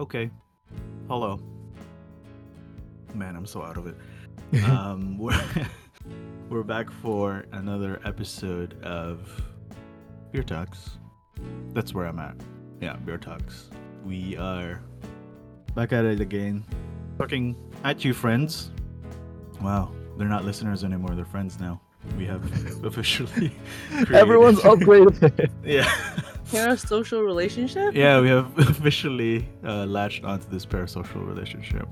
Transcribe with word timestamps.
Okay. 0.00 0.30
Hello. 1.08 1.38
Man, 3.12 3.36
I'm 3.36 3.44
so 3.44 3.62
out 3.62 3.76
of 3.76 3.86
it. 3.86 4.64
um, 4.64 5.18
we're 5.18 5.38
we're 6.48 6.62
back 6.62 6.90
for 6.90 7.44
another 7.52 8.00
episode 8.06 8.82
of 8.82 9.28
Beer 10.32 10.42
Talks. 10.42 10.96
That's 11.74 11.92
where 11.92 12.06
I'm 12.06 12.18
at. 12.18 12.34
Yeah, 12.80 12.96
Beer 12.96 13.18
Talks. 13.18 13.68
We 14.02 14.38
are 14.38 14.80
back 15.74 15.92
at 15.92 16.06
it 16.06 16.22
again, 16.22 16.64
talking 17.18 17.54
at 17.84 18.02
you, 18.02 18.14
friends. 18.14 18.70
Wow, 19.60 19.92
they're 20.16 20.28
not 20.28 20.46
listeners 20.46 20.82
anymore; 20.82 21.14
they're 21.14 21.26
friends 21.26 21.60
now. 21.60 21.78
We 22.16 22.24
have 22.24 22.42
officially. 22.86 23.52
Everyone's 24.14 24.60
upgraded. 24.60 25.50
yeah. 25.62 25.92
You're 26.52 26.70
a 26.70 26.76
social 26.76 27.22
relationship? 27.22 27.94
Yeah, 27.94 28.20
we 28.20 28.28
have 28.28 28.58
officially 28.58 29.48
uh, 29.64 29.86
latched 29.86 30.24
onto 30.24 30.48
this 30.48 30.66
parasocial 30.66 31.24
relationship. 31.24 31.88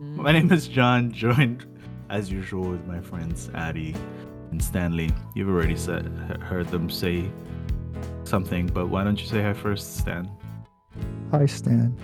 Mm. 0.00 0.16
My 0.16 0.32
name 0.32 0.50
is 0.50 0.66
John, 0.66 1.12
joined 1.26 1.66
as 2.08 2.32
usual 2.32 2.70
with 2.70 2.86
my 2.86 3.02
friends 3.02 3.50
Addie 3.54 3.94
and 4.50 4.62
Stanley. 4.64 5.10
You've 5.34 5.50
already 5.50 5.76
said 5.76 6.06
heard 6.40 6.68
them 6.68 6.88
say 6.88 7.30
something, 8.24 8.66
but 8.68 8.86
why 8.88 9.04
don't 9.04 9.20
you 9.20 9.26
say 9.26 9.42
hi 9.42 9.52
first, 9.52 9.98
Stan? 9.98 10.30
Hi, 11.30 11.44
Stan. 11.44 11.94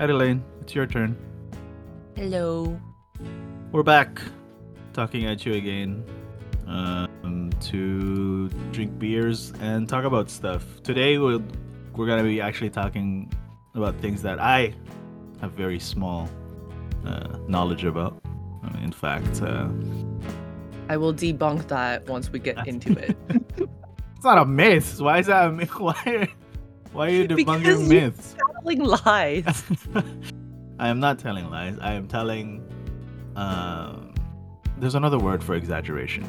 Adelaine, 0.00 0.42
it's 0.62 0.74
your 0.74 0.86
turn. 0.86 1.16
Hello. 2.16 2.80
We're 3.70 3.84
back, 3.84 4.20
talking 4.94 5.26
at 5.26 5.46
you 5.46 5.54
again, 5.54 6.04
um, 6.66 7.08
to 7.60 8.48
drink 8.72 8.98
beers 8.98 9.52
and 9.60 9.88
talk 9.88 10.04
about 10.04 10.30
stuff. 10.30 10.64
Today 10.82 11.18
we'll 11.18 11.42
we're 11.94 12.06
gonna 12.06 12.22
be 12.22 12.40
actually 12.40 12.70
talking 12.70 13.32
about 13.74 13.96
things 14.00 14.22
that 14.22 14.40
I 14.40 14.74
have 15.40 15.52
very 15.52 15.78
small 15.78 16.28
uh, 17.06 17.38
knowledge 17.48 17.84
about. 17.84 18.20
In 18.82 18.92
fact, 18.92 19.42
uh, 19.42 19.68
I 20.88 20.96
will 20.96 21.14
debunk 21.14 21.68
that 21.68 22.06
once 22.08 22.30
we 22.30 22.38
get 22.38 22.66
into 22.66 22.92
it. 22.92 23.16
it's 23.28 24.24
not 24.24 24.38
a 24.38 24.44
myth. 24.44 25.00
Why 25.00 25.18
is 25.18 25.26
that 25.26 25.48
a 25.48 25.52
myth? 25.52 25.74
Why? 25.78 26.28
Why 26.92 27.06
are 27.06 27.10
you 27.10 27.28
debunking 27.28 27.62
Because 27.64 27.88
myths? 27.88 28.36
Telling 28.62 28.84
lies. 28.84 29.64
I 30.78 30.88
am 30.88 31.00
not 31.00 31.18
telling 31.18 31.50
lies. 31.50 31.78
I 31.80 31.92
am 31.94 32.08
telling. 32.08 32.64
Uh, 33.36 33.96
there's 34.78 34.94
another 34.94 35.18
word 35.18 35.42
for 35.42 35.54
exaggeration. 35.54 36.24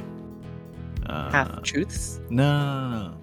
Uh, 1.09 1.31
Half 1.31 1.63
truths. 1.63 2.19
No, 2.29 2.43
no, 2.43 2.89
no, 2.89 3.07
no. 3.09 3.17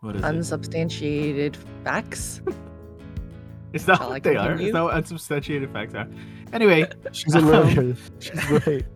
What 0.00 0.16
is 0.16 0.22
it? 0.22 0.24
Unsubstantiated 0.26 1.56
facts. 1.84 2.40
Is 3.74 3.84
that 3.84 3.98
Shall 3.98 4.06
I 4.08 4.10
what 4.14 4.22
they 4.22 4.34
are? 4.36 4.44
Is 4.44 4.48
continue? 4.52 4.72
that 4.72 4.82
what 4.82 4.94
unsubstantiated 4.94 5.70
facts 5.72 5.94
are? 5.94 6.08
Anyway, 6.54 6.86
She's 7.12 7.34
a 7.34 7.38
Um, 7.38 7.44
lawyer. 7.50 7.96
She's 8.18 8.44
great. 8.46 8.86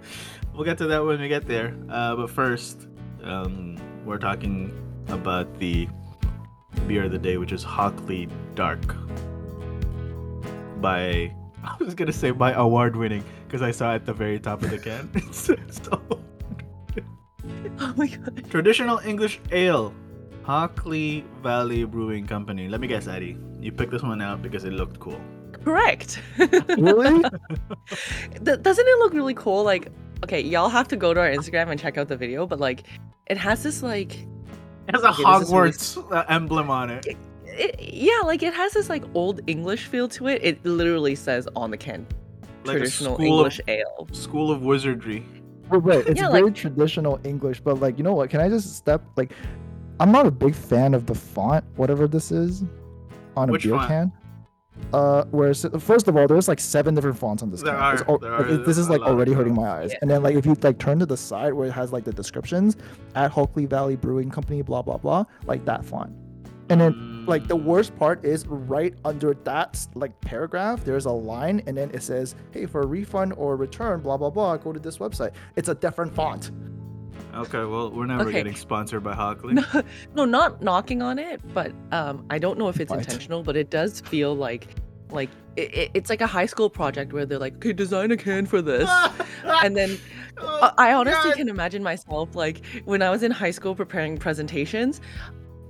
we'll 0.54 0.64
get 0.64 0.78
to 0.78 0.86
that 0.86 1.04
when 1.04 1.20
we 1.20 1.28
get 1.28 1.46
there. 1.46 1.76
Uh, 1.90 2.16
but 2.16 2.30
first, 2.30 2.88
um, 3.22 3.76
we're 4.06 4.16
talking 4.18 4.72
about 5.08 5.58
the 5.58 5.86
beer 6.88 7.04
of 7.04 7.12
the 7.12 7.18
day, 7.18 7.36
which 7.36 7.52
is 7.52 7.62
Hockley 7.62 8.26
Dark. 8.54 8.96
By, 10.80 11.32
I 11.62 11.76
was 11.78 11.94
gonna 11.94 12.12
say 12.12 12.30
by 12.30 12.52
award 12.52 12.96
winning, 12.96 13.22
because 13.46 13.60
I 13.62 13.70
saw 13.70 13.94
at 13.94 14.06
the 14.06 14.12
very 14.14 14.40
top 14.40 14.62
of 14.62 14.70
the 14.70 14.78
can. 14.78 15.10
It 15.14 15.34
says 15.34 15.58
so. 15.82 16.00
Oh 17.80 17.94
my 17.96 18.06
god. 18.08 18.44
Traditional 18.50 18.98
English 19.04 19.40
Ale, 19.50 19.94
Hockley 20.44 21.24
Valley 21.42 21.84
Brewing 21.84 22.26
Company. 22.26 22.68
Let 22.68 22.80
me 22.80 22.86
guess, 22.86 23.06
Eddie. 23.06 23.36
You 23.60 23.72
picked 23.72 23.92
this 23.92 24.02
one 24.02 24.20
out 24.20 24.42
because 24.42 24.64
it 24.64 24.72
looked 24.72 24.98
cool. 25.00 25.20
Correct. 25.52 26.20
Really? 26.78 27.22
Doesn't 28.42 28.86
it 28.88 28.98
look 28.98 29.12
really 29.12 29.34
cool? 29.34 29.62
Like, 29.64 29.88
okay, 30.24 30.40
y'all 30.40 30.68
have 30.68 30.88
to 30.88 30.96
go 30.96 31.14
to 31.14 31.20
our 31.20 31.30
Instagram 31.30 31.70
and 31.70 31.78
check 31.78 31.96
out 31.98 32.08
the 32.08 32.16
video, 32.16 32.46
but 32.46 32.58
like, 32.58 32.84
it 33.26 33.36
has 33.36 33.62
this 33.62 33.82
like, 33.82 34.14
It 34.88 34.94
has 34.94 35.02
a 35.04 35.10
Okay, 35.10 35.22
this 35.38 35.48
is 35.48 35.52
really- 35.54 35.70
Hogwarts 35.70 36.12
uh, 36.12 36.24
emblem 36.28 36.70
on 36.70 36.90
it. 36.90 37.06
it, 37.44 37.80
yeah, 37.80 38.20
like 38.24 38.42
it 38.42 38.54
has 38.54 38.72
this 38.72 38.88
like 38.88 39.04
old 39.14 39.40
English 39.46 39.86
feel 39.86 40.08
to 40.08 40.26
it. 40.28 40.40
It 40.42 40.64
literally 40.64 41.14
says 41.14 41.46
on 41.54 41.70
the 41.70 41.76
can, 41.76 42.06
Like 42.64 42.76
a 42.76 42.78
traditional 42.80 43.14
school 43.14 43.40
of- 43.40 43.52
English 43.52 43.60
ale. 43.68 44.08
School 44.12 44.50
of 44.50 44.62
Wizardry. 44.62 45.24
Wait, 45.70 45.82
wait, 45.82 46.06
it's 46.06 46.20
Yeah, 46.20 46.30
very 46.30 46.44
like- 46.44 46.54
traditional 46.54 47.20
English, 47.24 47.60
but 47.60 47.80
like, 47.80 47.96
you 47.98 48.04
know 48.04 48.14
what? 48.14 48.30
Can 48.30 48.40
I 48.40 48.48
just 48.48 48.76
step 48.76 49.02
like 49.16 49.32
I'm 50.00 50.10
not 50.10 50.26
a 50.26 50.30
big 50.30 50.54
fan 50.54 50.94
of 50.94 51.06
the 51.06 51.14
font, 51.14 51.64
whatever 51.76 52.08
this 52.08 52.32
is, 52.32 52.64
on 53.36 53.48
a 53.50 53.52
beer 53.58 53.76
font? 53.76 53.88
can. 53.88 54.12
Uh, 54.92 55.22
where 55.26 55.52
first 55.54 56.08
of 56.08 56.16
all, 56.16 56.26
there's 56.26 56.48
like 56.48 56.58
seven 56.58 56.94
different 56.94 57.16
fonts 57.16 57.42
on 57.42 57.50
this 57.50 57.62
There 57.62 57.72
can. 57.72 57.80
Are, 57.80 58.08
al- 58.08 58.18
there 58.18 58.30
like, 58.32 58.40
are 58.40 58.48
it- 58.54 58.66
this 58.66 58.78
is 58.78 58.88
like 58.90 59.00
lot 59.00 59.10
of 59.10 59.16
already 59.16 59.32
hurting 59.32 59.54
my 59.54 59.68
eyes. 59.68 59.90
Yeah. 59.92 59.98
And 60.02 60.10
then 60.10 60.22
like 60.22 60.34
if 60.34 60.44
you 60.46 60.56
like 60.62 60.78
turn 60.78 60.98
to 60.98 61.06
the 61.06 61.16
side 61.16 61.52
where 61.54 61.68
it 61.68 61.72
has 61.72 61.92
like 61.92 62.04
the 62.04 62.12
descriptions 62.12 62.76
at 63.14 63.30
Hockley 63.30 63.66
Valley 63.66 63.96
Brewing 63.96 64.30
Company, 64.30 64.62
blah 64.62 64.82
blah 64.82 64.96
blah, 64.96 65.24
like 65.46 65.64
that 65.66 65.84
font. 65.84 66.12
And 66.72 66.80
then 66.80 67.24
like 67.26 67.46
the 67.48 67.56
Mm, 67.56 67.64
worst 67.64 67.94
part 67.96 68.24
is 68.24 68.46
right 68.48 68.94
under 69.04 69.34
that 69.44 69.86
like 69.94 70.18
paragraph 70.22 70.82
there's 70.84 71.04
a 71.04 71.10
line 71.12 71.62
and 71.66 71.76
then 71.76 71.90
it 71.92 72.02
says 72.02 72.34
hey 72.50 72.64
for 72.66 72.80
a 72.80 72.86
refund 72.86 73.34
or 73.36 73.54
return 73.56 74.00
blah 74.00 74.16
blah 74.16 74.30
blah 74.30 74.56
go 74.56 74.72
to 74.72 74.80
this 74.80 74.96
website 74.98 75.32
it's 75.54 75.68
a 75.68 75.74
different 75.74 76.12
font 76.14 76.50
Okay, 77.34 77.64
well, 77.64 77.90
we're 77.90 78.06
never 78.06 78.24
Okay. 78.24 78.38
getting 78.38 78.54
sponsored 78.54 79.02
by 79.02 79.14
Hockley. 79.14 79.54
No, 79.54 79.64
no, 80.14 80.24
not 80.26 80.60
knocking 80.62 81.00
on 81.00 81.18
it, 81.18 81.40
but 81.54 81.72
um, 81.90 82.26
I 82.28 82.38
don't 82.38 82.58
know 82.58 82.68
if 82.68 82.78
it's 82.80 82.90
Right. 82.92 82.98
intentional, 83.00 83.42
but 83.42 83.56
it 83.56 83.70
does 83.70 84.00
feel 84.02 84.34
like, 84.34 84.66
like 85.10 85.30
it, 85.56 85.74
it- 85.74 85.90
it's 85.94 86.10
like 86.10 86.20
a 86.20 86.26
high 86.26 86.44
school 86.46 86.68
project 86.68 87.12
where 87.14 87.24
they're 87.24 87.38
like, 87.38 87.54
okay, 87.56 87.72
design 87.72 88.10
a 88.10 88.16
can 88.18 88.44
for 88.44 88.60
this, 88.60 88.90
and 89.64 89.74
then 89.76 89.98
Oh, 90.42 90.72
I 90.76 90.90
I 90.90 90.92
honestly 90.94 91.30
God. 91.30 91.36
can 91.38 91.48
imagine 91.48 91.82
myself 91.82 92.34
like 92.34 92.60
when 92.84 93.00
I 93.00 93.08
was 93.10 93.22
in 93.22 93.30
high 93.30 93.50
school 93.52 93.74
preparing 93.74 94.18
presentations. 94.18 95.00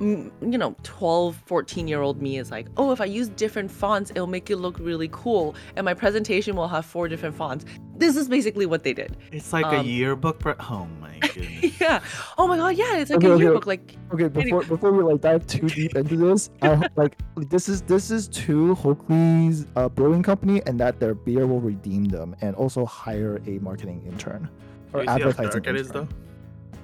M- 0.03 0.33
You 0.43 0.59
know, 0.59 0.75
12, 0.83 1.37
14 1.47 1.89
year 1.89 2.03
old 2.03 2.21
me 2.21 2.39
is 2.39 2.51
like, 2.51 2.67
oh, 2.77 2.93
if 2.93 3.01
I 3.01 3.05
use 3.07 3.29
different 3.31 3.71
fonts, 3.71 4.11
it'll 4.11 4.27
make 4.27 4.51
it 4.51 4.57
look 4.57 4.79
really 4.79 5.09
cool. 5.13 5.55
And 5.77 5.85
my 5.85 5.95
presentation 5.95 6.57
will 6.57 6.69
have 6.69 6.85
four 6.85 7.09
different 7.09 7.35
fonts. 7.35 7.65
This 7.97 8.17
is 8.17 8.29
basically 8.29 8.67
what 8.67 8.83
they 8.83 8.93
did. 8.93 9.17
It's 9.31 9.53
like 9.53 9.65
a 9.67 9.79
um, 9.79 9.87
yearbook. 9.87 10.41
for 10.43 10.57
oh 10.61 10.89
my 11.01 11.19
goodness. 11.35 11.81
yeah. 11.81 12.03
Oh 12.37 12.47
my 12.49 12.57
God. 12.57 12.77
Yeah. 12.77 12.97
It's 12.99 13.11
like 13.11 13.19
Okay, 13.19 13.29
a 13.29 13.33
okay. 13.35 13.43
yearbook. 13.45 13.67
Like, 13.67 13.97
okay 14.13 14.29
before 14.29 14.65
before 14.65 14.93
we 14.93 15.03
like 15.05 15.21
dive 15.21 15.47
too 15.47 15.69
deep 15.69 15.95
into 15.95 16.17
this 16.17 16.51
I, 16.63 16.87
like 16.97 17.17
this 17.37 17.69
is 17.69 17.83
this 17.83 18.11
is 18.11 18.29
to 18.29 18.75
Hockley's 18.75 19.67
uh, 19.77 19.89
brewing 19.89 20.23
company 20.23 20.61
and 20.67 20.79
that 20.81 20.99
their 21.01 21.15
beer 21.15 21.47
will 21.47 21.61
redeem 21.61 22.05
them 22.07 22.35
and 22.41 22.55
also 22.57 22.85
hire 22.85 23.41
a 23.47 23.59
marketing 23.61 24.03
intern 24.07 24.51
or 24.93 25.01
you 25.01 25.07
see 25.07 25.11
how 25.11 25.15
advertising 25.17 25.63
dark 25.63 25.67
it 25.69 25.77
is, 25.77 25.87
intern. 25.87 26.09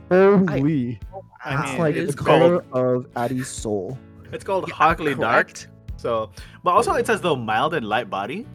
Though? 0.08 0.38
Holy, 0.46 1.00
I 1.44 1.62
it's 1.62 1.70
mean, 1.72 1.78
like 1.80 1.96
it's 1.96 2.14
the 2.14 2.22
called 2.22 2.64
color 2.70 2.94
of 2.96 3.06
Addie's 3.16 3.48
soul 3.48 3.98
it's 4.32 4.44
called 4.44 4.66
Yeah, 4.68 4.74
Hockley 4.74 5.14
Dark. 5.14 5.66
So, 5.96 6.30
but 6.62 6.70
also 6.72 6.94
it 6.94 7.06
says 7.06 7.20
though 7.20 7.36
mild 7.36 7.74
and 7.74 7.86
light 7.88 8.10
body. 8.10 8.46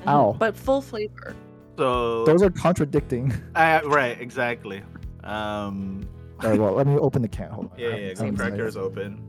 Mhm, 0.00 0.08
Ow. 0.08 0.36
But 0.38 0.56
full 0.56 0.80
flavor. 0.80 1.34
So, 1.78 2.24
those 2.24 2.42
are 2.42 2.50
contradicting 2.50 3.32
uh, 3.54 3.80
right, 3.84 4.20
exactly. 4.20 4.82
Um, 5.24 6.06
All 6.42 6.50
right, 6.50 6.58
well 6.58 6.72
let 6.74 6.86
me 6.86 6.96
open 6.98 7.22
the 7.22 7.28
can 7.28 7.50
hold 7.50 7.70
on 7.72 7.78
yeah, 7.78 7.88
yeah, 7.88 7.96
yeah. 8.08 8.14
Sounds 8.14 8.38
Cracker 8.38 8.66
is 8.66 8.76
open. 8.76 9.20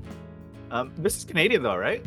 Um, 0.71 0.91
this 0.97 1.17
is 1.17 1.23
Canadian 1.23 1.63
though, 1.63 1.75
right? 1.77 2.03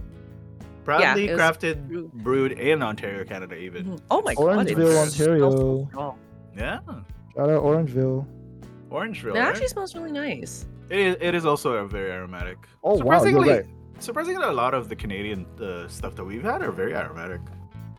Proudly 0.85 1.29
it 1.29 1.33
was 1.33 1.41
crafted, 1.41 1.89
brewed- 1.89 2.13
brewed 2.13 2.53
in 2.53 2.83
Ontario, 2.83 3.25
Canada, 3.25 3.57
even. 3.57 3.87
Mhm. 3.87 4.01
Oh 4.11 4.23
my 4.23 4.35
God. 4.35 4.67
Orangeville, 4.67 4.93
smells 4.93 5.17
so 5.17 5.25
Ontario. 5.95 6.19
Yeah, 6.57 6.79
shout 7.35 7.51
out 7.51 7.63
Orangeville 7.63 8.27
Orangeville. 8.97 9.37
It 9.37 9.39
right? 9.39 9.49
actually 9.49 9.69
smells 9.69 9.95
really 9.95 10.13
nice. 10.13 10.67
It 10.89 10.99
is, 10.99 11.17
it 11.21 11.35
is 11.35 11.45
also 11.45 11.69
a 11.85 11.87
very 11.87 12.13
aromatic. 12.13 12.59
oh 12.83 12.95
wow 12.95 12.99
surprisingly, 12.99 13.51
right 13.51 13.67
surprisingly, 13.99 14.45
a 14.45 14.53
lot 14.53 14.75
of 14.75 14.89
the 14.89 14.97
Canadian 14.97 15.47
uh, 15.61 15.89
stuff 15.89 16.15
that 16.17 16.25
we've 16.25 16.43
had 16.43 16.63
are 16.63 16.71
very 16.71 16.95
aromatic. 16.95 17.41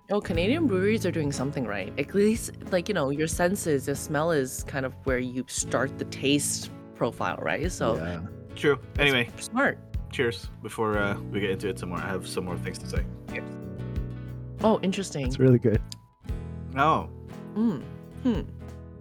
Oh, 0.10 0.22
Canadian 0.22 0.68
breweries 0.68 1.06
are 1.06 1.12
doing 1.12 1.32
something 1.32 1.66
right. 1.66 1.92
At 2.00 2.16
least, 2.16 2.52
like, 2.72 2.88
you 2.88 2.94
know, 2.94 3.10
your 3.10 3.28
senses, 3.28 3.88
the 3.88 3.96
smell 3.96 4.32
is 4.32 4.64
kind 4.64 4.86
of 4.86 4.94
where 5.04 5.20
you 5.20 5.44
start 5.48 5.98
the 5.98 6.06
taste 6.06 6.72
profile, 6.96 7.38
right? 7.42 7.70
So, 7.72 7.98
yeah. 7.98 8.22
True. 8.56 8.80
Anyway, 8.98 9.30
smart. 9.40 9.80
cheers. 10.12 10.50
Before 10.64 10.98
uh, 10.98 11.20
we 11.32 11.42
get 11.42 11.52
into 11.52 11.68
it 11.68 11.78
some 11.78 11.90
more, 11.90 12.00
I 12.00 12.08
have 12.08 12.26
some 12.28 12.46
more 12.46 12.58
things 12.58 12.78
to 12.80 12.88
say. 12.88 13.04
Oh, 14.64 14.80
interesting. 14.82 15.28
it's 15.28 15.38
really 15.38 15.60
good 15.60 15.80
No. 16.74 17.10
Mm. 17.54 17.84
Hmm. 18.24 18.42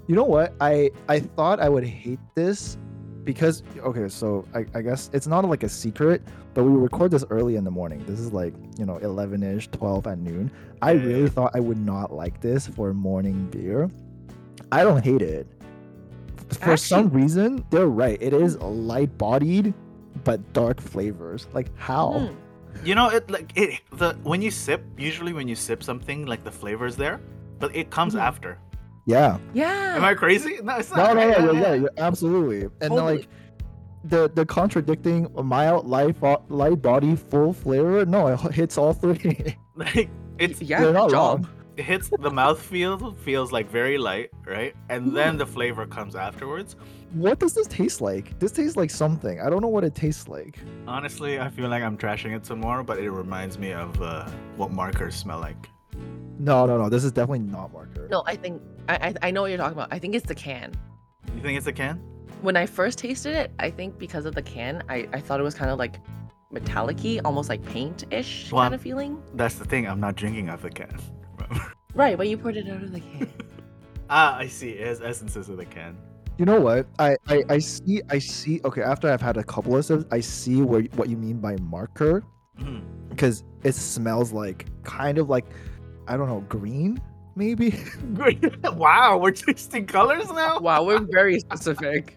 You 0.06 0.14
know 0.14 0.25
what? 0.25 0.55
I 0.61 0.91
I 1.08 1.20
thought 1.20 1.61
I 1.61 1.69
would 1.69 1.85
hate 1.85 2.20
this 2.35 2.79
because 3.25 3.62
okay, 3.79 4.08
so 4.08 4.44
I, 4.55 4.64
I 4.75 4.82
guess 4.82 5.11
it's 5.12 5.26
not 5.26 5.44
like 5.44 5.62
a 5.64 5.69
secret, 5.69 6.23
but 6.55 6.64
we 6.64 6.70
record 6.70 7.11
this 7.11 7.25
early 7.31 7.56
in 7.56 7.64
the 7.64 7.70
morning. 7.70 8.05
This 8.06 8.20
is 8.20 8.32
like, 8.32 8.55
you 8.79 8.87
know, 8.87 8.99
11ish, 9.03 9.70
12 9.73 10.06
at 10.06 10.19
noon. 10.19 10.50
I 10.81 10.93
really 10.93 11.29
thought 11.29 11.50
I 11.55 11.61
would 11.61 11.79
not 11.79 12.12
like 12.12 12.41
this 12.41 12.67
for 12.69 12.94
morning 12.94 13.47
beer. 13.50 13.91
I 14.70 14.85
don't 14.85 15.03
hate 15.05 15.23
it. 15.23 15.49
For 16.61 16.76
some 16.76 17.11
reason, 17.11 17.64
they're 17.70 17.88
right. 17.88 18.19
It 18.23 18.32
is 18.32 18.56
light 18.59 19.19
bodied 19.19 19.75
but 20.23 20.52
dark 20.52 20.81
flavors. 20.81 21.49
Like 21.52 21.76
how? 21.76 22.12
Mm. 22.12 22.37
You 22.85 22.94
know, 22.94 23.09
it 23.09 23.29
like 23.31 23.52
it 23.56 23.81
the 23.91 24.14
when 24.23 24.41
you 24.43 24.50
sip. 24.52 24.85
Usually, 24.97 25.32
when 25.32 25.49
you 25.49 25.56
sip 25.56 25.82
something, 25.82 26.26
like 26.26 26.44
the 26.44 26.52
flavor's 26.52 26.94
there, 26.94 27.20
but 27.59 27.75
it 27.75 27.91
comes 27.91 28.14
Mhm. 28.14 28.20
after. 28.20 28.59
Yeah. 29.06 29.38
Yeah. 29.55 29.94
Am 29.97 30.05
I 30.05 30.14
crazy? 30.14 30.58
No, 30.62 30.76
it's 30.76 30.91
No, 30.91 30.97
not. 30.97 31.17
no, 31.17 31.29
right? 31.29 31.38
no, 31.41 31.53
yeah, 31.53 31.61
yeah, 31.61 31.75
you're 31.75 31.91
absolutely. 31.97 32.62
And 32.81 32.91
then, 32.97 33.05
like 33.05 33.29
the 34.05 34.29
the 34.35 34.44
contradicting 34.47 35.29
mild 35.43 35.87
light 35.87 36.17
light 36.49 36.82
body 36.82 37.17
full 37.17 37.53
flavor. 37.53 38.05
No, 38.05 38.26
it 38.29 38.41
hits 38.53 38.76
all 38.79 38.93
three. 38.93 39.56
Like 39.76 40.08
it's 40.38 40.62
yeah, 40.62 40.81
You're 40.81 40.88
good 40.88 40.94
not 40.94 41.11
job. 41.11 41.44
wrong. 41.44 41.53
it 41.76 41.85
hits 41.85 42.08
the 42.19 42.31
mouth 42.31 42.58
feel 42.61 43.12
feels 43.12 43.53
like 43.53 43.70
very 43.70 43.99
light, 43.99 44.31
right? 44.47 44.75
And 44.88 45.14
then 45.14 45.37
the 45.37 45.44
flavor 45.47 45.87
comes 45.87 46.17
afterwards. 46.17 46.76
What 47.12 47.38
does 47.38 47.52
this 47.52 47.67
taste 47.67 48.00
like? 48.00 48.38
This 48.38 48.52
tastes 48.52 48.76
like 48.76 48.91
something. 48.91 49.38
I 49.41 49.50
don't 49.50 49.61
know 49.61 49.69
what 49.69 49.85
it 49.85 49.94
tastes 49.94 50.29
like. 50.29 50.59
Honestly, 50.88 51.38
I 51.38 51.50
feel 51.50 51.69
like 51.69 51.82
I'm 51.82 51.99
trashing 51.99 52.35
it 52.35 52.47
some 52.47 52.61
more, 52.61 52.82
but 52.82 52.99
it 52.99 53.11
reminds 53.11 53.59
me 53.59 53.73
of 53.73 54.00
uh, 54.00 54.26
what 54.56 54.70
markers 54.73 55.14
smell 55.14 55.41
like. 55.41 55.69
No, 56.38 56.66
no, 56.66 56.78
no. 56.78 56.88
This 56.88 57.04
is 57.04 57.12
definitely 57.12 57.40
not 57.40 57.72
marker. 57.72 58.08
No, 58.10 58.22
I 58.26 58.37
think 58.37 58.62
I, 58.88 58.94
I 59.08 59.14
I 59.28 59.31
know 59.31 59.43
what 59.43 59.48
you're 59.48 59.58
talking 59.58 59.72
about. 59.72 59.88
I 59.90 59.98
think 59.98 60.14
it's 60.14 60.26
the 60.26 60.34
can. 60.34 60.72
You 61.34 61.43
think 61.43 61.56
it's 61.58 61.66
a 61.66 61.72
can? 61.72 61.96
When 62.43 62.56
I 62.56 62.66
first 62.66 62.98
tasted 62.98 63.34
it, 63.34 63.50
I 63.58 63.70
think 63.70 63.98
because 63.98 64.26
of 64.26 64.34
the 64.34 64.43
can, 64.43 64.82
I, 64.88 65.08
I 65.12 65.20
thought 65.20 65.40
it 65.40 65.43
was 65.43 65.54
kind 65.54 65.70
of 65.70 65.78
like 65.78 65.96
metallic-y, 66.50 67.20
almost 67.25 67.48
like 67.48 67.64
paint-ish 67.64 68.52
Well, 68.52 68.62
kind 68.62 68.75
of 68.75 68.81
feeling. 68.81 69.22
That's 69.34 69.56
the 69.56 69.64
thing. 69.64 69.88
I'm 69.88 70.00
not 70.00 70.14
drinking 70.16 70.48
out 70.50 70.56
of 70.56 70.62
the 70.62 70.70
can. 70.70 70.98
Right, 71.94 72.16
but 72.19 72.28
you 72.28 72.37
poured 72.37 72.58
it 72.58 72.69
out 72.69 72.82
of 72.82 72.92
the 72.92 73.00
can. 73.00 73.32
ah, 74.10 74.37
I 74.37 74.49
see. 74.49 74.72
It 74.72 74.87
has 74.87 75.00
essences 75.00 75.49
of 75.49 75.56
the 75.56 75.64
can. 75.64 75.96
You 76.37 76.44
know 76.44 76.60
what? 76.60 76.87
I, 76.99 77.16
I 77.26 77.42
I 77.49 77.58
see 77.58 78.02
I 78.10 78.19
see. 78.19 78.60
Okay, 78.66 78.82
after 78.82 79.10
I've 79.10 79.22
had 79.22 79.38
a 79.38 79.42
couple 79.42 79.75
of 79.75 79.82
sips, 79.82 80.04
I 80.10 80.20
see 80.20 80.60
where 80.60 80.82
what 80.96 81.08
you 81.08 81.16
mean 81.16 81.40
by 81.40 81.56
marker 81.56 82.22
Mm. 82.58 82.82
because 83.10 83.44
it 83.64 83.75
smells 83.75 84.32
like 84.32 84.66
kind 84.82 85.19
of 85.19 85.28
like 85.28 85.44
I 86.08 86.17
don't 86.17 86.29
know 86.29 86.41
green 86.49 87.00
maybe. 87.35 87.79
wow, 88.75 89.19
we're 89.19 89.31
tasting 89.31 89.87
colors 89.87 90.31
now. 90.32 90.58
wow, 90.58 90.82
we're 90.85 91.00
very 91.00 91.38
specific. 91.41 92.17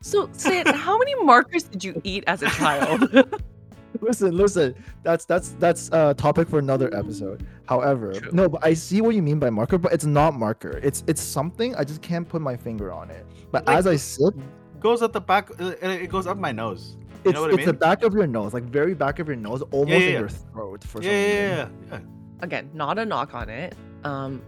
So, 0.00 0.28
Stan, 0.32 0.66
how 0.66 0.98
many 0.98 1.14
markers 1.24 1.64
did 1.64 1.82
you 1.82 2.00
eat 2.04 2.24
as 2.26 2.42
a 2.42 2.50
child? 2.50 3.08
listen, 4.00 4.36
listen. 4.36 4.74
That's 5.02 5.24
that's 5.24 5.50
that's 5.58 5.88
a 5.92 6.14
topic 6.14 6.48
for 6.48 6.58
another 6.58 6.94
episode. 6.96 7.46
However, 7.66 8.12
True. 8.12 8.30
no, 8.32 8.48
but 8.48 8.64
I 8.64 8.74
see 8.74 9.00
what 9.00 9.14
you 9.14 9.22
mean 9.22 9.38
by 9.38 9.50
marker, 9.50 9.78
but 9.78 9.92
it's 9.92 10.04
not 10.04 10.34
marker. 10.34 10.78
It's 10.82 11.02
it's 11.06 11.22
something 11.22 11.74
I 11.76 11.84
just 11.84 12.02
can't 12.02 12.28
put 12.28 12.42
my 12.42 12.56
finger 12.56 12.92
on 12.92 13.10
it. 13.10 13.26
But 13.50 13.66
Like- 13.66 13.78
as 13.78 13.86
I 13.86 13.96
sip, 13.96 14.34
Goes 14.80 15.00
at 15.02 15.14
the 15.14 15.20
back. 15.20 15.48
uh, 15.58 15.72
It 15.80 16.10
goes 16.10 16.26
up 16.26 16.36
my 16.36 16.52
nose. 16.52 16.96
You 17.24 17.30
it's 17.30 17.34
know 17.34 17.40
what 17.42 17.52
I 17.52 17.54
it's 17.54 17.64
the 17.64 17.72
back 17.72 18.02
of 18.04 18.12
your 18.12 18.26
nose, 18.26 18.52
like 18.52 18.64
very 18.64 18.92
back 18.94 19.18
of 19.18 19.26
your 19.28 19.36
nose, 19.36 19.62
almost 19.72 19.90
yeah, 19.92 19.96
in 19.96 20.12
yeah. 20.12 20.18
your 20.18 20.28
throat 20.28 20.84
for 20.84 21.00
Yeah, 21.02 21.08
some 21.08 21.10
yeah, 21.10 21.22
reason. 21.22 21.38
yeah, 21.48 21.66
yeah, 21.90 21.98
yeah. 21.98 21.98
Again, 22.44 22.70
not 22.74 22.98
a 22.98 23.06
knock 23.06 23.34
on 23.34 23.48
it. 23.48 23.74
Um, 24.04 24.42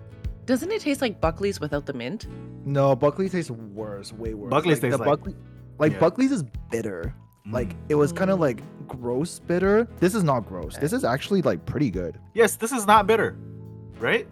doesn't 0.45 0.71
it 0.71 0.83
taste 0.83 1.01
like 1.01 1.19
Buckley's 1.19 1.59
without 1.61 1.87
the 1.87 1.95
mint? 1.95 2.27
No, 2.67 2.95
Buckley's 2.95 3.33
tastes 3.33 3.51
worse, 3.51 4.13
way 4.13 4.35
worse. 4.35 4.51
Buckley's 4.51 4.83
like, 4.83 4.91
tastes 4.93 4.99
the 4.99 5.09
like- 5.09 5.19
Buckley, 5.21 5.37
like 5.79 5.93
Yeah. 5.95 5.99
Buckley's 6.01 6.31
is 6.33 6.45
bitter. 6.71 7.15
Like 7.51 7.71
Mm. 7.71 7.77
it 7.89 7.95
was 7.95 8.13
kind 8.13 8.31
of 8.31 8.39
like 8.39 8.61
gross 8.87 9.39
bitter. 9.39 9.89
This 9.99 10.15
is 10.15 10.23
not 10.25 10.47
gross. 10.47 10.77
This 10.77 10.93
is 10.93 11.05
actually 11.05 11.41
like 11.43 11.65
pretty 11.65 11.91
good. 11.91 12.19
yes, 12.35 12.57
this 12.57 12.71
is 12.73 12.87
not 12.87 13.07
bitter, 13.07 13.37
right? 13.99 14.27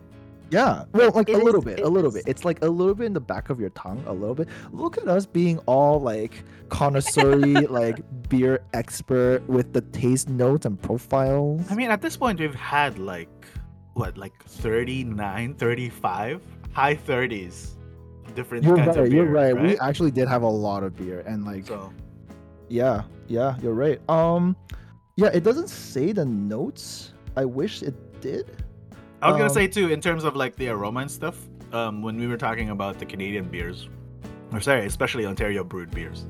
Yeah. 0.54 0.84
Well, 0.92 1.10
like 1.14 1.28
It 1.28 1.34
a 1.34 1.38
little 1.38 1.60
bit, 1.60 1.80
a 1.80 1.88
little 1.88 2.08
is. 2.08 2.22
bit. 2.22 2.28
It's 2.28 2.44
like 2.44 2.62
a 2.62 2.68
little 2.68 2.94
bit 2.94 3.06
in 3.06 3.12
the 3.12 3.20
back 3.20 3.50
of 3.50 3.58
your 3.60 3.70
tongue, 3.70 4.02
a 4.06 4.12
little 4.12 4.34
bit. 4.34 4.48
Look 4.72 4.96
at 4.98 5.08
us 5.08 5.26
being 5.26 5.58
all 5.66 6.00
like 6.00 6.44
connoisseur 6.68 7.36
like 7.70 8.00
beer 8.28 8.60
expert 8.72 9.46
with 9.48 9.72
the 9.72 9.80
taste 9.80 10.28
notes 10.28 10.64
and 10.66 10.80
profiles. 10.80 11.70
I 11.70 11.74
mean, 11.74 11.90
at 11.90 12.00
this 12.02 12.16
point, 12.16 12.40
we've 12.40 12.54
had 12.54 12.98
like, 12.98 13.28
what, 13.94 14.16
like 14.16 14.42
39, 14.44 15.54
35? 15.54 16.42
High 16.72 16.96
30s. 16.96 17.70
Different 18.34 18.64
you're 18.64 18.76
kinds 18.76 18.96
right. 18.96 18.98
of 18.98 19.04
beer. 19.10 19.24
You're 19.24 19.30
right. 19.32 19.60
We 19.60 19.78
actually 19.78 20.10
did 20.10 20.28
have 20.28 20.42
a 20.42 20.48
lot 20.48 20.82
of 20.82 20.96
beer 20.96 21.20
and 21.26 21.44
like 21.44 21.66
So, 21.66 21.92
Yeah, 22.68 23.02
yeah, 23.28 23.56
you're 23.62 23.74
right. 23.74 24.00
Um, 24.08 24.56
yeah, 25.16 25.28
it 25.32 25.44
doesn't 25.44 25.68
say 25.68 26.12
the 26.12 26.24
notes. 26.24 27.12
I 27.36 27.44
wish 27.44 27.82
it 27.82 28.20
did. 28.20 28.63
I 29.24 29.28
was 29.28 29.36
gonna 29.38 29.44
Um, 29.50 29.54
say 29.54 29.66
too, 29.66 29.88
in 29.90 30.00
terms 30.00 30.24
of 30.24 30.36
like 30.36 30.54
the 30.56 30.68
aroma 30.68 31.00
and 31.00 31.10
stuff, 31.10 31.36
um, 31.72 32.02
when 32.02 32.16
we 32.18 32.26
were 32.26 32.36
talking 32.36 32.70
about 32.70 32.98
the 32.98 33.06
Canadian 33.06 33.46
beers, 33.48 33.88
or 34.52 34.60
sorry, 34.60 34.84
especially 34.86 35.24
Ontario 35.26 35.64
brewed 35.64 35.90
beers, 35.90 36.26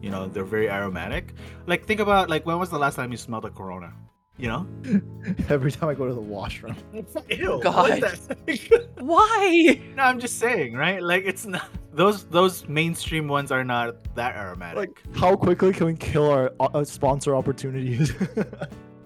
you 0.00 0.10
know, 0.10 0.26
they're 0.28 0.44
very 0.44 0.70
aromatic. 0.70 1.34
Like, 1.66 1.84
think 1.84 2.00
about 2.00 2.30
like 2.30 2.46
when 2.46 2.58
was 2.58 2.70
the 2.70 2.78
last 2.78 2.94
time 2.94 3.10
you 3.10 3.18
smelled 3.18 3.44
a 3.44 3.50
Corona? 3.50 3.92
You 4.36 4.46
know? 4.46 4.66
Every 5.48 5.72
time 5.72 5.88
I 5.88 5.94
go 5.94 6.06
to 6.06 6.14
the 6.14 6.20
washroom. 6.20 6.76
Ew, 7.28 7.58
God. 7.60 7.74
what 8.00 8.46
the- 8.46 8.88
Why? 9.00 9.80
no, 9.96 10.04
I'm 10.04 10.20
just 10.20 10.38
saying, 10.38 10.74
right? 10.74 11.02
Like, 11.02 11.24
it's 11.26 11.44
not 11.44 11.66
those 11.92 12.22
those 12.24 12.68
mainstream 12.68 13.26
ones 13.26 13.50
are 13.50 13.64
not 13.64 13.96
that 14.14 14.36
aromatic. 14.36 14.76
Like, 14.76 15.02
how 15.16 15.34
quickly 15.34 15.72
can 15.72 15.86
we 15.86 15.94
kill 15.94 16.30
our 16.30 16.52
uh, 16.60 16.84
sponsor 16.84 17.34
opportunities? 17.34 18.12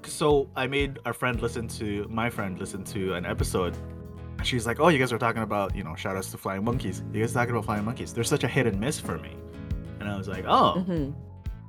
So 0.07 0.49
I 0.57 0.67
made 0.67 0.99
our 1.07 1.13
friend 1.13 1.41
listen 1.41 1.69
to 1.69 2.07
my 2.11 2.29
friend 2.31 2.59
listen 2.59 2.85
to 2.85 3.15
an 3.15 3.25
episode. 3.27 3.77
She's 4.43 4.67
like, 4.67 4.81
"Oh, 4.81 4.89
you 4.89 4.99
guys 4.99 5.13
are 5.13 5.19
talking 5.19 5.43
about, 5.43 5.75
you 5.77 5.85
know, 5.85 5.95
shout 5.95 6.17
outs 6.17 6.31
to 6.33 6.39
Flying 6.39 6.65
Monkeys. 6.65 7.03
You 7.13 7.21
guys 7.21 7.31
are 7.33 7.41
talking 7.41 7.53
about 7.55 7.65
Flying 7.65 7.85
Monkeys. 7.85 8.13
They're 8.13 8.25
such 8.25 8.45
a 8.45 8.49
hit 8.49 8.67
and 8.67 8.79
miss 8.81 8.99
for 8.99 9.19
me." 9.19 9.37
And 10.01 10.09
I 10.09 10.17
was 10.17 10.27
like, 10.29 10.45
"Oh, 10.49 10.85
Mhm. 10.89 11.15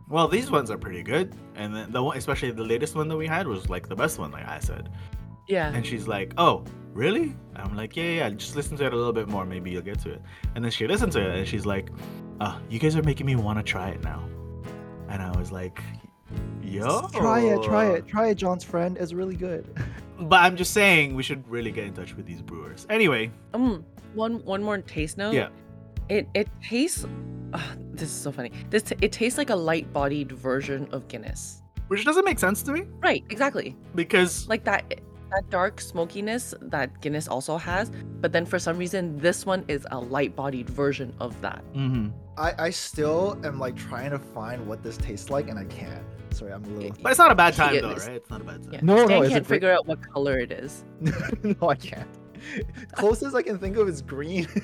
well, 0.08 0.28
these 0.28 0.50
ones 0.50 0.72
are 0.72 0.78
pretty 0.78 1.04
good." 1.04 1.36
And 1.56 1.76
then 1.76 1.92
the 1.92 2.02
one, 2.02 2.18
especially 2.18 2.52
the 2.52 2.64
latest 2.64 2.96
one 2.96 3.08
that 3.10 3.18
we 3.18 3.28
had, 3.28 3.48
was 3.48 3.70
like 3.70 3.88
the 3.88 3.96
best 3.96 4.18
one, 4.18 4.32
like 4.32 4.48
I 4.48 4.60
said. 4.60 4.90
Yeah. 5.48 5.72
And 5.74 5.86
she's 5.86 6.08
like, 6.08 6.34
"Oh, 6.38 6.64
really?" 6.94 7.36
I'm 7.56 7.76
like, 7.76 7.96
"Yeah, 7.96 8.04
yeah, 8.04 8.16
yeah. 8.18 8.30
Just 8.32 8.56
listen 8.56 8.76
to 8.78 8.86
it 8.86 8.94
a 8.94 8.96
little 8.96 9.14
bit 9.14 9.28
more. 9.28 9.46
Maybe 9.46 9.70
you'll 9.72 9.82
get 9.84 10.00
to 10.00 10.10
it." 10.12 10.22
And 10.56 10.64
then 10.64 10.72
she 10.72 10.88
listened 10.88 11.12
to 11.14 11.20
it, 11.22 11.38
and 11.38 11.48
she's 11.48 11.66
like, 11.66 11.92
"Uh, 12.40 12.58
you 12.70 12.80
guys 12.80 12.96
are 12.96 13.04
making 13.04 13.26
me 13.28 13.36
want 13.36 13.60
to 13.60 13.64
try 13.64 13.90
it 13.90 14.04
now." 14.04 14.24
And 15.10 15.22
I 15.22 15.30
was 15.38 15.52
like, 15.52 15.84
"Yo, 16.62 17.08
try 17.14 17.42
it, 17.42 17.62
try 17.64 17.86
it, 17.92 18.08
try 18.08 18.28
it, 18.30 18.36
John's 18.36 18.64
friend. 18.64 18.98
It's 19.00 19.14
really 19.14 19.36
good. 19.36 19.66
But 20.20 20.42
I'm 20.42 20.56
just 20.56 20.72
saying 20.74 21.16
we 21.16 21.24
should 21.24 21.46
really 21.50 21.72
get 21.72 21.86
in 21.86 21.94
touch 21.94 22.16
with 22.16 22.26
these 22.28 22.42
brewers. 22.42 22.86
Anyway, 22.90 23.32
Um, 23.54 23.84
one 24.14 24.46
one 24.46 24.62
more 24.64 24.78
taste 24.78 25.18
note. 25.18 25.34
Yeah. 25.34 25.50
It 26.08 26.30
it 26.34 26.48
tastes. 26.64 27.06
Uh, 27.52 27.60
this 27.92 28.10
is 28.10 28.16
so 28.16 28.32
funny. 28.32 28.52
This 28.70 28.84
it 29.02 29.12
tastes 29.12 29.38
like 29.38 29.50
a 29.50 29.56
light-bodied 29.56 30.32
version 30.32 30.88
of 30.94 31.08
Guinness. 31.08 31.62
which 31.90 32.06
doesn't 32.06 32.24
make 32.26 32.40
sense 32.40 32.62
to 32.64 32.72
me 32.72 32.84
Right. 33.02 33.24
Exactly. 33.30 33.76
because 33.96 34.48
Like 34.48 34.64
that 34.64 34.86
that 35.32 35.50
dark 35.50 35.82
smokiness 35.82 36.54
that 36.62 37.02
Guinness 37.02 37.28
also 37.28 37.58
has, 37.58 37.92
but 38.22 38.32
then 38.32 38.46
for 38.46 38.60
some 38.60 38.78
reason 38.78 39.18
this 39.18 39.46
one 39.46 39.66
is 39.68 39.86
a 39.92 40.00
light-bodied 40.00 40.70
version 40.70 41.12
of 41.20 41.34
that. 41.42 41.66
Mhm. 41.74 42.14
I, 42.38 42.54
I 42.58 42.70
still 42.72 43.40
am 43.46 43.60
like 43.60 43.76
trying 43.76 44.12
to 44.12 44.20
find 44.20 44.66
what 44.68 44.82
this 44.84 44.98
tastes 44.98 45.30
like, 45.30 45.50
and 45.50 45.58
I 45.60 45.66
can't. 45.66 46.04
Sorry, 46.32 46.52
I'm 46.52 46.64
a 46.64 46.68
little. 46.68 46.96
but 47.02 47.12
it's 47.12 47.20
not 47.20 47.32
a 47.32 47.36
bad 47.36 47.54
time 47.54 47.74
though, 47.80 47.92
it's- 47.92 48.08
right? 48.08 48.16
It's 48.18 48.30
not 48.30 48.42
a 48.42 48.44
bad 48.44 48.64
time. 48.64 48.74
Yeah. 48.74 48.80
No, 48.82 48.96
no, 48.96 49.06
Stan 49.06 49.22
it's 49.24 49.30
can't 49.34 49.48
great- 49.48 49.56
figure 49.56 49.72
out 49.72 49.86
what 49.88 50.02
color 50.12 50.40
it 50.40 50.52
is. 50.52 50.84
no, 51.44 51.70
I 51.70 51.76
can't. 51.76 52.08
Closest 52.94 53.36
I 53.36 53.42
can 53.44 53.58
think 53.60 53.78
of 53.78 53.88
is 53.88 54.02
green. 54.02 54.48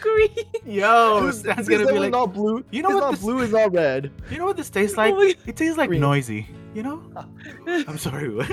Green. 0.00 0.28
Yo, 0.66 1.24
that's 1.24 1.38
Stan's 1.38 1.60
it's 1.60 1.68
gonna 1.68 1.90
be 1.90 1.98
like, 1.98 2.10
not 2.10 2.34
blue. 2.34 2.62
You 2.70 2.82
know 2.82 2.88
it's 2.90 2.94
what 2.96 3.00
not 3.00 3.10
this- 3.12 3.20
blue. 3.20 3.38
is 3.40 3.50
not 3.52 3.72
red. 3.72 4.10
you 4.30 4.36
know 4.38 4.44
what 4.44 4.56
this 4.56 4.68
tastes 4.68 4.96
Oh 4.98 5.02
like? 5.02 5.14
my- 5.14 5.34
It 5.46 5.56
tastes 5.56 5.78
like 5.78 5.88
Green. 5.88 6.00
noisy. 6.02 6.46
You 6.74 6.82
know? 6.82 7.02
I'm 7.66 7.96
sorry. 7.98 8.28
What? 8.34 8.50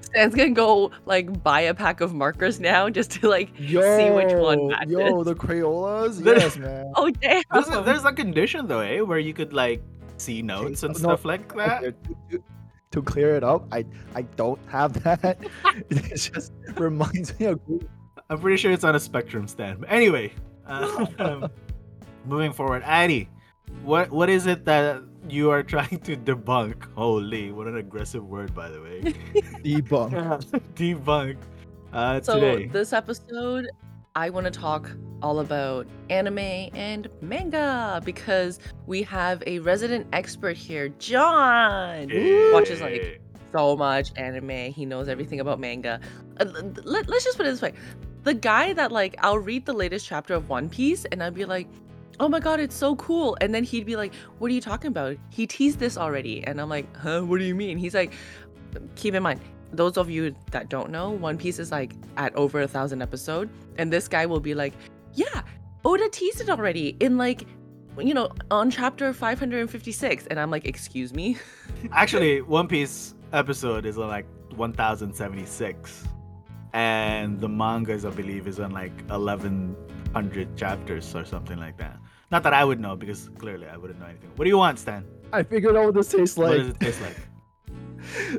Stan's 0.00 0.34
gonna 0.34 0.50
go 0.50 0.90
like 1.06 1.42
buy 1.42 1.60
a 1.60 1.74
pack 1.74 2.00
of 2.00 2.14
markers 2.14 2.60
now 2.60 2.88
just 2.88 3.10
to 3.12 3.28
like 3.28 3.50
Yo, 3.58 3.80
see 3.96 4.10
which 4.10 4.32
one 4.34 4.68
matches. 4.68 4.92
yo, 4.92 5.24
the 5.24 5.34
Crayolas. 5.34 6.24
Yes, 6.24 6.56
man. 6.56 6.92
Oh 6.96 7.10
damn! 7.10 7.42
there's, 7.52 7.68
a, 7.68 7.82
there's 7.82 8.04
a 8.04 8.12
condition 8.12 8.66
though, 8.66 8.80
eh, 8.80 9.00
where 9.00 9.18
you 9.18 9.34
could 9.34 9.52
like 9.52 9.82
see 10.16 10.42
notes 10.42 10.82
and 10.82 10.94
no, 10.94 10.98
stuff 10.98 11.24
like 11.24 11.54
that. 11.56 11.84
Okay, 11.84 11.96
to, 12.30 12.38
to- 12.38 12.44
to 12.92 13.02
clear 13.02 13.34
it 13.34 13.42
up, 13.42 13.66
I 13.72 13.84
I 14.14 14.22
don't 14.22 14.60
have 14.68 15.02
that. 15.02 15.38
it 15.90 16.16
just 16.16 16.52
reminds 16.76 17.38
me 17.40 17.46
of. 17.46 17.60
I'm 18.30 18.38
pretty 18.38 18.56
sure 18.56 18.70
it's 18.70 18.84
on 18.84 18.94
a 18.94 19.00
spectrum 19.00 19.48
Stan. 19.48 19.78
But 19.80 19.90
anyway, 19.90 20.32
um, 20.66 21.50
moving 22.24 22.52
forward, 22.52 22.82
Addy, 22.86 23.28
what 23.82 24.10
what 24.10 24.30
is 24.30 24.46
it 24.46 24.64
that 24.64 25.02
you 25.28 25.50
are 25.50 25.62
trying 25.74 25.98
to 26.00 26.16
debunk? 26.16 26.84
Holy, 26.94 27.52
what 27.52 27.66
an 27.66 27.76
aggressive 27.76 28.26
word, 28.26 28.54
by 28.54 28.68
the 28.68 28.80
way. 28.80 29.00
Debunk. 29.64 30.44
debunk 30.74 31.36
uh, 31.92 32.20
so 32.20 32.40
today. 32.40 32.66
this 32.66 32.92
episode, 32.92 33.68
I 34.14 34.30
want 34.30 34.44
to 34.44 34.50
talk 34.50 34.90
all 35.22 35.40
about 35.40 35.86
anime 36.10 36.38
and 36.38 37.08
manga 37.20 38.02
because 38.04 38.58
we 38.86 39.02
have 39.04 39.42
a 39.46 39.58
resident 39.60 40.06
expert 40.12 40.56
here, 40.56 40.88
John. 40.98 42.10
watches, 42.52 42.80
like, 42.80 43.20
so 43.54 43.76
much 43.76 44.12
anime. 44.16 44.72
He 44.72 44.84
knows 44.84 45.08
everything 45.08 45.40
about 45.40 45.60
manga. 45.60 46.00
Uh, 46.40 46.46
l- 46.46 46.72
let, 46.84 47.08
us 47.08 47.24
just 47.24 47.36
put 47.36 47.46
it 47.46 47.50
this 47.50 47.62
way. 47.62 47.72
The 48.24 48.34
guy 48.34 48.72
that 48.72 48.90
like 48.90 49.16
I'll 49.20 49.38
read 49.38 49.66
the 49.66 49.72
latest 49.72 50.06
chapter 50.06 50.34
of 50.34 50.48
One 50.48 50.68
Piece 50.68 51.04
and 51.04 51.22
I'd 51.22 51.34
be 51.34 51.44
like, 51.44 51.68
oh 52.20 52.28
my 52.28 52.40
god, 52.40 52.60
it's 52.60 52.76
so 52.76 52.96
cool. 52.96 53.36
And 53.40 53.54
then 53.54 53.64
he'd 53.64 53.86
be 53.86 53.96
like, 53.96 54.14
what 54.38 54.50
are 54.50 54.54
you 54.54 54.60
talking 54.60 54.88
about? 54.88 55.16
He 55.30 55.46
teased 55.46 55.78
this 55.78 55.96
already. 55.96 56.44
And 56.44 56.60
I'm 56.60 56.68
like, 56.68 56.94
huh, 56.96 57.22
what 57.22 57.38
do 57.38 57.44
you 57.44 57.54
mean? 57.54 57.78
He's 57.78 57.94
like, 57.94 58.12
keep 58.96 59.14
in 59.14 59.22
mind, 59.22 59.40
those 59.72 59.96
of 59.96 60.10
you 60.10 60.34
that 60.50 60.68
don't 60.68 60.90
know, 60.90 61.10
One 61.10 61.38
Piece 61.38 61.58
is 61.58 61.70
like 61.70 61.92
at 62.16 62.34
over 62.36 62.60
a 62.62 62.68
thousand 62.68 63.02
episode. 63.02 63.50
And 63.78 63.92
this 63.92 64.08
guy 64.08 64.26
will 64.26 64.40
be 64.40 64.54
like, 64.54 64.74
yeah, 65.14 65.42
Oda 65.84 66.08
teased 66.08 66.40
it 66.40 66.50
already 66.50 66.96
in 67.00 67.16
like, 67.16 67.46
you 67.98 68.14
know, 68.14 68.30
on 68.50 68.70
chapter 68.70 69.12
556. 69.12 70.26
And 70.26 70.40
I'm 70.40 70.50
like, 70.50 70.66
excuse 70.66 71.12
me? 71.12 71.36
Actually, 71.92 72.42
One 72.42 72.68
Piece 72.68 73.14
episode 73.32 73.86
is 73.86 73.98
on 73.98 74.08
like 74.08 74.26
1076. 74.56 76.04
And 76.72 77.40
the 77.40 77.48
mangas, 77.48 78.04
I 78.04 78.10
believe, 78.10 78.48
is 78.48 78.58
on 78.58 78.72
like 78.72 78.96
1100 79.06 80.56
chapters 80.56 81.14
or 81.14 81.24
something 81.24 81.58
like 81.58 81.76
that. 81.78 81.98
Not 82.34 82.42
that 82.42 82.52
I 82.52 82.64
would 82.64 82.80
know 82.80 82.96
because 82.96 83.30
clearly 83.38 83.68
I 83.68 83.76
wouldn't 83.76 84.00
know 84.00 84.06
anything. 84.06 84.28
What 84.34 84.44
do 84.44 84.48
you 84.48 84.58
want, 84.58 84.80
Stan? 84.80 85.04
I 85.32 85.44
figured 85.44 85.76
out 85.76 85.84
what 85.84 85.94
this 85.94 86.08
tastes 86.08 86.36
like. 86.36 86.48
what 86.48 86.58
like. 86.58 86.66
does 86.66 86.74
it 86.74 86.80
taste 86.80 87.00
like? 87.00 87.16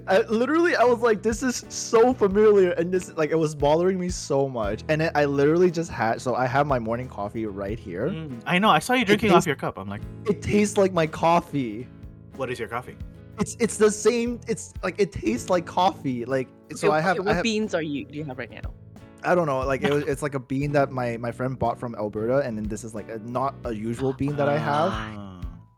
I, 0.10 0.20
literally, 0.24 0.75
I 0.75 0.84
was 0.84 1.00
like, 1.00 1.24
this 1.24 1.42
is 1.42 1.64
so 1.70 2.14
familiar, 2.14 2.72
and 2.72 2.92
this 2.92 3.14
like 3.16 3.30
it 3.30 3.40
was 3.40 3.56
bothering 3.56 3.98
me 3.98 4.10
so 4.10 4.50
much. 4.50 4.84
And 4.90 5.00
then 5.00 5.12
I 5.16 5.24
literally 5.24 5.72
just 5.72 5.90
had 5.90 6.20
so 6.22 6.36
I 6.36 6.46
have 6.46 6.68
my 6.68 6.78
morning 6.78 7.08
coffee 7.08 7.46
right 7.46 7.80
here. 7.80 8.10
Mm, 8.10 8.42
I 8.46 8.60
know. 8.60 8.70
I 8.70 8.80
saw 8.80 8.96
you 8.96 9.06
drinking 9.06 9.30
tastes- 9.30 9.44
off 9.44 9.48
your 9.48 9.56
cup. 9.56 9.78
I'm 9.78 9.88
like, 9.88 10.02
It 10.25 10.42
tastes 10.42 10.75
like 10.78 10.92
my 10.92 11.08
coffee. 11.08 11.88
what 12.36 12.52
is 12.52 12.60
your 12.60 12.68
coffee? 12.68 12.98
It's 13.40 13.56
it's 13.62 13.78
the 13.78 13.90
same. 13.90 14.42
It's 14.46 14.74
like 14.84 14.96
it 15.00 15.14
tastes 15.14 15.50
like 15.50 15.66
coffee. 15.66 16.25
Like 16.25 16.50
so, 16.75 16.90
Okay, 16.90 16.98
I 16.98 17.00
have 17.00 17.18
okay, 17.18 17.24
I 17.24 17.28
what 17.28 17.36
have 17.38 17.44
beans 17.44 17.74
are 17.74 17.82
you 17.82 18.04
do 18.04 18.18
you 18.18 18.25
have 18.25 18.38
right 18.38 18.52
now? 18.52 18.74
I 19.25 19.36
don't 19.36 19.48
know. 19.48 19.60
Like 19.60 19.84
it 19.84 19.91
was, 19.94 20.03
it's 20.03 20.22
like 20.22 20.36
a 20.36 20.39
bean 20.39 20.72
that 20.74 20.91
my 20.91 21.17
my 21.17 21.32
friend 21.32 21.58
bought 21.58 21.79
from 21.79 21.96
Alberta, 21.96 22.39
and 22.39 22.58
then 22.58 22.65
this 22.65 22.84
is 22.84 22.94
like 22.96 23.10
a, 23.10 23.20
not 23.20 23.55
a 23.65 23.74
usual 23.74 24.13
bean 24.13 24.36
that 24.38 24.50
I 24.50 24.58
have. 24.58 24.91
Ah. 24.91 25.32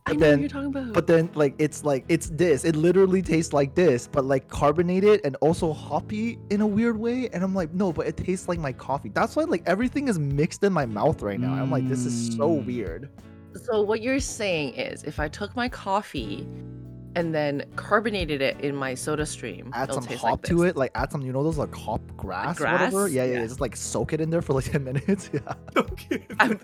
I 0.06 0.12
But 0.12 0.20
know 0.20 0.20
what 0.20 0.30
then- 0.32 0.40
you're 0.40 0.50
talking 0.50 0.68
about. 0.68 0.94
But 0.94 1.08
then 1.08 1.30
like 1.36 1.56
it's 1.60 1.84
like 1.84 2.06
it's 2.08 2.30
this. 2.30 2.64
It 2.64 2.76
literally 2.78 3.22
tastes 3.22 3.52
like 3.54 3.76
this, 3.76 4.08
but 4.08 4.24
like 4.24 4.48
carbonated 4.48 5.20
and 5.26 5.36
also 5.42 5.74
hoppy 5.74 6.40
in 6.50 6.62
a 6.62 6.68
weird 6.68 6.98
way. 6.98 7.28
And 7.34 7.44
I'm 7.44 7.54
like, 7.54 7.74
no, 7.74 7.92
but 7.92 8.08
it 8.08 8.16
tastes 8.16 8.48
like 8.48 8.58
my 8.60 8.72
coffee. 8.72 9.10
That's 9.10 9.36
why 9.36 9.44
like 9.44 9.64
everything 9.66 10.08
is 10.08 10.18
mixed 10.18 10.64
in 10.64 10.72
my 10.72 10.86
mouth 10.86 11.22
right 11.22 11.40
now. 11.40 11.54
I'm 11.54 11.70
like, 11.72 11.88
this 11.90 12.06
is 12.06 12.36
so 12.38 12.50
Mm. 12.50 12.66
weird. 12.66 13.10
So 13.66 13.82
what 13.82 14.02
you're 14.02 14.20
saying 14.22 14.76
is, 14.76 15.04
if 15.04 15.20
I 15.20 15.28
took 15.28 15.56
my 15.58 15.68
coffee 15.68 16.48
and 17.18 17.34
then 17.36 17.66
carbonated 17.76 18.42
it 18.42 18.60
in 18.62 18.76
my 18.76 18.94
soda 18.94 19.26
stream, 19.26 19.72
Add 19.74 19.90
it'll 19.90 20.02
some 20.02 20.18
hop 20.18 20.24
like 20.24 20.42
to 20.44 20.64
it, 20.64 20.76
like 20.78 20.92
add 20.96 21.12
some, 21.12 21.22
you 21.22 21.32
know, 21.34 21.44
those 21.44 21.58
like 21.58 21.74
hop 21.76 22.02
grass, 22.16 22.60
or 22.62 22.66
whatever. 22.66 22.92
grass? 22.92 23.12
Yeah, 23.12 23.24
yeah, 23.26 23.34
Yeah. 23.34 23.40
yeah, 23.42 23.46
Just 23.48 23.60
like 23.62 23.76
soak 23.76 24.14
it 24.14 24.22
in 24.22 24.30
there 24.30 24.42
for 24.42 24.54
like 24.54 24.66
ten 24.72 24.84
minutes. 24.84 25.30
Yeah. 25.34 25.40
Okay. 25.78 26.26
I'm- 26.40 26.60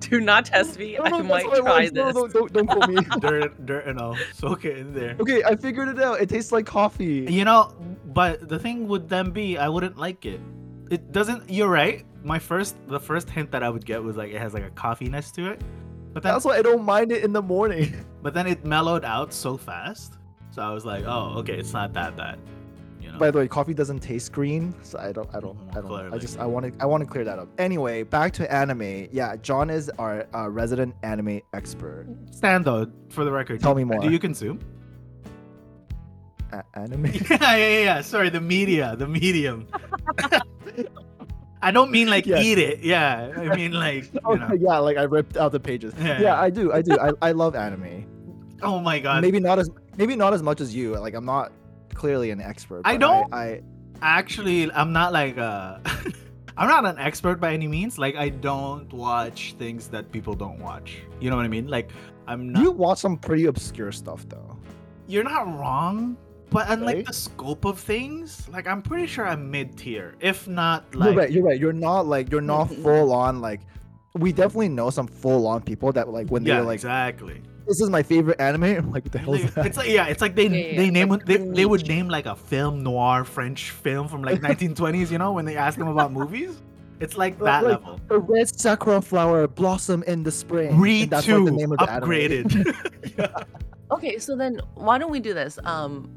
Do 0.00 0.20
not 0.20 0.46
test 0.46 0.78
me. 0.78 0.96
No, 0.98 1.04
I 1.04 1.08
no, 1.10 1.16
that's 1.18 1.28
might 1.28 1.42
try 1.44 1.60
works. 1.60 1.92
No, 1.92 2.06
this. 2.06 2.14
no, 2.14 2.28
don't, 2.28 2.52
don't 2.52 2.66
quote 2.66 2.88
me. 2.88 2.96
dirt, 3.20 3.66
dirt, 3.66 3.86
and 3.86 3.98
all. 4.00 4.16
Soak 4.34 4.64
it 4.64 4.78
in 4.78 4.92
there. 4.94 5.16
okay, 5.20 5.42
I 5.44 5.54
figured 5.56 5.88
it 5.88 6.00
out. 6.02 6.20
It 6.20 6.28
tastes 6.28 6.50
like 6.52 6.66
coffee. 6.66 7.26
You 7.30 7.44
know, 7.44 7.72
but 8.06 8.48
the 8.48 8.58
thing 8.58 8.88
would 8.88 9.08
then 9.08 9.30
be, 9.30 9.56
I 9.58 9.68
wouldn't 9.68 9.96
like 9.96 10.26
it. 10.26 10.40
It 10.90 11.12
doesn't. 11.12 11.48
You're 11.50 11.68
right. 11.70 12.04
My 12.24 12.38
first, 12.38 12.76
the 12.88 13.00
first 13.00 13.30
hint 13.30 13.50
that 13.52 13.62
I 13.62 13.70
would 13.70 13.84
get 13.86 14.02
was 14.02 14.16
like 14.16 14.30
it 14.32 14.38
has 14.38 14.52
like 14.54 14.64
a 14.64 14.70
coffeeness 14.70 15.32
to 15.34 15.50
it, 15.50 15.60
but 16.12 16.22
then, 16.22 16.32
That's 16.32 16.44
why 16.44 16.56
I 16.58 16.62
don't 16.62 16.84
mind 16.84 17.12
it 17.12 17.24
in 17.24 17.32
the 17.32 17.42
morning. 17.42 17.94
but 18.22 18.34
then 18.34 18.46
it 18.46 18.64
mellowed 18.64 19.04
out 19.04 19.32
so 19.32 19.56
fast. 19.56 20.18
So 20.50 20.62
I 20.62 20.70
was 20.72 20.84
like, 20.84 21.04
oh, 21.06 21.34
okay, 21.38 21.54
it's 21.54 21.72
not 21.72 21.92
that 21.94 22.16
bad. 22.16 22.38
You 23.00 23.10
know. 23.10 23.18
By 23.18 23.30
the 23.30 23.38
way, 23.38 23.48
coffee 23.48 23.74
doesn't 23.74 24.00
taste 24.00 24.32
green, 24.32 24.74
so 24.82 24.98
I 24.98 25.10
don't, 25.12 25.28
I 25.34 25.40
don't, 25.40 25.58
Mhm, 25.58 25.70
I 25.72 25.74
don't. 25.76 25.86
Clearly. 25.86 26.12
I 26.12 26.18
just, 26.18 26.38
I 26.38 26.46
want 26.46 26.66
to, 26.66 26.82
I 26.82 26.86
want 26.86 27.02
to 27.02 27.08
clear 27.08 27.24
that 27.24 27.38
up. 27.38 27.48
Anyway, 27.58 28.02
back 28.04 28.32
to 28.34 28.52
anime. 28.52 29.08
Yeah, 29.10 29.34
John 29.36 29.70
is 29.70 29.90
our 29.98 30.26
uh, 30.34 30.48
resident 30.50 30.94
anime 31.02 31.40
expert. 31.52 32.06
Stan 32.30 32.62
though, 32.62 32.86
for 33.10 33.24
the 33.24 33.32
record, 33.32 33.60
Tell 33.60 33.72
do- 33.74 33.78
me 33.78 33.84
more. 33.84 34.00
Do 34.00 34.10
you 34.10 34.18
consume? 34.18 34.60
A- 36.52 36.62
anime. 36.74 37.06
yeah, 37.06 37.22
yeah, 37.30 37.56
yeah, 37.56 37.78
yeah. 37.80 38.00
Sorry, 38.02 38.28
the 38.28 38.40
media, 38.40 38.94
the 38.96 39.08
medium. 39.08 39.66
I 41.62 41.70
don't 41.70 41.90
mean 41.90 42.10
like 42.10 42.26
Yes. 42.26 42.44
eat 42.44 42.58
it. 42.58 42.80
Yeah, 42.80 43.32
I 43.36 43.54
mean 43.56 43.72
like 43.72 44.12
you 44.28 44.36
know. 44.36 44.52
yeah, 44.60 44.78
like 44.78 44.96
I 44.96 45.04
ripped 45.04 45.36
out 45.36 45.52
the 45.52 45.60
pages. 45.60 45.94
Yeah. 45.98 46.20
Yeah, 46.20 46.40
I 46.40 46.50
do, 46.50 46.72
I 46.72 46.82
do. 46.82 46.98
I, 46.98 47.12
I 47.28 47.32
love 47.32 47.54
anime. 47.54 48.04
Oh 48.62 48.78
my 48.80 48.98
god. 48.98 49.22
Maybe 49.22 49.40
not 49.40 49.58
as, 49.58 49.70
maybe 49.96 50.16
not 50.16 50.34
as 50.34 50.42
much 50.42 50.60
as 50.60 50.74
you. 50.74 50.96
Like 50.96 51.14
I'm 51.14 51.24
not 51.24 51.52
clearly 51.94 52.30
an 52.30 52.40
expert. 52.40 52.82
I 52.84 52.96
don't- 52.96 53.32
I, 53.32 53.62
actually 54.04 54.68
i'm 54.72 54.92
not 54.92 55.12
like 55.12 55.38
uh 55.38 55.78
i'm 56.56 56.68
not 56.68 56.84
an 56.84 56.98
expert 56.98 57.40
by 57.40 57.54
any 57.54 57.68
means 57.68 57.98
like 57.98 58.16
i 58.16 58.28
don't 58.28 58.92
watch 58.92 59.54
things 59.60 59.86
that 59.86 60.10
people 60.10 60.34
don't 60.34 60.58
watch 60.58 61.02
you 61.20 61.30
know 61.30 61.36
what 61.36 61.44
i 61.44 61.48
mean 61.48 61.68
like 61.68 61.88
i'm 62.26 62.50
not 62.50 62.60
you 62.64 62.72
watch 62.72 62.98
some 62.98 63.16
pretty 63.16 63.46
obscure 63.46 63.92
stuff 63.92 64.28
though. 64.28 64.58
you're 65.06 65.22
not 65.22 65.46
wrong 65.56 66.16
but 66.52 66.66
unlike 66.70 66.96
Right? 66.96 67.06
the 67.06 67.12
scope 67.12 67.64
of 67.64 67.78
things 67.78 68.48
like 68.50 68.66
i'm 68.66 68.82
pretty 68.82 69.06
sure 69.06 69.26
i'm 69.26 69.50
mid-tier 69.50 70.14
if 70.20 70.46
not 70.48 70.84
you're 70.94 71.14
right. 71.14 71.30
You're 71.32 71.44
right. 71.44 71.58
You're 71.58 71.72
not 71.72 72.06
like 72.06 72.30
you're 72.30 72.40
not 72.40 72.66
full 72.70 73.12
on 73.12 73.40
like. 73.40 73.60
We 74.14 74.30
definitely 74.30 74.68
know 74.68 74.90
some 74.90 75.06
full 75.06 75.46
on 75.46 75.62
people 75.62 75.90
that 75.92 76.08
like 76.10 76.28
when 76.28 76.44
they're 76.44 76.60
like, 76.62 76.74
exactly 76.74 77.40
"This 77.66 77.80
is 77.80 77.88
my 77.88 78.02
favorite 78.02 78.38
anime." 78.38 78.64
I'm 78.64 78.90
like, 78.96 79.04
"What 79.04 79.12
the 79.12 79.18
hell 79.18 79.32
is 79.32 79.42
They- 79.44 79.48
that?" 79.48 79.66
it's 79.66 79.78
like 79.78 79.88
yeah 79.88 80.06
it's 80.06 80.20
like 80.20 80.34
they 80.36 80.48
Yeah, 80.48 80.56
yeah, 80.72 80.76
they 80.76 80.84
yeah, 80.84 80.90
name 80.90 81.08
like 81.08 81.24
they, 81.24 81.38
they 81.38 81.64
would 81.64 81.88
name 81.88 82.08
like 82.08 82.26
a 82.26 82.36
film 82.36 82.82
noir 82.82 83.24
french 83.24 83.70
film 83.70 84.08
from 84.08 84.20
like 84.22 84.42
1920s 84.42 85.10
you 85.10 85.16
know 85.16 85.32
when 85.32 85.46
they 85.46 85.56
ask 85.56 85.78
them 85.78 85.88
about 85.88 86.12
movies 86.12 86.60
it's 87.00 87.16
like 87.16 87.40
Like- 87.40 87.62
that 87.62 87.64
like, 87.64 87.80
level 87.80 88.00
The 88.08 88.18
red 88.18 88.60
sakura 88.60 89.00
flower 89.00 89.48
blossom 89.48 90.02
in 90.02 90.22
the 90.24 90.30
spring. 90.30 90.78
read 90.78 91.04
and 91.04 91.10
that's 91.12 91.24
two 91.26 91.36
like 91.36 91.44
the 91.46 91.52
name 91.52 91.72
of 91.72 91.78
the 91.78 91.90
anime. 91.90 92.10
upgraded 92.10 93.14
Yeah. 93.18 93.44
Okay, 93.90 94.18
so 94.18 94.36
then 94.36 94.60
why 94.74 94.96
don't 94.98 95.10
we 95.10 95.20
do 95.20 95.32
this? 95.34 95.58
Um, 95.64 96.10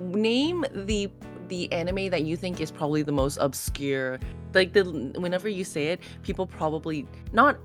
name 0.00 0.64
the 0.72 1.10
the 1.48 1.70
anime 1.72 2.10
that 2.10 2.22
you 2.22 2.36
think 2.36 2.60
is 2.60 2.70
probably 2.70 3.02
the 3.02 3.12
most 3.12 3.36
obscure. 3.38 4.18
Like 4.54 4.72
the 4.72 4.84
whenever 5.18 5.48
you 5.48 5.64
say 5.64 5.88
it, 5.88 6.00
people 6.22 6.46
probably 6.46 7.06
not 7.32 7.58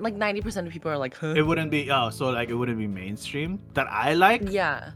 like 0.00 0.14
ninety 0.14 0.40
percent 0.40 0.66
of 0.66 0.72
people 0.72 0.90
are 0.90 0.98
like, 0.98 1.14
huh? 1.14 1.34
It 1.36 1.42
wouldn't 1.42 1.70
be 1.70 1.90
oh, 1.90 2.10
so 2.10 2.30
like 2.30 2.48
it 2.48 2.54
wouldn't 2.54 2.78
be 2.78 2.86
mainstream 2.86 3.60
that 3.74 3.86
I 3.90 4.14
like. 4.14 4.42
yeah, 4.50 4.90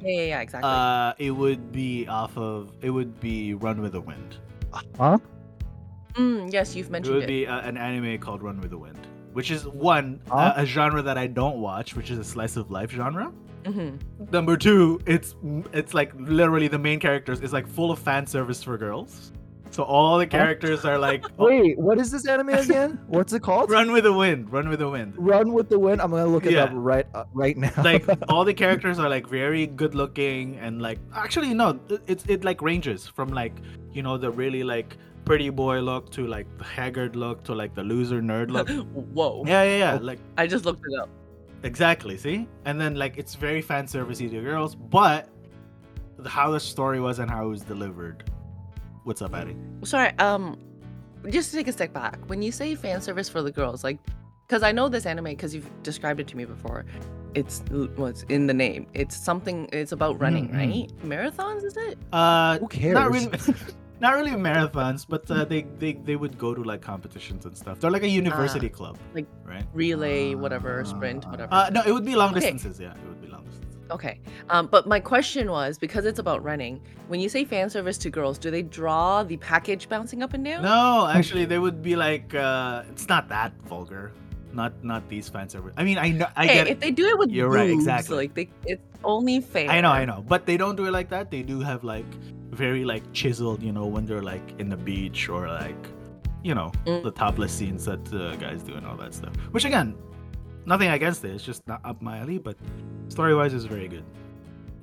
yeah, 0.00 0.08
yeah, 0.10 0.22
yeah, 0.22 0.40
exactly. 0.40 0.68
Uh, 0.70 1.12
it 1.18 1.30
would 1.30 1.70
be 1.72 2.06
off 2.08 2.36
of 2.36 2.72
it 2.80 2.90
would 2.90 3.20
be 3.20 3.54
Run 3.54 3.80
with 3.80 3.92
the 3.92 4.00
Wind. 4.00 4.36
Huh? 4.98 5.18
Mm, 6.14 6.52
yes, 6.52 6.74
you've 6.74 6.90
mentioned 6.90 7.14
It 7.14 7.14
mentioned 7.14 7.14
would 7.14 7.24
it. 7.24 7.26
be 7.26 7.46
uh, 7.46 7.60
an 7.60 7.76
anime 7.76 8.18
called 8.18 8.42
Run 8.42 8.60
with 8.60 8.70
the 8.70 8.78
Wind, 8.78 8.98
which 9.32 9.50
is 9.50 9.66
one 9.66 10.20
Huh? 10.28 10.54
a, 10.56 10.62
a 10.62 10.66
genre 10.66 11.02
that 11.02 11.16
I 11.18 11.26
don't 11.28 11.60
watch, 11.60 11.94
which 11.94 12.10
is 12.10 12.18
a 12.18 12.24
slice 12.24 12.56
of 12.56 12.70
life 12.70 12.90
genre. 12.90 13.32
Hmm 13.66 13.96
Number 14.32 14.56
two, 14.56 15.00
it's 15.06 15.34
it's 15.72 15.94
like 15.94 16.12
literally 16.16 16.68
the 16.68 16.78
main 16.78 17.00
characters 17.00 17.40
is 17.40 17.52
like 17.52 17.66
full 17.66 17.90
of 17.90 17.98
fan 17.98 18.26
service 18.26 18.62
for 18.62 18.76
girls. 18.78 19.32
So 19.72 19.84
all 19.84 20.18
the 20.18 20.26
characters 20.26 20.84
are 20.84 20.98
like 20.98 21.24
oh, 21.38 21.46
Wait, 21.48 21.78
what 21.78 21.98
is 22.00 22.10
this 22.10 22.26
anime 22.26 22.48
again? 22.66 22.98
What's 23.06 23.32
it 23.32 23.40
called? 23.40 23.70
Run 23.70 23.92
with 23.92 24.02
the 24.04 24.12
Wind, 24.12 24.50
Run 24.52 24.68
with 24.68 24.80
the 24.80 24.88
Wind. 24.88 25.14
Run 25.16 25.52
with 25.52 25.68
the 25.68 25.78
wind. 25.78 26.00
I'm 26.02 26.10
gonna 26.10 26.26
look 26.26 26.44
it 26.44 26.52
Yeah. 26.54 26.64
up 26.64 26.70
right 26.74 27.06
uh, 27.14 27.24
right 27.32 27.56
now. 27.56 27.70
like 27.84 28.04
all 28.28 28.44
the 28.44 28.52
characters 28.54 28.98
are 28.98 29.08
like 29.08 29.28
very 29.28 29.68
good 29.68 29.94
looking 29.94 30.56
and 30.58 30.82
like 30.82 30.98
actually 31.14 31.54
no 31.54 31.78
it's 32.08 32.24
it 32.24 32.30
it 32.30 32.44
like 32.44 32.60
ranges 32.62 33.06
from 33.06 33.28
like 33.28 33.54
you 33.92 34.02
know 34.02 34.18
the 34.18 34.30
really 34.30 34.64
like 34.64 34.96
pretty 35.24 35.50
boy 35.50 35.78
look 35.80 36.10
to 36.10 36.26
like 36.26 36.46
the 36.58 36.64
haggard 36.64 37.14
look 37.14 37.44
to 37.44 37.54
like 37.54 37.72
the 37.74 37.82
loser 37.84 38.20
nerd 38.20 38.50
look 38.50 38.68
Whoa! 39.14 39.44
yeah 39.46 39.62
yeah 39.62 39.76
yeah 39.78 39.98
Oh. 40.00 40.02
like 40.04 40.18
I 40.36 40.48
just 40.48 40.64
looked 40.64 40.82
it 40.90 40.98
up. 40.98 41.08
Exactly 41.62 42.16
see 42.16 42.48
and 42.64 42.80
then 42.80 42.94
like 42.94 43.18
it's 43.18 43.34
very 43.34 43.60
fan 43.60 43.84
servicey 43.86 44.30
to 44.30 44.40
girls 44.40 44.74
but 44.74 45.28
the, 46.18 46.28
how 46.28 46.50
the 46.50 46.60
story 46.60 47.00
was 47.00 47.18
and 47.18 47.30
how 47.30 47.44
it 47.44 47.48
was 47.48 47.62
delivered 47.62 48.30
what's 49.04 49.22
up 49.22 49.34
Addy? 49.34 49.56
Sorry, 49.82 50.12
um, 50.18 50.58
just 51.30 51.50
to 51.50 51.56
take 51.56 51.68
a 51.68 51.72
step 51.72 51.92
back. 51.92 52.18
When 52.28 52.42
you 52.42 52.52
say 52.52 52.74
fan 52.74 53.00
service 53.00 53.28
for 53.28 53.42
the 53.42 53.50
girls, 53.50 53.82
like, 53.82 53.98
because 54.46 54.62
I 54.62 54.72
know 54.72 54.88
this 54.90 55.06
anime 55.06 55.24
because 55.24 55.54
you've 55.54 55.70
described 55.82 56.20
it 56.20 56.28
to 56.28 56.36
me 56.36 56.44
before. 56.44 56.84
It's 57.34 57.62
what's 57.96 58.22
in 58.24 58.46
the 58.46 58.54
name. 58.54 58.86
It's 58.92 59.16
something. 59.16 59.68
It's 59.72 59.92
about 59.92 60.20
running, 60.20 60.48
Mm, 60.48 60.54
mm. 60.54 60.58
right? 60.58 61.32
Marathons, 61.32 61.64
is 61.64 61.76
it? 61.76 61.96
uh 62.12 62.58
Who 62.58 62.68
cares? 62.68 62.94
not 62.94 63.10
really 63.10 63.30
not 64.00 64.14
really 64.14 64.30
marathons 64.32 65.06
but 65.08 65.30
uh, 65.30 65.44
they, 65.44 65.62
they 65.78 65.92
they 65.92 66.16
would 66.16 66.36
go 66.38 66.54
to 66.54 66.62
like 66.62 66.80
competitions 66.80 67.44
and 67.46 67.56
stuff 67.56 67.78
they're 67.80 67.90
like 67.90 68.02
a 68.02 68.08
university 68.08 68.68
club 68.68 68.96
like 69.14 69.26
right 69.44 69.64
Relay, 69.74 70.34
whatever, 70.34 70.84
sprint, 70.84 71.24
Ah. 71.26 71.30
whatever. 71.30 71.54
Uh, 71.54 71.70
no, 71.72 71.82
it 71.86 71.92
would 71.92 72.04
be 72.04 72.16
long 72.16 72.30
Okay. 72.30 72.40
distances. 72.40 72.80
Yeah, 72.80 72.92
it 72.92 73.06
would 73.08 73.20
be 73.20 73.28
long 73.28 73.44
distances. 73.44 73.76
Okay. 73.90 74.20
Um, 74.48 74.66
but 74.66 74.86
my 74.86 75.00
question 75.00 75.50
was 75.50 75.78
because 75.78 76.04
it's 76.06 76.18
about 76.18 76.42
running. 76.42 76.80
When 77.08 77.20
you 77.20 77.28
say 77.28 77.44
fan 77.44 77.68
service 77.70 77.98
to 77.98 78.10
girls, 78.10 78.38
do 78.38 78.50
they 78.50 78.62
draw 78.62 79.22
the 79.22 79.36
package 79.36 79.88
bouncing 79.88 80.22
up 80.22 80.32
and 80.34 80.44
down? 80.44 80.62
No, 80.62 81.06
actually, 81.08 81.44
they 81.44 81.58
would 81.58 81.82
be 81.82 81.94
like, 81.96 82.34
uh, 82.34 82.84
it's 82.90 83.08
not 83.08 83.28
that 83.28 83.52
vulgar. 83.66 84.12
Not 84.52 84.72
not 84.84 85.08
these 85.08 85.28
fan 85.28 85.48
service. 85.48 85.74
I 85.76 85.84
mean, 85.84 85.98
I 85.98 86.10
know, 86.10 86.26
I 86.36 86.46
Hey, 86.46 86.54
get 86.54 86.66
if 86.66 86.72
it. 86.72 86.80
they 86.80 86.90
do 86.90 87.06
it 87.06 87.18
with 87.18 87.30
You're 87.30 87.48
right, 87.50 87.70
exactly. 87.70 88.16
Like 88.16 88.34
they, 88.34 88.48
it's 88.66 88.82
only 89.04 89.40
fair. 89.40 89.70
I 89.70 89.80
know, 89.80 89.90
I 89.92 90.04
know, 90.04 90.24
but 90.26 90.46
they 90.46 90.56
don't 90.56 90.74
do 90.76 90.86
it 90.86 90.92
like 90.92 91.08
that. 91.10 91.30
They 91.30 91.42
do 91.42 91.60
have 91.60 91.84
like 91.84 92.06
very 92.50 92.84
like 92.84 93.02
chiseled, 93.12 93.62
you 93.62 93.72
know, 93.72 93.86
when 93.86 94.06
they're 94.06 94.22
like 94.22 94.58
in 94.58 94.68
the 94.68 94.76
beach 94.76 95.28
or 95.28 95.48
like, 95.48 95.76
you 96.42 96.54
know, 96.54 96.72
Mm. 96.86 97.02
the 97.02 97.10
topless 97.10 97.52
scenes 97.52 97.84
that 97.84 98.00
uh, 98.14 98.34
guys 98.36 98.62
do 98.62 98.74
and 98.74 98.86
all 98.86 98.96
that 98.96 99.14
stuff. 99.14 99.34
Which 99.52 99.64
again, 99.64 99.94
nothing 100.66 100.88
against 100.88 101.24
it. 101.24 101.30
It's 101.32 101.44
just 101.44 101.66
not 101.68 101.80
up 101.84 102.00
my 102.02 102.18
alley, 102.18 102.38
but 102.38 102.56
story 103.08 103.34
wise, 103.34 103.52
is 103.54 103.64
very 103.66 103.88
good. 103.88 104.04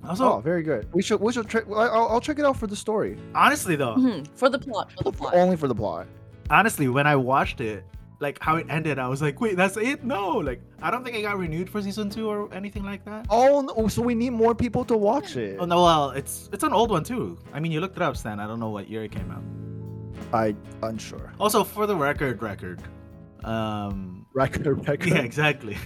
Also, 0.07 0.33
oh, 0.33 0.39
very 0.39 0.63
good. 0.63 0.87
We 0.93 1.01
should 1.01 1.19
we 1.19 1.33
should 1.33 1.49
check. 1.49 1.65
I'll, 1.69 2.07
I'll 2.11 2.21
check 2.21 2.39
it 2.39 2.45
out 2.45 2.55
for 2.57 2.67
the 2.67 2.75
story. 2.75 3.17
honestly 3.35 3.75
though, 3.75 3.95
Mhm, 3.95 4.27
For 4.35 4.49
the 4.49 4.59
plot. 4.59 4.91
For 4.97 5.03
the 5.03 5.11
plot. 5.11 5.33
Only 5.33 5.57
for 5.57 5.67
the 5.67 5.75
plot. 5.75 6.07
honestly, 6.49 6.87
when 6.87 7.05
I 7.07 7.15
watched 7.15 7.59
it, 7.59 7.83
like 8.19 8.37
how 8.41 8.55
it 8.55 8.65
ended, 8.69 8.99
I 8.99 9.07
was 9.07 9.21
like, 9.21 9.39
wait, 9.39 9.55
that's 9.55 9.77
it? 9.77 10.03
No, 10.03 10.37
like 10.37 10.61
I 10.81 10.89
don't 10.91 11.03
think 11.03 11.15
it 11.17 11.21
got 11.21 11.37
renewed 11.37 11.69
for 11.69 11.81
season 11.81 12.09
two 12.09 12.29
or 12.29 12.53
anything 12.53 12.83
like 12.83 13.05
that. 13.05 13.27
Oh, 13.29 13.61
no, 13.61 13.87
so 13.87 14.01
we 14.01 14.15
need 14.15 14.31
more 14.31 14.55
people 14.55 14.83
to 14.85 14.97
watch 14.97 15.35
it. 15.35 15.57
Oh 15.59 15.65
no, 15.65 15.83
well, 15.83 16.09
it's 16.11 16.49
it's 16.51 16.63
an 16.63 16.73
old 16.73 16.89
one 16.91 17.03
too. 17.03 17.37
I 17.53 17.59
mean, 17.59 17.71
you 17.71 17.79
looked 17.79 17.97
it 17.97 18.01
up, 18.01 18.17
Stan. 18.17 18.39
I 18.39 18.47
don't 18.47 18.59
know 18.59 18.69
what 18.69 18.89
year 18.89 19.03
it 19.03 19.11
came 19.11 19.29
out. 19.31 19.43
I 20.33 20.55
unsure. 20.83 21.33
Also, 21.39 21.63
for 21.63 21.85
the 21.85 21.95
record, 21.95 22.41
record, 22.41 22.81
um, 23.43 24.25
Record, 24.33 24.87
record. 24.87 25.05
yeah, 25.09 25.21
exactly. 25.21 25.77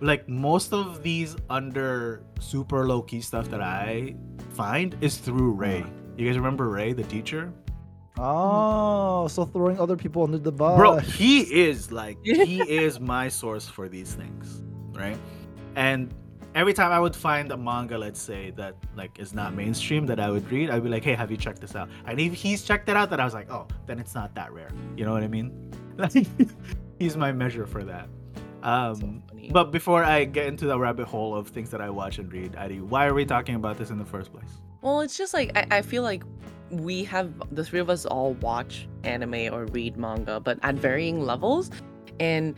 Like 0.00 0.28
most 0.28 0.74
of 0.74 1.02
these 1.02 1.36
under 1.48 2.22
super 2.40 2.86
low 2.86 3.00
key 3.00 3.20
stuff 3.22 3.48
that 3.50 3.62
I 3.62 4.14
find 4.50 4.96
is 5.00 5.16
through 5.16 5.52
Ray. 5.52 5.84
You 6.16 6.26
guys 6.26 6.36
remember 6.36 6.68
Ray, 6.68 6.92
the 6.92 7.04
teacher? 7.04 7.52
Oh, 8.18 9.28
so 9.28 9.44
throwing 9.44 9.78
other 9.78 9.96
people 9.96 10.24
under 10.24 10.38
the 10.38 10.52
bus. 10.52 10.76
Bro, 10.78 10.98
he 10.98 11.40
is 11.42 11.92
like 11.92 12.18
he 12.22 12.60
is 12.84 12.98
my 12.98 13.28
source 13.28 13.68
for 13.68 13.88
these 13.88 14.14
things, 14.14 14.62
right? 14.92 15.18
And 15.74 16.12
every 16.54 16.72
time 16.72 16.90
I 16.92 16.98
would 16.98 17.14
find 17.14 17.52
a 17.52 17.56
manga, 17.56 17.98
let's 17.98 18.20
say 18.20 18.50
that 18.52 18.74
like 18.96 19.18
is 19.18 19.34
not 19.34 19.54
mainstream 19.54 20.06
that 20.06 20.18
I 20.18 20.30
would 20.30 20.50
read, 20.50 20.70
I'd 20.70 20.82
be 20.82 20.88
like, 20.88 21.04
"Hey, 21.04 21.14
have 21.14 21.30
you 21.30 21.36
checked 21.36 21.60
this 21.60 21.76
out?" 21.76 21.90
And 22.06 22.18
if 22.18 22.32
he's 22.32 22.62
checked 22.62 22.88
it 22.88 22.96
out, 22.96 23.10
then 23.10 23.20
I 23.20 23.24
was 23.24 23.34
like, 23.34 23.50
"Oh, 23.50 23.66
then 23.86 23.98
it's 23.98 24.14
not 24.14 24.34
that 24.34 24.52
rare." 24.52 24.70
You 24.96 25.04
know 25.04 25.12
what 25.12 25.22
I 25.22 25.28
mean? 25.28 25.72
Like, 25.96 26.26
he's 26.98 27.16
my 27.16 27.32
measure 27.32 27.66
for 27.66 27.82
that. 27.84 28.10
Um, 28.62 29.22
funny. 29.30 29.48
but 29.50 29.70
before 29.72 30.04
I 30.04 30.24
get 30.24 30.46
into 30.46 30.66
the 30.66 30.78
rabbit 30.78 31.06
hole 31.06 31.34
of 31.34 31.48
things 31.48 31.70
that 31.70 31.80
I 31.80 31.88
watch 31.88 32.18
and 32.18 32.30
read, 32.30 32.54
Adi, 32.54 32.82
why 32.82 33.06
are 33.06 33.14
we 33.14 33.24
talking 33.24 33.54
about 33.54 33.78
this 33.78 33.88
in 33.88 33.96
the 33.96 34.04
first 34.04 34.30
place? 34.30 34.60
Well, 34.82 35.00
it's 35.00 35.16
just 35.16 35.32
like 35.32 35.56
I, 35.56 35.78
I 35.78 35.80
feel 35.80 36.02
like 36.02 36.22
we 36.70 37.04
have 37.04 37.32
the 37.54 37.64
three 37.64 37.80
of 37.80 37.88
us 37.90 38.06
all 38.06 38.34
watch 38.34 38.88
anime 39.04 39.52
or 39.52 39.66
read 39.66 39.96
manga, 39.96 40.40
but 40.40 40.58
at 40.62 40.74
varying 40.76 41.24
levels. 41.24 41.70
And 42.20 42.54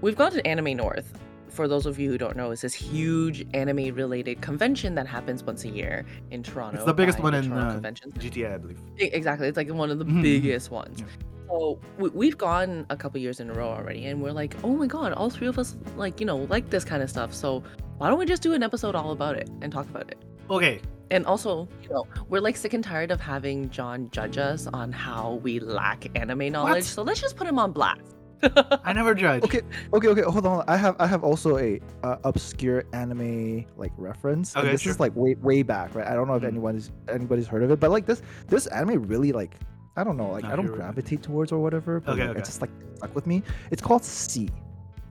we've 0.00 0.16
gone 0.16 0.32
to 0.32 0.46
Anime 0.46 0.76
North. 0.76 1.12
For 1.48 1.68
those 1.68 1.86
of 1.86 2.00
you 2.00 2.10
who 2.10 2.18
don't 2.18 2.36
know, 2.36 2.50
it's 2.50 2.62
this 2.62 2.74
huge 2.74 3.46
anime 3.54 3.94
related 3.94 4.40
convention 4.40 4.96
that 4.96 5.06
happens 5.06 5.44
once 5.44 5.64
a 5.64 5.68
year 5.68 6.04
in 6.32 6.42
Toronto. 6.42 6.78
It's 6.78 6.84
the 6.84 6.94
biggest 6.94 7.20
one 7.20 7.32
the 7.32 7.38
in 7.38 7.48
Toronto 7.48 7.88
uh. 7.88 7.92
GTA, 8.18 8.54
I 8.54 8.58
believe. 8.58 8.80
Exactly. 8.98 9.46
It's 9.46 9.56
like 9.56 9.70
one 9.70 9.90
of 9.90 10.00
the 10.00 10.04
Mhm. 10.04 10.22
biggest 10.22 10.72
ones. 10.72 11.00
Yeah. 11.00 11.06
So 11.48 11.78
we've 11.98 12.36
gone 12.36 12.86
a 12.90 12.96
couple 12.96 13.20
years 13.20 13.38
in 13.38 13.50
a 13.50 13.52
row 13.52 13.68
already, 13.68 14.06
and 14.06 14.20
we're 14.20 14.32
like, 14.32 14.56
oh 14.64 14.74
my 14.74 14.86
god, 14.88 15.12
all 15.12 15.30
three 15.30 15.46
of 15.46 15.58
us 15.58 15.76
like 15.96 16.18
you 16.18 16.26
know 16.26 16.38
like 16.38 16.70
this 16.70 16.84
kind 16.84 17.02
of 17.02 17.10
stuff. 17.10 17.32
So 17.32 17.62
why 17.98 18.08
don't 18.08 18.18
we 18.18 18.26
just 18.26 18.42
do 18.42 18.54
an 18.54 18.62
episode 18.64 18.96
all 18.96 19.12
about 19.12 19.36
it 19.36 19.48
and 19.60 19.72
talk 19.72 19.88
about 19.88 20.10
it? 20.10 20.18
Okay, 20.50 20.80
And 21.14 21.24
also, 21.26 21.68
you 21.82 21.88
know, 21.90 22.06
we're 22.28 22.40
like 22.40 22.56
sick 22.56 22.74
and 22.74 22.82
tired 22.82 23.10
of 23.12 23.20
having 23.20 23.70
John 23.70 24.10
judge 24.10 24.36
us 24.36 24.66
on 24.66 24.90
how 24.90 25.34
we 25.44 25.60
lack 25.60 26.06
anime 26.18 26.50
knowledge. 26.50 26.82
So 26.84 27.02
let's 27.04 27.20
just 27.20 27.36
put 27.36 27.46
him 27.46 27.56
on 27.58 27.70
blast. 27.70 28.00
I 28.42 28.92
never 28.92 29.14
judge. 29.24 29.44
Okay, 29.44 29.60
okay, 29.92 30.08
okay. 30.08 30.22
Hold 30.22 30.44
on. 30.44 30.64
I 30.66 30.76
have 30.76 30.96
I 30.98 31.06
have 31.06 31.22
also 31.22 31.56
a 31.56 31.80
uh, 32.02 32.16
obscure 32.24 32.82
anime 32.92 33.64
like 33.76 33.92
reference. 33.96 34.54
and 34.56 34.64
Okay, 34.64 34.72
this 34.72 34.82
sure. 34.82 34.90
is 34.90 34.98
like 35.00 35.14
way 35.14 35.36
way 35.36 35.62
back, 35.62 35.94
right? 35.94 36.06
I 36.06 36.14
don't 36.14 36.26
know 36.26 36.34
if 36.34 36.42
Mhm. 36.42 36.48
anyone's 36.48 36.90
anybody's 37.08 37.46
heard 37.46 37.62
of 37.62 37.70
it, 37.70 37.78
but 37.78 37.90
like 37.92 38.06
this 38.06 38.20
this 38.48 38.66
anime 38.66 39.04
really 39.04 39.30
like 39.30 39.54
I 39.96 40.02
don't 40.02 40.16
know, 40.16 40.32
like 40.32 40.42
Not 40.42 40.52
I 40.52 40.56
don't 40.56 40.66
here. 40.66 40.74
gravitate 40.74 41.22
towards 41.22 41.52
or 41.52 41.60
whatever. 41.60 42.00
But 42.00 42.12
Okay, 42.14 42.22
like, 42.22 42.30
okay. 42.30 42.38
it's 42.40 42.48
just 42.48 42.60
like 42.60 42.70
stuck 42.96 43.14
with 43.14 43.28
me. 43.28 43.44
It's 43.70 43.80
called 43.80 44.04
C. 44.04 44.50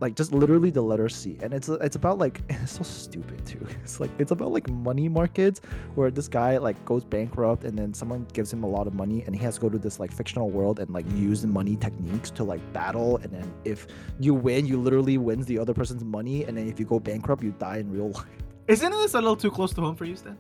Like 0.03 0.15
just 0.15 0.33
literally 0.33 0.69
the 0.69 0.81
letter 0.81 1.07
C, 1.07 1.37
and 1.41 1.53
it's 1.53 1.69
it's 1.69 1.95
about 1.95 2.17
like 2.17 2.41
it's 2.49 2.73
so 2.73 2.83
stupid 2.83 3.45
too. 3.45 3.65
It's 3.83 4.01
like 4.01 4.11
it's 4.19 4.31
about 4.31 4.51
like 4.51 4.69
money 4.69 5.07
markets 5.07 5.61
where 5.95 6.11
this 6.11 6.27
guy 6.27 6.57
like 6.57 6.83
goes 6.83 7.05
bankrupt 7.05 7.63
and 7.63 7.79
then 7.79 7.93
someone 7.93 8.27
gives 8.33 8.51
him 8.51 8.63
a 8.63 8.67
lot 8.67 8.85
of 8.85 8.93
money 8.93 9.23
and 9.25 9.33
he 9.33 9.41
has 9.45 9.55
to 9.55 9.61
go 9.61 9.69
to 9.69 9.77
this 9.77 10.01
like 10.01 10.11
fictional 10.11 10.49
world 10.49 10.81
and 10.81 10.89
like 10.89 11.09
use 11.13 11.41
the 11.41 11.47
money 11.47 11.77
techniques 11.77 12.29
to 12.31 12.43
like 12.43 12.61
battle 12.73 13.15
and 13.23 13.31
then 13.31 13.47
if 13.63 13.87
you 14.19 14.33
win 14.33 14.65
you 14.65 14.77
literally 14.77 15.17
wins 15.17 15.45
the 15.45 15.57
other 15.57 15.73
person's 15.73 16.03
money 16.03 16.43
and 16.43 16.57
then 16.57 16.67
if 16.67 16.79
you 16.81 16.85
go 16.85 16.99
bankrupt 16.99 17.41
you 17.41 17.55
die 17.59 17.77
in 17.77 17.89
real 17.89 18.09
life 18.19 18.43
Isn't 18.67 18.91
this 18.91 19.13
a 19.13 19.21
little 19.21 19.35
too 19.35 19.51
close 19.51 19.73
to 19.73 19.81
home 19.81 19.95
for 19.95 20.05
you, 20.05 20.15
Stan? 20.15 20.37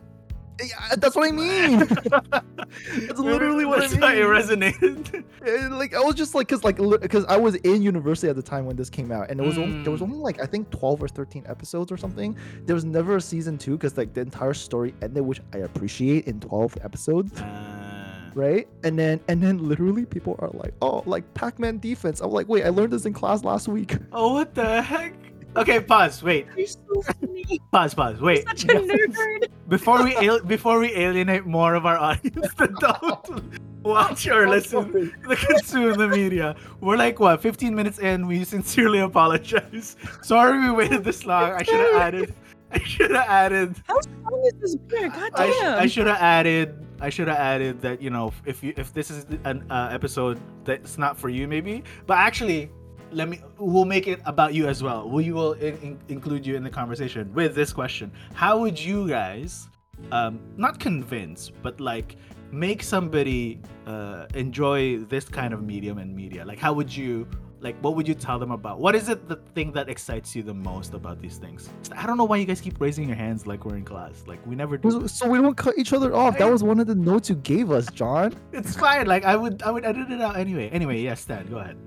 Yeah, 0.59 0.95
that's 0.97 1.15
what 1.15 1.27
i 1.27 1.31
mean 1.31 1.79
that's 3.07 3.19
literally 3.19 3.65
what 3.65 3.79
i 3.79 3.87
That's 3.87 3.99
why 3.99 4.13
it 4.15 4.19
resonated. 4.23 5.23
And, 5.45 5.77
like 5.77 5.93
i 5.93 5.99
was 5.99 6.15
just 6.15 6.35
like 6.35 6.47
because 6.47 6.63
like 6.63 6.77
because 7.01 7.25
i 7.25 7.37
was 7.37 7.55
in 7.55 7.81
university 7.81 8.29
at 8.29 8.35
the 8.35 8.41
time 8.43 8.65
when 8.65 8.75
this 8.75 8.89
came 8.89 9.11
out 9.11 9.29
and 9.29 9.39
it 9.39 9.43
was 9.43 9.57
only, 9.57 9.81
there 9.83 9.91
was 9.91 10.01
Mm. 10.01 10.05
only 10.05 10.17
like 10.19 10.41
i 10.41 10.45
think 10.45 10.69
12 10.71 11.03
or 11.03 11.07
13 11.07 11.45
episodes 11.47 11.91
or 11.91 11.97
something 11.97 12.37
there 12.65 12.75
was 12.75 12.85
never 12.85 13.17
a 13.17 13.21
season 13.21 13.57
two 13.57 13.71
because 13.77 13.97
like 13.97 14.13
the 14.13 14.21
entire 14.21 14.53
story 14.53 14.93
ended 15.01 15.23
which 15.23 15.41
i 15.53 15.57
appreciate 15.59 16.25
in 16.27 16.39
12 16.39 16.77
episodes 16.83 17.39
Uh, 17.41 18.31
right? 18.35 18.67
And 18.83 18.97
then 18.97 19.19
and 19.27 19.41
then 19.43 19.57
literally 19.67 20.05
people 20.05 20.35
are 20.39 20.49
like, 20.53 20.73
oh, 20.81 21.03
like 21.05 21.23
Pac-Man 21.35 21.77
defense. 21.77 22.19
I'm 22.19 22.31
like, 22.31 22.47
wait, 22.49 22.63
I 22.65 22.69
learned 22.69 22.91
this 22.91 23.05
in 23.05 23.13
class 23.13 23.43
last 23.43 23.67
week. 23.67 23.95
oh, 24.11 24.33
what 24.33 24.55
the 24.55 24.81
heck? 24.81 25.13
Okay, 25.55 25.79
pause. 25.79 26.23
Wait, 26.23 26.47
You're 26.57 26.67
so 26.67 26.79
funny. 27.03 27.59
pause, 27.71 27.93
pause. 27.93 28.19
Wait. 28.21 28.43
Such 28.47 28.63
a 28.65 28.67
nerd. 28.67 29.47
Before 29.69 30.03
we 30.03 30.15
al- 30.15 30.41
before 30.43 30.79
we 30.79 30.93
alienate 30.95 31.45
more 31.45 31.75
of 31.75 31.85
our 31.85 31.97
audience 31.97 32.53
that 32.57 32.73
don't 32.79 33.59
watch 33.83 34.27
or 34.27 34.49
listen, 34.49 35.11
to 35.29 35.35
consume 35.35 35.93
the 35.97 36.07
media, 36.07 36.55
we're 36.81 36.97
like 36.97 37.19
what 37.19 37.41
15 37.41 37.75
minutes 37.75 37.99
in. 37.99 38.25
We 38.27 38.43
sincerely 38.43 38.99
apologize. 38.99 39.95
Sorry 40.21 40.59
we 40.59 40.71
waited 40.71 41.03
this 41.03 41.25
long. 41.25 41.51
I 41.51 41.63
should 41.63 41.79
have 41.79 41.95
added. 42.01 42.33
I 42.71 42.79
should 42.79 43.11
have 43.11 43.27
added. 43.29 43.75
How 43.87 43.99
strong 44.01 44.43
is 44.47 44.53
this 44.59 44.75
beer? 44.75 45.09
God 45.09 45.31
I, 45.35 45.51
sh- 45.51 45.53
damn. 45.59 45.79
I 45.79 45.85
should 45.87 46.07
have 46.07 46.17
added. 46.21 46.75
I 46.99 47.09
should 47.09 47.27
have 47.27 47.37
added 47.37 47.81
that 47.81 48.01
you 48.01 48.09
know 48.09 48.33
if 48.45 48.63
you 48.63 48.73
if 48.77 48.93
this 48.93 49.11
is 49.11 49.25
an 49.43 49.69
uh, 49.69 49.89
episode 49.91 50.39
that's 50.65 50.97
not 50.97 51.17
for 51.17 51.29
you 51.29 51.47
maybe, 51.47 51.83
but 52.07 52.17
actually, 52.17 52.71
let 53.13 53.29
me 53.29 53.39
we'll 53.57 53.85
make 53.85 54.07
it 54.07 54.19
about 54.25 54.53
you 54.53 54.67
as 54.67 54.81
well. 54.83 55.09
We 55.09 55.31
will 55.31 55.53
in, 55.53 55.77
in- 55.77 55.99
include 56.09 56.45
you 56.45 56.55
in 56.55 56.63
the 56.63 56.69
conversation 56.69 57.33
with 57.33 57.55
this 57.55 57.71
question: 57.73 58.11
How 58.33 58.59
would 58.59 58.79
you 58.79 59.07
guys, 59.07 59.69
um, 60.11 60.39
not 60.57 60.79
convince, 60.79 61.49
but 61.49 61.79
like 61.79 62.15
make 62.51 62.83
somebody 62.83 63.59
uh, 63.87 64.25
enjoy 64.35 64.97
this 64.99 65.25
kind 65.25 65.53
of 65.53 65.63
medium 65.63 65.97
and 65.97 66.15
media? 66.15 66.45
Like, 66.45 66.59
how 66.59 66.73
would 66.73 66.95
you? 66.95 67.27
Like, 67.61 67.77
what 67.81 67.95
would 67.95 68.09
you 68.09 68.13
tell 68.13 68.39
them 68.39 68.51
about? 68.51 68.81
What 68.81 68.93
is 68.93 69.07
it 69.07 69.29
the 69.29 69.37
thing 69.55 69.71
that 69.71 69.87
excites 69.87 70.35
you 70.35 70.43
the 70.43 70.53
most 70.53 70.93
about 70.93 71.21
these 71.21 71.37
things? 71.37 71.69
I 71.95 72.05
don't 72.05 72.17
know 72.17 72.25
why 72.25 72.35
you 72.35 72.43
guys 72.43 72.59
keep 72.59 72.81
raising 72.81 73.07
your 73.07 73.15
hands 73.15 73.47
like 73.47 73.63
we're 73.63 73.77
in 73.77 73.85
class. 73.85 74.25
Like, 74.27 74.45
we 74.45 74.53
never 74.53 74.75
do. 74.77 74.91
So- 74.91 75.07
So 75.07 75.29
we 75.29 75.37
don't 75.37 75.55
cut 75.55 75.77
each 75.77 75.93
other 75.93 76.13
off. 76.13 76.37
That 76.39 76.51
was 76.51 76.61
one 76.61 76.81
of 76.81 76.87
the 76.87 76.95
notes 76.95 77.29
you 77.29 77.35
gave 77.37 77.71
us, 77.71 77.89
John. 77.89 78.35
It's 78.51 78.75
fine. 78.75 79.07
Like 79.07 79.23
I 79.23 79.37
would, 79.37 79.63
I 79.63 79.71
would 79.71 79.85
edit 79.85 80.11
it 80.11 80.19
out 80.19 80.35
anyway. 80.35 80.67
Anyway, 80.71 80.99
yes, 80.99 81.21
Stan, 81.21 81.47
go 81.47 81.59
ahead. 81.59 81.77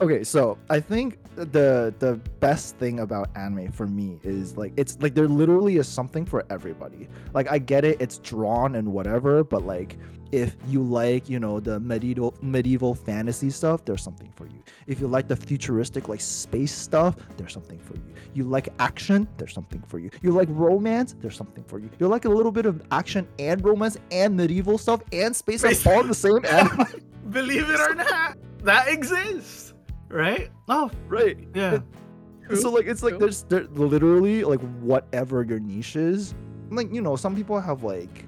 Okay, 0.00 0.24
so 0.24 0.58
I 0.70 0.80
think 0.80 1.18
the 1.36 1.94
the 1.98 2.20
best 2.40 2.76
thing 2.76 3.00
about 3.00 3.28
anime 3.36 3.72
for 3.72 3.86
me 3.86 4.20
is 4.22 4.56
like 4.56 4.72
it's 4.76 4.98
like 5.00 5.14
there 5.14 5.28
literally 5.28 5.76
is 5.76 5.88
something 5.88 6.24
for 6.24 6.44
everybody. 6.50 7.08
Like 7.32 7.50
I 7.50 7.58
get 7.58 7.84
it, 7.84 8.00
it's 8.00 8.18
drawn 8.18 8.74
and 8.74 8.92
whatever, 8.92 9.44
but 9.44 9.64
like 9.64 9.96
if 10.32 10.56
you 10.66 10.82
like, 10.82 11.28
you 11.28 11.38
know, 11.38 11.60
the 11.60 11.78
medieval 11.78 12.34
medieval 12.42 12.94
fantasy 12.94 13.50
stuff, 13.50 13.84
there's 13.84 14.02
something 14.02 14.32
for 14.34 14.46
you. 14.46 14.62
If 14.86 15.00
you 15.00 15.06
like 15.06 15.28
the 15.28 15.36
futuristic 15.36 16.08
like 16.08 16.20
space 16.20 16.72
stuff, 16.72 17.16
there's 17.36 17.52
something 17.52 17.78
for 17.78 17.94
you. 17.94 18.14
You 18.32 18.44
like 18.44 18.68
action, 18.80 19.28
there's 19.36 19.54
something 19.54 19.82
for 19.86 20.00
you. 20.00 20.10
You 20.22 20.32
like 20.32 20.48
romance, 20.50 21.14
there's 21.20 21.36
something 21.36 21.62
for 21.64 21.78
you. 21.78 21.88
You 22.00 22.08
like 22.08 22.24
a 22.24 22.28
little 22.28 22.52
bit 22.52 22.66
of 22.66 22.82
action 22.90 23.28
and 23.38 23.64
romance 23.64 23.96
and 24.10 24.36
medieval 24.36 24.78
stuff 24.78 25.02
and 25.12 25.34
space 25.34 25.64
all 25.86 26.00
in 26.00 26.08
the 26.08 26.14
same 26.14 26.44
anime. 26.50 26.86
Believe 27.30 27.68
it 27.70 27.80
or 27.80 27.94
not, 27.94 28.36
that 28.64 28.88
exists, 28.88 29.73
right? 30.08 30.50
Oh, 30.68 30.90
right. 31.08 31.36
yeah. 31.54 31.78
so 32.54 32.70
like 32.70 32.86
it's 32.86 33.02
like 33.02 33.12
True. 33.12 33.20
there's 33.20 33.42
there 33.44 33.64
literally 33.64 34.44
like 34.44 34.60
whatever 34.80 35.42
your 35.42 35.58
niche 35.60 35.96
is 35.96 36.34
like 36.70 36.92
you 36.92 37.00
know 37.00 37.16
some 37.16 37.34
people 37.34 37.58
have 37.60 37.82
like 37.82 38.26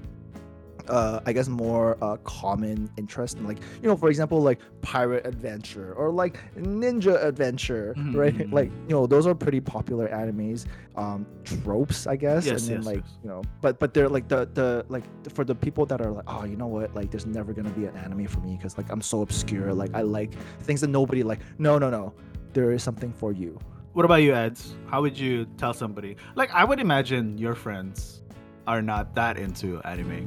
uh 0.88 1.20
i 1.27 1.33
guess 1.33 1.49
more 1.49 1.96
uh 2.03 2.16
common 2.25 2.90
interest 2.96 3.37
in 3.38 3.44
like 3.46 3.59
you 3.83 3.88
know 3.88 3.96
for 3.96 4.09
example 4.09 4.40
like 4.40 4.61
pirate 4.83 5.27
adventure 5.27 5.92
or 5.94 6.11
like 6.11 6.38
ninja 6.57 7.22
adventure 7.25 7.94
Mhm, 7.96 8.14
right? 8.14 8.35
mhm, 8.35 8.53
like 8.53 8.70
you 8.88 8.94
know 8.94 9.07
those 9.07 9.27
are 9.27 9.35
pretty 9.35 9.61
popular 9.61 10.09
animes 10.09 10.66
um 10.96 11.27
tropes 11.44 12.07
i 12.07 12.16
guess 12.16 12.46
Yes, 12.46 12.61
and 12.62 12.70
then 12.70 12.77
yes, 12.79 12.87
like 12.87 13.03
yes. 13.05 13.18
you 13.22 13.29
know 13.31 13.42
but 13.61 13.79
but 13.79 13.94
they're 13.94 14.09
like 14.09 14.29
the 14.29 14.49
the 14.55 14.85
like 14.88 15.05
for 15.33 15.44
the 15.44 15.55
people 15.55 15.87
that 15.87 16.01
are 16.01 16.11
like 16.11 16.25
oh 16.29 16.44
you 16.44 16.57
know 16.57 16.66
what? 16.66 16.94
Like 16.94 17.11
there's 17.11 17.27
never 17.27 17.53
gonna 17.53 17.70
be 17.70 17.87
an 17.87 17.96
anime 17.96 18.27
for 18.27 18.40
me 18.40 18.57
because 18.57 18.77
like 18.79 18.90
i'm 18.90 19.03
so 19.03 19.22
obscure. 19.22 19.72
Like 19.75 19.90
i 19.94 20.03
like 20.03 20.33
things 20.62 20.81
that 20.83 20.88
nobody 20.90 21.22
like 21.22 21.40
no 21.59 21.79
no 21.79 21.90
no. 21.90 22.14
There 22.53 22.72
is 22.72 22.83
something 22.83 23.12
for 23.12 23.33
you. 23.33 23.59
What 23.92 24.05
about 24.05 24.22
you, 24.22 24.35
Eds? 24.35 24.75
How 24.87 25.01
would 25.03 25.18
you 25.18 25.46
tell 25.57 25.72
somebody? 25.75 26.16
Like, 26.35 26.51
I 26.53 26.64
would 26.64 26.81
imagine 26.81 27.38
your 27.38 27.55
friends 27.55 28.22
are 28.66 28.81
not 28.83 29.14
that 29.14 29.37
into 29.38 29.81
anime, 29.83 30.25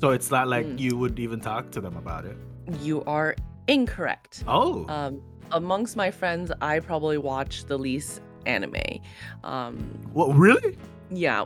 so 0.00 0.10
it's 0.10 0.30
not 0.30 0.48
like 0.48 0.66
Mm. 0.66 0.78
you 0.78 0.96
would 0.96 1.18
even 1.18 1.40
talk 1.40 1.70
to 1.72 1.80
them 1.80 1.96
about 1.96 2.24
it. 2.24 2.36
You 2.80 3.02
are 3.04 3.34
incorrect. 3.68 4.44
Oh, 4.46 4.86
Um, 4.88 5.20
amongst 5.52 5.96
my 5.96 6.10
friends, 6.10 6.50
I 6.60 6.80
probably 6.80 7.18
watch 7.18 7.64
the 7.66 7.78
least 7.78 8.20
anime. 8.46 9.00
Um, 9.44 9.78
What 10.12 10.34
really? 10.36 10.76
yeah, 11.10 11.44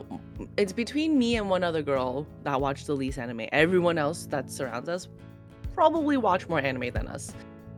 it's 0.57 0.73
between 0.73 1.17
me 1.17 1.35
and 1.37 1.49
one 1.49 1.63
other 1.63 1.81
girl 1.81 2.25
that 2.43 2.59
watch 2.59 2.85
the 2.85 2.95
least 2.95 3.17
anime. 3.19 3.47
Everyone 3.51 3.97
else 3.97 4.25
that 4.27 4.49
surrounds 4.51 4.89
us 4.89 5.07
probably 5.73 6.17
watch 6.17 6.47
more 6.49 6.59
anime 6.59 6.91
than 6.93 7.07
us. 7.07 7.33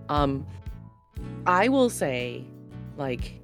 Um, 0.10 0.46
I 1.46 1.68
will 1.70 1.90
say, 1.90 2.44
like, 2.98 3.40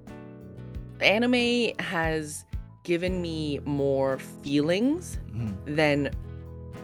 anime 1.02 1.72
has 1.80 2.46
given 2.84 3.22
me 3.22 3.60
more 3.65 4.18
feelings 4.18 5.20
Mhm. 5.32 5.54
than 5.76 6.10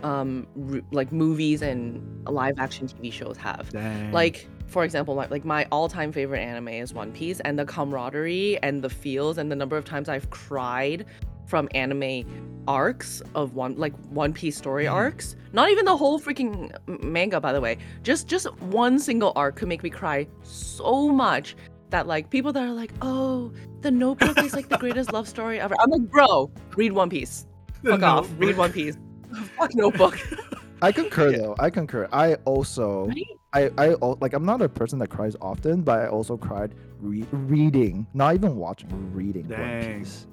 um 0.05 0.47
r- 0.71 0.81
like 0.91 1.11
movies 1.11 1.61
and 1.61 2.01
live 2.29 2.57
action 2.59 2.87
TV 2.87 3.11
shows 3.11 3.37
have. 3.37 3.69
Dang. 3.71 4.11
Like 4.11 4.47
for 4.67 4.83
example, 4.83 5.13
my, 5.15 5.27
like 5.27 5.45
my 5.45 5.67
all-time 5.71 6.11
favorite 6.11 6.39
anime 6.39 6.69
is 6.69 6.93
One 6.93 7.11
Piece, 7.11 7.39
and 7.41 7.57
the 7.59 7.65
camaraderie 7.65 8.57
and 8.63 8.81
the 8.83 8.89
feels 8.89 9.37
and 9.37 9.51
the 9.51 9.55
number 9.55 9.77
of 9.77 9.85
times 9.85 10.09
I've 10.09 10.29
cried 10.31 11.05
from 11.45 11.69
anime 11.75 12.63
arcs 12.67 13.21
of 13.35 13.53
one 13.53 13.75
like 13.77 13.93
One 14.09 14.33
Piece 14.33 14.57
story 14.57 14.85
Mhm. 14.85 14.93
arcs. 14.93 15.35
Not 15.53 15.69
even 15.69 15.85
the 15.85 15.95
whole 15.95 16.19
freaking 16.19 16.71
manga, 17.03 17.39
by 17.39 17.53
the 17.53 17.61
way. 17.61 17.77
Just 18.03 18.27
just 18.27 18.51
one 18.63 18.97
single 18.99 19.31
arc 19.35 19.55
could 19.57 19.67
make 19.67 19.83
me 19.83 19.89
cry 19.91 20.27
so 20.43 21.09
much 21.09 21.55
that 21.91 22.07
like 22.07 22.29
people 22.31 22.51
that 22.53 22.63
are 22.63 22.73
like, 22.73 22.91
oh, 23.03 23.51
the 23.81 23.91
Notebook 23.91 24.37
is 24.39 24.53
like 24.55 24.69
the 24.69 24.77
greatest 24.79 25.13
love 25.13 25.27
story 25.27 25.59
ever. 25.59 25.75
I'm 25.79 25.89
like, 25.91 26.09
bro, 26.09 26.49
read 26.75 26.91
One 26.93 27.09
Piece. 27.09 27.45
Fuck 27.83 28.01
off. 28.01 28.27
Read 28.39 28.57
One 28.57 28.71
Piece. 28.73 28.97
Fuck 29.57 29.75
Notebook. 29.75 30.19
I 30.81 30.91
concur 30.91 31.31
Yeah. 31.31 31.37
though. 31.37 31.55
I 31.59 31.69
concur. 31.69 32.07
I 32.11 32.35
also 32.45 33.07
Right? 33.07 33.25
I 33.53 33.71
I 33.77 33.95
like 34.21 34.33
I'm 34.33 34.45
not 34.45 34.61
a 34.61 34.69
person 34.69 34.99
that 34.99 35.09
cries 35.09 35.35
often, 35.41 35.81
but 35.81 35.99
I 35.99 36.07
also 36.07 36.35
cried 36.37 36.75
re- 36.99 37.25
reading, 37.31 38.05
not 38.13 38.35
even 38.35 38.57
watching, 38.57 38.89
reading 39.13 39.47
One 39.47 39.59
Dang. 39.59 39.99
Piece. 39.99 40.27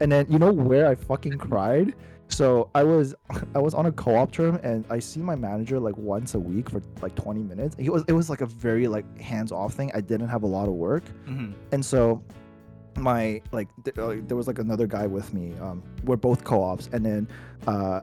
And 0.00 0.10
then 0.10 0.26
you 0.30 0.38
know 0.38 0.52
where 0.52 0.86
I 0.86 0.94
fucking 0.94 1.38
cried? 1.38 1.94
So 2.28 2.70
I 2.74 2.82
was 2.84 3.14
I 3.54 3.58
was 3.58 3.74
on 3.74 3.86
a 3.86 3.92
co-op 3.92 4.30
term 4.32 4.56
and 4.62 4.84
I 4.88 5.00
see 5.00 5.20
my 5.20 5.34
manager 5.34 5.78
like 5.80 5.96
once 5.96 6.34
a 6.34 6.38
week 6.40 6.70
for 6.70 6.80
like 7.02 7.14
20 7.16 7.42
minutes. 7.42 7.74
It 7.78 7.90
was 7.90 8.04
it 8.06 8.12
was 8.12 8.30
like 8.30 8.40
a 8.40 8.46
very 8.46 8.86
like 8.88 9.04
hands-off 9.20 9.74
thing. 9.74 9.90
I 9.94 10.00
didn't 10.00 10.28
have 10.28 10.44
a 10.44 10.46
lot 10.46 10.68
of 10.68 10.74
work. 10.74 11.04
Mhm. 11.28 11.52
and 11.72 11.84
so 11.84 12.22
my 12.98 13.40
like 13.52 13.68
th- 13.84 13.96
uh, 13.98 14.14
there 14.26 14.36
was 14.36 14.46
like 14.46 14.58
another 14.58 14.86
guy 14.86 15.06
with 15.06 15.32
me 15.32 15.54
um 15.62 15.82
we're 16.04 16.14
both 16.16 16.44
co-ops 16.44 16.90
and 16.92 17.04
then 17.06 17.26
uh 17.66 18.00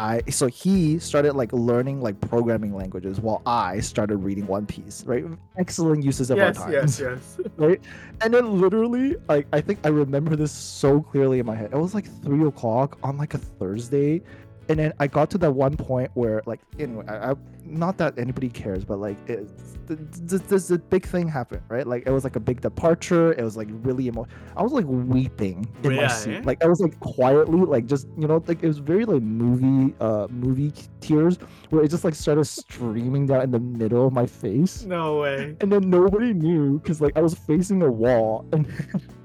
i 0.00 0.22
so 0.28 0.46
he 0.46 0.98
started 0.98 1.34
like 1.34 1.52
learning 1.52 2.00
like 2.00 2.20
programming 2.20 2.74
languages 2.74 3.20
while 3.20 3.42
i 3.46 3.80
started 3.80 4.18
reading 4.18 4.46
one 4.46 4.66
piece 4.66 5.04
right? 5.04 5.24
Excellent 5.58 6.02
uses 6.04 6.30
of 6.30 6.38
our 6.38 6.52
time. 6.52 6.72
Yes, 6.72 7.00
yes, 7.00 7.36
yes. 7.42 7.48
right? 7.56 7.80
And 8.20 8.34
then 8.34 8.60
literally 8.60 9.16
like 9.28 9.46
i 9.52 9.60
think 9.60 9.78
i 9.84 9.88
remember 9.88 10.36
this 10.36 10.52
so 10.52 11.00
clearly 11.00 11.38
in 11.38 11.46
my 11.46 11.54
head. 11.54 11.70
It 11.72 11.78
was 11.78 11.94
like 11.94 12.06
three 12.22 12.46
o'clock 12.46 12.98
on 13.02 13.16
like 13.16 13.34
a 13.34 13.38
thursday 13.38 14.22
and 14.68 14.78
then 14.78 14.92
i 15.00 15.06
got 15.06 15.30
to 15.30 15.38
that 15.38 15.50
one 15.50 15.76
point 15.76 16.10
where 16.14 16.42
like 16.46 16.60
anyway 16.78 17.04
I, 17.08 17.30
I 17.30 17.34
not 17.64 17.98
that 17.98 18.18
anybody 18.18 18.48
cares 18.48 18.84
but 18.84 18.98
like 18.98 19.16
it, 19.28 19.48
th- 19.88 19.98
th- 20.28 20.42
this 20.42 20.70
big 20.88 21.04
thing 21.04 21.26
happened 21.28 21.62
right? 21.68 21.86
Like 21.86 22.06
it 22.06 22.10
was 22.12 22.22
like 22.22 22.36
a 22.36 22.40
big 22.40 22.60
departure. 22.60 23.32
It 23.32 23.42
was 23.42 23.56
like 23.56 23.68
really 23.82 24.06
emo- 24.06 24.26
i 24.56 24.62
was 24.62 24.72
like 24.72 24.84
weeping 24.86 25.66
in 25.82 25.96
my 25.96 26.06
seat 26.06 26.44
like 26.44 26.62
i 26.62 26.68
was 26.68 26.80
like 26.80 26.98
quietly 27.00 27.58
like 27.60 27.86
just 27.86 28.06
you 28.16 28.26
know 28.28 28.42
like 28.46 28.62
it 28.62 28.68
was 28.68 28.78
very 28.78 29.04
like 29.04 29.22
movie 29.22 29.94
uh 30.00 30.28
movie 30.30 30.72
tears 31.00 31.38
where 31.70 31.82
it 31.82 31.88
just 31.88 32.04
like 32.04 32.14
started 32.14 32.44
streaming 32.44 33.26
down 33.26 33.42
in 33.42 33.50
the 33.50 33.58
middle 33.58 34.06
of 34.06 34.12
my 34.12 34.26
face. 34.26 34.84
No 34.84 35.18
way. 35.20 35.56
and 35.60 35.72
then 35.72 35.90
nobody 35.90 36.32
knew 36.32 36.78
because 36.78 37.00
like 37.00 37.16
I 37.16 37.20
was 37.20 37.34
facing 37.34 37.82
a 37.82 37.90
wall 37.90 38.44
and 38.52 38.66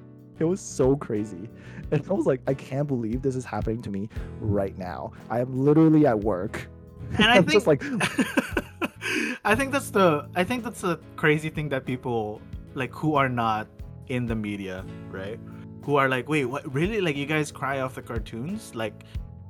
it 0.42 0.46
was 0.46 0.60
so 0.60 0.96
crazy. 0.96 1.50
And 1.92 2.06
I 2.10 2.14
was 2.14 2.26
like, 2.26 2.42
I 2.48 2.54
can't 2.54 2.88
believe 2.88 3.22
this 3.22 3.36
is 3.36 3.46
happening 3.46 3.82
to 3.84 3.90
me 3.90 4.10
right 4.40 4.78
now. 4.78 5.12
I 5.30 5.40
am 5.40 5.58
literally 5.58 6.06
at 6.06 6.20
work. 6.20 6.68
And 7.18 7.26
I 7.26 7.36
I'm 7.38 7.44
think 7.44 7.54
just 7.54 7.68
like, 7.68 7.84
I 9.46 9.56
think 9.56 9.72
that's 9.72 9.90
the 9.90 10.28
I 10.36 10.44
think 10.44 10.64
that's 10.64 10.82
the 10.82 11.00
crazy 11.16 11.50
thing 11.50 11.70
that 11.70 11.86
people 11.86 12.42
like 12.74 12.94
who 12.94 13.16
are 13.16 13.30
not 13.30 13.68
in 14.08 14.26
the 14.26 14.36
media, 14.36 14.86
right? 15.10 15.40
Who 15.84 15.96
are 15.96 16.08
like, 16.08 16.30
wait, 16.30 16.46
what? 16.46 16.72
Really? 16.74 17.02
Like 17.02 17.16
you 17.16 17.26
guys 17.26 17.52
cry 17.52 17.80
off 17.80 17.96
the 17.96 18.02
cartoons? 18.02 18.76
Like, 18.76 19.04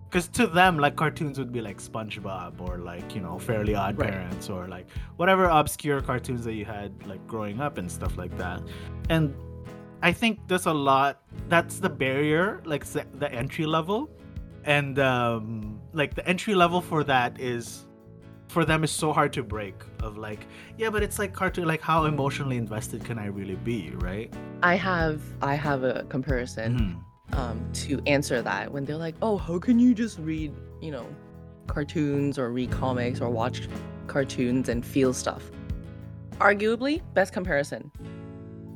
because 0.10 0.28
to 0.30 0.48
them, 0.48 0.78
like 0.78 0.96
cartoons 0.96 1.38
would 1.38 1.52
be 1.52 1.62
like 1.62 1.78
SpongeBob 1.82 2.62
or 2.62 2.78
like 2.78 3.14
you 3.16 3.22
know 3.22 3.38
Fairly 3.38 3.76
Odd 3.76 3.98
Right. 3.98 4.12
Parents 4.12 4.50
or 4.50 4.68
like 4.68 4.88
whatever 5.18 5.46
obscure 5.46 6.02
cartoons 6.02 6.44
that 6.46 6.54
you 6.54 6.66
had 6.66 6.92
like 7.06 7.26
growing 7.28 7.60
up 7.62 7.78
and 7.78 7.92
stuff 7.92 8.18
like 8.18 8.36
that. 8.38 8.62
And 9.10 9.34
I 10.02 10.12
think 10.12 10.40
there's 10.48 10.66
a 10.66 10.74
lot. 10.74 11.22
That's 11.48 11.80
the 11.80 11.90
barrier, 11.90 12.62
like 12.66 12.86
the, 12.86 13.32
entry 13.32 13.66
level, 13.66 14.10
and 14.64 14.98
um, 15.00 15.80
like 15.94 16.16
the 16.16 16.28
entry 16.28 16.56
level 16.56 16.82
for 16.82 17.04
that 17.04 17.40
is 17.40 17.86
for 18.48 18.66
them 18.66 18.84
is 18.84 18.92
so 18.92 19.14
hard 19.14 19.32
to 19.32 19.42
break 19.42 19.76
of 20.04 20.18
like 20.18 20.46
yeah 20.78 20.90
but 20.90 21.02
it's 21.02 21.18
like 21.18 21.32
cartoon 21.32 21.66
like 21.66 21.80
how 21.80 22.04
emotionally 22.04 22.58
invested 22.58 23.02
can 23.02 23.18
i 23.18 23.26
really 23.28 23.56
be 23.56 23.92
right 24.00 24.34
I 24.62 24.76
have 24.76 25.22
I 25.42 25.56
have 25.56 25.84
a 25.84 26.04
comparison. 26.10 27.02
Mhm. 27.32 27.38
um, 27.38 27.66
to 27.74 28.02
answer 28.08 28.42
that 28.42 28.70
when 28.74 28.84
they're 28.84 28.98
like, 28.98 29.16
"Oh, 29.22 29.38
how 29.38 29.58
can 29.58 29.80
you 29.80 29.94
just 29.96 30.20
read, 30.20 30.52
you 30.82 30.92
know, 30.92 31.08
cartoons 31.68 32.38
or 32.38 32.52
read 32.52 32.72
comics 32.72 33.22
or 33.22 33.30
watch 33.30 33.70
cartoons 34.08 34.68
and 34.68 34.86
feel 34.86 35.14
stuff?" 35.14 35.50
Arguably, 36.40 37.02
best 37.14 37.32
comparison: 37.32 37.90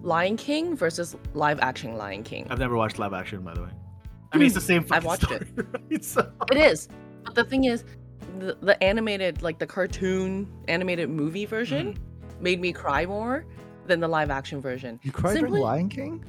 Lion 0.06 0.38
King 0.38 0.76
versus 0.78 1.15
live 1.34 1.60
action 1.62 1.98
Lion 1.98 2.24
King. 2.24 2.46
i've 2.52 2.60
never 2.60 2.76
watched 2.78 3.00
live 3.00 3.12
action 3.13 3.41
by 3.41 3.54
the 3.56 3.63
way 3.63 3.70
i 4.32 4.38
mean 4.38 4.46
it's 4.46 4.56
the 4.56 4.62
same 4.62 4.84
hmm, 4.84 4.94
I've 4.94 5.04
fucking 5.04 5.30
watched 5.30 5.32
it. 5.32 5.48
right? 5.91 6.06
So- 6.06 6.32
It 6.52 6.58
is, 6.58 6.88
but 7.24 7.34
the 7.36 7.44
thing 7.44 7.63
is, 7.65 7.84
the, 8.39 8.56
the 8.62 8.82
animated, 8.84 9.41
like 9.41 9.58
the 9.60 9.68
cartoon 9.68 10.48
animated 10.68 11.10
movie 11.10 11.46
version, 11.46 11.94
mm-hmm. 11.94 12.44
made 12.44 12.60
me 12.62 12.72
cry 12.72 13.06
more 13.06 13.46
than 13.88 14.00
the 14.00 14.08
live 14.08 14.30
action 14.30 14.62
version. 14.62 15.00
you 15.04 15.12
cried 15.12 15.34
Simply- 15.34 15.50
during 15.60 15.63
Lion 15.63 15.89
King? 15.89 16.26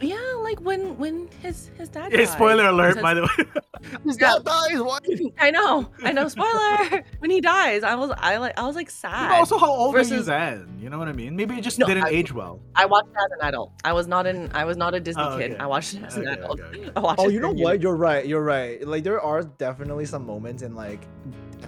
Yeah, 0.00 0.16
like 0.42 0.60
when 0.60 0.96
when 0.98 1.28
his 1.42 1.70
his 1.76 1.88
dad. 1.88 2.12
yeah, 2.12 2.18
died. 2.18 2.28
spoiler 2.28 2.66
alert 2.66 2.94
Says- 2.94 3.02
by 3.02 3.14
the 3.14 3.22
way 3.22 3.28
His 4.04 4.18
Yeah. 4.20 4.34
dad 4.34 4.44
dies. 4.44 4.80
What? 4.82 5.04
I 5.38 5.50
know, 5.50 5.90
I 6.02 6.12
know. 6.12 6.28
Spoiler! 6.28 7.04
when 7.20 7.30
he 7.30 7.40
dies, 7.40 7.82
I 7.82 7.94
was, 7.94 8.10
I 8.18 8.36
like, 8.38 8.58
I 8.58 8.66
was 8.66 8.74
like 8.76 8.90
sad. 8.90 9.28
but 9.30 9.38
also 9.38 9.56
how 9.58 9.70
old 9.70 9.94
are 9.94 9.98
you 9.98 10.04
versus- 10.04 10.26
then 10.26 10.68
you 10.80 10.88
know 10.90 10.98
what 10.98 11.08
i 11.08 11.12
mean 11.12 11.34
maybe 11.36 11.54
it 11.56 11.62
just 11.62 11.78
No, 11.78 11.86
didn't 11.86 12.04
I- 12.04 12.10
age 12.10 12.32
well 12.32 12.60
I 12.74 12.86
watched 12.86 13.08
it 13.08 13.16
as 13.16 13.30
an 13.40 13.48
adult. 13.48 13.72
I 13.84 13.92
was 13.92 14.06
not 14.06 14.26
in, 14.26 14.50
I 14.52 14.64
was 14.64 14.76
not 14.76 14.94
a 14.94 15.00
Disney 15.00 15.22
Oh, 15.22 15.36
kid. 15.38 15.56
I 15.58 15.66
watched 15.66 15.94
it 15.94 16.02
as 16.04 16.16
an 16.16 16.28
Okay, 16.28 16.40
adult. 16.40 16.60
okay, 16.60 16.78
okay. 16.80 16.90
I 16.96 17.00
watched 17.00 17.20
Oh, 17.20 17.28
you 17.28 17.40
know 17.40 17.50
in 17.50 17.58
what? 17.58 17.80
You're 17.82 17.96
right. 17.96 18.24
You're 18.26 18.42
right. 18.44 18.86
Like 18.86 19.02
there 19.04 19.20
are 19.20 19.42
definitely 19.42 20.06
some 20.06 20.24
moments 20.24 20.62
in 20.62 20.74
like 20.76 21.02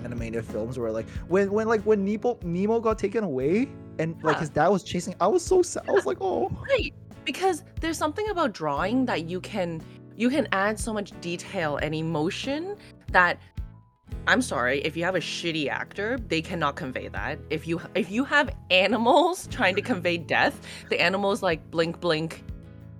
animated 0.04 0.44
films 0.44 0.78
where 0.78 0.92
like 0.92 1.08
when 1.28 1.50
when 1.52 1.66
like 1.68 1.82
when 1.82 2.04
Nemo 2.04 2.38
Nemo 2.42 2.80
got 2.80 2.98
taken 2.98 3.24
away 3.24 3.68
and 3.98 4.16
like 4.22 4.38
his 4.38 4.48
dad 4.50 4.68
was 4.68 4.82
chasing. 4.82 5.14
I 5.20 5.26
was 5.26 5.44
so 5.44 5.62
sad. 5.62 5.84
I 5.88 5.92
was 5.92 6.06
like, 6.06 6.18
oh. 6.20 6.48
Right, 6.70 6.94
because 7.24 7.64
there's 7.80 7.98
something 7.98 8.28
about 8.30 8.52
drawing 8.52 9.06
that 9.06 9.24
you 9.28 9.40
can, 9.40 9.82
you 10.16 10.30
can 10.30 10.48
add 10.52 10.78
so 10.78 10.92
much 10.92 11.12
detail 11.20 11.76
and 11.76 11.94
emotion 11.94 12.76
that. 13.12 13.38
I'm 14.26 14.42
sorry, 14.42 14.80
if 14.82 14.96
you 14.96 15.04
have 15.04 15.14
a 15.14 15.20
shitty 15.20 15.68
actor, 15.68 16.18
they 16.28 16.42
cannot 16.42 16.76
convey 16.76 17.08
that. 17.08 17.38
If 17.48 17.66
you 17.66 17.80
if 17.94 18.10
you 18.10 18.24
have 18.24 18.50
animals 18.70 19.46
trying 19.50 19.76
to 19.76 19.82
convey 19.82 20.18
death, 20.18 20.60
the 20.90 21.00
animals 21.00 21.42
like 21.42 21.70
blink 21.70 22.00
blink, 22.00 22.44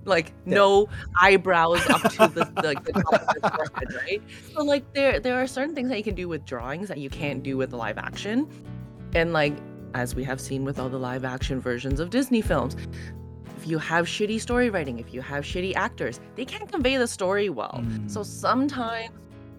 like 0.04 0.32
no 0.46 0.88
eyebrows 1.20 1.84
up 1.90 2.02
to 2.02 2.18
the 2.28 2.44
the, 2.62 2.80
the 2.84 2.92
top 2.92 3.12
of 3.12 3.42
their 3.42 3.50
forehead, 3.50 3.94
right? 3.94 4.22
So 4.54 4.62
like 4.62 4.92
there 4.94 5.20
there 5.20 5.40
are 5.40 5.46
certain 5.46 5.74
things 5.74 5.88
that 5.90 5.98
you 5.98 6.04
can 6.04 6.14
do 6.14 6.28
with 6.28 6.44
drawings 6.46 6.88
that 6.88 6.98
you 6.98 7.10
can't 7.10 7.42
do 7.42 7.56
with 7.56 7.72
live 7.72 7.98
action, 7.98 8.48
and 9.14 9.32
like 9.32 9.56
as 9.94 10.14
we 10.14 10.24
have 10.24 10.40
seen 10.40 10.64
with 10.64 10.78
all 10.78 10.88
the 10.88 10.98
live 10.98 11.24
action 11.24 11.60
versions 11.60 12.00
of 12.00 12.10
Disney 12.10 12.40
films, 12.40 12.76
if 13.58 13.66
you 13.66 13.78
have 13.78 14.06
shitty 14.06 14.40
story 14.40 14.70
writing, 14.70 14.98
if 14.98 15.12
you 15.14 15.20
have 15.20 15.44
shitty 15.44 15.74
actors, 15.76 16.20
they 16.36 16.44
can't 16.44 16.70
convey 16.70 16.96
the 16.96 17.06
story 17.06 17.48
well. 17.50 17.82
So 18.06 18.20
Mm. 18.20 18.24
sometimes 18.24 19.10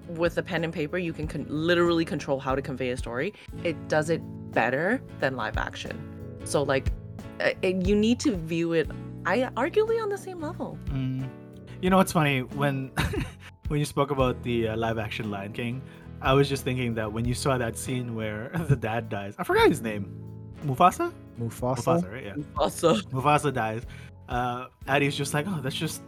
with 0.07 0.35
the 0.35 0.43
pen 0.43 0.63
and 0.63 0.73
paper, 0.73 0.97
you 0.97 1.13
can 1.13 1.27
con- 1.27 1.45
literally 1.49 2.03
control 2.05 2.39
how 2.39 2.55
to 2.55 2.61
convey 2.61 2.89
a 2.89 2.97
story. 2.97 3.33
It 3.63 3.75
does 3.87 4.09
it 4.09 4.21
better 4.51 5.01
than 5.19 5.35
live 5.35 5.57
action. 5.57 5.95
So 6.43 6.63
like, 6.63 6.91
it, 7.39 7.87
you 7.87 7.95
need 7.95 8.19
to 8.21 8.35
view 8.35 8.73
it, 8.73 8.89
I 9.25 9.49
arguably 9.55 10.01
on 10.01 10.09
the 10.09 10.17
same 10.17 10.39
level. 10.41 10.77
Mm. 10.89 11.27
You 11.81 11.89
know 11.89 11.97
what's 11.97 12.11
funny 12.11 12.41
when 12.41 12.91
when 13.69 13.79
you 13.79 13.85
spoke 13.85 14.11
about 14.11 14.41
the 14.43 14.67
uh, 14.69 14.77
live 14.77 14.97
action 14.97 15.31
Lion 15.31 15.53
King, 15.53 15.81
I 16.21 16.33
was 16.33 16.49
just 16.49 16.63
thinking 16.63 16.93
that 16.95 17.11
when 17.11 17.25
you 17.25 17.33
saw 17.33 17.57
that 17.57 17.77
scene 17.77 18.15
where 18.15 18.49
the 18.69 18.75
dad 18.75 19.09
dies, 19.09 19.33
I 19.39 19.43
forgot 19.43 19.69
his 19.69 19.81
name, 19.81 20.05
Mufasa. 20.65 21.11
Mufasa. 21.39 22.01
Mufasa, 22.01 22.11
right? 22.11 22.23
Yeah. 22.25 22.35
Also, 22.57 22.95
Mufasa 23.13 23.53
dies. 23.53 23.83
Uh, 24.29 24.67
Addie's 24.87 25.15
just 25.15 25.33
like, 25.33 25.45
oh, 25.47 25.59
that's 25.61 25.75
just 25.75 26.01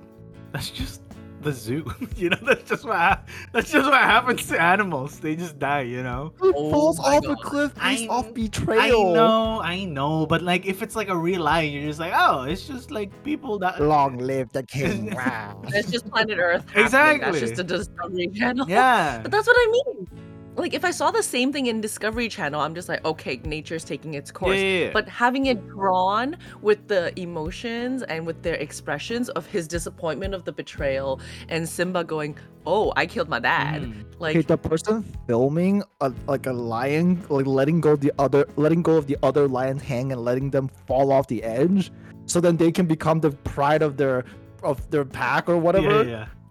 that's 0.51 0.69
just 0.69 1.01
the 1.41 1.51
zoo. 1.51 1.83
you 2.15 2.29
know, 2.29 2.37
that's 2.41 2.69
just 2.69 2.85
what 2.85 2.95
hap- 2.95 3.27
that's 3.51 3.69
just 3.69 3.85
what 3.89 3.99
happens 4.01 4.47
to 4.47 4.61
animals. 4.61 5.19
They 5.19 5.35
just 5.35 5.59
die. 5.59 5.81
You 5.81 6.01
know. 6.03 6.31
It 6.41 6.53
Oh 6.55 6.71
falls 6.71 6.99
my 6.99 7.17
off 7.17 7.25
a 7.27 7.35
cliff 7.35 7.75
based 7.75 8.03
I- 8.03 8.07
off 8.07 8.27
I 8.27 8.31
betrayal. 8.31 9.13
know, 9.13 9.59
I 9.61 9.83
know, 9.83 10.25
but 10.25 10.41
like 10.41 10.65
if 10.65 10.81
it's 10.81 10.95
like 10.95 11.09
a 11.09 11.17
real 11.17 11.41
lie, 11.41 11.61
you're 11.61 11.83
just 11.85 11.99
like, 11.99 12.13
oh, 12.15 12.43
it's 12.43 12.65
just 12.65 12.91
like 12.91 13.11
people 13.25 13.59
that 13.59 13.81
Long 13.81 14.17
live 14.19 14.51
the 14.53 14.63
king. 14.63 15.13
Wow. 15.15 15.61
It's 15.67 15.91
just 15.91 16.09
planet 16.09 16.37
Earth. 16.39 16.63
happening. 16.67 16.85
Exactly. 16.85 17.39
That's 17.39 17.49
just 17.51 17.59
a 17.59 17.63
Discovery 17.65 18.27
Channel. 18.29 18.69
Yeah. 18.69 19.19
But 19.21 19.31
that's 19.31 19.47
what 19.47 19.57
I 19.59 19.71
mean. 19.71 20.07
Like 20.55 20.73
if 20.73 20.85
I 20.85 20.91
saw 20.91 21.09
the 21.09 21.23
same 21.23 21.51
thing 21.51 21.65
in 21.65 21.81
Discovery 21.81 22.29
Channel, 22.29 22.61
I'm 22.61 22.75
just 22.75 22.87
like, 22.87 23.03
okay, 23.05 23.41
nature's 23.43 23.83
taking 23.83 24.13
its 24.13 24.31
course. 24.31 24.57
yeah, 24.57 24.85
yeah. 24.85 24.89
But 24.93 25.09
having 25.09 25.47
it 25.47 25.67
drawn 25.67 26.37
with 26.61 26.87
the 26.87 27.17
emotions 27.19 28.03
and 28.03 28.25
with 28.27 28.43
their 28.43 28.55
expressions 28.55 29.29
of 29.29 29.45
his 29.47 29.67
disappointment 29.67 30.33
of 30.33 30.45
the 30.45 30.51
betrayal 30.51 31.19
and 31.49 31.67
Simba 31.67 32.03
going, 32.03 32.37
"Oh, 32.65 32.93
I 32.95 33.05
killed 33.07 33.29
my 33.29 33.39
dad." 33.39 33.81
Mhm. 33.81 34.05
Like 34.19 34.35
Okay, 34.37 34.45
the 34.45 34.57
person 34.57 35.03
filming 35.27 35.83
a, 36.01 36.13
like 36.27 36.45
a 36.45 36.53
lion, 36.53 37.23
like 37.29 37.47
letting 37.47 37.81
go 37.81 37.93
of 37.93 38.01
the 38.01 38.11
other, 38.19 38.45
letting 38.55 38.83
go 38.83 38.95
of 38.95 39.07
the 39.07 39.17
other 39.23 39.47
lion's 39.47 39.81
hang 39.81 40.11
and 40.11 40.21
letting 40.23 40.51
them 40.51 40.69
fall 40.87 41.11
off 41.11 41.27
the 41.27 41.43
edge, 41.43 41.91
so 42.25 42.39
then 42.39 42.57
they 42.57 42.71
can 42.71 42.85
become 42.85 43.19
the 43.19 43.31
pride 43.31 43.81
of 43.81 43.97
their 43.97 44.23
of 44.61 44.89
their 44.91 45.03
pack 45.03 45.49
or 45.49 45.57
whatever. 45.57 46.03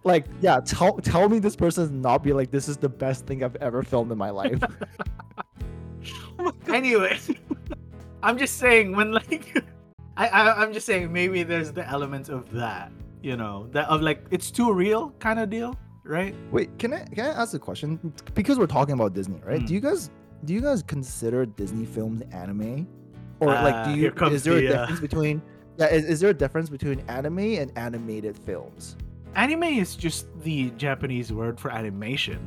Yeah, 0.05 0.11
yeah. 0.11 0.13
Like, 0.13 0.27
yeah, 0.41 0.61
tell 0.61 0.99
tell 0.99 1.29
me 1.29 1.39
this 1.39 1.57
person 1.57 1.85
is 1.85 1.91
not 1.91 2.23
be 2.23 2.33
like 2.33 2.51
this 2.51 2.69
is 2.69 2.77
the 2.77 2.89
best 2.89 3.27
thing 3.27 3.43
I've 3.43 3.57
ever 3.57 3.83
filmed 3.83 4.13
in 4.13 4.19
my 4.19 4.31
life. 4.31 4.63
Anyway, 6.69 7.19
I'm 8.23 8.39
just 8.39 8.59
saying 8.59 8.97
when 8.97 9.13
like 9.13 9.63
I, 10.17 10.29
I 10.29 10.63
I'm 10.63 10.73
just 10.73 10.87
saying 10.87 11.13
maybe 11.13 11.43
there's 11.43 11.73
the 11.73 11.87
element 11.89 12.29
of 12.29 12.51
that, 12.53 12.93
you 13.23 13.37
know, 13.37 13.69
that 13.73 13.89
of 13.89 14.01
like 14.01 14.25
it's 14.31 14.51
too 14.51 14.73
real 14.73 15.11
kind 15.19 15.39
of 15.39 15.51
deal, 15.51 15.77
right? 16.05 16.35
Wait, 16.51 16.79
can 16.79 16.95
I 16.95 17.05
can 17.05 17.27
I 17.27 17.41
ask 17.41 17.55
a 17.55 17.59
question? 17.59 18.13
Because 18.35 18.59
we're 18.59 18.67
talking 18.67 18.95
about 18.95 19.15
Disney, 19.15 19.41
right? 19.45 19.61
Hmm. 19.61 19.67
Do 19.67 19.75
you 19.75 19.81
guys 19.81 20.11
do 20.45 20.55
you 20.55 20.61
guys 20.61 20.83
consider 20.83 21.47
Disney 21.47 21.85
films 21.85 22.23
anime, 22.33 22.87
or 23.41 23.49
like 23.49 23.75
Ah, 23.75 23.85
do 23.85 23.95
you 23.95 24.11
comes 24.11 24.35
is 24.35 24.45
there 24.45 24.55
the, 24.55 24.67
a 24.67 24.75
uh, 24.75 24.81
difference 24.81 25.01
between 25.01 25.43
yeah 25.77 25.87
is, 25.87 26.05
is 26.05 26.21
there 26.21 26.31
a 26.31 26.35
difference 26.35 26.71
between 26.71 27.01
anime 27.09 27.39
and 27.39 27.73
animated 27.77 28.37
films? 28.37 28.97
Anime 29.35 29.65
is 29.65 29.97
just 29.97 30.27
the 30.43 30.71
Japanese 30.73 31.33
word 31.33 31.59
for 31.59 31.71
animation, 31.71 32.39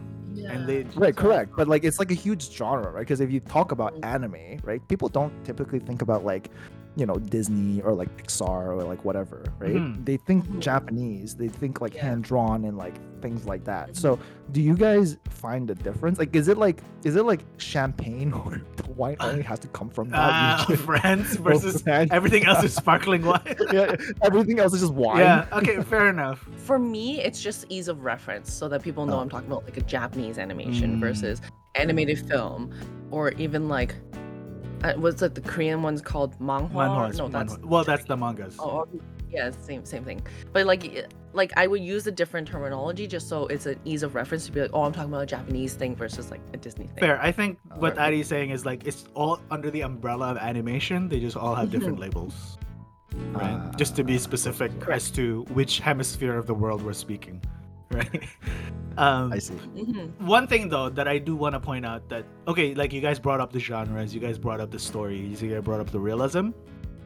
and 0.50 0.68
they 0.68 0.84
Right, 0.96 1.16
correct. 1.16 1.52
But 1.56 1.68
like 1.68 1.84
it's 1.84 1.98
like 2.00 2.12
a 2.12 2.16
huge 2.16 2.52
genre, 2.52 2.92
right? 2.92 3.00
Because 3.02 3.22
if 3.22 3.32
you 3.32 3.40
talk 3.40 3.72
about 3.72 3.96
Mm. 4.02 4.06
anime, 4.06 4.60
right, 4.64 4.88
people 4.88 5.10
don't 5.10 5.34
typically 5.44 5.80
think 5.80 6.02
about 6.02 6.24
like, 6.24 6.50
you 6.98 7.06
know, 7.06 7.16
Disney 7.16 7.82
or 7.82 7.94
like 7.94 8.16
Pixar 8.18 8.68
or 8.68 8.84
like 8.84 9.04
whatever, 9.04 9.44
right? 9.60 9.76
Mhm. 9.76 10.06
They 10.06 10.18
think. 10.18 10.60
Japanese, 10.60 11.36
they 11.36 11.48
think 11.50 11.82
like 11.82 11.94
Yeah. 11.94 12.04
hand 12.06 12.24
drawn 12.24 12.64
and 12.66 12.78
like 12.78 12.96
things 13.22 13.46
like 13.46 13.64
that. 13.66 13.96
So 13.98 14.18
do 14.52 14.62
you 14.62 14.76
guys 14.78 15.18
find 15.30 15.70
a 15.70 15.76
difference? 15.76 16.20
Like 16.20 16.36
is 16.36 16.48
it 16.48 16.58
like 16.58 16.82
is 17.04 17.16
it 17.16 17.26
like 17.26 17.42
champagne 17.58 18.32
or 18.46 18.62
the 18.78 18.92
wine 18.92 19.18
only 19.20 19.42
has 19.44 19.60
to 19.60 19.68
come 19.70 19.90
from 19.90 20.10
that 20.12 20.18
uh, 20.62 20.66
region? 20.70 20.86
friends 20.86 21.36
versus 21.48 21.82
France? 21.82 22.10
everything 22.14 22.46
else 22.46 22.64
is 22.64 22.74
sparkling 22.74 23.24
wine. 23.24 23.42
yeah, 23.74 23.96
everything 24.22 24.60
else 24.60 24.74
is 24.74 24.82
just 24.82 24.94
wine. 24.94 25.20
yeah. 25.20 25.46
Okay. 25.52 25.82
Fair 25.84 26.08
enough. 26.10 26.48
For 26.58 26.80
me, 26.80 27.22
it's 27.22 27.42
just 27.42 27.66
ease 27.70 27.88
of 27.90 28.04
reference 28.06 28.52
so 28.54 28.70
that 28.70 28.82
people 28.84 29.06
know 29.06 29.18
Oh. 29.18 29.20
I'm 29.20 29.30
talking 29.30 29.48
about 29.52 29.66
like 29.66 29.78
a 29.78 29.82
Japanese 29.82 30.38
animation 30.38 30.98
Mm. 30.98 31.00
versus 31.02 31.42
animated 31.76 32.20
film 32.30 32.72
or 33.12 33.32
even 33.34 33.68
like 33.68 33.96
uh, 34.84 34.94
what's 34.94 35.22
like 35.22 35.34
the 35.34 35.42
Korean 35.42 35.82
one's 35.82 36.02
called 36.02 36.38
manhwa? 36.40 36.72
Manhwas, 36.72 37.18
no, 37.18 37.28
that's 37.28 37.54
manhwa. 37.56 37.66
well, 37.66 37.84
that's 37.84 38.06
the 38.06 38.18
mangas. 38.18 38.56
Oh, 38.60 38.88
yeah, 39.32 39.52
same 39.62 39.86
same 39.86 40.04
thing. 40.04 40.22
But 40.54 40.66
like, 40.66 41.10
like 41.34 41.52
I 41.58 41.68
would 41.68 41.82
use 41.82 42.08
a 42.08 42.12
different 42.12 42.48
terminology 42.48 43.08
just 43.08 43.28
so 43.28 43.48
it's 43.48 43.66
an 43.66 43.80
ease 43.84 44.04
of 44.04 44.16
reference 44.16 44.46
to 44.46 44.52
be 44.52 44.62
like, 44.62 44.72
oh, 44.74 44.84
I'm 44.84 44.94
talking 44.94 45.10
about 45.10 45.24
a 45.24 45.26
Japanese 45.26 45.74
thing 45.74 45.96
versus 45.96 46.32
like 46.32 46.42
a 46.54 46.58
Disney 46.58 46.88
thing. 46.88 46.98
Fair. 47.00 47.22
I 47.22 47.32
think 47.32 47.60
what 47.76 47.94
Alright. 47.98 48.14
is 48.14 48.28
saying 48.28 48.52
is 48.52 48.66
like 48.66 48.86
it's 48.88 49.06
all 49.14 49.40
under 49.52 49.70
the 49.70 49.82
umbrella 49.82 50.32
of 50.32 50.38
animation. 50.38 51.10
They 51.10 51.20
just 51.20 51.36
all 51.36 51.56
have 51.56 51.72
different 51.72 52.00
labels, 52.06 52.58
right? 53.32 53.60
Ah, 53.60 53.72
just 53.76 53.96
to 53.98 54.04
be 54.04 54.18
specific 54.18 54.72
Correct. 54.80 55.04
as 55.04 55.12
to 55.12 55.46
which 55.54 55.80
hemisphere 55.80 56.38
of 56.38 56.46
the 56.48 56.54
world 56.54 56.82
we're 56.82 56.94
speaking, 56.94 57.42
right? 57.96 58.24
um, 58.98 59.34
I 59.34 59.40
see. 59.40 59.54
hmm 59.54 60.08
one 60.26 60.48
thing 60.48 60.70
though 60.70 60.90
that 60.90 61.08
I 61.08 61.18
do 61.18 61.36
want 61.36 61.54
to 61.54 61.60
point 61.60 61.86
out 61.86 62.08
that 62.10 62.26
okay, 62.48 62.74
like 62.76 62.94
you 62.94 63.02
guys 63.02 63.20
brought 63.20 63.40
up 63.40 63.52
the 63.52 63.60
genres, 63.60 64.14
you 64.14 64.22
guys 64.22 64.38
brought 64.38 64.60
up 64.60 64.72
the 64.72 64.80
stories, 64.80 65.42
you 65.42 65.54
guys 65.54 65.64
brought 65.64 65.80
up 65.80 65.90
the 65.92 66.00
realism, 66.00 66.50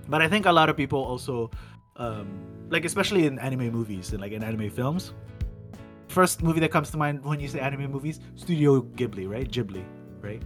but 0.07 0.21
I 0.21 0.27
think 0.27 0.45
a 0.45 0.51
lot 0.51 0.69
of 0.69 0.77
people 0.77 1.01
also, 1.03 1.51
um, 1.95 2.27
like 2.69 2.85
especially 2.85 3.25
in 3.25 3.39
anime 3.39 3.69
movies 3.71 4.11
and 4.11 4.21
like 4.21 4.31
in 4.31 4.43
anime 4.43 4.69
films, 4.69 5.13
first 6.07 6.41
movie 6.43 6.59
that 6.59 6.71
comes 6.71 6.89
to 6.91 6.97
mind 6.97 7.23
when 7.23 7.39
you 7.39 7.47
say 7.47 7.59
anime 7.59 7.91
movies, 7.91 8.19
Studio 8.35 8.81
Ghibli, 8.81 9.29
right? 9.29 9.49
Ghibli, 9.49 9.83
right? 10.21 10.41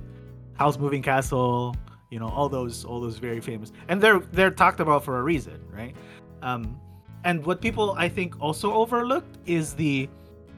Howl's 0.56 0.78
Moving 0.78 1.02
Castle, 1.02 1.76
you 2.10 2.20
know, 2.20 2.28
all 2.30 2.50
those 2.50 2.86
all 2.86 3.02
those 3.02 3.18
very 3.18 3.42
famous, 3.42 3.72
and 3.88 4.02
they're 4.02 4.20
they're 4.32 4.52
talked 4.52 4.80
about 4.80 5.04
for 5.04 5.20
a 5.20 5.24
reason, 5.24 5.60
right? 5.72 5.96
Um, 6.42 6.80
and 7.24 7.46
what 7.46 7.62
people 7.62 7.96
I 7.98 8.10
think 8.10 8.40
also 8.40 8.74
overlooked 8.74 9.38
is 9.46 9.74
the 9.74 10.10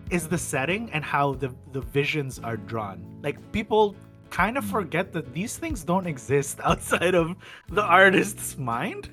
is 0.10 0.28
the 0.28 0.38
setting 0.38 0.90
and 0.92 1.04
how 1.04 1.34
the 1.34 1.54
the 1.72 1.82
visions 1.82 2.40
are 2.40 2.58
drawn. 2.58 3.06
Like 3.24 3.38
people 3.52 3.96
kind 4.30 4.58
of 4.58 4.66
forget 4.66 5.14
that 5.14 5.34
these 5.34 5.58
things 5.58 5.84
don't 5.84 6.08
exist 6.08 6.60
outside 6.64 7.16
of 7.16 7.36
the 7.70 7.84
artist's 7.84 8.58
mind, 8.58 9.10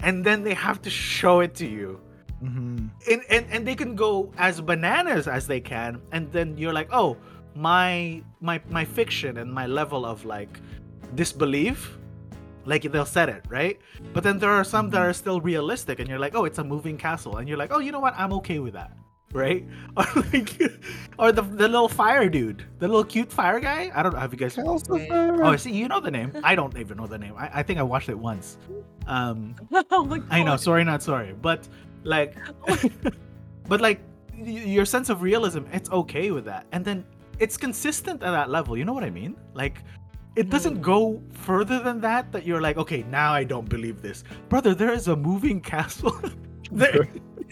and 0.00 0.24
then 0.24 0.42
they 0.42 0.54
have 0.54 0.80
to 0.82 0.90
show 0.90 1.40
it 1.40 1.54
to 1.56 1.66
you. 1.66 2.00
hmm 2.40 2.88
And, 3.10 3.22
and 3.30 3.46
and 3.50 3.66
they 3.66 3.74
can 3.74 3.94
go 3.94 4.32
as 4.38 4.60
bananas 4.60 5.28
as 5.28 5.46
they 5.46 5.60
can, 5.60 6.00
and 6.12 6.30
then 6.32 6.58
you're 6.58 6.74
like, 6.74 6.90
oh, 6.92 7.16
my 7.54 8.22
my 8.40 8.60
my 8.68 8.84
fiction 8.84 9.38
and 9.38 9.52
my 9.52 9.66
level 9.66 10.04
of 10.04 10.24
like 10.24 10.60
disbelief 11.14 11.98
like 12.66 12.82
they'll 12.82 13.04
set 13.04 13.28
it 13.28 13.44
right? 13.48 13.78
But 14.12 14.24
then 14.24 14.38
there 14.38 14.50
are 14.50 14.64
some 14.64 14.88
that 14.90 15.00
are 15.00 15.12
still 15.12 15.40
realistic 15.40 16.00
and 16.00 16.08
you're 16.08 16.18
like 16.18 16.34
oh 16.34 16.44
it's 16.44 16.58
a 16.58 16.64
moving 16.64 16.96
castle 16.96 17.36
and 17.36 17.48
you're 17.48 17.58
like 17.58 17.72
oh 17.72 17.78
you 17.78 17.92
know 17.92 18.00
what? 18.00 18.14
I'm 18.16 18.32
okay 18.40 18.58
with 18.58 18.72
that 18.74 18.96
right 19.34 19.66
or 19.96 20.06
like 20.32 20.58
or 21.18 21.32
the, 21.32 21.42
the 21.42 21.68
little 21.68 21.88
fire 21.88 22.28
dude 22.28 22.64
the 22.78 22.88
little 22.88 23.04
cute 23.04 23.30
fire 23.30 23.60
guy 23.60 23.90
i 23.94 24.02
don't 24.02 24.14
know 24.14 24.18
have 24.20 24.32
you 24.32 24.38
guys 24.38 24.56
oh 24.58 25.56
see 25.56 25.72
you 25.72 25.88
know 25.88 26.00
the 26.00 26.10
name 26.10 26.32
i 26.42 26.54
don't 26.54 26.78
even 26.78 26.96
know 26.96 27.06
the 27.06 27.18
name 27.18 27.34
i, 27.36 27.50
I 27.60 27.62
think 27.62 27.78
i 27.78 27.82
watched 27.82 28.08
it 28.08 28.18
once 28.18 28.58
um 29.06 29.54
oh 29.90 30.04
my 30.04 30.18
god. 30.18 30.28
I 30.30 30.42
know, 30.42 30.56
sorry, 30.56 30.84
not 30.84 31.02
sorry, 31.02 31.34
but 31.40 31.68
like, 32.02 32.36
but 33.68 33.80
like 33.80 34.00
your 34.36 34.84
sense 34.84 35.08
of 35.08 35.22
realism, 35.22 35.62
it's 35.72 35.90
okay 35.90 36.30
with 36.30 36.44
that, 36.46 36.66
and 36.72 36.84
then 36.84 37.04
it's 37.38 37.56
consistent 37.56 38.22
at 38.22 38.30
that 38.30 38.50
level. 38.50 38.76
You 38.76 38.84
know 38.84 38.92
what 38.92 39.04
I 39.04 39.10
mean? 39.10 39.36
Like, 39.54 39.78
it 40.36 40.50
doesn't 40.50 40.80
go 40.80 41.22
further 41.32 41.80
than 41.80 42.00
that. 42.00 42.32
That 42.32 42.46
you're 42.46 42.60
like, 42.60 42.76
okay, 42.76 43.04
now 43.10 43.32
I 43.32 43.44
don't 43.44 43.68
believe 43.68 44.02
this, 44.02 44.24
brother. 44.48 44.74
There 44.74 44.92
is 44.92 45.08
a 45.08 45.16
moving 45.16 45.60
castle. 45.60 46.18
there, 46.70 47.08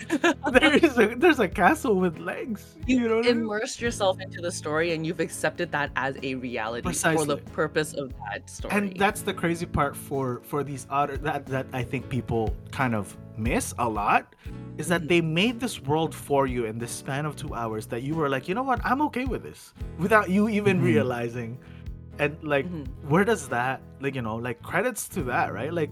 there 0.52 0.74
is 0.74 0.98
a 0.98 1.14
there's 1.16 1.38
a 1.40 1.48
castle 1.48 1.96
with 1.96 2.18
legs. 2.18 2.74
You, 2.86 3.08
know 3.08 3.16
what 3.16 3.26
I 3.26 3.32
mean? 3.32 3.42
immersed 3.42 3.80
yourself 3.80 4.20
into 4.20 4.40
the 4.40 4.50
story 4.50 4.92
and 4.92 5.06
you've 5.06 5.20
accepted 5.20 5.70
that 5.72 5.90
as 5.96 6.16
a 6.22 6.34
reality 6.36 6.92
for 6.92 7.24
the 7.24 7.36
purpose 7.36 7.92
of 7.94 8.12
that 8.30 8.48
story. 8.50 8.74
and 8.76 8.96
that's 8.96 9.22
the 9.22 9.32
crazy 9.34 9.66
part 9.66 9.96
for 9.96 10.40
for 10.44 10.64
these 10.64 10.86
other 10.90 11.16
that 11.18 11.46
that 11.46 11.66
i 11.72 11.82
think 11.82 12.08
people 12.08 12.54
kind 12.70 12.94
of 12.94 13.16
miss 13.36 13.74
a 13.78 13.88
lot 13.88 14.34
is 14.78 14.88
that 14.88 15.02
Mhm. 15.02 15.08
they 15.08 15.20
made 15.20 15.60
this 15.60 15.80
world 15.82 16.14
for 16.14 16.46
you 16.46 16.64
in 16.64 16.78
the 16.78 16.86
span 16.88 17.24
of 17.26 17.36
two 17.36 17.54
hours 17.54 17.86
that 17.86 18.02
you 18.02 18.14
were 18.14 18.28
like 18.28 18.48
you 18.48 18.54
know 18.54 18.62
what 18.62 18.80
i'm 18.84 19.00
okay 19.08 19.24
with 19.24 19.42
this 19.42 19.72
without 19.98 20.28
you 20.30 20.48
even 20.48 20.80
Mhm. 20.80 20.84
realizing 20.84 21.58
and 22.18 22.36
like 22.42 22.66
Mhm. 22.70 22.86
where 23.08 23.24
does 23.24 23.48
that 23.48 23.80
like 24.00 24.14
you 24.14 24.22
know 24.22 24.36
like 24.36 24.62
credits 24.62 25.08
to 25.08 25.22
that 25.24 25.52
right 25.52 25.72
like 25.72 25.90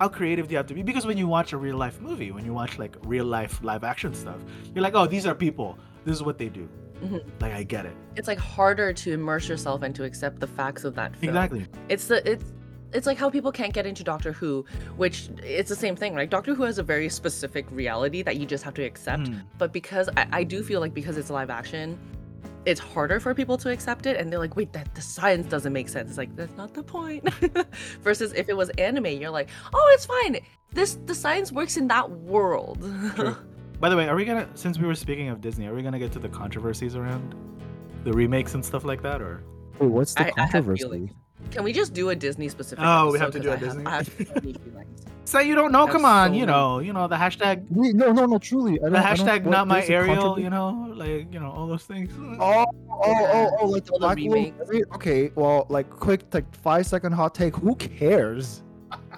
how 0.00 0.08
creative 0.08 0.48
do 0.48 0.52
you 0.52 0.56
have 0.58 0.66
to 0.66 0.74
be 0.74 0.82
because 0.82 1.06
when 1.06 1.16
you 1.16 1.26
watch 1.26 1.52
a 1.52 1.56
real 1.56 1.76
life 1.76 2.00
movie 2.00 2.30
when 2.32 2.44
you 2.44 2.52
watch 2.52 2.78
like 2.78 2.96
real 3.04 3.24
life 3.24 3.60
live 3.62 3.84
action 3.84 4.12
stuff 4.14 4.36
you're 4.74 4.82
like 4.82 4.94
oh 4.94 5.06
these 5.06 5.26
are 5.26 5.34
people 5.34 5.78
this 6.04 6.14
is 6.14 6.22
what 6.22 6.36
they 6.38 6.48
do 6.48 6.68
Mhm. 7.02 7.22
like 7.40 7.52
i 7.52 7.62
get 7.62 7.86
it 7.86 7.94
it's 8.16 8.28
like 8.28 8.38
harder 8.38 8.92
to 8.92 9.12
immerse 9.12 9.48
yourself 9.48 9.82
and 9.82 9.94
to 9.94 10.04
accept 10.04 10.40
the 10.40 10.46
facts 10.46 10.84
of 10.84 10.94
that 10.94 11.16
film. 11.16 11.30
exactly 11.30 11.66
It's 11.88 12.06
the 12.06 12.18
it's 12.30 12.52
it's 12.92 13.06
like 13.06 13.16
how 13.16 13.30
people 13.30 13.50
can't 13.50 13.72
get 13.72 13.86
into 13.86 14.04
Doctor 14.04 14.32
Who, 14.32 14.66
which 14.98 15.30
it's 15.42 15.70
the 15.70 15.74
same 15.74 15.96
thing, 15.96 16.14
right? 16.14 16.28
Doctor 16.28 16.54
Who 16.54 16.62
has 16.64 16.76
a 16.76 16.82
very 16.82 17.08
specific 17.08 17.64
reality 17.70 18.20
that 18.20 18.36
you 18.36 18.44
just 18.44 18.62
have 18.64 18.74
to 18.74 18.82
accept. 18.82 19.22
Mhm. 19.30 19.40
But 19.56 19.72
because 19.72 20.10
I, 20.14 20.26
I 20.30 20.44
do 20.44 20.62
feel 20.62 20.78
like 20.80 20.92
because 20.92 21.16
it's 21.16 21.30
live 21.30 21.48
action, 21.48 21.98
it's 22.64 22.80
harder 22.80 23.18
for 23.20 23.34
people 23.34 23.56
to 23.58 23.70
accept 23.70 24.06
it, 24.06 24.16
and 24.16 24.30
they're 24.30 24.38
like, 24.38 24.54
"Wait, 24.56 24.72
that 24.72 24.94
the 24.94 25.00
science 25.02 25.46
doesn't 25.48 25.72
make 25.72 25.88
sense." 25.88 26.10
It's 26.10 26.18
like 26.18 26.34
that's 26.36 26.56
not 26.56 26.74
the 26.74 26.82
point. 26.82 27.28
Versus 28.02 28.32
if 28.34 28.48
it 28.48 28.56
was 28.56 28.68
anime, 28.70 29.06
you're 29.06 29.30
like, 29.30 29.48
"Oh, 29.74 29.90
it's 29.94 30.06
fine. 30.06 30.38
This 30.72 30.98
the 31.06 31.14
science 31.14 31.50
works 31.52 31.76
in 31.76 31.88
that 31.88 32.10
world." 32.10 32.80
True. 33.16 33.36
By 33.80 33.88
the 33.88 33.96
way, 33.96 34.08
are 34.08 34.14
we 34.14 34.24
gonna 34.24 34.48
since 34.54 34.78
we 34.78 34.86
were 34.86 34.94
speaking 34.94 35.28
of 35.28 35.40
Disney, 35.40 35.66
are 35.66 35.74
we 35.74 35.82
gonna 35.82 35.98
get 35.98 36.12
to 36.12 36.18
the 36.20 36.28
controversies 36.28 36.94
around 36.94 37.34
the 38.04 38.12
remakes 38.12 38.54
and 38.54 38.64
stuff 38.64 38.84
like 38.84 39.02
that, 39.02 39.20
or 39.20 39.42
Wait, 39.80 39.88
what's 39.90 40.14
the 40.14 40.24
I- 40.24 40.28
I 40.28 40.30
controversy? 40.30 40.82
feelings. 40.84 41.12
Can 41.50 41.64
we 41.64 41.72
just 41.72 41.92
do 41.92 42.10
a 42.10 42.14
Disney 42.16 42.48
specific? 42.48 42.84
Oh, 42.86 43.10
we 43.10 43.18
have 43.18 43.32
to 43.32 43.40
do 43.40 43.48
a 43.50 43.54
I 43.54 43.56
have- 43.56 43.66
Disney? 43.68 43.86
I 43.86 43.90
have 43.96 44.08
so 45.24 45.38
many 45.38 45.44
feelings. 45.44 45.46
So 45.46 45.50
you 45.50 45.54
don't 45.54 45.72
know? 45.72 45.84
That's 45.86 45.96
Come 45.96 46.04
on, 46.04 46.30
so 46.30 46.34
you 46.36 46.46
know, 46.46 46.78
you 46.80 46.92
know 46.92 47.08
the 47.08 47.16
hashtag, 47.16 47.64
Wait, 47.70 47.94
no, 47.94 48.12
no, 48.12 48.26
no. 48.26 48.38
Truly, 48.38 48.74
I 48.80 48.82
don't, 48.84 48.92
the 48.92 48.98
I 48.98 49.14
don't- 49.14 49.26
hashtag 49.26 49.46
not 49.46 49.68
my 49.68 49.80
there's 49.80 49.90
a 49.90 49.94
Ariel. 49.94 50.38
You 50.38 50.50
know, 50.50 50.92
like 50.94 51.32
you 51.32 51.40
know 51.40 51.50
all 51.50 51.66
those 51.66 51.84
things. 51.84 52.12
Oh, 52.40 52.64
oh, 52.64 52.66
oh, 53.04 53.50
oh, 53.60 53.66
like 53.66 53.84
the 53.84 53.92
All 53.92 53.98
the 53.98 54.14
Black 54.14 54.18
Widow 54.18 54.84
Okay, 54.94 55.30
well, 55.34 55.66
like 55.68 55.88
quick, 55.90 56.22
like 56.32 56.54
five 56.56 56.86
second 56.86 57.12
hot 57.12 57.34
take. 57.34 57.56
Who 57.56 57.74
cares? 57.76 58.62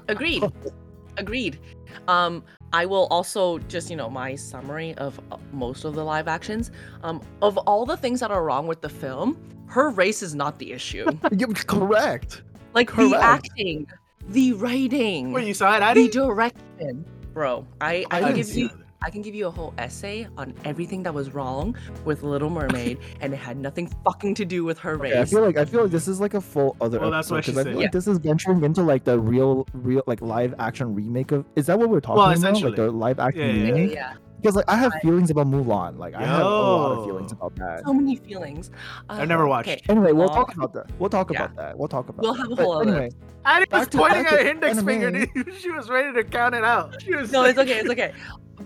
Agreed. 0.08 0.44
Agreed. 1.16 1.60
Um, 2.08 2.42
I 2.72 2.86
will 2.86 3.06
also 3.10 3.58
just 3.58 3.88
you 3.88 3.96
know 3.96 4.10
my 4.10 4.34
summary 4.34 4.94
of 4.96 5.20
uh, 5.30 5.36
most 5.52 5.84
of 5.84 5.94
the 5.94 6.04
live 6.04 6.26
actions. 6.28 6.70
Um, 7.02 7.22
of 7.40 7.56
all 7.58 7.86
the 7.86 7.96
things 7.96 8.20
that 8.20 8.30
are 8.30 8.42
wrong 8.42 8.66
with 8.66 8.80
the 8.80 8.88
film, 8.88 9.38
her 9.66 9.90
race 9.90 10.22
is 10.22 10.34
not 10.34 10.58
the 10.58 10.72
issue. 10.72 11.06
Correct. 11.66 12.42
Like 12.74 12.94
the 12.94 13.16
acting, 13.16 13.86
the 14.28 14.52
writing, 14.54 15.32
Wait, 15.32 15.46
you 15.46 15.54
saw 15.54 15.76
it, 15.76 15.94
the 15.94 16.08
direction, 16.08 17.04
bro. 17.32 17.66
I 17.80 18.04
I, 18.10 18.18
I 18.18 18.20
can 18.22 18.34
give 18.34 18.48
you 18.50 18.68
that. 18.68 18.76
I 19.02 19.10
can 19.10 19.20
give 19.20 19.34
you 19.34 19.46
a 19.48 19.50
whole 19.50 19.74
essay 19.76 20.26
on 20.38 20.54
everything 20.64 21.02
that 21.02 21.12
was 21.12 21.34
wrong 21.34 21.76
with 22.06 22.22
Little 22.22 22.48
Mermaid, 22.48 22.98
and 23.20 23.34
it 23.34 23.36
had 23.36 23.58
nothing 23.58 23.86
fucking 24.02 24.34
to 24.36 24.46
do 24.46 24.64
with 24.64 24.78
her 24.78 24.96
race. 24.96 25.12
Okay, 25.12 25.20
I 25.20 25.24
feel 25.26 25.42
like 25.42 25.56
I 25.58 25.64
feel 25.66 25.82
like 25.82 25.90
this 25.90 26.08
is 26.08 26.20
like 26.20 26.32
a 26.32 26.40
full 26.40 26.74
other. 26.80 26.98
Well, 27.00 27.10
that's 27.10 27.30
what 27.30 27.44
she 27.44 27.52
'cause 27.52 27.58
I 27.58 27.62
said. 27.64 27.66
feel 27.72 27.80
Yeah. 27.80 27.84
like 27.86 27.92
this 27.92 28.06
is 28.08 28.16
venturing 28.16 28.64
into 28.64 28.82
like 28.82 29.04
the 29.04 29.18
real, 29.20 29.66
real 29.74 30.02
like 30.06 30.22
live 30.22 30.54
action 30.58 30.94
remake 30.94 31.32
of. 31.32 31.44
Is 31.54 31.66
that 31.66 31.78
what 31.78 31.90
we're 31.90 32.00
talking 32.00 32.16
Well, 32.16 32.26
about? 32.28 32.36
essentially. 32.38 32.70
Like 32.70 32.76
the 32.76 32.90
live 32.90 33.18
action 33.18 33.42
Yeah, 33.42 33.46
yeah, 33.52 33.62
yeah, 33.66 33.72
remake? 33.74 33.92
yeah. 33.94 34.12
Because 34.44 34.56
like 34.56 34.66
I 34.68 34.76
have 34.76 34.92
feelings 35.00 35.30
about 35.30 35.46
Mulan. 35.46 35.96
Like 35.98 36.12
I 36.14 36.22
have 36.22 36.40
a 36.42 36.44
lot 36.44 36.98
of 36.98 37.06
feelings 37.06 37.32
about 37.32 37.54
that. 37.56 37.82
So 37.86 37.94
many 37.94 38.16
feelings. 38.16 38.70
I've 39.08 39.26
never 39.26 39.46
Uh, 39.46 39.48
watched. 39.48 39.70
okay, 39.70 39.80
Anyway, 39.88 40.12
we'll 40.12 40.26
Well, 40.26 40.34
talk 40.34 40.54
about 40.54 40.74
that. 40.74 40.90
We'll 40.98 41.08
talk 41.08 41.30
yeah. 41.32 41.44
about 41.44 41.56
that. 41.56 41.78
We'll 41.78 41.88
talk 41.88 42.10
about. 42.10 42.20
We'll 42.22 42.34
have 42.34 42.52
a 42.52 42.54
But 42.56 42.64
whole 42.64 42.82
other- 42.82 42.90
anyway. 42.90 43.10
Addy 43.46 43.64
was 43.72 43.88
Back 43.88 43.90
pointing 43.92 44.26
at 44.26 44.30
to 44.30 44.36
her 44.36 44.46
index 44.50 44.72
anime. 44.76 44.86
finger. 44.86 45.10
dude. 45.10 45.54
She 45.60 45.70
was 45.70 45.88
ready 45.88 46.12
to 46.12 46.24
count 46.24 46.54
it 46.54 46.62
out. 46.62 47.00
She 47.02 47.14
was 47.14 47.32
No, 47.32 47.40
like- 47.40 47.50
it's 47.52 47.58
okay. 47.60 47.78
It's 47.80 47.88
okay. 47.96 48.12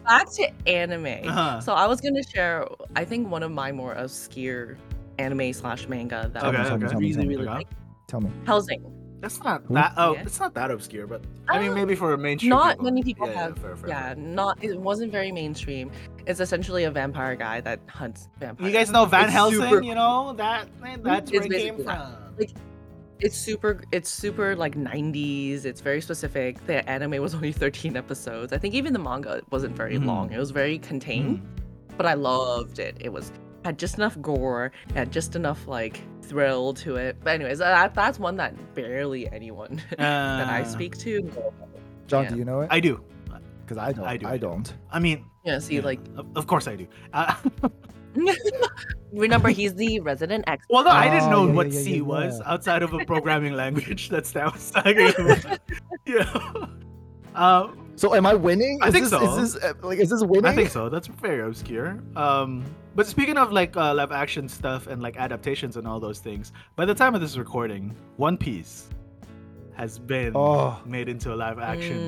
Back 0.04 0.28
to 0.32 0.50
anime. 0.68 1.28
Uh-huh. 1.28 1.60
So 1.60 1.74
I 1.74 1.86
was 1.86 2.00
gonna 2.00 2.24
share. 2.24 2.66
I 2.96 3.04
think 3.04 3.30
one 3.30 3.44
of 3.44 3.52
my 3.52 3.70
more 3.70 3.92
obscure 3.92 4.76
anime 5.20 5.52
slash 5.52 5.86
manga 5.88 6.28
that 6.34 6.42
Okay, 6.42 6.56
I 6.58 6.62
Tell 6.64 6.76
me, 6.78 6.84
okay. 6.86 6.92
tell 6.92 7.00
me, 7.00 7.14
really 7.14 7.28
really 7.28 7.42
Okay. 7.46 7.54
like. 7.54 7.68
Tell 8.08 8.20
me. 8.20 8.30
Hellsing. 8.46 8.82
That's 9.20 9.42
not 9.42 9.66
that. 9.72 9.94
Oh, 9.96 10.14
Yeah. 10.14 10.22
it's 10.22 10.38
not 10.38 10.54
that 10.54 10.70
obscure, 10.70 11.06
but 11.06 11.22
I 11.48 11.58
mean, 11.58 11.72
Uh, 11.72 11.74
maybe 11.74 11.94
for 11.96 12.12
a 12.12 12.18
mainstream. 12.18 12.50
Not 12.50 12.72
people. 12.76 12.84
many 12.84 13.02
people 13.02 13.26
Yeah, 13.26 13.32
yeah, 13.32 13.40
have. 13.40 13.58
fair, 13.58 13.76
fair, 13.76 13.88
yeah, 13.88 14.06
fair. 14.14 14.16
not. 14.16 14.62
It 14.62 14.78
wasn't 14.78 15.10
very 15.10 15.32
mainstream. 15.32 15.90
It's 16.26 16.38
essentially 16.40 16.84
a 16.84 16.90
vampire 16.90 17.34
guy 17.34 17.60
that 17.62 17.80
hunts 17.88 18.28
vampires. 18.38 18.66
You 18.70 18.72
guys 18.78 18.90
know 18.92 19.06
Van 19.06 19.24
It's 19.24 19.32
Helsing, 19.32 19.60
super- 19.60 19.82
you 19.82 19.94
know 19.94 20.34
that 20.36 20.68
that's 21.02 21.30
It's 21.32 21.38
where 21.38 21.42
it 21.42 21.50
came 21.50 21.76
basically 21.76 21.84
that. 21.84 21.96
from. 22.38 22.46
It's 23.20 23.36
super. 23.36 23.80
It's 23.90 24.08
super 24.08 24.54
like 24.54 24.76
90s. 24.76 25.64
It's 25.64 25.80
very 25.80 26.00
specific. 26.00 26.64
The 26.66 26.88
anime 26.88 27.20
was 27.20 27.34
only 27.34 27.50
13 27.64 27.96
episodes. 27.96 28.52
I 28.52 28.58
think 28.58 28.74
even 28.74 28.92
the 28.92 29.00
manga 29.00 29.42
wasn't 29.50 29.74
very 29.76 29.96
Mhm. 29.98 30.06
long. 30.06 30.32
It 30.32 30.38
was 30.38 30.50
very 30.52 30.78
contained. 30.78 31.42
but 31.96 32.06
I 32.06 32.14
loved 32.14 32.78
it. 32.78 32.96
It 33.00 33.12
was 33.12 33.32
had 33.64 33.76
just 33.76 33.96
enough 33.96 34.16
gore, 34.22 34.70
had 34.94 35.10
just 35.10 35.34
enough 35.34 35.66
like 35.66 36.00
thrill 36.28 36.74
to 36.74 36.96
it. 36.96 37.16
But 37.22 37.34
anyways, 37.34 37.58
that, 37.58 37.94
that's 37.94 38.18
one 38.18 38.36
that 38.36 38.74
barely 38.74 39.30
anyone 39.32 39.80
that 39.98 40.48
I 40.48 40.62
Uh, 40.62 40.64
speak 40.64 40.96
to. 40.98 41.22
know. 41.22 41.52
John, 42.06 42.24
Yeah. 42.24 42.30
do 42.30 42.36
you 42.36 42.44
know 42.44 42.60
it? 42.62 42.68
I 42.70 42.80
do. 42.80 43.02
Because 43.64 43.78
I 43.78 43.92
don't. 43.92 44.04
I 44.06 44.10
I, 44.12 44.16
do, 44.16 44.26
I 44.28 44.36
do. 44.38 44.46
don't. 44.46 44.72
I 44.90 44.98
mean, 44.98 45.24
Yeah, 45.44 45.58
see, 45.58 45.76
yeah, 45.76 45.82
like 45.82 46.00
of, 46.16 46.26
of 46.36 46.46
course 46.46 46.66
I 46.66 46.76
do. 46.76 46.86
Uh, 47.12 47.34
remember 49.12 49.48
he's 49.50 49.74
the 49.74 50.00
resident 50.00 50.44
expert. 50.46 50.66
well, 50.72 50.84
no, 50.84 50.90
I 50.90 51.08
didn't 51.08 51.24
Oh, 51.24 51.30
know 51.30 51.46
yeah, 51.48 51.52
what 51.54 51.70
yeah, 51.72 51.80
C 51.80 51.96
yeah, 51.96 52.02
was 52.02 52.40
yeah. 52.40 52.50
outside 52.52 52.82
of 52.82 52.92
a 52.94 53.04
programming 53.04 53.52
language 53.62 54.08
that's 54.08 54.34
now 54.34 54.50
talking 54.50 55.08
about. 55.18 55.60
You 56.06 56.18
know. 56.20 56.68
So 57.98 58.14
am 58.14 58.26
I 58.26 58.34
winning? 58.34 58.78
I 58.80 58.88
is 58.88 58.92
think 58.94 59.04
this, 59.06 59.10
so. 59.10 59.36
Is 59.38 59.54
this 59.54 59.64
uh, 59.64 59.72
like 59.82 59.98
is 59.98 60.10
this 60.10 60.22
winning? 60.22 60.46
I 60.46 60.54
think 60.54 60.70
so. 60.70 60.88
That's 60.88 61.08
very 61.08 61.42
obscure. 61.42 61.98
Um, 62.14 62.64
but 62.94 63.08
speaking 63.08 63.36
of 63.36 63.50
like 63.50 63.76
uh, 63.76 63.92
live 63.92 64.12
action 64.12 64.48
stuff 64.48 64.86
and 64.86 65.02
like 65.02 65.16
adaptations 65.16 65.76
and 65.76 65.84
all 65.86 65.98
those 65.98 66.20
things, 66.20 66.52
by 66.76 66.84
the 66.84 66.94
time 66.94 67.16
of 67.16 67.20
this 67.20 67.36
recording, 67.36 67.96
One 68.16 68.36
Piece 68.36 68.88
has 69.74 69.98
been 69.98 70.32
Oh. 70.36 70.80
made 70.86 71.08
into 71.08 71.34
a 71.34 71.36
live 71.36 71.58
action. 71.58 71.98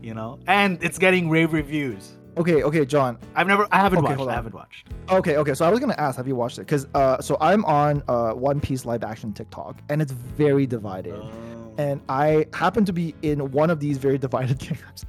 Mm. 0.00 0.04
You 0.04 0.12
know, 0.12 0.38
and 0.46 0.82
it's 0.82 0.98
getting 0.98 1.30
rave 1.30 1.54
reviews. 1.54 2.12
Okay, 2.36 2.62
okay, 2.62 2.84
John. 2.84 3.18
I've 3.34 3.46
never, 3.46 3.66
I 3.72 3.76
haven't 3.78 3.98
Okay, 4.00 4.08
watched. 4.08 4.16
hold 4.18 4.28
I 4.30 4.34
haven't 4.34 4.54
watched. 4.54 4.88
Okay, 5.10 5.36
okay. 5.38 5.54
So 5.54 5.64
I 5.66 5.70
was 5.70 5.80
gonna 5.80 5.94
ask, 5.96 6.18
have 6.18 6.28
you 6.28 6.36
watched 6.36 6.58
it? 6.58 6.62
Because 6.62 6.86
uh, 6.94 7.22
so 7.22 7.38
I'm 7.40 7.64
on 7.64 8.02
uh 8.06 8.32
One 8.32 8.60
Piece 8.60 8.84
live 8.84 9.02
action 9.02 9.32
TikTok, 9.32 9.80
and 9.88 10.02
it's 10.02 10.12
very 10.12 10.66
divided. 10.66 11.14
Oh. 11.14 11.30
And 11.78 12.02
I 12.10 12.46
happen 12.52 12.84
to 12.84 12.92
be 12.92 13.14
in 13.22 13.50
one 13.50 13.70
of 13.70 13.80
these 13.80 13.96
very 13.96 14.18
divided 14.28 14.58
camps. 14.58 15.06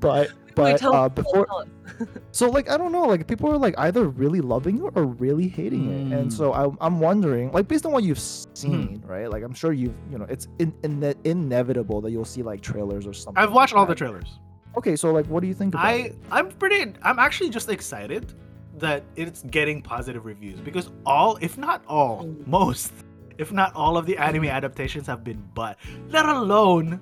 But 0.00 0.30
but 0.54 0.78
tell- 0.78 0.94
uh, 0.94 1.08
before 1.08 1.46
so 2.32 2.48
like 2.48 2.70
I 2.70 2.76
don't 2.76 2.92
know, 2.92 3.04
like 3.06 3.26
people 3.26 3.50
are 3.50 3.58
like 3.58 3.74
either 3.78 4.08
really 4.08 4.40
loving 4.40 4.78
it 4.84 4.92
or 4.94 5.04
really 5.06 5.48
hating 5.48 5.90
it, 5.90 6.12
and 6.18 6.30
Mm. 6.30 6.32
so 6.32 6.52
I, 6.52 6.68
I'm 6.84 7.00
wondering, 7.00 7.52
like 7.52 7.68
based 7.68 7.84
on 7.86 7.92
what 7.92 8.04
you've 8.04 8.18
seen, 8.18 9.02
right? 9.06 9.30
Like 9.30 9.42
I'm 9.42 9.54
sure 9.54 9.72
you've, 9.72 9.94
you 10.10 10.18
know, 10.18 10.26
it's 10.28 10.48
in, 10.58 10.72
in, 10.82 11.14
inevitable 11.24 12.00
that 12.02 12.10
you'll 12.10 12.24
see 12.24 12.42
like 12.42 12.60
trailers 12.60 13.06
or 13.06 13.12
something. 13.12 13.42
I've 13.42 13.52
watched 13.52 13.74
like 13.74 13.80
all 13.80 13.86
the 13.86 13.94
trailers. 13.94 14.38
Okay, 14.76 14.96
so 14.96 15.12
like, 15.12 15.26
what 15.26 15.40
do 15.40 15.46
you 15.46 15.54
think 15.54 15.74
about 15.74 15.86
I, 15.86 15.92
it? 15.94 16.16
I'm 16.32 16.50
pretty. 16.50 16.92
I'm 17.02 17.18
actually 17.18 17.50
just 17.50 17.68
excited 17.68 18.32
that 18.78 19.04
it's 19.14 19.42
getting 19.44 19.80
positive 19.82 20.24
reviews 20.24 20.58
because 20.60 20.90
all, 21.06 21.38
if 21.40 21.56
not 21.56 21.84
all, 21.86 22.24
Mm. 22.24 22.46
most, 22.46 22.92
if 23.38 23.52
not 23.52 23.72
all 23.76 23.96
of 23.96 24.04
the 24.06 24.16
anime 24.18 24.46
adaptations 24.46 25.06
have 25.06 25.22
been 25.22 25.42
but 25.54 25.78
Let 26.08 26.26
alone 26.26 27.00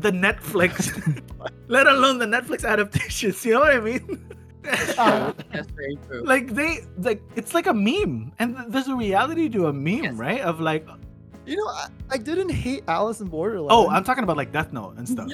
the 0.00 0.10
Netflix. 0.12 0.90
let 1.68 1.86
alone 1.86 2.18
the 2.18 2.26
Netflix 2.26 2.64
adaptations. 2.68 3.44
You 3.44 3.54
know 3.54 3.60
what 3.60 3.74
I 3.74 3.80
mean? 3.80 4.04
That's 4.62 5.70
very 5.72 5.96
true. 6.06 6.22
like 6.24 6.54
they 6.54 6.80
like 6.98 7.22
it's 7.36 7.54
like 7.54 7.66
a 7.66 7.72
meme 7.74 8.32
and 8.38 8.56
th- 8.56 8.68
there's 8.68 8.88
a 8.88 8.94
reality 8.96 9.48
to 9.50 9.68
a 9.68 9.72
meme 9.72 10.04
Yes. 10.04 10.14
right 10.14 10.40
of 10.42 10.60
like 10.60 10.86
You 11.46 11.56
know, 11.56 11.66
I, 11.68 11.86
I 12.10 12.18
didn't 12.18 12.50
hate 12.50 12.82
Alice 12.88 13.20
in 13.20 13.28
Borderland. 13.28 13.70
oh 13.72 13.88
i'm 13.88 14.04
talking 14.04 14.24
about 14.24 14.36
like 14.36 14.52
death 14.52 14.72
note 14.72 14.96
and 14.98 15.08
stuff 15.08 15.30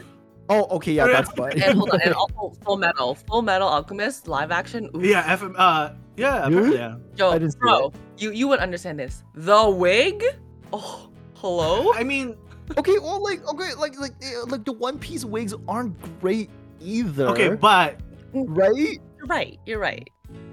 Oh, 0.51 0.67
okay, 0.77 0.93
yeah, 0.93 1.07
that's 1.07 1.31
fine. 1.33 1.53
and 1.65 1.73
hold 1.79 1.89
on, 1.89 2.03
and 2.03 2.13
also 2.13 2.53
Full 2.67 2.77
Metal, 2.77 3.17
Fullmetal 3.27 3.63
Alchemist 3.65 4.29
live 4.29 4.51
action. 4.53 4.91
Oof. 4.95 5.03
yeah 5.03 5.25
FM, 5.37 5.55
uh 5.57 5.95
yeah 6.19 6.47
Really? 6.49 6.77
yeah 6.77 6.97
Yo, 7.17 7.31
I 7.33 7.39
didn't 7.39 7.59
bro, 7.59 7.91
you 8.19 8.31
you 8.31 8.47
would 8.47 8.61
understand 8.61 8.99
this. 9.01 9.25
The 9.35 9.69
wig. 9.71 10.23
Oh, 10.71 11.09
hello. 11.41 11.93
i 11.95 12.05
mean 12.05 12.37
okay, 12.79 12.99
well, 12.99 13.23
like, 13.23 13.47
okay, 13.49 13.75
like, 13.75 13.99
like, 13.99 14.13
eh, 14.23 14.43
like 14.47 14.65
the 14.65 14.73
One 14.73 14.99
Piece 14.99 15.25
wigs 15.25 15.55
aren't 15.69 16.21
great 16.21 16.51
either. 16.81 17.29
okay 17.29 17.51
but 17.55 18.01
right? 18.33 18.99
You're 19.19 19.27
right. 19.27 19.59
You're 19.67 19.79
right. 19.79 20.09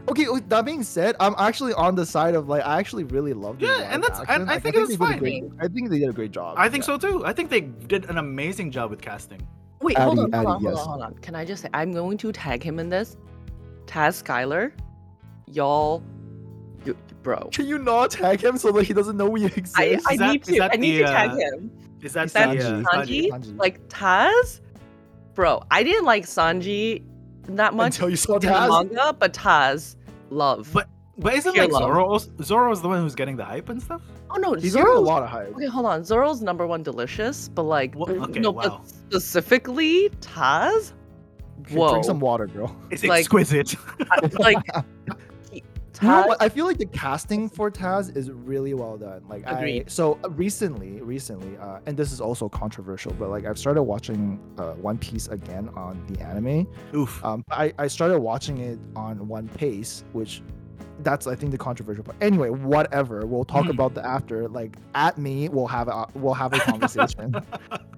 Okay, 0.09 0.27
with 0.27 0.47
that 0.49 0.65
being 0.65 0.83
said, 0.83 1.15
I'm 1.19 1.35
actually 1.37 1.73
on 1.73 1.95
the 1.95 2.05
side 2.05 2.35
of 2.35 2.47
like 2.49 2.63
I 2.65 2.79
actually 2.79 3.03
really 3.05 3.33
love 3.33 3.59
the 3.59 3.65
Yeah, 3.67 3.71
live 3.73 3.87
and 3.91 4.03
that's- 4.03 4.19
and 4.19 4.29
action. 4.29 4.49
I 4.49 4.53
Like, 4.53 4.63
think 4.63 4.75
it 4.75 4.79
was 4.79 4.89
they 4.89 4.95
did 4.95 5.01
a 5.03 5.07
fine. 5.07 5.19
great- 5.19 5.43
I 5.59 5.67
think 5.67 5.89
they 5.89 5.99
did 5.99 6.09
a 6.09 6.13
great 6.13 6.31
job. 6.31 6.55
i 6.57 6.67
think 6.69 6.83
yeah. 6.83 6.97
so 6.97 6.97
too 6.97 7.25
i 7.25 7.33
think 7.33 7.49
they 7.49 7.61
did 7.61 8.09
an 8.09 8.17
amazing 8.17 8.71
job 8.71 8.89
with 8.89 9.01
casting 9.01 9.41
Wait, 9.81 9.97
hold 9.97 10.19
Addy, 10.19 10.21
on, 10.25 10.31
hold 10.31 10.35
Addy, 10.35 10.45
on, 10.47 10.51
hold 10.61 10.63
yes. 10.63 10.81
on, 10.81 10.87
hold 10.89 11.01
on. 11.01 11.13
Can 11.15 11.33
I 11.35 11.43
just 11.43 11.63
say 11.63 11.69
I'm 11.73 11.91
going 11.91 12.15
to 12.19 12.31
tag 12.31 12.61
him 12.61 12.77
in 12.77 12.87
this? 12.89 13.17
Taz 13.87 14.21
Skylar, 14.23 14.71
y'all, 15.47 16.03
you, 16.85 16.95
bro. 17.23 17.49
Can 17.51 17.65
you 17.67 17.79
not 17.79 18.11
tag 18.11 18.43
him 18.43 18.57
so 18.57 18.71
that 18.73 18.83
he 18.83 18.93
doesn't 18.93 19.17
know 19.17 19.27
we 19.27 19.45
exist? 19.45 19.73
I, 19.75 19.83
I 19.83 20.13
Is 20.13 20.19
that- 20.19 20.31
need 20.33 20.43
to. 20.43 20.55
that 20.59 20.71
I 20.73 20.75
need 20.77 20.97
the, 20.99 21.05
to 21.05 21.07
tag 21.07 21.29
uh, 21.31 21.35
him. 21.35 21.71
Is 22.03 22.13
that 22.13 22.25
Is 22.27 22.33
that 22.33 22.57
the, 22.57 22.65
uh, 22.65 22.83
Sanji? 22.83 23.29
Sanji. 23.29 23.57
Like 23.57 23.87
Taz, 23.89 24.61
bro. 25.33 25.63
I 25.71 25.83
didn't 25.83 26.05
like 26.05 26.25
Sanji 26.25 27.03
that 27.43 27.73
much 27.73 27.95
Until 27.95 28.09
you 28.09 28.15
saw 28.15 28.35
in 28.35 28.41
the 28.41 28.47
Taz. 28.47 28.69
manga, 28.69 29.13
but 29.17 29.33
Taz, 29.33 29.95
love. 30.29 30.69
But- 30.73 30.87
but 31.17 31.35
isn't 31.35 31.53
Pure 31.53 31.65
like 31.65 31.73
love. 31.73 31.81
Zoro 31.83 32.05
also- 32.07 32.31
Zoro's 32.41 32.81
the 32.81 32.87
one 32.87 33.01
who's 33.01 33.13
getting 33.15 33.35
the 33.35 33.43
hype 33.45 33.69
and 33.69 33.81
stuff 33.83 34.01
oh 34.31 34.37
no, 34.37 34.53
He's 34.53 34.73
getting 34.73 34.87
a 34.87 34.91
Zoro's 34.91 35.05
lot 35.07 35.21
of 35.23 35.29
hype. 35.29 35.53
Okay, 35.55 35.65
hold 35.65 35.85
on. 35.85 36.03
Zoro's 36.03 36.41
number 36.41 36.65
one 36.65 36.81
delicious, 36.83 37.49
but 37.49 37.63
like 37.63 37.93
Wha- 37.95 38.09
okay, 38.09 38.39
no, 38.39 38.51
wow. 38.51 38.79
but 38.79 38.89
specifically 38.89 40.09
Taz. 40.21 40.93
Okay, 41.61 41.75
Whoa, 41.75 41.89
Drink 41.91 42.05
some 42.05 42.19
water, 42.21 42.47
girl. 42.47 42.75
it's 42.89 43.03
Like- 43.03 43.19
exquisite 43.19 43.75
like 44.39 44.57
he- 44.73 44.81
You 44.81 44.83
know 45.07 45.15
Taz. 46.01 46.35
I 46.39 46.49
feel 46.49 46.65
like 46.65 46.77
the 46.77 46.85
casting 46.87 47.47
for 47.49 47.69
Taz 47.71 48.15
is 48.15 48.31
really 48.31 48.73
well 48.73 48.97
done. 48.97 49.21
Like, 49.29 49.45
I, 49.47 49.51
Agreed. 49.57 49.89
so 49.91 50.19
uh, 50.23 50.29
recently, 50.31 51.01
recently, 51.01 51.57
uh, 51.57 51.79
and 51.85 51.95
this 51.97 52.11
is 52.11 52.19
also 52.21 52.49
controversial, 52.49 53.13
but 53.19 53.29
like 53.29 53.45
I've 53.45 53.57
started 53.59 53.83
watching 53.83 54.39
uh, 54.57 54.73
One 54.73 54.97
Piece 54.97 55.27
again 55.27 55.69
on 55.75 56.03
the 56.07 56.21
anime. 56.21 56.67
oof 56.95 57.23
Um, 57.23 57.43
I 57.51 57.73
I 57.77 57.87
started 57.87 58.19
watching 58.19 58.57
it 58.59 58.79
on 58.95 59.27
One 59.27 59.47
Pace, 59.49 60.03
which 60.13 60.41
that's 61.03 61.25
I 61.25 61.33
think 61.35 61.51
the 61.51 61.57
controversial 61.57 62.03
part. 62.03 62.15
Anyway, 62.21 62.49
whatever. 62.49 63.25
We'll 63.25 63.43
talk 63.45 63.65
Mhm. 63.65 63.71
about 63.71 63.95
the 63.95 64.05
after. 64.05 64.47
Like 64.47 64.77
at 64.93 65.17
me, 65.17 65.49
we'll 65.49 65.65
have 65.67 65.87
a 65.87 66.05
we'll 66.13 66.35
have 66.35 66.53
a 66.53 66.59
conversation. 66.71 67.33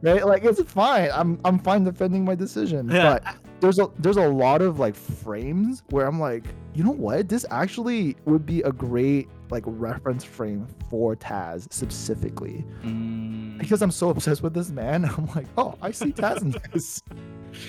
right? 0.01 0.25
Like 0.25 0.43
it's 0.45 0.61
fine. 0.71 1.09
I'm 1.13 1.39
I'm 1.43 1.59
fine 1.59 1.83
defending 1.83 2.23
my 2.23 2.35
decision. 2.35 2.89
yeah 2.89 3.19
But 3.23 3.35
there's 3.63 3.79
a 3.79 3.89
there's 3.97 4.17
a 4.17 4.27
lot 4.27 4.61
of 4.61 4.77
like 4.77 4.93
frames 4.93 5.83
where 5.89 6.05
I'm 6.05 6.19
like, 6.19 6.43
you 6.73 6.83
know 6.83 6.91
what? 6.91 7.29
This 7.29 7.45
actually 7.49 8.17
would 8.25 8.45
be 8.45 8.61
a 8.63 8.73
great 8.73 9.29
like 9.49 9.63
reference 9.65 10.25
frame 10.25 10.67
for 10.89 11.15
Taz 11.15 11.71
specifically. 11.71 12.65
Mm. 12.83 13.57
because 13.57 13.81
I'm 13.81 13.91
so 13.91 14.09
obsessed 14.09 14.43
with 14.43 14.53
this 14.53 14.69
man, 14.69 15.05
I'm 15.17 15.27
like, 15.27 15.47
oh, 15.57 15.75
I 15.81 15.91
see 15.91 16.11
Taz 16.11 16.41
in 16.41 16.53
this. 16.73 17.01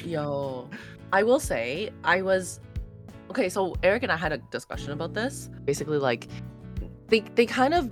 Yo, 0.04 0.68
I 1.12 1.22
will 1.22 1.38
say 1.38 1.90
I 2.02 2.22
was 2.22 2.58
okay. 3.30 3.48
So 3.48 3.76
Eric 3.84 4.02
and 4.02 4.10
I 4.10 4.16
had 4.16 4.32
a 4.32 4.38
discussion 4.38 4.90
about 4.90 5.14
this. 5.14 5.48
Basically, 5.64 5.98
like 5.98 6.26
they 7.06 7.20
they 7.36 7.46
kind 7.46 7.72
of 7.72 7.88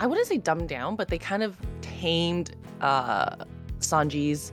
I 0.00 0.06
wouldn't 0.06 0.26
say 0.26 0.36
dumbed 0.36 0.68
down, 0.68 0.96
but 0.96 1.08
they 1.08 1.18
kind 1.18 1.42
of 1.42 1.56
tamed 1.80 2.56
uh 2.82 3.36
Sanji's 3.78 4.52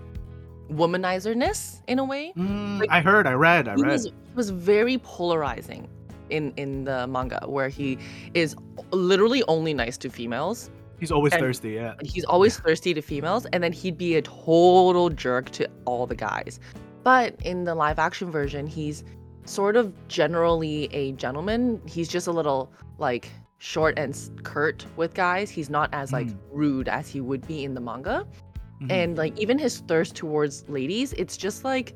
womanizerness 0.72 1.82
in 1.88 2.00
a 2.00 2.04
way. 2.04 2.34
Mm, 2.38 2.80
Like, 2.80 2.90
I 2.92 3.02
heard, 3.02 3.28
I 3.28 3.34
read, 3.34 3.68
I 3.68 3.74
read. 3.76 3.92
was, 3.92 4.06
he 4.06 4.14
was 4.36 4.50
very 4.50 4.98
polarizing 5.00 5.88
in 6.30 6.52
in 6.58 6.86
the 6.86 7.06
manga, 7.08 7.40
where 7.48 7.70
he 7.70 7.98
is 8.34 8.56
literally 8.92 9.44
only 9.48 9.74
nice 9.74 9.98
to 10.00 10.10
females. 10.10 10.72
He's 11.00 11.12
always 11.12 11.34
and- 11.34 11.42
thirsty, 11.42 11.72
yeah. 11.72 11.94
he's 12.02 12.24
always 12.26 12.58
thirsty 12.58 12.94
to 12.94 13.02
females 13.02 13.46
and 13.52 13.62
then 13.64 13.74
he'd 13.74 13.98
be 13.98 14.16
a 14.16 14.22
total 14.22 15.10
jerk 15.10 15.50
to 15.52 15.68
all 15.86 16.08
the 16.08 16.16
guys 16.16 16.60
but 17.04 17.36
in 17.44 17.66
the 17.66 17.76
live 17.76 18.00
action 18.00 18.32
version 18.32 18.66
he's 18.66 19.04
sort 19.46 19.76
of 19.76 19.94
generally 20.08 20.88
a 20.94 21.12
gentleman 21.24 21.82
he's 21.86 22.08
just 22.08 22.28
a 22.28 22.32
little 22.32 22.72
like 22.98 23.30
short 23.58 24.00
and 24.00 24.18
curt 24.44 24.86
with 24.96 25.14
guys 25.14 25.50
he's 25.52 25.70
not 25.70 25.90
as 25.94 26.14
like 26.14 26.28
Mm. 26.28 26.38
rude 26.52 26.88
as 26.88 27.10
he 27.10 27.20
would 27.20 27.46
be 27.46 27.66
in 27.66 27.74
the 27.74 27.82
manga 27.82 28.26
Mhm. 28.88 28.92
and 28.92 29.18
like 29.18 29.38
even 29.40 29.58
his 29.60 29.80
thirst 29.88 30.16
towards 30.16 30.64
ladies 30.70 31.14
it's 31.14 31.38
just 31.38 31.64
like 31.64 31.96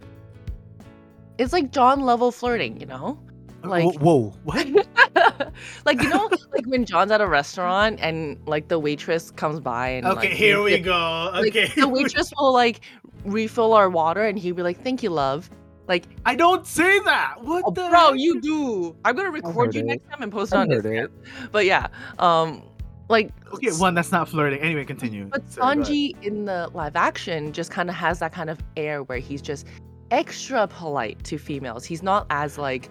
it's 1.37 1.53
like 1.53 1.71
john 1.71 2.01
level 2.01 2.31
flirting 2.31 2.79
you 2.79 2.85
know 2.85 3.19
Whoa, 3.63 3.69
like- 3.69 3.99
whoa, 3.99 4.33
what? 4.43 4.87
like 5.85 6.01
you 6.01 6.09
know 6.09 6.29
like 6.53 6.65
when 6.65 6.85
john's 6.85 7.11
at 7.11 7.19
a 7.21 7.27
restaurant 7.27 7.99
and 8.01 8.37
like 8.47 8.67
the 8.69 8.79
waitress 8.79 9.31
comes 9.31 9.59
by 9.59 9.89
and 9.89 10.05
Okay, 10.07 10.29
like, 10.29 10.37
here 10.37 10.61
we 10.61 10.71
to- 10.71 10.79
go. 10.79 11.29
like 11.33 11.47
Okay. 11.55 11.67
the 11.75 11.87
waitress 11.97 12.31
will 12.37 12.53
like 12.53 12.81
refill 13.25 13.73
our 13.73 13.89
water 13.89 14.23
and 14.25 14.39
he'd 14.39 14.55
be 14.55 14.63
like 14.63 14.81
thank 14.83 15.03
you 15.03 15.09
love 15.09 15.49
like 15.89 16.05
I 16.23 16.35
don't 16.35 16.67
say 16.67 16.99
that. 16.99 17.37
What 17.41 17.63
oh, 17.65 17.71
the 17.71 17.89
bro 17.89 18.11
heck? 18.11 18.19
you 18.19 18.39
do 18.39 18.95
i'm 19.03 19.15
gonna 19.15 19.31
record 19.31 19.73
you 19.75 19.81
it. 19.81 19.85
next 19.87 20.07
time 20.09 20.21
and 20.21 20.31
post 20.31 20.53
it 20.53 20.57
on 20.57 20.67
instagram 20.69 21.05
it. 21.05 21.11
but 21.51 21.65
yeah 21.65 21.87
um 22.19 22.63
like 23.09 23.31
Okay, 23.53 23.71
one 23.71 23.93
that's 23.95 24.11
not 24.11 24.29
flirting. 24.29 24.59
Anyway, 24.61 24.85
continue. 24.85 25.25
but 25.25 25.49
Sorry, 25.51 25.75
go 25.77 25.81
sanji 25.83 26.23
in 26.23 26.45
the 26.45 26.69
live 26.73 26.95
action 26.95 27.51
just 27.51 27.71
kind 27.71 27.89
of 27.89 27.95
has 27.95 28.19
that 28.19 28.31
kind 28.31 28.49
of 28.49 28.59
air 28.77 29.03
where 29.03 29.17
he's 29.19 29.41
just 29.41 29.67
extra 30.11 30.65
polite 30.67 31.23
to 31.23 31.37
females 31.37 31.85
he's 31.85 32.01
not 32.01 32.25
as 32.31 32.57
like 32.57 32.89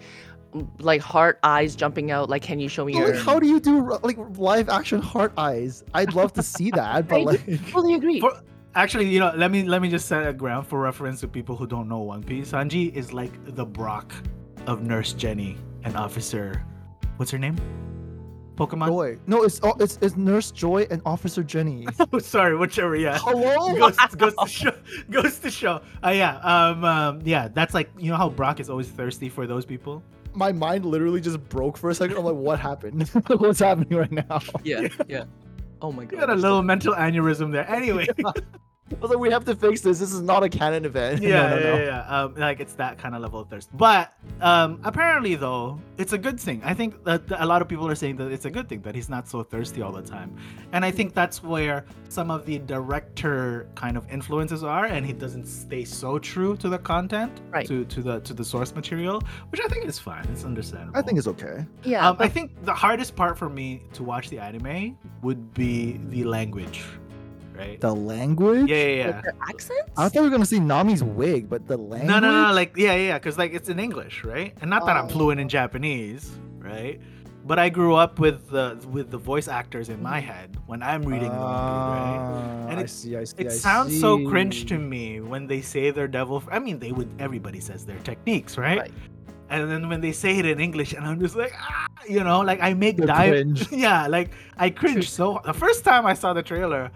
like 0.79 1.01
heart 1.01 1.37
eyes 1.43 1.75
jumping 1.75 2.11
out 2.11 2.29
like 2.29 2.41
can 2.41 2.59
you 2.59 2.67
show 2.69 2.85
me 2.85 2.93
But, 2.93 2.99
your 2.99 3.13
like, 3.15 3.23
how 3.23 3.39
do 3.39 3.47
you 3.47 3.59
do 3.59 3.87
like 4.03 4.17
live 4.37 4.69
action 4.69 5.01
heart 5.01 5.33
eyes? 5.37 5.83
I'd 5.93 6.13
love 6.13 6.33
to 6.33 6.43
see 6.43 6.71
that, 6.71 7.07
but 7.07 7.15
I 7.19 7.23
like, 7.23 7.45
totally 7.71 7.93
agree 7.95 8.19
For- 8.19 8.41
Actually, 8.75 9.07
you 9.09 9.19
know, 9.19 9.33
let 9.35 9.49
me 9.51 9.63
let 9.63 9.81
me 9.81 9.89
just 9.89 10.07
set 10.07 10.27
a 10.27 10.31
ground 10.33 10.67
for 10.67 10.79
reference 10.79 11.19
to 11.21 11.27
people 11.27 11.55
who 11.55 11.65
don't 11.65 11.89
know 11.89 11.99
One 11.99 12.23
Piece. 12.23 12.51
Sanji 12.51 12.93
is 12.95 13.11
like 13.11 13.31
the 13.55 13.65
Brock 13.65 14.13
of 14.67 14.83
Nurse 14.83 15.13
Jenny 15.13 15.57
and 15.83 15.97
Officer. 15.97 16.63
What's 17.17 17.31
her 17.31 17.39
name? 17.39 17.57
Pokemon. 18.59 18.87
Joy. 18.87 19.17
No, 19.27 19.43
it's 19.43 19.59
oh, 19.63 19.73
it's 19.79 19.97
it's 20.01 20.17
Nurse 20.17 20.51
Joy 20.51 20.85
and 20.91 21.01
Officer 21.05 21.43
Jenny. 21.43 21.87
Oh, 22.11 22.19
sorry, 22.19 22.57
whichever. 22.57 22.95
Yeah. 22.95 23.17
Hello. 23.21 23.75
goes, 23.79 23.95
goes 24.15 24.33
to 24.35 24.47
show 24.47 24.71
goes 25.09 25.39
to 25.39 25.49
show 25.51 25.81
uh, 26.03 26.09
yeah 26.09 26.37
um, 26.37 26.83
um 26.83 27.21
yeah 27.23 27.47
that's 27.47 27.73
like 27.73 27.89
you 27.97 28.09
know 28.09 28.17
how 28.17 28.29
brock 28.29 28.59
is 28.59 28.69
always 28.69 28.87
thirsty 28.89 29.29
for 29.29 29.45
those 29.47 29.65
people 29.65 30.01
My 30.33 30.51
mind 30.51 30.85
literally 30.85 31.21
just 31.21 31.39
broke 31.49 31.77
for 31.77 31.89
a 31.89 31.95
second. 31.95 32.17
I'm 32.17 32.23
like, 32.25 32.35
what 32.35 32.59
happened? 32.59 33.07
What's 33.27 33.59
happening 33.59 33.97
right 33.97 34.11
now? 34.11 34.39
yeah 34.63 34.87
yeah 35.07 35.23
oh 35.81 35.91
my 35.91 36.03
god 36.05 36.11
you 36.13 36.19
got 36.19 36.29
a 36.29 36.35
little 36.35 36.61
mental 36.61 36.93
aneurysm 36.95 37.51
there 37.51 37.69
anyway 37.69 38.07
I 38.91 38.99
was 39.01 39.11
like, 39.11 39.19
we 39.19 39.29
have 39.31 39.45
to 39.45 39.55
fix 39.55 39.81
this. 39.81 39.99
This 39.99 40.11
is 40.11 40.21
not 40.21 40.43
a 40.43 40.49
canon 40.49 40.85
event. 40.85 41.21
yeah, 41.23 41.49
no, 41.49 41.49
no, 41.49 41.55
yeah, 41.55 41.63
no. 41.63 41.75
yeah, 41.77 41.83
yeah. 41.85 42.23
Um, 42.23 42.35
like 42.35 42.59
it's 42.59 42.73
that 42.73 42.97
kind 42.97 43.15
of 43.15 43.21
level 43.21 43.39
of 43.39 43.49
thirst. 43.49 43.69
But 43.77 44.13
um, 44.41 44.79
apparently, 44.83 45.35
though, 45.35 45.79
it's 45.97 46.13
a 46.13 46.17
good 46.17 46.39
thing. 46.39 46.61
I 46.63 46.73
think 46.73 47.03
that 47.03 47.27
that 47.27 47.41
a 47.43 47.45
lot 47.45 47.61
of 47.61 47.67
people 47.67 47.87
are 47.87 47.95
saying 47.95 48.15
that 48.17 48.31
it's 48.31 48.45
a 48.45 48.49
good 48.51 48.67
thing 48.69 48.81
that 48.81 48.95
he's 48.95 49.09
not 49.09 49.27
so 49.27 49.43
thirsty 49.43 49.81
all 49.81 49.91
the 49.91 50.01
time, 50.01 50.35
and 50.73 50.83
I 50.83 50.91
think 50.91 51.13
that's 51.13 51.43
where 51.43 51.85
some 52.09 52.31
of 52.31 52.45
the 52.45 52.59
director 52.59 53.67
kind 53.75 53.95
of 53.97 54.09
influences 54.11 54.63
are, 54.63 54.85
and 54.85 55.05
he 55.05 55.13
doesn't 55.13 55.45
stay 55.45 55.83
so 55.85 56.17
true 56.19 56.55
to 56.57 56.67
the 56.69 56.79
content, 56.79 57.31
Right. 57.51 57.67
to 57.67 57.85
to 57.85 58.01
the 58.01 58.19
to 58.21 58.33
the 58.33 58.43
source 58.43 58.73
material, 58.75 59.21
which 59.51 59.61
I 59.61 59.67
think 59.67 59.85
is 59.85 59.99
fine. 59.99 60.25
It's 60.31 60.43
understandable. 60.45 60.97
I 60.97 61.01
think 61.01 61.17
it's 61.17 61.27
okay. 61.27 61.65
yeah 61.83 62.09
Um, 62.09 62.17
I 62.19 62.27
think 62.27 62.51
the 62.65 62.73
hardest 62.73 63.15
part 63.15 63.37
for 63.37 63.49
me 63.49 63.83
to 63.93 64.03
watch 64.03 64.29
the 64.29 64.39
anime 64.39 64.97
would 65.21 65.53
be 65.53 65.99
the 66.09 66.23
language, 66.23 66.83
right? 67.59 67.79
The 67.79 67.93
language. 68.13 68.69
yeah, 68.69 68.77
yeah, 68.77 68.95
yeah. 68.95 69.05
Like 69.11 69.23
their 69.23 69.35
accents 69.51 69.91
I 69.97 70.09
thought 70.09 70.21
we 70.23 70.27
were 70.29 70.35
gonna 70.37 70.45
see 70.55 70.59
Nami's 70.59 71.03
wig, 71.03 71.49
but 71.49 71.67
the 71.67 71.77
language. 71.77 72.07
No, 72.07 72.19
no, 72.19 72.29
no, 72.47 72.53
like 72.53 72.71
yeah, 72.77 72.93
yeah, 72.95 73.07
yeah, 73.11 73.17
because 73.19 73.37
like 73.37 73.53
it's 73.53 73.69
in 73.69 73.79
English, 73.79 74.23
right? 74.23 74.51
And 74.61 74.69
not 74.69 74.85
that 74.87 74.95
I'm 74.99 75.05
Oh. 75.05 75.15
fluent 75.15 75.39
in 75.43 75.49
Japanese, 75.49 76.31
right? 76.59 76.99
But 77.49 77.57
I 77.57 77.69
grew 77.69 77.95
up 77.95 78.19
with 78.19 78.49
the 78.55 78.65
with 78.95 79.09
the 79.09 79.17
voice 79.17 79.47
actors 79.47 79.87
in 79.89 79.99
my 80.03 80.19
head 80.19 80.57
when 80.67 80.83
I'm 80.83 81.01
reading 81.01 81.29
the 81.39 81.43
movie, 81.49 81.93
right? 81.99 82.19
Ah, 82.21 82.67
And 82.69 82.79
I 82.79 82.83
it- 82.83 82.89
see. 82.89 83.15
I 83.17 83.23
see. 83.23 83.35
It 83.43 83.47
I 83.47 83.49
sounds 83.67 83.99
so 83.99 84.09
cringe 84.31 84.65
to 84.71 84.77
me 84.77 85.19
when 85.21 85.47
they 85.47 85.61
say 85.61 85.89
their 85.89 86.07
devil. 86.07 86.43
I 86.51 86.59
mean, 86.59 86.77
they 86.79 86.91
would. 86.91 87.09
Everybody 87.17 87.59
says 87.59 87.85
their 87.89 87.97
techniques, 88.09 88.57
right? 88.57 88.79
Right. 88.85 88.91
And 89.49 89.71
then 89.71 89.89
when 89.89 89.99
they 89.99 90.11
say 90.11 90.37
it 90.37 90.45
in 90.45 90.59
English, 90.59 90.93
and 90.93 91.03
I'm 91.07 91.19
just 91.19 91.35
like, 91.35 91.53
ah, 91.57 91.87
you 92.07 92.23
know, 92.23 92.41
like 92.41 92.61
I 92.61 92.75
make 92.75 92.97
The 92.97 93.07
dive. 93.07 93.31
cringe. 93.33 93.71
yeah, 93.85 94.05
like 94.05 94.29
I 94.57 94.69
cringe 94.69 95.09
so. 95.09 95.41
The 95.43 95.55
first 95.63 95.83
time 95.83 96.05
I 96.05 96.13
saw 96.13 96.33
the 96.33 96.43
trailer, 96.43 96.91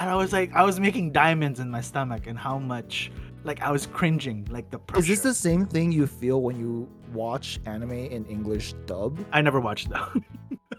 and 0.00 0.10
I 0.10 0.14
was 0.14 0.32
like, 0.32 0.52
I 0.54 0.64
was 0.64 0.78
making 0.80 1.12
diamonds 1.12 1.60
in 1.60 1.70
my 1.70 1.80
stomach, 1.80 2.26
and 2.26 2.38
how 2.38 2.58
much, 2.58 3.10
like 3.44 3.60
I 3.62 3.70
was 3.70 3.86
cringing, 3.86 4.46
like 4.50 4.70
the 4.70 4.78
pressure. 4.78 5.02
Is 5.02 5.08
this 5.08 5.20
the 5.20 5.34
same 5.34 5.66
thing 5.66 5.92
you 5.92 6.06
feel 6.06 6.42
when 6.42 6.58
you 6.58 6.88
watch 7.12 7.60
anime 7.66 7.92
in 7.92 8.24
English 8.26 8.74
dub? 8.86 9.18
I 9.32 9.40
never 9.42 9.60
watched 9.60 9.90
that. 9.90 10.08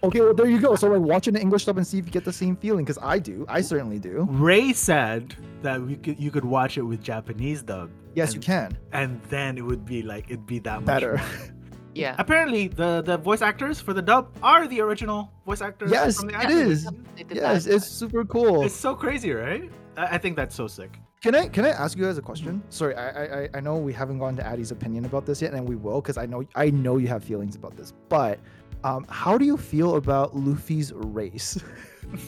Okay, 0.01 0.21
well 0.21 0.33
there 0.33 0.47
you 0.47 0.61
go. 0.61 0.75
So 0.75 0.87
like 0.87 1.01
watch 1.01 1.27
in 1.27 1.35
English 1.35 1.65
dub 1.65 1.75
and 1.77 1.85
see 1.85 1.97
if 1.97 2.05
you 2.05 2.11
get 2.11 2.23
the 2.23 2.31
same 2.31 2.55
feeling, 2.55 2.85
because 2.85 2.99
I 3.01 3.19
do. 3.19 3.45
I 3.49 3.59
certainly 3.59 3.99
do. 3.99 4.25
Ray 4.29 4.71
said 4.71 5.35
that 5.61 5.81
we 5.81 5.97
could 5.97 6.17
you 6.17 6.31
could 6.31 6.45
watch 6.45 6.77
it 6.77 6.83
with 6.83 7.03
Japanese 7.03 7.63
dub. 7.63 7.89
Yes, 8.15 8.33
you 8.33 8.39
can. 8.39 8.77
And 8.93 9.21
then 9.23 9.57
it 9.57 9.61
would 9.61 9.85
be 9.85 10.01
like 10.01 10.25
it'd 10.29 10.45
be 10.45 10.59
that 10.59 10.83
much 10.83 10.85
Better. 10.85 11.21
more. 11.95 12.01
yeah 12.03 12.15
Apparently, 12.17 12.67
the 12.67 13.01
the 13.01 13.17
voice 13.17 13.41
actors 13.41 13.79
for 13.81 13.93
the 13.93 14.01
dub 14.01 14.27
are 14.43 14.67
the 14.67 14.79
original 14.81 15.31
voice 15.45 15.61
actors. 15.61 15.91
Yes, 15.91 16.17
from 16.17 16.27
the 16.29 16.35
it 16.35 16.45
anime. 16.45 16.71
is. 16.71 16.87
Yes, 17.31 17.65
that. 17.65 17.75
it's 17.75 17.87
super 17.87 18.23
cool. 18.25 18.63
It's 18.65 18.75
so 18.75 18.95
crazy, 18.95 19.31
right? 19.31 19.69
I, 19.97 20.15
I 20.15 20.17
think 20.17 20.35
that's 20.35 20.55
so 20.55 20.67
sick. 20.67 20.91
Can 21.21 21.35
I 21.35 21.47
can 21.49 21.65
I 21.65 21.69
ask 21.69 21.97
you 21.97 22.05
guys 22.05 22.17
a 22.17 22.21
question? 22.21 22.61
Sorry, 22.69 22.95
I 22.95 23.07
I 23.09 23.23
I- 23.43 23.49
I 23.55 23.59
know 23.59 23.75
we 23.77 23.91
haven't 23.93 24.19
gone 24.19 24.35
to 24.37 24.43
Addie's 24.45 24.71
opinion 24.71 25.03
about 25.05 25.25
this 25.25 25.41
yet, 25.41 25.53
and 25.53 25.67
we 25.67 25.75
will 25.75 25.99
because 26.01 26.17
I 26.17 26.25
know 26.25 26.43
I 26.55 26.69
know 26.69 26.95
you 26.97 27.07
have 27.09 27.23
feelings 27.23 27.55
about 27.55 27.75
this. 27.75 27.93
But 28.07 28.39
um, 28.83 29.05
how 29.09 29.37
do 29.37 29.43
you 29.45 29.57
feel 29.57 29.95
about 29.97 30.35
Luffy's 30.35 30.93
race? 30.93 31.59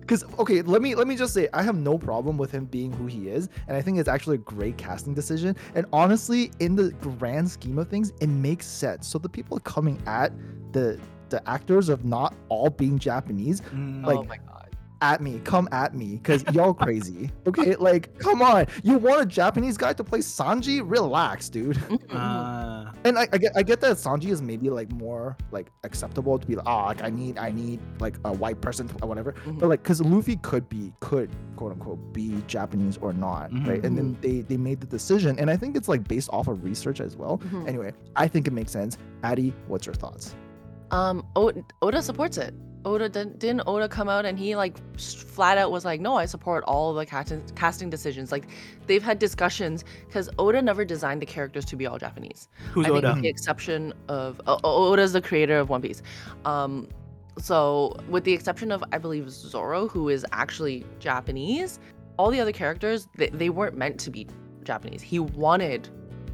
Because 0.00 0.24
okay, 0.40 0.62
let 0.62 0.82
me 0.82 0.96
let 0.96 1.06
me 1.06 1.14
just 1.16 1.32
say 1.32 1.48
I 1.54 1.62
have 1.62 1.76
no 1.76 1.96
problem 1.96 2.36
with 2.36 2.50
him 2.50 2.64
being 2.64 2.92
who 2.92 3.06
he 3.06 3.28
is, 3.28 3.48
and 3.68 3.76
I 3.76 3.80
think 3.80 3.98
it's 3.98 4.08
actually 4.08 4.34
a 4.34 4.40
great 4.40 4.76
casting 4.76 5.14
decision. 5.14 5.56
And 5.76 5.86
honestly, 5.92 6.50
in 6.58 6.74
the 6.74 6.90
grand 7.00 7.48
scheme 7.48 7.78
of 7.78 7.88
things, 7.88 8.12
it 8.20 8.26
makes 8.26 8.66
sense. 8.66 9.06
So 9.06 9.18
the 9.18 9.28
people 9.28 9.60
coming 9.60 10.02
at 10.06 10.32
the 10.72 10.98
the 11.28 11.48
actors 11.48 11.88
of 11.88 12.04
not 12.04 12.34
all 12.48 12.68
being 12.68 12.98
Japanese 12.98 13.60
Mm, 13.72 14.04
like- 14.04 14.18
oh 14.18 14.24
my 14.24 14.36
god 14.38 14.48
at 15.02 15.20
me, 15.20 15.40
come 15.44 15.68
at 15.72 15.94
me, 15.96 16.16
because 16.16 16.44
y'all 16.52 16.72
crazy. 16.72 17.28
Okay, 17.46 17.74
like, 17.74 18.16
come 18.20 18.40
on. 18.40 18.66
You 18.84 18.98
want 18.98 19.20
a 19.20 19.26
Japanese 19.26 19.76
guy 19.76 19.92
to 19.94 20.04
play 20.04 20.20
Sanji? 20.20 20.80
Relax, 20.84 21.48
dude. 21.48 21.76
Uh, 22.10 22.81
And 23.04 23.18
I, 23.18 23.28
I 23.32 23.38
get 23.38 23.52
I 23.56 23.62
get 23.62 23.80
that 23.80 23.96
Sanji 23.96 24.30
is 24.30 24.40
maybe 24.40 24.70
like 24.70 24.90
more 24.92 25.36
like 25.50 25.70
acceptable 25.82 26.38
to 26.38 26.46
be 26.46 26.54
like, 26.56 26.66
oh, 26.68 26.84
like 26.86 27.02
I 27.02 27.10
need 27.10 27.36
I 27.38 27.50
need 27.50 27.80
like 28.00 28.16
a 28.24 28.32
white 28.32 28.60
person 28.60 28.86
to, 28.88 28.94
or 29.02 29.08
whatever. 29.08 29.32
Mhm. 29.44 29.58
But 29.58 29.68
like, 29.68 29.82
cause 29.82 30.00
Luffy 30.00 30.36
could 30.36 30.68
be 30.68 30.92
could 31.00 31.30
quote 31.56 31.72
unquote 31.72 32.12
be 32.12 32.42
Japanese 32.46 32.98
or 32.98 33.12
not, 33.12 33.50
right? 33.66 33.84
And 33.84 33.98
then 33.98 34.16
they 34.20 34.42
they 34.42 34.56
made 34.56 34.80
the 34.80 34.86
decision, 34.86 35.38
and 35.38 35.50
I 35.50 35.56
think 35.56 35.76
it's 35.76 35.88
like 35.88 36.06
based 36.06 36.30
off 36.32 36.46
of 36.48 36.62
research 36.62 37.00
as 37.00 37.16
well. 37.16 37.38
Mhm. 37.38 37.66
Anyway, 37.68 37.92
I 38.16 38.28
think 38.28 38.46
it 38.46 38.52
makes 38.52 38.70
sense. 38.72 38.98
Addie, 39.24 39.52
what's 39.66 39.84
your 39.86 39.94
thoughts? 39.94 40.34
Um, 40.92 41.26
O- 41.36 41.52
Oda 41.80 42.02
supports 42.02 42.36
it. 42.36 42.54
Oda 42.84 43.08
didn't, 43.08 43.38
didn't 43.38 43.62
Oda 43.66 43.88
come 43.88 44.08
out 44.08 44.24
and 44.24 44.38
he 44.38 44.56
like 44.56 44.76
flat 44.98 45.56
out 45.58 45.70
was 45.70 45.84
like, 45.84 46.00
no, 46.00 46.16
I 46.16 46.26
support 46.26 46.64
all 46.64 46.92
the 46.94 47.06
casting 47.06 47.42
casting 47.54 47.90
decisions. 47.90 48.32
Like 48.32 48.44
they've 48.86 49.02
had 49.02 49.18
discussions 49.18 49.84
because 50.06 50.28
Oda 50.38 50.60
never 50.62 50.84
designed 50.84 51.22
the 51.22 51.26
characters 51.26 51.64
to 51.66 51.76
be 51.76 51.86
all 51.86 51.98
Japanese. 51.98 52.48
who's 52.72 52.86
I 52.86 52.88
think 52.90 52.98
Oda? 53.04 53.12
with 53.14 53.22
the 53.22 53.28
exception 53.28 53.92
of 54.08 54.40
o- 54.46 54.58
O- 54.64 54.92
Oda's 54.92 55.12
the 55.12 55.20
creator 55.22 55.58
of 55.58 55.68
One 55.68 55.80
Piece. 55.82 56.02
Um, 56.44 56.88
so 57.38 57.96
with 58.08 58.24
the 58.24 58.32
exception 58.32 58.72
of 58.72 58.82
I 58.92 58.98
believe 58.98 59.30
Zoro, 59.30 59.88
who 59.88 60.08
is 60.08 60.26
actually 60.32 60.84
Japanese, 60.98 61.78
all 62.18 62.30
the 62.30 62.40
other 62.40 62.52
characters 62.52 63.08
they, 63.16 63.28
they 63.28 63.48
weren't 63.50 63.76
meant 63.76 63.98
to 64.00 64.10
be 64.10 64.26
Japanese. 64.64 65.00
He 65.02 65.18
wanted 65.18 65.88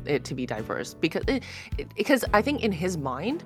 it 0.07 0.25
to 0.25 0.35
be 0.35 0.47
diverse 0.47 0.95
because 0.95 1.23
it, 1.29 1.43
it- 1.77 1.95
because 1.95 2.25
I 2.33 2.41
think 2.43 2.63
in 2.65 2.73
his 2.73 2.97
mind, 2.97 3.45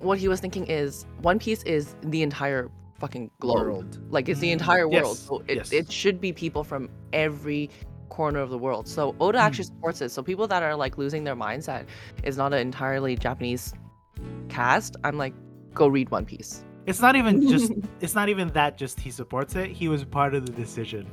what 0.00 0.18
he 0.18 0.28
was 0.28 0.40
thinking 0.40 0.66
is 0.66 1.06
One 1.22 1.38
Piece 1.38 1.62
is 1.62 1.94
the 2.02 2.22
entire 2.22 2.70
fucking 2.98 3.30
globe. 3.40 3.58
World. 3.66 3.98
Like 4.10 4.28
it's 4.28 4.40
the 4.40 4.48
Mm, 4.48 4.52
entire 4.60 4.88
world. 4.88 5.16
yes, 5.16 5.18
So 5.20 5.42
it, 5.48 5.56
yes. 5.56 5.72
it 5.72 5.90
should 5.90 6.20
be 6.20 6.32
people 6.32 6.64
from 6.64 6.88
every 7.12 7.70
corner 8.10 8.40
of 8.40 8.50
the 8.50 8.58
world. 8.58 8.88
So 8.88 9.14
Oda 9.20 9.38
Mm. 9.38 9.42
actually 9.42 9.64
supports 9.64 10.00
it. 10.02 10.10
So 10.10 10.22
people 10.22 10.46
that 10.48 10.62
are 10.62 10.74
like 10.76 10.98
losing 10.98 11.24
their 11.24 11.36
minds 11.36 11.66
that 11.66 11.86
it's 12.24 12.36
not 12.36 12.52
an 12.52 12.58
entirely 12.60 13.16
Japanese 13.16 13.72
cast, 14.48 14.96
I'm 15.04 15.16
like, 15.16 15.32
go 15.74 15.86
read 15.88 16.10
One 16.10 16.24
Piece. 16.26 16.64
It's 16.86 17.00
not 17.00 17.14
even 17.16 17.46
just. 17.48 17.72
it's 18.00 18.14
not 18.14 18.28
even 18.28 18.48
that. 18.48 18.76
Just 18.76 18.98
he 19.00 19.10
supports 19.10 19.54
it. 19.54 19.70
He 19.70 19.88
was 19.88 20.04
part 20.04 20.34
of 20.34 20.44
the 20.46 20.52
decision. 20.52 21.06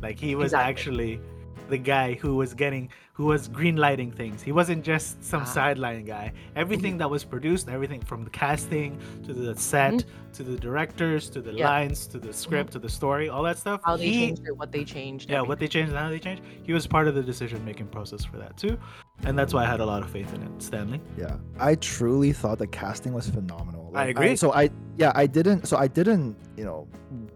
Like 0.00 0.18
he 0.18 0.34
was 0.34 0.52
Exactly. 0.52 0.70
actually 0.70 1.20
the 1.68 1.78
guy 1.78 2.14
who 2.14 2.36
was 2.36 2.54
getting, 2.54 2.88
who 3.12 3.26
was 3.26 3.48
green 3.48 3.76
lighting 3.76 4.10
things. 4.10 4.42
He 4.42 4.52
wasn't 4.52 4.84
just 4.84 5.22
some 5.22 5.42
Ah. 5.42 5.44
sideline 5.44 6.04
guy. 6.04 6.32
Everything 6.56 6.98
that 6.98 7.10
was 7.10 7.24
produced, 7.24 7.68
everything 7.68 8.00
from 8.00 8.24
the 8.24 8.30
casting 8.30 8.98
to 9.24 9.32
the 9.32 9.54
set 9.54 10.04
to 10.34 10.42
the 10.42 10.56
directors 10.56 11.28
to 11.30 11.40
the 11.40 11.52
Yeah. 11.52 11.68
lines 11.68 12.06
to 12.08 12.18
the 12.18 12.32
script 12.32 12.72
to 12.72 12.78
the 12.78 12.88
story, 12.88 13.28
all 13.28 13.42
that 13.42 13.58
stuff. 13.58 13.80
How 13.84 13.96
they 13.96 14.08
he- 14.08 14.26
changed 14.28 14.42
it, 14.46 14.56
what 14.56 14.72
they 14.72 14.84
changed. 14.84 15.30
Yeah, 15.30 15.40
what 15.42 15.58
they 15.58 15.68
changed 15.68 15.90
and 15.90 15.98
how 15.98 16.10
they 16.10 16.18
changed. 16.18 16.42
He 16.62 16.72
was 16.72 16.86
part 16.86 17.08
of 17.08 17.14
the 17.14 17.22
decision 17.22 17.64
making 17.64 17.88
process 17.88 18.24
for 18.24 18.38
that 18.38 18.56
too, 18.56 18.78
and 19.24 19.38
that's 19.38 19.52
why 19.52 19.64
I 19.64 19.66
had 19.66 19.80
a 19.80 19.86
lot 19.86 20.02
of 20.02 20.10
faith 20.10 20.32
in 20.34 20.42
it. 20.42 20.62
Stanley. 20.62 21.00
Yeah, 21.16 21.36
I 21.58 21.74
truly 21.76 22.32
thought 22.32 22.58
the 22.58 22.66
casting 22.66 23.12
was 23.12 23.28
phenomenal. 23.28 23.90
I 23.94 24.06
agree. 24.06 24.36
so 24.36 24.52
I 24.52 24.70
yeah 24.98 25.12
I 25.14 25.26
didn't 25.26 25.66
so 25.66 25.76
I 25.78 25.86
didn't 25.86 26.36
you 26.56 26.64
know 26.64 26.86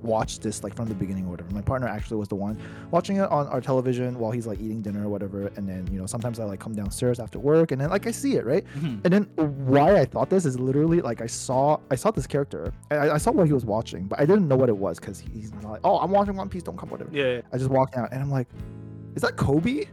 watch 0.02 0.40
this 0.40 0.62
like 0.64 0.74
from 0.74 0.86
the 0.88 0.94
beginning 0.94 1.24
or 1.26 1.30
whatever. 1.30 1.50
My 1.54 1.62
partner 1.62 1.86
actually 1.88 2.16
was 2.18 2.28
the 2.28 2.34
one 2.34 2.60
watching 2.90 3.16
it 3.18 3.30
on 3.30 3.46
our 3.48 3.60
television 3.60 4.18
while 4.18 4.32
he's 4.32 4.46
like 4.46 4.60
eating 4.60 4.82
dinner 4.82 5.06
or 5.06 5.08
whatever. 5.08 5.46
And 5.56 5.66
then 5.68 5.88
you 5.92 5.98
know 6.00 6.06
sometimes 6.06 6.40
I 6.40 6.44
like 6.44 6.58
come 6.60 6.74
downstairs 6.74 7.20
after 7.20 7.38
work 7.38 7.70
and 7.72 7.80
then 7.80 7.88
like 7.88 8.06
I 8.06 8.10
see 8.10 8.34
it 8.34 8.44
right. 8.44 8.64
Mhm. 8.78 9.00
And 9.04 9.12
then 9.14 9.22
why 9.66 9.98
I 10.00 10.04
thought 10.04 10.28
this 10.28 10.44
is 10.44 10.58
literally 10.58 11.00
like 11.00 11.20
I 11.22 11.26
saw 11.26 11.78
I 11.90 11.94
saw 11.94 12.10
this 12.10 12.26
character. 12.26 12.72
I, 12.90 13.10
I 13.10 13.18
saw 13.18 13.30
what 13.30 13.46
he 13.46 13.52
was 13.52 13.64
watching, 13.64 14.06
but 14.06 14.20
I 14.20 14.26
didn't 14.26 14.48
know 14.48 14.56
what 14.56 14.68
it 14.68 14.76
was 14.76 14.98
because 14.98 15.20
he's 15.20 15.52
not 15.54 15.64
like 15.64 15.80
oh 15.84 15.98
I'm 16.00 16.10
watching 16.10 16.36
One 16.36 16.48
Piece 16.48 16.64
don't 16.64 16.76
come 16.76 16.90
whatever. 16.90 17.10
Yeah. 17.12 17.40
I 17.52 17.58
just 17.58 17.70
walked 17.70 17.96
out 17.96 18.12
and 18.12 18.20
I'm 18.20 18.30
like, 18.30 18.48
is 19.14 19.22
that 19.22 19.36
Koby? 19.36 19.86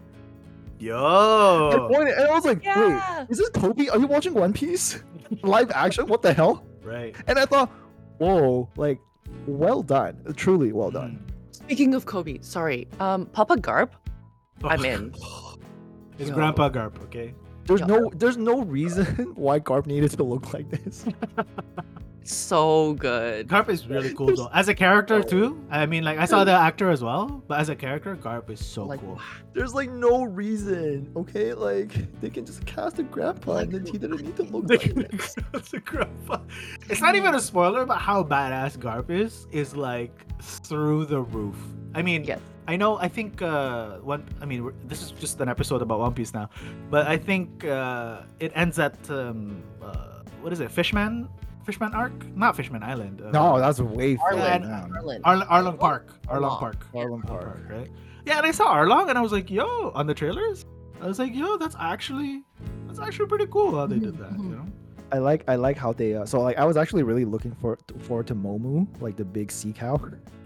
I 0.82 0.84
Yo. 0.84 1.90
pointed 1.94 2.16
and 2.18 2.26
I 2.28 2.34
was 2.34 2.46
like, 2.46 2.64
Yeah. 2.64 3.20
wait, 3.20 3.30
is 3.30 3.38
this 3.38 3.50
Koby? 3.52 3.92
Are 3.92 4.00
you 4.00 4.08
watching 4.08 4.34
One 4.34 4.54
Piece? 4.54 5.04
Live 5.44 5.70
action? 5.72 6.08
What 6.08 6.22
the 6.22 6.34
hell? 6.34 6.64
Right. 6.84 7.16
And 7.28 7.38
I 7.40 7.46
thought, 7.46 7.70
whoa, 8.18 8.70
like, 8.78 9.00
well 9.48 9.82
done. 9.84 10.18
Truly 10.36 10.72
well 10.72 10.92
done. 10.92 11.24
Speaking 11.52 11.94
of 11.94 12.06
Koby, 12.06 12.44
sorry. 12.44 12.88
Um, 13.00 13.26
Papa 13.28 13.56
Garp, 13.58 13.92
I'm 14.64 14.84
in. 14.86 15.14
It's 16.18 16.28
Yo. 16.30 16.36
Grandpa 16.36 16.70
Garp, 16.70 17.02
okay? 17.04 17.34
There's 17.64 17.80
Yeah. 17.80 17.86
no 17.86 18.12
there's 18.14 18.36
no 18.36 18.62
reason 18.64 19.06
why 19.36 19.62
Garp 19.62 19.86
needed 19.86 20.12
to 20.12 20.24
look 20.24 20.54
like 20.54 20.70
this. 20.70 21.06
So 22.24 22.94
good. 22.94 23.48
Garp 23.48 23.70
is 23.70 23.88
really 23.88 24.14
cool 24.14 24.36
though. 24.36 24.50
As 24.54 24.68
a 24.68 24.76
character 24.76 25.24
too. 25.24 25.60
I 25.72 25.86
mean, 25.86 26.04
like 26.04 26.20
I 26.20 26.26
saw 26.26 26.44
the 26.44 26.52
actor 26.52 26.90
as 26.92 27.04
well, 27.04 27.44
but 27.48 27.60
as 27.60 27.70
a 27.70 27.76
character, 27.76 28.16
Garp 28.16 28.50
is 28.52 28.64
so 28.64 28.86
Like, 28.86 29.00
cool. 29.00 29.20
There's 29.54 29.74
like 29.74 29.90
no 29.90 30.24
reason, 30.24 31.12
okay? 31.16 31.54
Like 31.54 31.92
they 32.22 32.30
can 32.30 32.46
just 32.46 32.66
cast 32.66 33.00
a 33.00 33.04
grandpa 33.04 33.58
and 33.58 33.72
then 33.72 33.86
he 33.86 33.98
didn't 33.98 34.22
need 34.22 34.36
to 34.38 34.44
look 34.44 34.70
like 34.70 34.94
this. 34.94 35.36
As 35.54 35.74
a 35.74 35.80
grandpa. 35.80 36.40
It's 36.90 37.02
not 37.02 37.16
even 37.16 37.34
a 37.34 37.40
spoiler, 37.42 37.86
but 37.86 37.98
how 37.98 38.24
badass 38.24 38.78
Garp 38.78 39.10
is 39.10 39.48
is 39.52 39.76
like 39.76 40.26
through 40.42 41.06
the 41.06 41.22
roof. 41.22 41.58
I 41.96 42.02
mean, 42.04 42.24
Yes. 42.24 42.40
I 42.68 42.76
know. 42.76 42.98
I 43.00 43.08
think 43.08 43.42
uh, 43.42 43.98
one. 43.98 44.24
I 44.42 44.46
mean, 44.46 44.72
this 44.86 45.02
is 45.02 45.10
just 45.20 45.42
an 45.42 45.50
episode 45.50 45.82
about 45.82 46.00
One 46.00 46.14
Piece 46.14 46.36
now, 46.36 46.52
but 46.92 47.08
I 47.08 47.18
think 47.18 47.66
uh, 47.66 48.22
it 48.40 48.52
ends 48.54 48.78
at 48.78 48.94
um, 49.10 49.64
uh, 49.82 50.22
what 50.44 50.54
is 50.54 50.60
it? 50.60 50.70
Fishman, 50.70 51.28
Fishman 51.70 51.94
Arc? 51.94 52.36
Not 52.36 52.56
Fishman 52.56 52.82
Island. 52.82 53.22
Uh, 53.22 53.30
No, 53.32 53.60
that's 53.60 53.80
way 53.80 54.16
further 54.16 54.42
Arlen. 54.42 54.62
down. 54.64 54.92
Arlen. 54.96 55.22
Arl- 55.24 55.42
Arlong 55.56 55.80
Park. 55.80 56.06
Arlong 56.28 56.42
Arlong. 56.42 56.60
Park. 56.60 56.86
Arlen 56.96 57.22
Park. 57.22 57.60
right? 57.70 57.90
Yeah, 58.26 58.38
and 58.40 58.46
I 58.48 58.52
saw 58.52 58.74
Arlong, 58.76 59.10
and 59.10 59.18
I 59.18 59.22
was 59.22 59.32
like, 59.32 59.50
"Yo!" 59.52 59.92
On 59.94 60.08
the 60.08 60.14
trailers, 60.16 60.66
I 61.02 61.06
was 61.08 61.20
like, 61.20 61.34
"Yo, 61.36 61.58
that's 61.58 61.76
actually, 61.80 62.44
that's 62.88 63.00
actually 63.00 63.28
pretty 63.28 63.46
cool 63.48 63.76
how 63.78 63.86
they 63.86 64.00
did 64.00 64.18
that." 64.18 64.32
You 64.32 64.50
know? 64.56 64.66
I 65.12 65.18
like 65.20 65.44
I 65.48 65.56
like 65.56 65.78
how 65.78 65.94
they 65.94 66.16
uh, 66.16 66.26
so 66.26 66.42
like 66.42 66.58
I 66.58 66.66
was 66.66 66.76
actually 66.78 67.04
really 67.04 67.26
looking 67.26 67.56
for 67.62 67.78
forward 68.00 68.28
to 68.28 68.36
Momu, 68.36 68.88
like 69.02 69.16
the 69.16 69.26
big 69.26 69.52
sea 69.52 69.74
cow. 69.74 70.00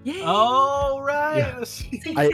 Yay. 0.03 0.21
Oh 0.25 0.99
right. 1.01 1.37
Yeah. 1.37 2.13
I, 2.17 2.25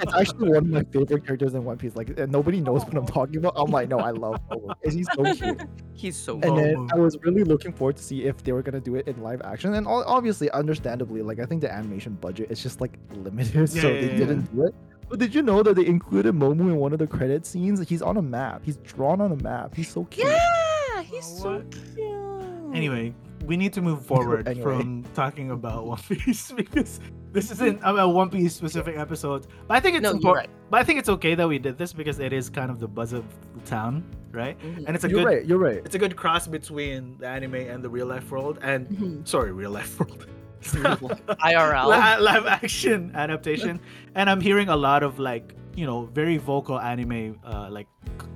it's 0.00 0.14
actually 0.14 0.48
one 0.48 0.56
of 0.56 0.66
my 0.66 0.82
favorite 0.84 1.24
characters 1.26 1.54
in 1.54 1.64
One 1.64 1.76
Piece. 1.76 1.94
Like, 1.94 2.16
nobody 2.28 2.60
knows 2.60 2.84
what 2.84 2.94
I'm 2.94 3.04
oh. 3.04 3.06
talking 3.06 3.36
about. 3.36 3.52
I'm 3.56 3.70
like, 3.70 3.88
no, 3.88 3.98
I 3.98 4.10
love 4.12 4.40
Momo. 4.50 4.74
And 4.84 4.92
he's 4.92 5.08
so 5.14 5.34
cute. 5.34 5.60
He's 5.92 6.16
so 6.16 6.34
And 6.34 6.42
good. 6.42 6.56
then 6.56 6.88
I 6.92 6.96
was 6.96 7.16
really 7.22 7.44
looking 7.44 7.72
forward 7.72 7.96
to 7.98 8.02
see 8.02 8.24
if 8.24 8.42
they 8.42 8.52
were 8.52 8.62
gonna 8.62 8.80
do 8.80 8.94
it 8.96 9.06
in 9.08 9.22
live 9.22 9.42
action. 9.42 9.74
And 9.74 9.86
obviously, 9.86 10.50
understandably, 10.52 11.22
like 11.22 11.38
I 11.38 11.44
think 11.44 11.60
the 11.60 11.72
animation 11.72 12.14
budget 12.14 12.50
is 12.50 12.62
just 12.62 12.80
like 12.80 12.98
limited, 13.12 13.68
so 13.68 13.76
Yeah, 13.88 14.00
they 14.00 14.12
yeah, 14.12 14.16
didn't 14.18 14.54
do 14.54 14.64
it. 14.64 14.74
But 15.10 15.18
did 15.18 15.34
you 15.34 15.42
know 15.42 15.62
that 15.62 15.74
they 15.76 15.86
included 15.86 16.34
Momo 16.34 16.60
in 16.60 16.76
one 16.76 16.92
of 16.92 16.98
the 16.98 17.06
credit 17.06 17.46
scenes? 17.46 17.86
He's 17.88 18.02
on 18.02 18.16
a 18.18 18.22
map. 18.22 18.62
He's 18.64 18.76
drawn 18.78 19.20
on 19.20 19.32
a 19.32 19.36
map. 19.42 19.74
He's 19.74 19.88
so 19.90 20.04
cute. 20.04 20.26
yeah, 20.26 21.02
he's 21.02 21.24
Oh, 21.38 21.42
so 21.42 21.52
what? 21.56 21.70
cute. 21.94 22.76
Anyway, 22.76 23.14
we 23.46 23.56
need 23.56 23.72
to 23.72 23.80
move 23.80 24.04
forward 24.04 24.46
Anyway. 24.48 24.62
from 24.62 25.04
talking 25.14 25.50
about 25.50 25.86
One 25.86 25.98
Piece 25.98 26.52
because 26.52 27.00
this 27.32 27.50
isn't 27.50 27.80
a 27.84 28.08
One 28.08 28.30
Piece 28.30 28.54
specific 28.54 28.96
episode. 28.96 29.46
But 29.66 29.76
I 29.76 29.80
think 29.80 29.96
it's 29.96 30.02
no, 30.04 30.10
important. 30.12 30.48
right. 30.48 30.56
But 30.70 30.80
I 30.80 30.84
think 30.84 30.98
it's 30.98 31.08
okay 31.10 31.34
that 31.34 31.46
we 31.48 31.58
did 31.58 31.76
this 31.78 31.92
because 31.92 32.18
it 32.20 32.32
is 32.32 32.48
kind 32.50 32.70
of 32.70 32.78
the 32.80 32.88
buzz 32.88 33.12
of 33.12 33.24
the 33.54 33.60
town, 33.62 34.04
right? 34.32 34.58
Mhm. 34.60 34.84
And 34.86 34.96
it's 34.96 35.04
a 35.04 35.08
You're 35.08 35.20
good 35.20 35.26
right. 35.26 35.44
You're 35.46 35.58
right. 35.58 35.82
it's 35.84 35.94
a 35.94 35.98
good 35.98 36.16
cross 36.16 36.46
between 36.46 37.16
the 37.18 37.26
anime 37.28 37.54
and 37.56 37.82
the 37.82 37.88
real 37.90 38.06
life 38.06 38.30
world 38.30 38.58
and 38.62 38.88
Mhm. 38.88 39.28
sorry, 39.28 39.52
real 39.52 39.70
life 39.70 39.98
world. 40.00 40.26
IRL. 40.62 41.86
Li- 41.86 42.20
live 42.24 42.46
action 42.46 43.12
adaptation 43.14 43.78
and 44.16 44.28
i'm 44.28 44.40
hearing 44.40 44.68
a 44.70 44.74
lot 44.76 45.04
of 45.04 45.20
like 45.20 45.54
you 45.76 45.86
know 45.86 46.06
very 46.06 46.36
vocal 46.36 46.80
anime 46.80 47.38
uh, 47.44 47.68
like 47.70 47.86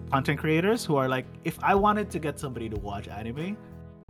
content 0.08 0.38
creators 0.38 0.84
who 0.84 0.94
are 0.94 1.08
like 1.08 1.26
if 1.42 1.58
i 1.64 1.74
wanted 1.74 2.08
to 2.10 2.20
get 2.20 2.38
somebody 2.38 2.68
to 2.68 2.76
watch 2.76 3.08
anime 3.08 3.56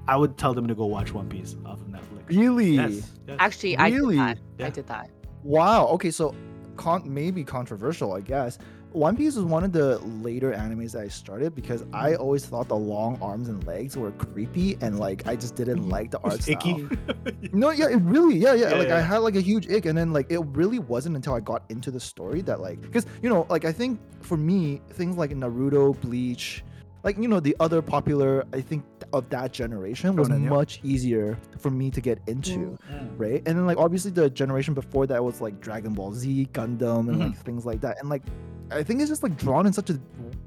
i 0.09 0.17
would 0.17 0.37
tell 0.37 0.53
them 0.55 0.67
to 0.67 0.75
go 0.75 0.87
watch 0.87 1.13
one 1.13 1.29
piece 1.29 1.57
off 1.67 1.81
of 1.81 1.87
netflix 1.89 2.29
Really? 2.29 2.71
yes, 2.77 3.11
yes. 3.27 3.37
Actually, 3.41 3.77
I 3.77 3.91
did 3.91 4.03
that. 4.19 4.39
Yeah. 4.59 4.67
I 4.67 4.71
did 4.71 4.87
that. 4.87 5.11
Wow. 5.43 5.87
Okay, 5.89 6.11
so 6.11 6.35
con- 6.77 7.03
maybe 7.13 7.43
controversial, 7.45 8.13
I 8.13 8.21
guess. 8.21 8.59
One 8.93 9.17
Piece 9.17 9.37
was 9.37 9.45
one 9.45 9.65
of 9.65 9.73
the 9.73 9.99
later 10.23 10.53
animes 10.53 10.93
that 10.93 11.03
I 11.03 11.09
started 11.09 11.55
because 11.55 11.83
Mm-hmm. 11.83 11.97
I 11.97 12.15
always 12.15 12.45
thought 12.47 12.69
the 12.69 12.77
long 12.77 13.19
arms 13.21 13.49
and 13.49 13.63
legs 13.67 13.97
were 13.97 14.13
creepy 14.13 14.77
and 14.81 14.99
like 14.99 15.27
I 15.27 15.35
just 15.35 15.57
didn't 15.57 15.89
like 15.89 16.11
the 16.11 16.19
art 16.25 16.43
style. 16.43 16.55
icky 16.57 16.89
No, 17.53 17.71
yeah, 17.71 17.89
it 17.89 17.97
really, 18.03 18.37
yeah, 18.37 18.55
yeah. 18.55 18.71
Yeah, 18.71 18.77
like 18.77 18.91
I 18.91 19.01
had 19.01 19.19
like 19.19 19.35
a 19.37 19.41
huge 19.41 19.69
ick, 19.71 19.85
and 19.87 19.97
then 19.99 20.13
like 20.13 20.31
it 20.31 20.41
really 20.47 20.79
wasn't 20.79 21.17
until 21.17 21.35
I 21.35 21.41
got 21.41 21.65
into 21.71 21.91
the 21.91 22.01
story 22.01 22.41
that 22.43 22.61
like, 22.61 22.81
because 22.81 23.05
you 23.23 23.29
know, 23.29 23.47
like 23.51 23.65
I 23.65 23.73
think 23.73 23.99
for 24.23 24.37
me, 24.37 24.81
things 24.91 25.17
like 25.17 25.31
Naruto, 25.33 26.01
Bleach, 26.01 26.63
like 27.03 27.17
you 27.19 27.29
know, 27.29 27.41
the 27.41 27.57
other 27.61 27.83
popular, 27.83 28.45
I 28.53 28.61
think 28.61 28.85
of 29.13 29.29
that 29.31 29.53
generation 29.53 30.17
was 30.17 30.29
Shonen, 30.29 30.45
yeah. 30.45 30.49
much 30.51 30.81
easier 30.83 31.39
for 31.59 31.71
me 31.71 31.91
to 31.91 32.01
get 32.01 32.21
into, 32.27 32.79
Mm. 32.91 33.11
right? 33.19 33.43
And 33.47 33.59
then 33.59 33.67
like 33.67 33.79
obviously 33.79 34.11
the 34.11 34.31
generation 34.31 34.75
before 34.75 35.07
that 35.07 35.23
was 35.23 35.41
like 35.41 35.61
Dragon 35.61 35.93
Ball 35.95 36.13
Z, 36.13 36.49
Gundam, 36.53 37.09
and 37.09 37.19
like 37.21 37.37
things 37.39 37.65
like 37.67 37.81
that, 37.83 37.99
and 38.01 38.09
like 38.09 38.23
I 38.71 38.83
think 38.83 39.01
it's 39.01 39.11
just 39.11 39.23
like 39.23 39.37
drawn 39.37 39.67
in 39.67 39.73
such 39.73 39.91
a 39.91 40.01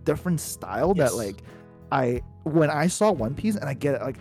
different 0.04 0.40
style 0.40 0.94
Yes. 0.96 1.12
that 1.12 1.18
like 1.18 1.44
I 1.92 2.22
when 2.44 2.70
I 2.70 2.88
saw 2.88 3.12
One 3.12 3.36
Piece 3.36 3.56
and 3.56 3.66
I 3.70 3.74
get 3.74 3.96
it 3.96 4.02
like 4.02 4.18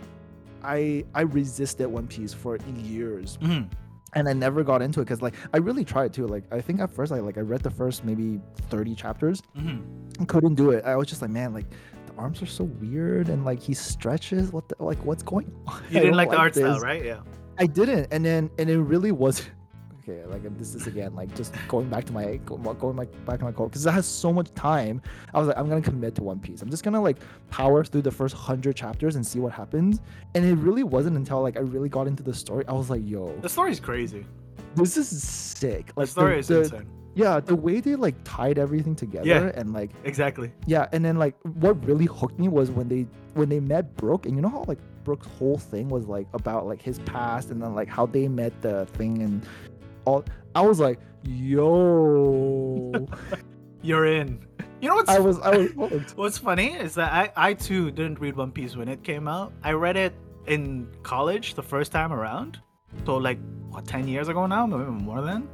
I 0.63 1.03
I 1.13 1.21
resisted 1.21 1.87
One 1.87 2.07
Piece 2.07 2.33
for 2.33 2.57
years 2.75 3.37
Mhm. 3.41 3.67
and 4.13 4.27
I 4.29 4.33
never 4.33 4.63
got 4.63 4.81
into 4.81 5.01
it 5.01 5.05
because 5.05 5.21
like 5.21 5.33
I 5.53 5.57
really 5.57 5.83
tried 5.83 6.13
to 6.13 6.27
like 6.27 6.43
I 6.51 6.61
think 6.61 6.79
at 6.79 6.91
first 6.91 7.11
I 7.11 7.19
like 7.19 7.37
I 7.37 7.41
read 7.41 7.61
the 7.61 7.69
first 7.71 8.03
maybe 8.05 8.39
30 8.69 8.93
chapters 8.95 9.41
Mhm. 9.57 9.81
and 10.19 10.27
couldn't 10.27 10.55
do 10.55 10.69
it. 10.71 10.85
I 10.85 10.95
was 10.95 11.07
just 11.07 11.21
like 11.21 11.31
man 11.31 11.53
like 11.53 11.65
the 11.69 11.75
arms 12.17 12.41
are 12.41 12.45
so 12.45 12.63
weird 12.65 13.29
and 13.29 13.45
like 13.45 13.59
he 13.59 13.73
stretches. 13.73 14.51
What 14.51 14.67
the, 14.69 14.75
like 14.79 15.03
what's 15.05 15.23
going 15.23 15.51
on? 15.67 15.81
you 15.89 15.99
didn't 15.99 16.15
like 16.15 16.29
the 16.29 16.37
art 16.37 16.55
style 16.55 16.79
right? 16.79 17.03
Yeah. 17.03 17.21
I 17.57 17.65
didn't 17.65 18.07
and 18.11 18.23
then 18.25 18.49
and 18.59 18.69
it 18.69 18.79
really 18.79 19.11
was 19.11 19.41
okay 20.07 20.23
like 20.25 20.43
this 20.57 20.75
is 20.75 20.85
again 20.87 21.15
like 21.15 21.33
just 21.35 21.53
going 21.67 21.89
back 21.89 22.03
to 22.05 22.13
my 22.13 22.35
going 22.45 22.95
back 22.95 23.07
back 23.25 23.39
to 23.39 23.45
my 23.45 23.51
core 23.51 23.67
because 23.67 23.85
it 23.85 23.91
has 23.91 24.05
so 24.05 24.31
much 24.33 24.53
time. 24.53 25.01
I 25.33 25.39
was 25.39 25.47
like 25.47 25.57
i'm 25.57 25.67
gonna 25.69 25.81
commit 25.81 26.15
to 26.15 26.23
one 26.23 26.39
piece. 26.39 26.61
I'm 26.61 26.69
just 26.69 26.83
gonna 26.83 27.01
like 27.01 27.17
power 27.49 27.83
through 27.83 28.03
the 28.03 28.11
first 28.11 28.35
100 28.35 28.75
chapters 28.75 29.15
and 29.15 29.25
see 29.25 29.39
what 29.39 29.51
happens. 29.53 30.01
And 30.35 30.45
it 30.45 30.55
really 30.55 30.83
wasn't 30.83 31.17
until 31.17 31.41
like 31.41 31.57
i 31.57 31.61
really 31.61 31.89
got 31.89 32.07
into 32.07 32.23
the 32.23 32.33
story 32.33 32.65
i 32.67 32.73
was 32.73 32.89
like 32.89 33.01
yo. 33.03 33.35
The 33.41 33.49
story's 33.49 33.79
crazy. 33.79 34.25
This 34.75 34.97
is 34.97 35.23
sick. 35.23 35.91
Like 35.95 36.09
the 36.09 36.21
like 36.21 36.43
story 36.43 36.59
the, 36.59 36.61
is 36.61 36.69
the- 36.71 36.77
insane 36.77 36.91
yeah 37.15 37.39
the 37.39 37.55
way 37.55 37.79
they 37.79 37.95
like 37.95 38.15
tied 38.23 38.57
everything 38.59 38.95
together 38.95 39.25
Yeah. 39.27 39.51
and 39.59 39.73
like 39.73 39.91
exactly 40.03 40.51
yeah 40.67 40.87
and 40.91 41.03
then 41.03 41.17
like 41.17 41.35
what 41.55 41.83
really 41.85 42.05
hooked 42.05 42.37
me 42.37 42.47
was 42.49 42.69
when 42.71 42.87
they 42.89 43.07
when 43.33 43.49
they 43.49 43.59
met 43.59 43.95
brook 43.97 44.25
and 44.25 44.35
you 44.35 44.41
know 44.41 44.49
how 44.49 44.65
like 44.67 44.79
brook's 45.03 45.27
whole 45.27 45.57
thing 45.57 45.87
was 45.89 46.05
like 46.07 46.27
about 46.33 46.67
like 46.67 46.81
his 46.81 46.99
past 46.99 47.49
and 47.51 47.61
then 47.61 47.73
like 47.73 47.87
how 47.87 48.05
they 48.05 48.27
met 48.27 48.53
the 48.61 48.85
thing 48.97 49.21
and 49.21 49.45
all 50.05 50.23
i 50.55 50.61
was 50.61 50.79
like 50.79 50.99
yo 51.23 52.91
you're 53.81 54.05
in 54.05 54.45
you 54.81 54.89
know 54.89 54.95
what's 54.95 55.09
i 55.09 55.19
was 55.19 55.39
i 55.39 55.55
was. 55.57 56.13
What's 56.15 56.37
funny 56.37 56.73
is 56.73 56.95
that 56.95 57.11
I, 57.13 57.31
I 57.49 57.53
too 57.53 57.91
didn't 57.91 58.19
read 58.19 58.35
One 58.35 58.51
Piece 58.51 58.75
when 58.75 58.87
it 58.87 59.03
came 59.03 59.27
out. 59.27 59.53
I 59.63 59.71
read 59.71 59.95
it 59.95 60.13
in 60.47 60.87
college 61.03 61.53
the 61.55 61.63
first 61.63 61.91
time 61.91 62.11
around, 62.13 62.59
So 63.05 63.17
like 63.17 63.39
what, 63.69 63.85
ten 63.85 64.07
years 64.07 64.27
ago 64.27 64.45
now, 64.47 64.65
maybe 64.65 64.83
more 64.91 65.21
than. 65.21 65.47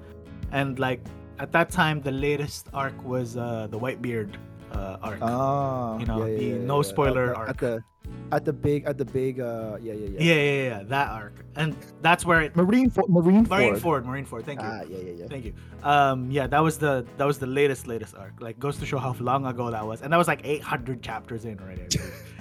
And 0.52 0.80
like 0.80 1.02
at 1.42 1.52
that 1.52 1.72
time, 1.72 2.02
the 2.02 2.12
latest 2.12 2.68
arc 2.74 2.96
was 3.04 3.36
uh, 3.36 3.68
the 3.70 3.80
Whitebeard 3.80 4.36
uh, 4.72 4.98
arc. 5.02 5.20
Ah, 5.22 5.98
You 6.00 6.06
know, 6.06 6.20
yeah, 6.20 6.26
yeah, 6.32 6.38
the 6.38 6.46
yeah, 6.46 6.66
no 6.74 6.78
yeah. 6.78 6.90
spoiler 6.94 7.28
at 7.32 7.34
the, 7.34 7.40
arc. 7.40 7.50
at 7.50 7.58
the 7.58 7.84
at 8.32 8.46
the 8.46 8.54
big 8.54 8.86
at 8.86 8.98
the 8.98 9.06
big 9.06 9.40
uh 9.40 9.78
yeah 9.82 9.94
yeah 9.94 10.08
yeah. 10.08 10.20
yeah, 10.20 10.34
yeah, 10.36 10.64
yeah, 10.70 10.84
that 10.84 11.10
arc, 11.10 11.36
and 11.56 11.76
that's 12.02 12.26
where 12.26 12.42
it. 12.42 12.54
Marineford, 12.54 13.10
Marine, 13.10 13.46
Marineford. 13.46 13.80
Ford, 13.80 14.06
Marineford. 14.06 14.44
Thank 14.46 14.62
you. 14.62 14.68
Ah, 14.68 14.82
yeah, 14.88 14.98
yeah, 14.98 15.14
yeah. 15.20 15.28
Thank 15.28 15.46
you. 15.46 15.54
Um, 15.84 16.30
yeah, 16.32 16.48
that 16.48 16.60
was 16.60 16.78
the 16.78 17.06
that 17.18 17.26
was 17.26 17.38
the 17.40 17.48
latest 17.48 17.88
latest 17.88 18.16
arc. 18.16 18.34
Like 18.40 18.60
goes 18.60 18.78
to 18.78 18.86
show 18.86 18.98
how 19.00 19.14
long 19.20 19.46
ago 19.46 19.72
that 19.72 19.86
was, 19.86 20.02
and 20.02 20.12
that 20.14 20.18
was 20.18 20.28
like 20.28 20.42
800 20.44 21.02
chapters 21.02 21.46
in 21.46 21.60
already. 21.60 21.88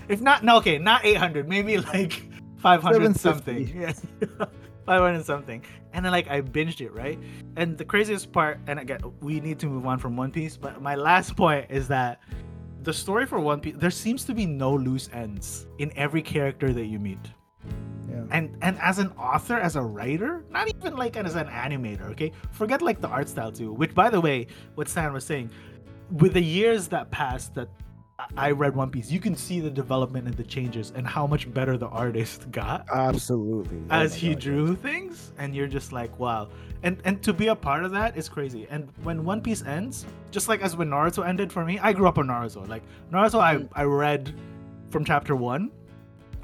If 0.09 0.21
not, 0.21 0.43
no, 0.45 0.57
okay, 0.59 0.79
not 0.79 1.05
800, 1.05 1.49
maybe 1.49 1.79
like 1.79 2.29
500 2.59 3.17
something. 3.17 3.69
Yeah, 3.69 3.93
500 4.91 5.25
something. 5.25 5.63
And 5.93 6.05
then 6.05 6.11
like 6.11 6.29
I 6.29 6.41
binged 6.41 6.81
it 6.81 6.93
right, 6.93 7.19
and 7.57 7.79
the 7.79 7.85
craziest 7.85 8.33
part, 8.33 8.59
and 8.67 8.79
again, 8.81 9.01
we 9.21 9.39
need 9.41 9.59
to 9.61 9.67
move 9.67 9.87
on 9.87 9.99
from 9.99 10.17
One 10.17 10.33
Piece, 10.33 10.57
but 10.57 10.83
my 10.83 10.97
last 10.97 11.37
point 11.43 11.67
is 11.71 11.87
that 11.89 12.21
the 12.83 12.93
story 12.93 13.25
for 13.27 13.39
One 13.39 13.61
Piece, 13.61 13.77
there 13.77 13.91
seems 13.93 14.25
to 14.25 14.35
be 14.35 14.47
no 14.47 14.75
loose 14.75 15.09
ends 15.13 15.67
in 15.79 15.93
every 15.95 16.23
character 16.23 16.73
that 16.73 16.87
you 16.87 16.99
meet 16.99 17.25
Yeah. 18.11 18.25
and 18.37 18.57
and 18.67 18.75
as 18.91 18.99
an 18.99 19.11
author 19.31 19.59
as 19.69 19.77
a 19.77 19.83
writer 19.97 20.33
not 20.51 20.67
even 20.75 20.97
like 21.03 21.15
as 21.17 21.37
an 21.43 21.47
animator 21.65 22.07
okay 22.15 22.31
forget 22.61 22.81
like 22.89 22.99
the 23.05 23.11
art 23.17 23.29
style 23.35 23.53
too 23.61 23.71
which 23.81 23.93
by 24.03 24.09
the 24.15 24.21
way 24.27 24.37
what 24.77 24.89
stan 24.89 25.13
was 25.19 25.25
saying 25.33 25.47
with 26.23 26.33
the 26.39 26.43
years 26.59 26.89
that 26.95 27.05
passed 27.21 27.55
that 27.59 27.69
I- 28.37 28.49
i 28.49 28.51
read 28.53 28.75
one 28.77 28.91
piece 28.91 29.11
you 29.11 29.21
can 29.21 29.35
see 29.35 29.61
the 29.61 29.71
development 29.71 30.27
and 30.29 30.37
the 30.37 30.45
changes 30.45 30.93
and 30.95 31.07
how 31.07 31.27
much 31.27 31.53
better 31.53 31.77
the 31.79 31.89
artist 31.89 32.51
got 32.61 32.87
Absolutely. 32.93 33.79
Oh 33.91 33.95
as 34.03 34.13
my 34.13 34.17
he 34.19 34.29
God, 34.35 34.41
drew 34.41 34.77
things 34.77 35.33
and 35.39 35.55
you're 35.55 35.67
just 35.79 35.93
like 35.93 36.19
wow 36.19 36.49
and 36.83 36.99
and 37.05 37.23
to 37.23 37.33
be 37.33 37.49
a 37.49 37.55
part 37.57 37.85
of 37.85 37.93
that 37.93 38.17
is 38.17 38.29
crazy 38.29 38.67
and 38.71 38.89
when 39.03 39.25
one 39.25 39.41
piece 39.41 39.63
ends 39.65 40.07
just 40.31 40.49
like 40.49 40.61
as 40.63 40.77
when 40.77 40.89
naruto 40.91 41.27
ended 41.27 41.53
for 41.53 41.65
me 41.65 41.79
i 41.81 41.93
grew 41.93 42.09
up 42.09 42.19
on 42.19 42.27
naruto 42.29 42.67
like 42.69 42.83
naruto 43.13 43.41
i 43.41 43.57
Mm. 43.57 43.69
i 43.75 43.85
read 43.85 44.35
from 44.91 45.05
chapter 45.05 45.35
one 45.37 45.71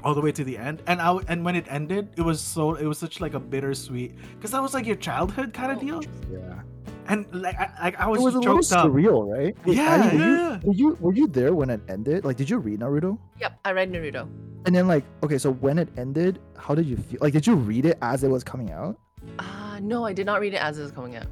all 0.03 0.13
the 0.13 0.21
way 0.21 0.31
to 0.31 0.43
the 0.43 0.57
end 0.57 0.81
and 0.87 1.01
i 1.01 1.05
w- 1.07 1.25
and 1.27 1.43
when 1.43 1.55
it 1.55 1.65
ended 1.69 2.09
it 2.17 2.21
was 2.21 2.39
so 2.39 2.75
it 2.75 2.85
was 2.85 2.97
such 2.97 3.19
like 3.19 3.33
a 3.33 3.39
bittersweet 3.39 4.13
because 4.35 4.51
that 4.51 4.61
was 4.61 4.73
like 4.73 4.85
your 4.85 4.95
childhood 4.95 5.53
kind 5.53 5.71
of 5.71 5.79
deal. 5.79 6.01
Yeah. 6.31 6.61
And 7.07 7.25
like 7.33 7.55
i 7.59 7.69
like 7.81 7.99
i 7.99 8.07
was, 8.07 8.19
it 8.19 8.23
was 8.23 8.35
a 8.35 8.39
little 8.39 8.57
up 8.57 8.63
surreal, 8.63 9.27
right? 9.27 9.55
Wait, 9.65 9.77
Yeah, 9.77 9.93
Annie, 9.95 10.17
were, 10.17 10.23
yeah, 10.23 10.29
you, 10.29 10.35
yeah. 10.35 10.59
were 10.63 10.73
you 10.73 10.97
were 10.99 11.13
you 11.13 11.27
there 11.27 11.53
when 11.53 11.69
it 11.69 11.81
ended? 11.87 12.25
Like, 12.25 12.37
did 12.37 12.49
you 12.49 12.57
read 12.57 12.79
Naruto? 12.79 13.17
Yep, 13.39 13.59
I 13.65 13.71
read 13.71 13.91
Naruto. 13.91 14.27
And 14.65 14.75
then 14.75 14.87
like, 14.87 15.03
okay, 15.23 15.37
so 15.37 15.51
when 15.53 15.77
it 15.79 15.87
ended, 15.97 16.39
how 16.57 16.75
did 16.75 16.85
you 16.85 16.97
feel? 16.97 17.19
Like, 17.21 17.33
did 17.33 17.47
you 17.47 17.55
read 17.55 17.85
it 17.85 17.97
as 18.01 18.23
it 18.23 18.29
was 18.29 18.43
coming 18.43 18.71
out? 18.71 18.99
Uh 19.39 19.79
no, 19.81 20.05
I 20.05 20.13
did 20.13 20.25
not 20.25 20.41
read 20.41 20.53
it 20.53 20.61
as 20.61 20.77
it 20.79 20.83
was 20.83 20.91
coming 20.91 21.15
out, 21.15 21.27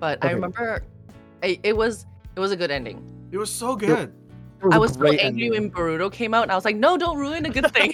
but 0.00 0.24
I 0.24 0.30
remember, 0.32 0.82
I, 1.42 1.58
it 1.62 1.76
was 1.76 2.06
it 2.36 2.40
was 2.40 2.52
a 2.52 2.56
good 2.56 2.70
ending. 2.70 3.02
it 3.32 3.38
was 3.38 3.50
so 3.52 3.76
good 3.76 3.90
It 3.90 4.12
was 4.62 4.72
I 4.74 4.76
a 4.76 4.80
was 4.80 4.92
so 4.94 5.04
angry 5.04 5.18
ending. 5.20 5.50
when 5.50 5.70
Boruto 5.70 6.10
came 6.12 6.34
out, 6.34 6.42
and 6.42 6.52
I 6.52 6.54
was 6.54 6.64
like, 6.64 6.76
no, 6.76 6.96
don't 6.96 7.18
ruin 7.18 7.46
a 7.46 7.50
good 7.50 7.72
thing. 7.74 7.92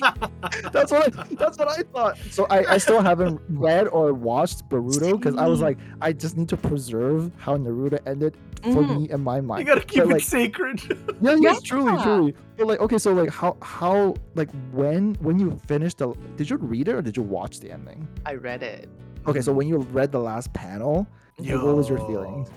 That's 0.73 0.91
what 0.93 1.17
I, 1.19 1.25
that's 1.35 1.59
what 1.59 1.69
I 1.69 1.83
thought. 1.83 2.19
So 2.31 2.47
I, 2.51 2.65
I 2.75 2.79
still 2.79 3.01
haven't 3.03 3.41
read 3.49 3.89
or 3.89 4.13
watched 4.15 4.69
Naruto 4.71 5.19
because 5.19 5.37
I 5.37 5.47
was 5.47 5.61
like, 5.61 5.79
I 6.01 6.13
just 6.13 6.37
need 6.37 6.49
to 6.51 6.57
preserve 6.57 7.31
how 7.37 7.57
Naruto 7.57 7.99
ended 8.07 8.37
for 8.63 8.83
Mhm. 8.83 8.97
me 9.03 9.11
in 9.11 9.21
my 9.23 9.41
mind. 9.43 9.61
you 9.61 9.67
gotta 9.67 9.83
keep 9.85 10.03
But, 10.05 10.09
it 10.11 10.13
like, 10.15 10.23
sacred 10.23 10.81
Yeah, 11.21 11.37
yes, 11.39 11.61
truly, 11.61 11.93
Yeah. 11.93 12.03
truly. 12.03 12.35
But 12.57 12.67
like, 12.67 12.81
okay, 12.81 12.97
so 12.99 13.13
like, 13.13 13.29
how, 13.31 13.57
how, 13.61 14.15
like, 14.35 14.49
when, 14.73 15.15
when 15.17 15.39
you 15.39 15.61
finished 15.67 15.99
the, 15.99 16.15
did 16.37 16.49
you 16.49 16.57
read 16.57 16.89
it 16.89 16.95
or 16.95 17.03
did 17.03 17.15
you 17.17 17.23
watch 17.23 17.61
the 17.61 17.71
ending? 17.71 18.09
I 18.25 18.35
read 18.35 18.63
it. 18.63 18.89
Okay, 19.27 19.41
so 19.43 19.53
when 19.53 19.69
you 19.69 19.79
read 19.79 20.13
the 20.13 20.19
last 20.21 20.53
panel, 20.55 21.07
like, 21.39 21.63
what 21.63 21.77
was 21.77 21.89
your 21.91 21.99
Yo. 21.99 22.07
feelings? 22.07 22.49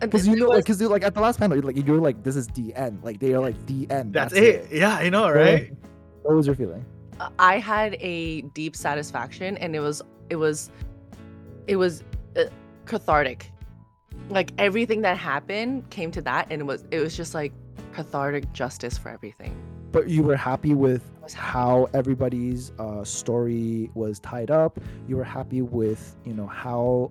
And 0.00 0.10
Because 0.10 0.26
you 0.26 0.36
know, 0.36 0.46
like, 0.46 0.68
was- 0.68 0.78
because 0.78 0.82
like 0.82 1.02
at 1.04 1.14
the 1.14 1.20
last 1.20 1.38
panel, 1.38 1.56
you're 1.56 1.64
like, 1.66 1.86
you're 1.86 1.98
like, 2.00 2.22
this 2.22 2.36
is 2.36 2.46
the 2.48 2.74
end. 2.74 3.02
Like 3.02 3.18
they 3.18 3.34
are 3.34 3.40
like 3.40 3.66
the 3.66 3.90
end. 3.90 4.12
that's, 4.14 4.32
it. 4.34 4.68
yeah 4.70 4.94
i 4.96 5.08
know 5.08 5.28
right 5.30 5.72
What 6.22 6.34
was 6.36 6.46
your 6.46 6.54
feeling? 6.56 6.84
I 7.38 7.58
had 7.58 7.94
a 8.00 8.42
deep 8.54 8.76
satisfaction, 8.76 9.56
and 9.58 9.74
it 9.74 9.80
was 9.80 10.02
it 10.30 10.36
was 10.36 10.70
it 11.66 11.76
was 11.76 12.04
uh, 12.36 12.44
cathartic. 12.86 13.50
Like 14.30 14.52
everything 14.58 15.00
that 15.02 15.16
happened 15.16 15.88
came 15.90 16.10
to 16.12 16.22
that, 16.22 16.46
and 16.50 16.60
it 16.60 16.64
was 16.64 16.84
it 16.90 17.00
was 17.00 17.16
just 17.16 17.34
like 17.34 17.52
cathartic 17.92 18.52
justice 18.52 18.96
for 18.98 19.08
everything. 19.08 19.56
But 19.90 20.08
you 20.08 20.22
were 20.22 20.36
happy 20.36 20.74
with 20.74 21.02
happy. 21.22 21.34
how 21.34 21.88
everybody's 21.94 22.72
uh, 22.78 23.02
story 23.04 23.90
was 23.94 24.20
tied 24.20 24.50
up. 24.50 24.78
You 25.08 25.16
were 25.16 25.24
happy 25.24 25.62
with 25.62 26.14
you 26.24 26.34
know 26.34 26.46
how 26.46 27.10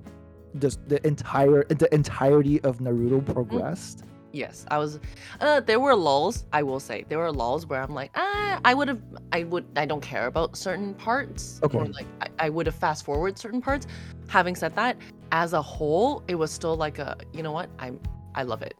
just 0.59 0.87
the 0.87 1.05
entire 1.05 1.63
the 1.65 1.93
entirety 1.93 2.61
of 2.61 2.79
Naruto 2.79 3.23
progressed. 3.25 4.03
Yes, 4.33 4.65
I 4.69 4.77
was. 4.77 4.99
Uh, 5.39 5.61
there 5.61 5.79
were 5.79 5.95
lulls. 5.95 6.45
I 6.51 6.61
will 6.61 6.79
say 6.81 7.05
there 7.07 7.17
were 7.17 7.31
lulls 7.31 7.65
where 7.65 7.81
I'm 7.81 7.93
like, 7.93 8.11
ah, 8.15 8.59
I 8.65 8.73
would 8.73 8.87
have, 8.89 9.01
I 9.31 9.45
would, 9.45 9.65
I 9.77 9.85
don't 9.85 10.01
care 10.01 10.27
about 10.27 10.57
certain 10.57 10.93
parts. 10.93 11.59
Okay. 11.63 11.77
Or 11.77 11.83
Okay. 11.83 11.91
like, 11.93 12.07
I, 12.21 12.45
I 12.45 12.49
would 12.49 12.65
have 12.65 12.75
fast 12.75 13.05
forward 13.05 13.39
certain 13.39 13.61
parts. 13.61 13.87
Having 14.27 14.57
said 14.57 14.75
that, 14.75 14.97
as 15.31 15.53
a 15.53 15.61
whole, 15.61 16.23
it 16.27 16.35
was 16.35 16.51
still 16.51 16.75
like 16.75 16.99
a, 16.99 17.15
you 17.33 17.41
know 17.41 17.53
what, 17.53 17.69
I'm, 17.79 17.99
I 18.35 18.43
love 18.43 18.61
it. 18.61 18.75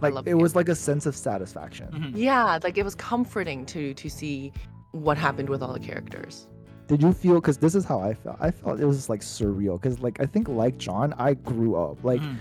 Like 0.00 0.14
love 0.14 0.26
it 0.26 0.30
the 0.30 0.36
was 0.36 0.54
like 0.54 0.68
a 0.68 0.74
sense 0.74 1.04
of 1.06 1.16
satisfaction. 1.16 1.88
Mhm. 1.92 2.12
Yeah, 2.14 2.58
like 2.62 2.78
it 2.78 2.84
was 2.84 2.94
comforting 2.94 3.66
to 3.66 3.94
to 3.94 4.08
see 4.08 4.52
what 4.92 5.18
happened 5.18 5.48
with 5.48 5.62
all 5.62 5.72
the 5.72 5.80
characters. 5.80 6.46
Did 6.88 7.02
you 7.02 7.12
feel? 7.12 7.34
Because 7.36 7.56
this 7.58 7.74
is 7.74 7.84
how 7.84 8.00
I 8.00 8.14
felt. 8.14 8.36
I 8.40 8.50
felt 8.50 8.80
it 8.80 8.84
was 8.84 9.08
like 9.08 9.20
surreal. 9.20 9.80
Because 9.80 10.00
like 10.00 10.20
I 10.20 10.26
think 10.26 10.48
like 10.48 10.76
John, 10.78 11.14
I 11.18 11.34
grew 11.34 11.76
up 11.76 12.02
like. 12.04 12.20
Mhm. 12.20 12.36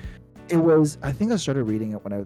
it 0.49 0.57
was 0.57 0.97
i 1.01 1.11
think 1.13 1.31
i 1.31 1.37
started 1.37 1.63
reading 1.63 1.93
it 1.93 2.03
when 2.03 2.11
i 2.11 2.17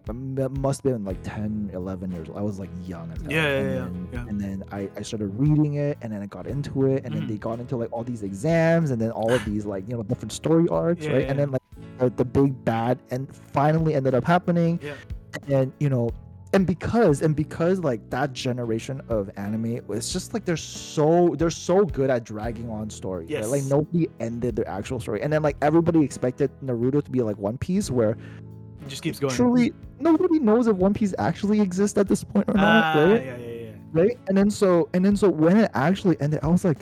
it 0.43 0.51
must 0.57 0.81
have 0.81 0.93
been 0.93 1.03
like 1.05 1.21
10 1.21 1.69
11 1.73 2.11
years 2.11 2.27
old 2.29 2.37
i 2.39 2.41
was 2.41 2.57
like 2.57 2.71
young 2.83 3.11
as 3.11 3.21
hell. 3.21 3.31
Yeah, 3.31 3.43
yeah, 3.43 3.57
and 3.59 3.69
yeah, 3.69 3.75
then, 3.75 4.09
yeah. 4.13 4.25
and 4.29 4.41
then 4.41 4.63
I, 4.71 4.89
I 4.97 5.01
started 5.03 5.27
reading 5.37 5.75
it 5.75 5.97
and 6.01 6.11
then 6.11 6.23
i 6.23 6.25
got 6.25 6.47
into 6.47 6.87
it 6.87 7.03
and 7.05 7.13
then 7.13 7.23
Mhm. 7.23 7.27
they 7.27 7.37
got 7.37 7.59
into 7.59 7.75
like 7.77 7.91
all 7.91 8.03
these 8.03 8.23
exams 8.23 8.89
and 8.89 8.99
then 8.99 9.11
all 9.11 9.31
of 9.31 9.45
these 9.45 9.67
like 9.67 9.83
you 9.87 9.95
know 9.95 10.01
different 10.01 10.31
story 10.31 10.67
arcs 10.69 11.05
Yeah, 11.05 11.11
right 11.13 11.27
and 11.29 11.37
yeah. 11.37 11.45
then 11.45 11.51
like 11.51 11.61
the, 11.99 12.09
the 12.21 12.25
big 12.25 12.51
bad 12.65 12.97
and 13.11 13.21
finally 13.53 13.93
ended 13.93 14.15
up 14.15 14.23
happening 14.25 14.79
Yeah. 14.81 14.95
and 15.59 15.71
you 15.79 15.89
know 15.89 16.09
and 16.55 16.65
because 16.65 17.21
and 17.21 17.35
because 17.35 17.79
like 17.79 18.01
that 18.09 18.33
generation 18.33 19.01
of 19.09 19.29
anime 19.37 19.85
was 19.87 20.11
just 20.13 20.33
like 20.33 20.45
they're 20.45 20.57
so 20.57 21.35
they're 21.37 21.49
so 21.49 21.85
good 21.85 22.09
at 22.09 22.23
dragging 22.23 22.69
on 22.69 22.89
stories 22.89 23.29
right? 23.31 23.45
like 23.45 23.63
nobody 23.63 24.07
ended 24.19 24.55
their 24.55 24.67
actual 24.67 24.99
story. 24.99 25.21
And 25.21 25.31
then 25.33 25.43
like 25.43 25.57
everybody 25.61 26.01
expected 26.01 26.49
naruto 26.63 27.03
to 27.03 27.11
be 27.11 27.21
like 27.21 27.37
one 27.37 27.57
piece 27.57 27.91
where 27.91 28.11
It 28.11 28.87
just 28.87 29.03
keeps 29.03 29.19
going. 29.19 29.33
truly 29.35 29.73
nobody 29.99 30.39
knows 30.39 30.67
if 30.67 30.75
one 30.77 30.93
piece 30.93 31.13
actually 31.19 31.59
exists 31.61 31.97
at 31.97 32.07
this 32.07 32.23
point 32.23 32.45
or 32.49 32.53
not 32.55 32.95
Ah, 32.95 33.03
right? 33.03 33.25
yeah, 33.25 33.37
yeah, 33.37 33.47
yeah. 33.65 33.71
right? 33.91 34.17
And 34.27 34.37
then 34.37 34.49
so 34.49 34.89
and 34.93 35.03
then 35.05 35.15
so 35.17 35.29
when 35.29 35.57
it 35.57 35.69
actually 35.73 36.15
ended 36.21 36.39
i 36.43 36.47
was 36.47 36.63
like 36.63 36.79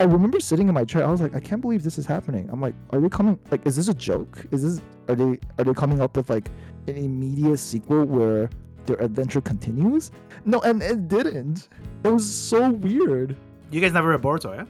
i 0.00 0.04
remember 0.04 0.40
sitting 0.40 0.68
in 0.68 0.74
my 0.74 0.84
chair 0.84 1.02
i 1.06 1.10
was 1.10 1.20
like 1.20 1.34
i 1.34 1.40
can't 1.40 1.60
believe 1.62 1.82
this 1.82 1.98
is 1.98 2.06
happening. 2.06 2.48
I'm 2.52 2.60
like 2.60 2.74
are 2.90 3.00
they 3.00 3.08
coming 3.08 3.38
like 3.50 3.64
is 3.66 3.76
this 3.76 3.88
a 3.88 3.94
joke? 3.94 4.44
Is 4.50 4.60
this 4.62 4.82
are 5.08 5.14
they 5.14 5.38
are 5.58 5.64
they 5.64 5.72
coming 5.74 6.00
up 6.00 6.16
with 6.16 6.28
like 6.30 6.48
an 6.88 6.96
immediate 6.96 7.58
sequel 7.58 8.04
where 8.04 8.50
their 8.86 8.96
adventure 9.00 9.40
continues 9.40 10.10
no 10.44 10.60
and 10.62 10.82
it 10.82 11.08
didn't 11.08 11.68
it 12.04 12.08
was 12.08 12.24
so 12.24 12.70
weird 12.70 13.36
You 13.70 13.80
guys 13.80 13.92
never 13.92 14.10
read 14.10 14.22
Boruto, 14.22 14.54
yeah? 14.56 14.64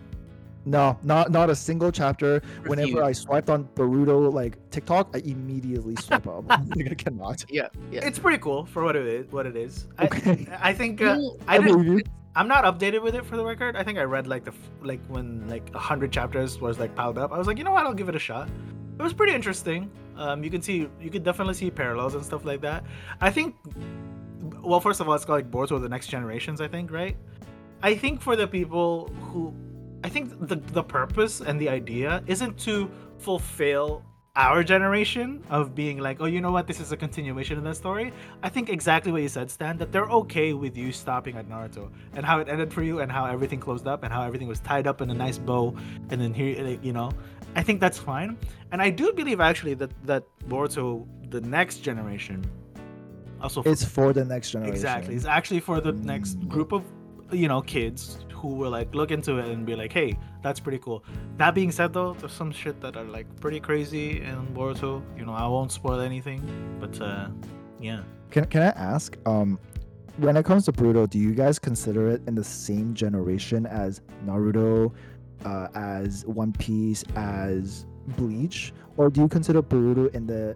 no 0.67 0.97
not 1.03 1.31
not 1.31 1.51
a 1.51 1.55
single 1.55 1.93
chapter 1.93 2.41
whenever 2.67 3.03
i 3.05 3.13
swiped 3.13 3.51
on 3.51 3.65
Boruto 3.75 4.33
like 4.33 4.57
tiktok 4.71 5.11
i 5.15 5.19
immediately 5.19 5.95
swipe 5.97 6.27
up 6.27 6.49
like 6.49 6.91
i 6.91 6.95
cannot 6.95 7.45
Yeah, 7.51 7.69
yeah. 7.93 8.01
It's 8.07 8.19
pretty 8.19 8.39
cool 8.39 8.65
for 8.65 8.83
what 8.83 8.97
it 8.97 9.07
is. 9.07 9.31
What 9.31 9.45
it 9.47 9.57
is. 9.57 9.87
I, 9.99 10.05
okay 10.07 10.47
I 10.69 10.73
think 10.73 11.03
uh, 11.03 11.19
I 11.47 11.57
I 11.57 11.59
didn't. 11.59 11.73
believe 11.83 11.99
you. 11.99 12.13
I'm 12.37 12.49
not 12.49 12.65
updated 12.65 13.03
with 13.03 13.15
it 13.15 13.25
for 13.27 13.37
the 13.37 13.45
record. 13.45 13.77
I 13.77 13.83
think 13.85 13.97
I 13.99 14.03
read 14.05 14.27
like 14.27 14.45
the 14.45 14.55
like 14.83 15.05
when 15.07 15.47
like 15.49 15.67
a 15.75 15.79
hundred 15.79 16.11
chapters 16.11 16.59
was 16.61 16.79
like 16.81 16.95
piled 16.97 17.19
up. 17.19 17.31
I 17.31 17.39
was 17.39 17.47
like, 17.47 17.59
you 17.59 17.65
know 17.65 17.71
what? 17.71 17.85
I'll 17.87 17.95
give 17.95 18.09
it 18.09 18.17
a 18.17 18.25
shot. 18.31 18.49
It 18.99 19.03
was 19.03 19.13
pretty 19.13 19.35
interesting. 19.35 19.91
Um, 20.17 20.43
you 20.43 20.51
can 20.51 20.63
see 20.63 20.89
you 21.01 21.11
could 21.11 21.23
definitely 21.25 21.55
see 21.55 21.71
parallels 21.71 22.15
and 22.15 22.25
stuff 22.25 22.45
like 22.45 22.61
that. 22.63 22.85
I 23.21 23.31
think. 23.31 23.55
Well, 24.65 24.81
first 24.81 25.01
of 25.01 25.09
all, 25.09 25.15
it's 25.15 25.25
called 25.25 25.39
like 25.39 25.51
Boruto: 25.51 25.81
The 25.81 25.89
Next 25.89 26.09
Generations. 26.09 26.61
I 26.61 26.69
think, 26.69 26.91
right? 26.91 27.17
I 27.83 27.95
think 27.95 28.23
for 28.23 28.35
the 28.37 28.47
people 28.47 29.09
who, 29.31 29.55
I 30.03 30.09
think 30.09 30.49
the 30.49 30.57
the 30.57 30.83
purpose 30.83 31.41
and 31.41 31.61
the 31.61 31.69
idea 31.69 32.23
isn't 32.27 32.59
to 32.61 32.91
fulfill 33.19 34.03
our 34.37 34.65
generation 34.65 35.45
of 35.49 35.77
being 35.77 35.99
like, 35.99 36.17
oh, 36.21 36.25
you 36.25 36.41
know 36.41 36.51
what, 36.51 36.67
this 36.67 36.81
is 36.81 36.91
a 36.91 36.97
continuation 36.97 37.57
of 37.57 37.63
that 37.63 37.77
story. 37.77 38.13
I 38.43 38.49
think 38.49 38.69
exactly 38.69 39.13
what 39.13 39.23
you 39.23 39.29
said, 39.29 39.49
Stan, 39.49 39.79
that 39.79 39.93
they're 39.93 40.11
okay 40.11 40.55
with 40.55 40.77
you 40.77 40.91
stopping 40.91 41.37
at 41.37 41.49
Naruto 41.49 41.89
and 42.15 42.27
how 42.27 42.41
it 42.41 42.49
ended 42.49 42.73
for 42.73 42.83
you 42.83 42.99
and 42.99 43.13
how 43.13 43.27
everything 43.27 43.61
closed 43.61 43.87
up 43.87 44.03
and 44.03 44.13
how 44.13 44.23
everything 44.23 44.49
was 44.49 44.59
tied 44.59 44.89
up 44.89 45.01
in 45.01 45.11
a 45.11 45.15
nice 45.15 45.39
bow 45.39 45.77
and 46.11 46.21
then 46.21 46.35
here, 46.35 46.79
you 46.83 46.93
know, 46.93 47.13
I 47.55 47.63
think 47.63 47.81
that's 47.81 47.99
fine. 47.99 48.37
And 48.73 48.83
I 48.83 48.91
do 48.91 49.13
believe 49.13 49.41
actually 49.41 49.75
that 49.75 49.93
that 50.05 50.25
Boruto, 50.49 51.07
the 51.31 51.41
next 51.41 51.79
generation, 51.79 52.45
also 53.45 53.63
it's 53.65 53.85
for 53.85 54.13
the 54.13 54.25
next 54.25 54.51
generation 54.51 54.75
exactly, 54.75 55.15
it's 55.15 55.27
actually 55.27 55.61
for 55.61 55.81
the 55.81 55.93
next 55.93 56.35
group 56.49 56.73
of 56.73 56.83
you 57.31 57.49
know 57.49 57.61
kids 57.63 58.19
who 58.45 58.49
will 58.49 58.71
like 58.71 58.95
look 58.95 59.11
into 59.11 59.39
it 59.39 59.47
and 59.47 59.65
be 59.65 59.75
like, 59.75 59.91
hey, 59.91 60.19
that's 60.43 60.61
pretty 60.61 60.79
cool. 60.79 61.03
That 61.39 61.55
being 61.55 61.73
said, 61.73 61.95
though, 61.95 62.13
there's 62.13 62.33
some 62.33 62.53
shit 62.53 62.79
that 62.83 62.95
are 62.95 63.05
like 63.05 63.27
pretty 63.41 63.59
crazy 63.59 64.21
in 64.21 64.47
Boruto. 64.49 65.03
You 65.19 65.25
know, 65.25 65.33
I 65.33 65.47
won't 65.47 65.73
spoil 65.73 66.01
anything, 66.01 66.43
but 66.79 67.01
uh, 67.01 67.29
yeah. 67.81 68.03
Can 68.31 68.45
can 68.47 68.63
I 68.63 68.73
ask? 68.77 69.17
Um, 69.25 69.59
when 70.19 70.37
it 70.37 70.45
comes 70.45 70.67
to 70.67 70.73
Boruto, 70.73 71.09
do 71.09 71.19
you 71.19 71.35
guys 71.35 71.59
consider 71.59 72.11
it 72.11 72.21
in 72.29 72.35
the 72.35 72.45
same 72.45 72.93
generation 72.93 73.65
as 73.65 74.03
Naruto, 74.27 74.93
uh, 75.47 75.69
as 75.75 76.27
One 76.27 76.53
Piece, 76.53 77.03
as 77.17 77.87
Bleach, 78.19 78.75
or 78.99 79.09
do 79.09 79.23
you 79.23 79.29
consider 79.29 79.63
Boruto 79.63 80.15
in 80.15 80.27
the 80.27 80.55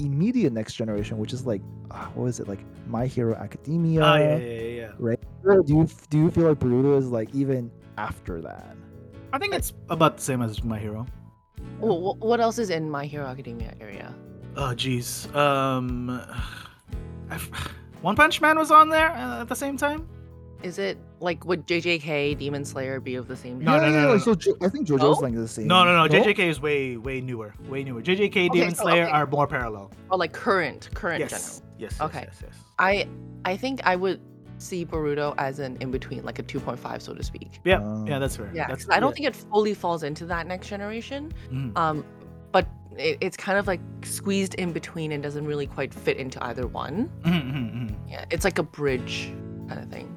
immediate 0.00 0.52
next 0.52 0.74
generation, 0.74 1.18
which 1.18 1.32
is 1.32 1.46
like, 1.46 1.62
uh, 1.90 2.06
what 2.14 2.26
is 2.26 2.40
it 2.40 2.48
like, 2.48 2.60
My 2.86 3.06
Hero 3.06 3.34
Academia? 3.34 4.02
Oh 4.02 4.14
yeah, 4.16 4.36
yeah, 4.36 4.60
yeah, 4.60 4.88
yeah. 5.00 5.16
Or 5.44 5.62
do 5.62 5.74
you 5.74 5.88
do 6.10 6.18
you 6.18 6.30
feel 6.30 6.48
like 6.48 6.58
Boruto 6.58 6.96
is 6.98 7.08
like 7.08 7.34
even 7.34 7.70
after 7.98 8.40
that? 8.40 8.76
I 9.32 9.38
think 9.38 9.52
it's 9.54 9.72
about 9.90 10.16
the 10.16 10.22
same 10.22 10.42
as 10.42 10.62
My 10.64 10.78
Hero. 10.78 11.06
Wh- 11.80 12.16
wh- 12.16 12.22
what 12.22 12.40
else 12.40 12.58
is 12.58 12.70
in 12.70 12.88
My 12.88 13.04
Hero 13.06 13.26
Academia 13.26 13.74
area? 13.80 14.14
Oh 14.56 14.72
jeez. 14.74 15.34
Um, 15.34 16.20
I've, 17.30 17.50
One 18.02 18.16
Punch 18.16 18.40
Man 18.40 18.58
was 18.58 18.70
on 18.70 18.88
there 18.90 19.10
uh, 19.10 19.40
at 19.42 19.48
the 19.48 19.56
same 19.56 19.76
time. 19.76 20.06
Is 20.64 20.78
it 20.78 20.96
like 21.20 21.44
would 21.44 21.66
JJK 21.66 22.38
Demon 22.38 22.64
Slayer 22.64 22.98
be 22.98 23.16
of 23.16 23.28
the 23.28 23.36
same? 23.36 23.58
No, 23.58 23.74
yeah, 23.74 23.80
no, 23.82 23.90
no, 23.90 24.08
no. 24.14 24.18
So 24.18 24.34
Jo- 24.34 24.56
I 24.62 24.68
think 24.68 24.88
JoJo's 24.88 25.00
No? 25.02 25.10
like 25.10 25.34
the 25.34 25.46
same. 25.46 25.66
No, 25.66 25.84
no, 25.84 25.94
no. 25.94 26.08
JJK 26.08 26.38
is 26.38 26.60
way, 26.60 26.96
way 26.96 27.20
newer, 27.20 27.52
way 27.68 27.84
newer. 27.84 28.00
JJK, 28.00 28.50
Demon 28.50 28.74
so, 28.74 28.84
Slayer 28.84 29.02
okay. 29.04 29.12
are 29.12 29.26
more 29.26 29.46
parallel. 29.46 29.90
Or 30.10 30.16
like 30.16 30.32
current, 30.32 30.88
current 30.94 31.20
Yes, 31.20 31.30
general? 31.30 31.70
yes, 31.78 31.92
yes, 31.92 32.00
Okay. 32.00 32.24
yes, 32.26 32.38
yes. 32.42 32.54
I 32.78 33.06
I 33.44 33.56
think 33.58 33.82
I 33.86 33.94
would 33.94 34.20
see 34.56 34.86
Boruto 34.86 35.34
as 35.36 35.58
an 35.58 35.76
in 35.80 35.90
between, 35.90 36.24
like 36.24 36.38
a 36.38 36.42
2.5, 36.42 37.02
so 37.02 37.12
to 37.12 37.22
speak. 37.22 37.60
Yeah, 37.64 37.76
Um, 37.82 38.06
yeah, 38.06 38.18
that's 38.18 38.36
fair. 38.36 38.50
Yeah, 38.54 38.66
that's, 38.68 38.86
'cause 38.86 38.96
I 38.96 39.00
don't 39.00 39.14
think 39.14 39.26
it 39.26 39.36
fully 39.36 39.74
falls 39.74 40.02
into 40.02 40.24
that 40.26 40.46
next 40.46 40.68
generation. 40.68 41.32
Mhm. 41.52 41.76
Um, 41.76 42.04
but 42.52 42.66
it, 42.96 43.18
it's 43.20 43.36
kind 43.36 43.58
of 43.58 43.66
like 43.66 43.80
squeezed 44.02 44.54
in 44.54 44.72
between 44.72 45.12
and 45.12 45.22
doesn't 45.22 45.44
really 45.44 45.66
quite 45.66 45.92
fit 45.92 46.16
into 46.16 46.42
either 46.42 46.66
one. 46.66 47.10
Mhm, 47.24 47.52
mhm, 47.52 47.72
mhm. 47.74 47.94
Yeah, 48.08 48.24
it's 48.30 48.44
like 48.44 48.58
a 48.58 48.62
bridge 48.62 49.30
kind 49.68 49.80
of 49.82 49.90
thing. 49.90 50.13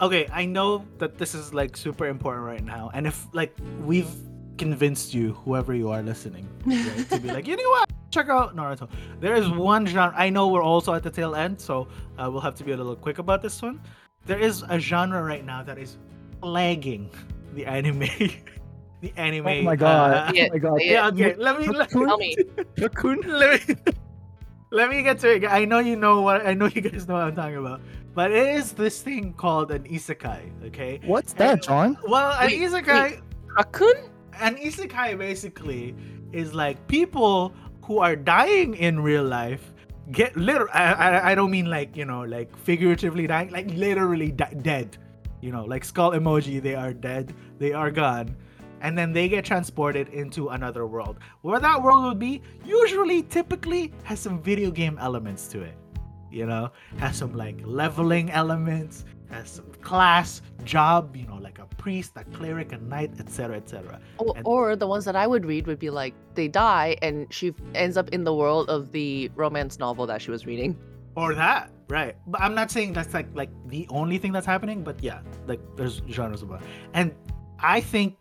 Okay, 0.00 0.28
I 0.32 0.44
know 0.44 0.84
that 0.98 1.18
this 1.18 1.34
is 1.34 1.52
like 1.52 1.76
super 1.76 2.06
important 2.06 2.46
right 2.46 2.64
now, 2.64 2.90
and 2.94 3.06
if 3.06 3.26
like 3.32 3.56
we've 3.80 4.10
convinced 4.56 5.12
you, 5.12 5.32
whoever 5.44 5.74
you 5.74 5.90
are 5.90 6.02
listening, 6.02 6.48
right, 6.64 7.10
to 7.10 7.18
be 7.18 7.28
like, 7.32 7.48
you 7.48 7.56
know 7.56 7.68
what, 7.70 7.90
check 8.10 8.28
out 8.28 8.54
Naruto. 8.54 8.88
There 9.20 9.34
is 9.34 9.48
one 9.48 9.86
genre. 9.86 10.14
I 10.16 10.30
know 10.30 10.48
we're 10.48 10.62
also 10.62 10.94
at 10.94 11.02
the 11.02 11.10
tail 11.10 11.34
end, 11.34 11.60
so 11.60 11.88
uh, 12.16 12.30
we'll 12.30 12.40
have 12.40 12.54
to 12.56 12.64
be 12.64 12.72
a 12.72 12.76
little 12.76 12.94
quick 12.94 13.18
about 13.18 13.42
this 13.42 13.60
one. 13.60 13.80
There 14.24 14.38
is 14.38 14.62
a 14.68 14.78
genre 14.78 15.22
right 15.22 15.44
now 15.44 15.64
that 15.64 15.78
is 15.78 15.96
plaguing 16.40 17.10
the 17.54 17.66
anime, 17.66 17.98
the 19.00 19.12
anime. 19.16 19.48
Oh 19.48 19.62
my 19.62 19.74
god! 19.74 20.12
uh, 20.12 20.32
oh 20.32 20.48
my 20.52 20.58
god! 20.58 20.80
yeah. 20.80 21.08
okay. 21.08 21.34
Let 21.34 21.58
me 21.58 21.66
let, 21.66 21.90
Tell 21.90 22.18
me. 22.18 22.36
Let 22.78 23.66
me 23.66 23.76
let 24.70 24.90
me 24.90 25.02
get 25.02 25.18
to 25.20 25.34
it. 25.34 25.44
I 25.46 25.64
know 25.64 25.78
you 25.78 25.96
know 25.96 26.20
what 26.20 26.46
I 26.46 26.54
know 26.54 26.66
you 26.66 26.82
guys 26.82 27.08
know 27.08 27.14
what 27.14 27.24
I'm 27.24 27.34
talking 27.34 27.56
about. 27.56 27.80
But 28.18 28.32
it 28.32 28.48
is 28.56 28.72
this 28.72 29.00
thing 29.00 29.32
called 29.34 29.70
an 29.70 29.84
isekai, 29.84 30.66
okay? 30.66 30.98
What's 31.06 31.34
that, 31.34 31.62
John? 31.62 31.96
Well, 32.02 32.32
an 32.32 32.48
Wait, 32.48 32.58
isekai 32.62 33.22
Raccoon? 33.56 33.94
an 34.40 34.56
isekai 34.56 35.16
basically 35.16 35.94
is 36.32 36.52
like 36.52 36.84
people 36.88 37.54
who 37.84 38.00
are 38.00 38.16
dying 38.16 38.74
in 38.74 38.98
real 38.98 39.22
life 39.22 39.72
get 40.10 40.36
literal 40.36 40.66
I, 40.74 40.94
I, 40.94 41.30
I 41.30 41.34
don't 41.36 41.52
mean 41.52 41.70
like 41.70 41.96
you 41.96 42.06
know 42.10 42.22
like 42.22 42.50
figuratively 42.58 43.28
dying 43.28 43.50
like 43.50 43.70
literally 43.70 44.32
di- 44.32 44.58
dead 44.62 44.98
you 45.40 45.52
know 45.52 45.64
like 45.64 45.84
skull 45.84 46.10
emoji 46.10 46.60
they 46.60 46.74
are 46.74 46.92
dead 46.92 47.32
they 47.60 47.72
are 47.72 47.92
gone 47.92 48.34
and 48.80 48.98
then 48.98 49.12
they 49.12 49.28
get 49.28 49.44
transported 49.44 50.08
into 50.08 50.48
another 50.48 50.88
world 50.88 51.18
where 51.42 51.60
that 51.60 51.80
world 51.80 52.02
would 52.04 52.18
be 52.18 52.42
usually 52.64 53.22
typically 53.22 53.92
has 54.02 54.18
some 54.18 54.42
video 54.42 54.72
game 54.72 54.98
elements 54.98 55.46
to 55.46 55.62
it 55.62 55.77
you 56.30 56.46
know 56.46 56.70
has 56.98 57.16
some 57.16 57.32
like 57.34 57.56
leveling 57.64 58.30
elements 58.30 59.04
has 59.30 59.50
some 59.50 59.70
class 59.82 60.40
job 60.64 61.14
you 61.16 61.26
know 61.26 61.36
like 61.36 61.58
a 61.58 61.66
priest 61.76 62.12
a 62.16 62.24
cleric 62.36 62.72
a 62.72 62.78
knight 62.78 63.10
etc 63.20 63.56
etc 63.56 64.00
Or, 64.18 64.32
And- 64.36 64.46
or 64.46 64.76
the 64.76 64.86
ones 64.86 65.04
that 65.04 65.16
I 65.16 65.26
would 65.26 65.44
read 65.44 65.66
would 65.66 65.78
be 65.78 65.90
like 65.90 66.14
they 66.34 66.48
die 66.48 66.96
and 67.02 67.26
she 67.32 67.52
ends 67.74 67.96
up 67.96 68.08
in 68.10 68.24
the 68.24 68.34
world 68.34 68.68
of 68.70 68.92
the 68.92 69.30
romance 69.34 69.78
novel 69.78 70.06
that 70.06 70.22
she 70.22 70.30
was 70.30 70.46
reading. 70.46 70.76
or 71.16 71.34
that 71.34 71.70
right. 71.88 72.14
But 72.26 72.40
i'm 72.42 72.54
not 72.54 72.70
saying 72.70 72.92
that's 72.92 73.12
like 73.14 73.28
like 73.34 73.50
the 73.74 73.86
only 73.90 74.18
thing 74.18 74.32
that's 74.32 74.46
happening 74.46 74.82
but 74.88 74.96
yeah 75.02 75.20
like 75.46 75.60
there's 75.76 76.00
genres 76.10 76.42
of 76.42 76.50
it. 76.52 76.60
And 76.94 77.14
i 77.76 77.80
think 77.80 78.16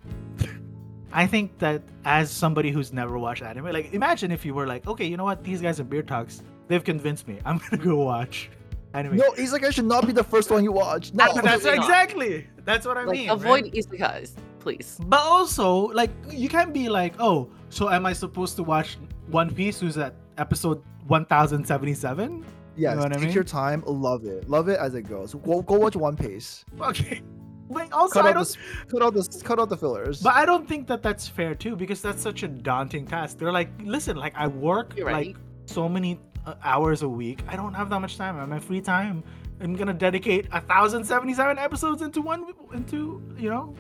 i 1.14 1.26
think 1.28 1.58
that 1.60 1.82
as 2.06 2.32
somebody 2.32 2.70
who's 2.72 2.92
never 2.92 3.18
watched 3.18 3.44
anime 3.44 3.66
like 3.78 3.94
imagine 3.94 4.32
if 4.32 4.46
you 4.46 4.54
were 4.54 4.68
like 4.68 4.88
okay 4.88 5.06
you 5.06 5.16
know 5.18 5.24
what? 5.24 5.44
These 5.44 5.62
guys 5.62 5.80
are 5.80 5.84
beer 5.84 6.04
talks 6.04 6.44
they've 6.68 6.84
convinced 6.84 7.28
me 7.28 7.40
i'm 7.46 7.58
gonna 7.70 7.84
go 7.84 7.96
watch 7.98 8.50
Anyway. 8.94 9.18
No, 9.18 9.32
Isekai 9.34 9.72
should 9.74 9.86
not 9.86 10.08
be 10.08 10.14
the 10.14 10.24
first 10.24 10.50
one 10.50 10.64
you 10.64 10.72
watch. 10.72 11.14
No. 11.14 11.32
that's 11.42 11.66
not. 11.66 11.76
exactly 11.76 12.48
that's 12.64 12.86
what 12.86 12.98
i 12.98 13.04
Like 13.04 13.18
mean 13.18 13.30
avoid 13.30 13.66
right? 13.66 13.74
isekais, 13.74 14.32
please. 14.60 14.98
But 15.06 15.20
also, 15.20 15.88
like, 15.88 16.10
you 16.32 16.50
can't 16.50 16.74
be 16.74 16.90
like, 16.90 17.14
oh, 17.20 17.50
so 17.70 17.90
am 17.90 18.06
I 18.06 18.14
supposed 18.14 18.56
to 18.56 18.64
watch 18.64 18.98
One 19.28 19.54
Piece 19.54 19.80
who's 19.80 19.98
at 19.98 20.14
episode 20.38 20.82
1077? 21.08 22.44
Yes, 22.76 22.96
know 22.96 23.04
what 23.04 23.12
I 23.12 23.16
take 23.16 23.26
mean? 23.26 23.34
your 23.34 23.44
time. 23.44 23.84
Love 23.86 24.26
it. 24.26 24.50
Love 24.50 24.68
it 24.70 24.80
as 24.80 24.96
it 24.96 25.04
goes. 25.04 25.34
Go 25.34 25.62
go 25.62 25.76
watch 25.80 25.96
One 25.96 26.16
Piece. 26.16 26.66
Okay. 26.82 27.22
But 27.70 27.92
also, 27.92 28.22
Cut 28.22 28.28
I 28.28 28.32
don't, 28.32 28.48
the, 28.48 28.58
cut 28.90 29.04
out 29.04 29.14
the 29.14 29.42
cut 29.44 29.60
out 29.60 29.68
the 29.68 29.76
fillers. 29.76 30.22
but 30.22 30.34
I 30.34 30.46
don't 30.46 30.66
think 30.66 30.88
that 30.88 31.04
that's 31.04 31.28
fair 31.28 31.54
too, 31.54 31.76
because 31.76 32.02
that's 32.02 32.22
such 32.22 32.44
a 32.44 32.48
daunting 32.48 33.06
task. 33.06 33.40
They're 33.40 33.52
like, 33.52 33.70
listen, 33.84 34.16
like, 34.16 34.34
I 34.38 34.48
work 34.48 34.94
right. 35.02 35.28
like 35.28 35.36
so 35.66 35.90
many 35.90 36.18
Uh, 36.48 36.56
hours 36.64 37.02
a 37.02 37.10
week. 37.10 37.44
I 37.50 37.58
don't 37.58 37.74
have 37.74 37.90
that 37.90 38.00
much 38.00 38.16
time. 38.16 38.40
On 38.40 38.48
my 38.48 38.58
free 38.58 38.80
time, 38.80 39.22
I'm 39.60 39.76
gonna 39.76 39.94
dedicate 39.94 40.50
1077 40.54 41.58
episodes 41.58 42.02
into 42.02 42.22
one, 42.22 42.46
into, 42.74 43.22
you 43.38 43.50
know? 43.50 43.76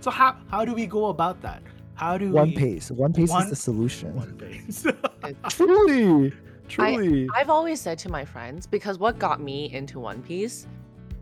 So, 0.00 0.10
how, 0.10 0.36
how 0.50 0.64
do 0.64 0.74
we 0.74 0.84
go 0.84 1.06
about 1.10 1.40
that? 1.42 1.62
How 1.94 2.18
do 2.18 2.30
One 2.32 2.48
we. 2.48 2.56
Piece. 2.56 2.90
One 2.90 3.12
pace 3.12 3.30
One- 3.30 3.44
is 3.44 3.50
the 3.50 3.56
solution. 3.56 4.16
One 4.16 4.32
pace. 4.36 4.84
Truly, 5.48 6.32
truly. 6.66 7.28
I've 7.36 7.50
always 7.50 7.80
said 7.80 7.98
to 8.00 8.08
my 8.08 8.24
friends 8.24 8.66
because 8.66 8.98
what 8.98 9.20
got 9.20 9.40
me 9.40 9.72
into 9.72 10.00
One 10.00 10.20
Piece, 10.20 10.66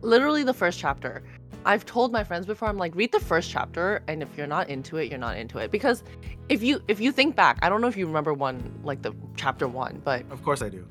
literally 0.01 0.44
the 0.44 0.55
first 0.55 0.78
chapter. 0.78 1.22
I've 1.64 1.84
told 1.84 2.12
my 2.12 2.22
friends 2.22 2.47
before 2.47 2.68
I'm 2.68 2.76
like 2.78 2.94
read 2.94 3.11
the 3.12 3.20
first 3.20 3.51
chapter 3.51 4.03
and 4.09 4.22
if 4.22 4.28
you're 4.36 4.47
not 4.47 4.68
into 4.68 4.99
it, 4.99 5.11
you're 5.11 5.18
not 5.18 5.36
into 5.36 5.59
it 5.59 5.70
because 5.70 6.05
if 6.49 6.62
you 6.62 6.80
if 6.88 7.01
you 7.01 7.11
think 7.12 7.34
back, 7.36 7.59
I 7.62 7.68
don't 7.68 7.80
know 7.80 7.88
if 7.88 7.97
you 7.97 8.07
remember 8.07 8.32
one 8.32 8.72
like 8.84 9.03
the 9.03 9.12
chapter 9.36 9.66
1, 9.66 10.03
but 10.05 10.24
of 10.30 10.42
course 10.42 10.62
I 10.62 10.68
do. 10.68 10.86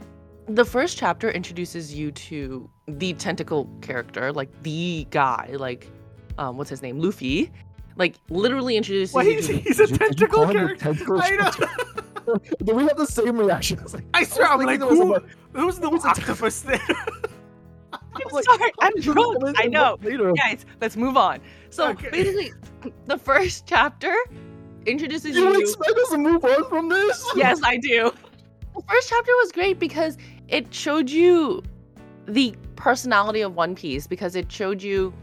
the 0.47 0.65
first 0.65 0.97
chapter 0.97 1.31
introduces 1.31 1.93
you 1.93 2.11
to 2.11 2.69
the 2.87 3.13
tentacle 3.13 3.69
character, 3.81 4.31
like 4.33 4.49
the 4.63 5.07
guy, 5.11 5.51
like 5.57 5.87
um 6.37 6.57
what's 6.57 6.69
his 6.69 6.81
name? 6.81 6.99
Luffy. 6.99 7.51
Like 7.97 8.15
literally 8.29 8.75
introduces 8.75 9.15
Why 9.15 9.23
you 9.23 9.35
he's, 9.35 9.47
to 9.47 9.53
he's 9.57 9.79
a 9.79 9.87
Did 9.87 9.91
you- 9.91 9.93
you 9.93 10.09
tentacle 10.09 10.39
call 10.43 10.47
him 10.49 10.57
a 10.57 10.75
character. 10.75 10.93
tentacle 10.93 11.21
I 11.21 11.29
know. 11.29 12.37
Do 12.65 12.73
we 12.75 12.83
have 12.87 12.97
the 12.97 13.05
same 13.05 13.37
reaction? 13.37 13.79
I 13.79 13.83
was 13.83 13.93
like, 13.93 14.03
I 14.13 14.23
swear, 14.25 14.47
I'm 14.49 14.57
was 14.57 14.65
like, 14.67 14.79
thinking 14.81 14.97
there 14.97 15.05
who, 15.07 15.13
was 15.13 15.75
who's 15.75 15.79
the 15.79 15.89
who's 15.89 16.03
octopus 16.03 16.61
there? 16.61 16.81
I'm 18.25 18.31
like, 18.33 18.45
sorry, 18.45 18.71
I'm 18.81 18.91
"How 19.01 19.13
drunk. 19.13 19.55
I 19.57 19.67
know. 19.67 19.97
Later. 20.01 20.33
Guys, 20.33 20.65
let's 20.81 20.95
move 20.97 21.17
on. 21.17 21.39
So 21.69 21.89
Okay. 21.89 22.09
basically, 22.11 22.51
the 23.05 23.17
first 23.17 23.65
chapter 23.67 24.13
introduces 24.85 25.35
You 25.35 25.53
you. 25.53 25.59
expect 25.61 25.97
us 25.99 26.09
to 26.11 26.17
move 26.17 26.43
on 26.45 26.69
from 26.69 26.89
this? 26.89 27.25
yes, 27.35 27.59
I 27.63 27.77
do. 27.77 28.11
The 28.75 28.81
first 28.89 29.09
chapter 29.09 29.31
was 29.37 29.51
great 29.51 29.79
because 29.79 30.17
it 30.47 30.73
showed 30.73 31.09
you 31.09 31.63
the 32.27 32.55
personality 32.75 33.41
of 33.41 33.55
One 33.55 33.75
Piece 33.75 34.05
because 34.07 34.35
it 34.35 34.51
showed 34.51 34.81
you 34.83 35.13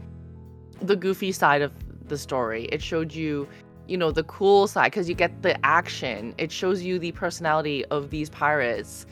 the 0.81 0.95
goofy 0.95 1.31
side 1.31 1.61
of 1.61 1.71
the 2.09 2.17
story. 2.17 2.65
It 2.65 2.81
showed 2.81 3.13
you, 3.13 3.47
you 3.87 3.95
know, 3.97 4.11
the 4.11 4.23
cool 4.23 4.67
side 4.67 4.91
because 4.91 5.07
you 5.07 5.15
get 5.15 5.41
the 5.43 5.63
action. 5.65 6.33
It 6.37 6.51
shows 6.51 6.81
you 6.81 6.99
the 6.99 7.11
personality 7.11 7.85
of 7.85 8.09
these 8.09 8.29
pirates. 8.29 9.05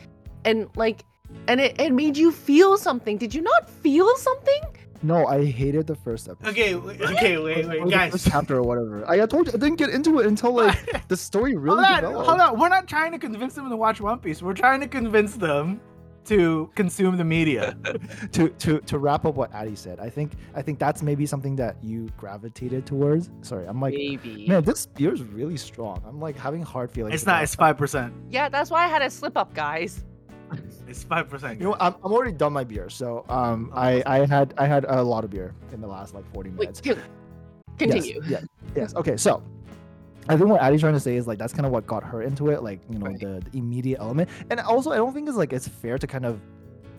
And 0.43 0.67
like 0.75 1.05
and 1.47 1.59
it, 1.59 1.79
it 1.79 1.91
made 1.93 2.17
you 2.17 2.31
feel 2.31 2.77
something. 2.77 3.17
Did 3.17 3.33
you 3.33 3.41
not 3.41 3.69
feel 3.69 4.15
something? 4.17 4.61
No, 5.03 5.25
I 5.25 5.45
hated 5.45 5.87
the 5.87 5.95
first 5.95 6.29
episode. 6.29 6.49
okay, 6.51 6.73
w- 6.73 7.03
okay, 7.03 7.37
wait, 7.39 7.65
Or 7.65 7.69
wait, 7.69 7.83
the 7.85 7.89
guys. 7.89 8.11
first 8.11 8.27
chapter 8.29 8.57
or 8.57 8.61
whatever. 8.61 9.03
I, 9.09 9.21
I 9.23 9.25
told 9.25 9.47
you 9.47 9.53
I 9.53 9.57
didn't 9.57 9.77
get 9.77 9.89
into 9.89 10.19
it 10.19 10.27
until 10.27 10.53
like 10.53 10.77
the 11.07 11.17
story 11.17 11.55
really 11.55 11.83
hold 11.83 11.85
on, 11.95 12.01
developed. 12.03 12.29
hold 12.29 12.39
on. 12.41 12.59
We're 12.59 12.69
not 12.69 12.87
trying 12.87 13.11
to 13.13 13.17
convince 13.17 13.55
them 13.55 13.67
to 13.69 13.75
watch 13.75 13.99
One 13.99 14.19
Piece. 14.19 14.43
We're 14.43 14.53
trying 14.53 14.79
to 14.81 14.87
convince 14.87 15.35
them 15.35 15.81
to 16.25 16.69
consume 16.75 17.17
the 17.17 17.23
media. 17.23 17.75
to 18.33 18.49
to 18.49 18.79
to 18.81 18.99
wrap 18.99 19.25
up 19.25 19.33
what 19.33 19.51
Addy 19.55 19.75
said, 19.75 19.99
I 19.99 20.07
think 20.11 20.33
I 20.53 20.61
think 20.61 20.77
that's 20.77 21.01
maybe 21.01 21.25
something 21.25 21.55
that 21.55 21.77
you 21.83 22.07
gravitated 22.15 22.85
towards. 22.85 23.31
Sorry, 23.41 23.65
I'm 23.65 23.81
like, 23.81 23.95
Maybe. 23.95 24.47
man, 24.47 24.63
this 24.63 24.85
beer 24.85 25.11
is 25.15 25.23
really 25.23 25.57
strong. 25.57 25.99
I'm 26.07 26.19
like 26.19 26.37
having 26.37 26.61
hard 26.61 26.91
feelings. 26.91 27.15
It's 27.15 27.25
not. 27.25 27.37
about 27.37 27.43
It's 27.45 27.55
five 27.55 27.75
percent. 27.75 28.13
Yeah, 28.29 28.49
that's 28.49 28.69
why 28.69 28.83
I 28.85 28.87
had 28.87 29.01
a 29.01 29.09
slip 29.09 29.35
up, 29.35 29.55
guys. 29.55 30.05
It's 30.87 31.03
five 31.03 31.29
percent. 31.29 31.59
You 31.59 31.67
know, 31.69 31.77
I'm, 31.79 31.95
I'm 32.03 32.11
already 32.11 32.31
done 32.33 32.53
my 32.53 32.63
beer, 32.63 32.89
so 32.89 33.25
um, 33.29 33.71
I 33.73 34.03
I 34.05 34.25
had 34.25 34.53
I 34.57 34.65
had 34.67 34.85
a 34.87 35.01
lot 35.01 35.23
of 35.23 35.29
beer 35.29 35.53
in 35.73 35.79
the 35.81 35.87
last 35.87 36.13
like 36.13 36.25
40 36.33 36.49
minutes. 36.51 36.81
con- 36.81 36.97
continue. 37.77 38.21
Yes, 38.23 38.29
yes, 38.29 38.45
yes. 38.75 38.95
Okay, 38.95 39.17
so 39.17 39.41
I 40.29 40.35
think 40.37 40.49
what 40.49 40.61
Addie's 40.61 40.81
trying 40.81 40.93
to 40.93 40.99
say 40.99 41.15
is 41.15 41.27
like 41.27 41.37
that's 41.39 41.53
kind 41.53 41.65
of 41.65 41.71
what 41.71 41.87
got 41.87 42.03
her 42.03 42.21
into 42.21 42.49
it, 42.49 42.61
like 42.63 42.81
you 42.89 42.99
know 42.99 43.07
Right. 43.07 43.19
the, 43.19 43.41
the 43.49 43.57
immediate 43.57 43.99
element, 43.99 44.29
and 44.49 44.59
also 44.59 44.91
I 44.91 44.97
don't 44.97 45.13
think 45.13 45.27
it's 45.27 45.37
like 45.37 45.53
it's 45.53 45.67
fair 45.67 45.97
to 45.97 46.07
kind 46.07 46.25
of 46.25 46.39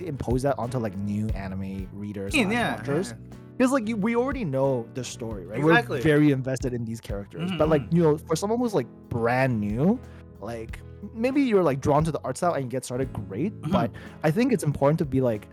impose 0.01 0.43
that 0.43 0.59
onto 0.59 0.79
like 0.79 0.97
new 0.99 1.29
anime 1.29 1.89
readers, 1.93 2.35
Yeah, 2.35 2.51
yeah, 2.51 2.77
watchers. 2.77 3.15
Because 3.57 3.71
like 3.71 3.87
you, 3.87 3.97
we 3.97 4.17
already 4.17 4.45
know 4.45 4.89
the 4.95 5.05
story, 5.05 5.47
right? 5.47 5.59
Exactly. 5.61 5.99
We're 5.99 6.03
very 6.03 6.33
invested 6.33 6.73
in 6.73 6.85
these 6.85 7.01
characters, 7.01 7.51
but 7.59 7.69
like 7.69 7.83
Mhm. 7.83 7.95
you 7.95 8.03
know, 8.03 8.19
for 8.19 8.35
someone 8.35 8.59
who's 8.59 8.75
like 8.75 8.87
brand 9.11 9.61
new, 9.61 10.01
like 10.43 10.81
maybe 11.15 11.41
you're 11.43 11.63
like 11.63 11.81
drawn 11.81 12.05
to 12.05 12.13
the 12.13 12.21
art 12.25 12.37
style 12.37 12.55
and 12.55 12.71
get 12.71 12.85
started 12.85 13.13
great, 13.13 13.53
Mhm. 13.63 13.73
but 13.73 13.91
I 14.23 14.31
think 14.31 14.53
it's 14.53 14.65
important 14.65 14.99
to 15.01 15.05
be 15.05 15.21
like, 15.21 15.49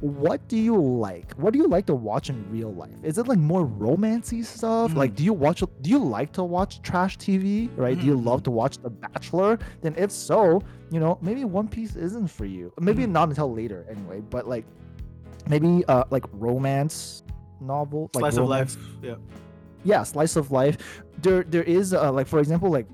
what 0.00 0.46
do 0.48 0.56
you 0.56 0.76
like? 0.80 1.32
What 1.34 1.52
do 1.52 1.58
you 1.58 1.66
like 1.66 1.86
to 1.86 1.94
watch 1.94 2.30
in 2.30 2.44
real 2.52 2.72
life? 2.72 2.94
Is 3.02 3.18
it 3.18 3.26
like 3.26 3.38
more 3.38 3.66
romancy 3.66 4.44
stuff? 4.44 4.94
Like, 4.94 5.14
do 5.16 5.24
you 5.24 5.32
watch? 5.32 5.62
Do 5.82 5.90
you 5.90 5.98
like 5.98 6.32
to 6.34 6.44
watch 6.44 6.82
trash 6.82 7.18
TV? 7.18 7.68
Right? 7.76 7.98
Do 7.98 8.06
you 8.06 8.14
love 8.16 8.40
Mhm. 8.40 8.44
to 8.44 8.50
watch 8.52 8.78
The 8.78 8.90
Bachelor? 8.90 9.58
Then 9.82 9.94
if 9.96 10.10
so, 10.12 10.62
you 10.90 11.00
know, 11.00 11.18
maybe 11.20 11.44
One 11.44 11.66
Piece 11.68 11.96
isn't 11.96 12.28
for 12.28 12.44
you. 12.44 12.72
Maybe 12.80 13.04
Mhm. 13.04 13.10
not 13.10 13.28
until 13.30 13.52
later, 13.52 13.84
anyway. 13.90 14.22
But 14.30 14.46
like, 14.48 14.64
maybe 15.48 15.84
uh 15.88 16.04
like 16.10 16.24
romance 16.32 17.22
novel, 17.60 18.10
like 18.14 18.22
Slice 18.22 18.36
of 18.36 18.48
life. 18.48 18.76
Yeah. 19.02 19.14
yeah 19.84 20.02
slice 20.02 20.34
of 20.36 20.50
life 20.50 20.76
there 21.22 21.44
there 21.44 21.62
is 21.62 21.94
uh, 21.94 22.10
like 22.12 22.26
for 22.26 22.40
example 22.40 22.68
like 22.70 22.86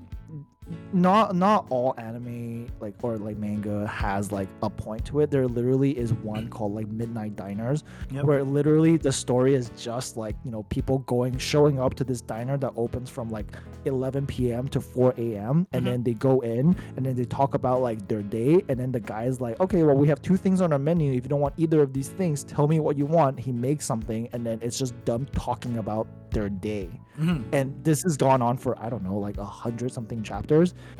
not 0.93 1.35
not 1.35 1.65
all 1.69 1.93
anime 1.97 2.67
like 2.79 2.93
or 3.03 3.17
like 3.17 3.37
manga 3.37 3.85
has 3.87 4.31
like 4.31 4.47
a 4.63 4.69
point 4.69 5.05
to 5.05 5.19
it 5.19 5.29
there 5.29 5.47
literally 5.47 5.95
is 5.97 6.11
one 6.13 6.47
called 6.49 6.73
like 6.73 6.87
midnight 6.87 7.35
diners 7.35 7.83
Yep. 8.11 8.23
where 8.25 8.43
literally 8.43 8.97
the 8.97 9.11
story 9.11 9.53
is 9.53 9.69
just 9.77 10.17
like 10.17 10.35
you 10.43 10.49
know 10.51 10.63
people 10.63 10.99
going 10.99 11.37
showing 11.37 11.79
up 11.79 11.93
to 11.95 12.03
this 12.03 12.21
diner 12.21 12.57
that 12.57 12.71
opens 12.75 13.09
from 13.09 13.29
like 13.29 13.45
11 13.85 14.25
p.m 14.25 14.67
to 14.69 14.81
4 14.81 15.13
a.m 15.17 15.67
and 15.73 15.83
Mhm. 15.83 15.85
then 15.85 16.03
they 16.03 16.13
go 16.13 16.39
in 16.41 16.75
and 16.97 17.05
then 17.05 17.15
they 17.15 17.25
talk 17.25 17.53
about 17.53 17.81
like 17.81 18.07
their 18.07 18.23
day 18.23 18.63
and 18.69 18.79
then 18.79 18.91
the 18.91 18.99
guy's 18.99 19.39
like 19.39 19.59
okay 19.59 19.83
well 19.83 19.95
we 19.95 20.07
have 20.07 20.21
two 20.21 20.37
things 20.37 20.61
on 20.61 20.73
our 20.73 20.79
menu 20.79 21.11
if 21.13 21.23
you 21.25 21.29
don't 21.29 21.41
want 21.41 21.53
either 21.57 21.81
of 21.81 21.93
these 21.93 22.09
things 22.09 22.43
tell 22.43 22.67
me 22.67 22.79
what 22.79 22.97
you 22.97 23.05
want 23.05 23.39
he 23.39 23.51
makes 23.51 23.85
something 23.85 24.27
and 24.33 24.45
then 24.45 24.57
it's 24.63 24.79
just 24.79 24.93
them 25.05 25.25
talking 25.33 25.77
about 25.77 26.07
their 26.31 26.49
day 26.49 26.89
Mhm. 27.19 27.43
and 27.53 27.73
this 27.83 28.03
has 28.03 28.17
gone 28.17 28.41
on 28.41 28.57
for 28.57 28.77
i 28.83 28.89
don't 28.89 29.03
know 29.03 29.17
like 29.17 29.37
a 29.37 29.45
hundred 29.45 29.91
something 29.91 30.21
chapters 30.21 30.54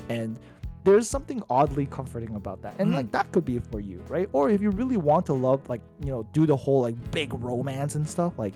and 0.09 0.37
there's 0.83 1.09
something 1.09 1.41
oddly 1.49 1.85
comforting 1.87 2.35
about 2.35 2.61
that 2.61 2.73
and 2.79 2.91
Mhm. 2.91 2.95
like 2.95 3.11
that 3.11 3.31
could 3.31 3.43
be 3.45 3.57
for 3.59 3.79
you 3.79 4.03
right 4.07 4.29
or 4.33 4.49
if 4.49 4.61
you 4.61 4.69
really 4.69 4.97
want 4.97 5.25
to 5.25 5.33
love 5.33 5.67
like 5.69 5.81
you 6.03 6.11
know 6.11 6.23
do 6.33 6.45
the 6.45 6.55
whole 6.55 6.81
like 6.81 6.95
big 7.11 7.33
romance 7.43 7.95
and 7.95 8.07
stuff 8.07 8.37
like 8.37 8.53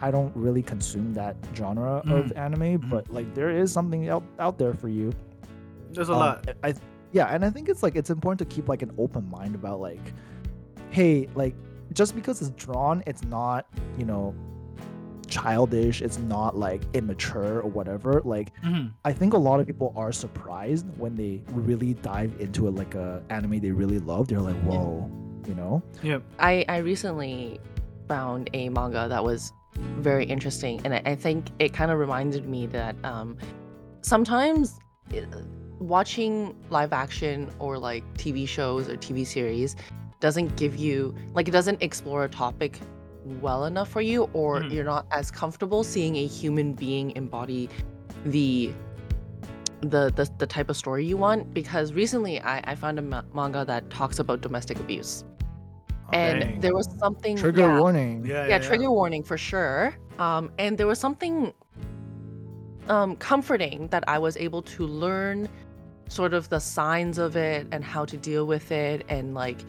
i 0.00 0.10
don't 0.10 0.34
really 0.34 0.62
consume 0.62 1.14
that 1.14 1.36
genre 1.54 2.02
of 2.16 2.26
Mhm. 2.26 2.36
anime 2.36 2.60
Mhm. 2.78 2.90
but 2.90 3.08
like 3.12 3.32
there 3.34 3.50
is 3.50 3.70
something 3.70 4.08
out, 4.08 4.24
out 4.38 4.58
there 4.58 4.74
for 4.74 4.88
you 4.88 5.12
There's 5.92 6.08
a 6.08 6.12
um, 6.14 6.18
lot. 6.18 6.48
I 6.64 6.74
yeah, 7.12 7.26
and 7.34 7.44
I 7.44 7.50
think 7.50 7.68
it's 7.68 7.82
like 7.82 7.94
it's 7.94 8.08
important 8.08 8.38
to 8.40 8.46
keep 8.54 8.66
like 8.68 8.80
an 8.80 8.90
open 8.96 9.28
mind 9.30 9.54
about 9.54 9.78
like, 9.82 10.00
hey, 10.90 11.28
like 11.34 11.54
just 11.92 12.14
because 12.14 12.40
it's 12.40 12.50
drawn, 12.56 13.02
it's 13.06 13.22
not 13.24 13.66
you 13.98 14.06
know 14.06 14.34
childish, 15.32 16.02
it's 16.02 16.18
not 16.18 16.56
like 16.56 16.82
immature 16.94 17.60
or 17.60 17.68
whatever. 17.78 18.20
Like 18.24 18.48
Mhm. 18.62 18.92
I 19.04 19.12
think 19.12 19.32
a 19.34 19.38
lot 19.48 19.58
of 19.60 19.66
people 19.66 19.92
are 19.96 20.12
surprised 20.12 20.86
when 20.98 21.12
they 21.16 21.40
really 21.68 21.94
dive 21.94 22.32
into 22.38 22.68
it 22.68 22.72
like 22.82 22.94
a 22.94 23.22
anime 23.30 23.58
they 23.60 23.70
really 23.82 23.98
love. 23.98 24.28
They're 24.28 24.46
like, 24.52 24.60
whoa, 24.68 25.10
you 25.48 25.54
know? 25.54 25.82
Yep. 26.02 26.22
I, 26.38 26.64
I 26.68 26.76
recently 26.78 27.60
found 28.08 28.50
a 28.52 28.68
manga 28.68 29.08
that 29.08 29.24
was 29.24 29.52
very 30.08 30.24
interesting, 30.26 30.80
and 30.84 30.92
I, 30.94 31.02
I 31.12 31.14
think 31.14 31.46
it 31.58 31.72
kind 31.72 31.90
of 31.90 31.98
reminded 31.98 32.46
me 32.46 32.66
that 32.78 32.94
um, 33.04 33.36
sometimes 34.02 34.78
i- 35.12 35.24
watching 35.78 36.54
live 36.70 36.92
action 36.92 37.50
or 37.58 37.78
like 37.78 38.04
TV 38.14 38.46
shows 38.46 38.88
or 38.88 38.96
TV 38.96 39.26
series 39.26 39.74
doesn't 40.20 40.54
give 40.56 40.76
you 40.76 41.14
like 41.34 41.48
it 41.48 41.50
doesn't 41.52 41.82
explore 41.82 42.24
a 42.24 42.28
topic 42.28 42.78
well 43.40 43.64
enough 43.66 43.88
for 43.88 44.00
you, 44.00 44.28
or 44.32 44.60
Mhm. 44.60 44.72
you're 44.72 44.84
not 44.84 45.06
as 45.10 45.30
comfortable 45.30 45.84
seeing 45.84 46.16
a 46.16 46.26
human 46.26 46.72
being 46.72 47.12
embody 47.16 47.68
the 48.26 48.72
the, 49.80 50.12
the 50.14 50.30
the 50.38 50.46
type 50.46 50.70
of 50.70 50.76
story 50.76 51.04
you 51.04 51.16
want 51.16 51.52
because 51.52 51.92
recently 51.92 52.40
I, 52.40 52.60
I 52.72 52.74
found 52.76 53.00
a 53.00 53.02
ma- 53.02 53.22
manga 53.34 53.64
that 53.64 53.90
talks 53.90 54.20
about 54.20 54.40
domestic 54.40 54.78
abuse 54.78 55.24
and 56.12 56.40
Dang. 56.40 56.60
there 56.60 56.72
was 56.72 56.88
something 57.00 57.36
Trigger 57.36 57.62
yeah, 57.62 57.80
warning. 57.80 58.24
Yeah, 58.24 58.46
yeah, 58.46 58.58
trigger 58.58 58.92
warning 58.92 59.24
for 59.24 59.36
sure 59.36 59.92
um 60.20 60.52
and 60.58 60.78
there 60.78 60.86
was 60.86 61.00
something 61.00 61.52
um 62.88 63.16
comforting 63.16 63.88
that 63.88 64.04
i 64.08 64.18
was 64.18 64.36
able 64.36 64.62
to 64.62 64.86
learn 64.86 65.48
sort 66.08 66.32
of 66.32 66.48
the 66.48 66.60
signs 66.60 67.18
of 67.18 67.34
it 67.36 67.66
and 67.72 67.82
how 67.82 68.04
to 68.04 68.16
deal 68.16 68.46
with 68.46 68.70
it 68.70 69.04
and 69.08 69.34
like 69.34 69.58
th- 69.58 69.68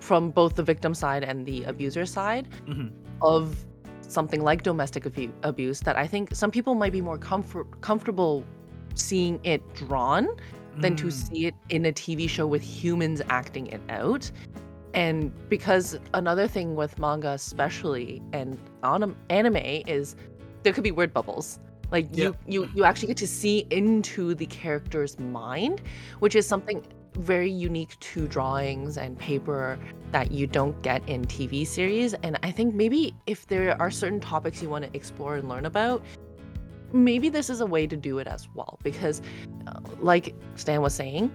from 0.00 0.30
both 0.30 0.54
the 0.56 0.62
victim 0.62 0.94
side 0.94 1.22
and 1.24 1.44
the 1.46 1.64
abuser 1.64 2.06
side 2.06 2.48
Mhm. 2.66 2.90
of 3.22 3.56
something 4.00 4.42
like 4.42 4.62
domestic 4.62 5.06
abu- 5.06 5.32
abuse 5.44 5.80
that 5.80 5.96
i 5.96 6.06
think 6.06 6.34
some 6.34 6.50
people 6.50 6.74
might 6.74 6.92
be 6.92 7.00
more 7.00 7.18
comfort 7.18 7.66
comfortable 7.80 8.44
seeing 8.94 9.38
it 9.44 9.62
drawn 9.74 10.26
than 10.78 10.96
to 10.96 11.06
Mm. 11.06 11.12
see 11.12 11.46
it 11.46 11.54
in 11.68 11.86
a 11.86 11.92
TV 11.92 12.28
show 12.28 12.46
with 12.46 12.62
humans 12.62 13.20
acting 13.28 13.66
it 13.68 13.80
out. 13.88 14.30
And 14.94 15.32
because 15.48 15.98
another 16.14 16.46
thing 16.48 16.74
with 16.74 16.98
manga, 16.98 17.30
especially 17.30 18.22
and 18.32 18.58
on 18.82 19.14
anime, 19.30 19.56
is 19.86 20.16
there 20.62 20.72
could 20.72 20.84
be 20.84 20.90
word 20.92 21.12
bubbles. 21.12 21.58
Like 21.90 22.16
you, 22.16 22.36
you, 22.46 22.68
you 22.74 22.84
actually 22.84 23.08
get 23.08 23.16
to 23.18 23.26
see 23.26 23.66
into 23.70 24.34
the 24.34 24.46
character's 24.46 25.18
mind, 25.18 25.82
which 26.20 26.34
is 26.36 26.46
something 26.46 26.82
very 27.14 27.50
unique 27.50 27.98
to 28.00 28.26
drawings 28.28 28.96
and 28.98 29.18
paper 29.18 29.78
that 30.12 30.30
you 30.30 30.46
don't 30.46 30.80
get 30.82 31.06
in 31.08 31.24
TV 31.24 31.66
series. 31.66 32.14
And 32.14 32.38
I 32.42 32.50
think 32.50 32.74
maybe 32.74 33.14
if 33.26 33.46
there 33.46 33.80
are 33.80 33.90
certain 33.90 34.20
topics 34.20 34.62
you 34.62 34.68
want 34.68 34.84
to 34.84 34.96
explore 34.96 35.36
and 35.36 35.48
learn 35.48 35.66
about, 35.66 36.02
maybe 36.92 37.28
this 37.28 37.50
is 37.50 37.60
a 37.60 37.66
way 37.66 37.86
to 37.86 37.96
do 37.96 38.18
it 38.18 38.26
as 38.26 38.48
well. 38.54 38.78
Because, 38.82 39.22
uh, 39.66 39.80
like 40.00 40.34
Stan 40.56 40.80
was 40.82 40.94
saying, 40.94 41.30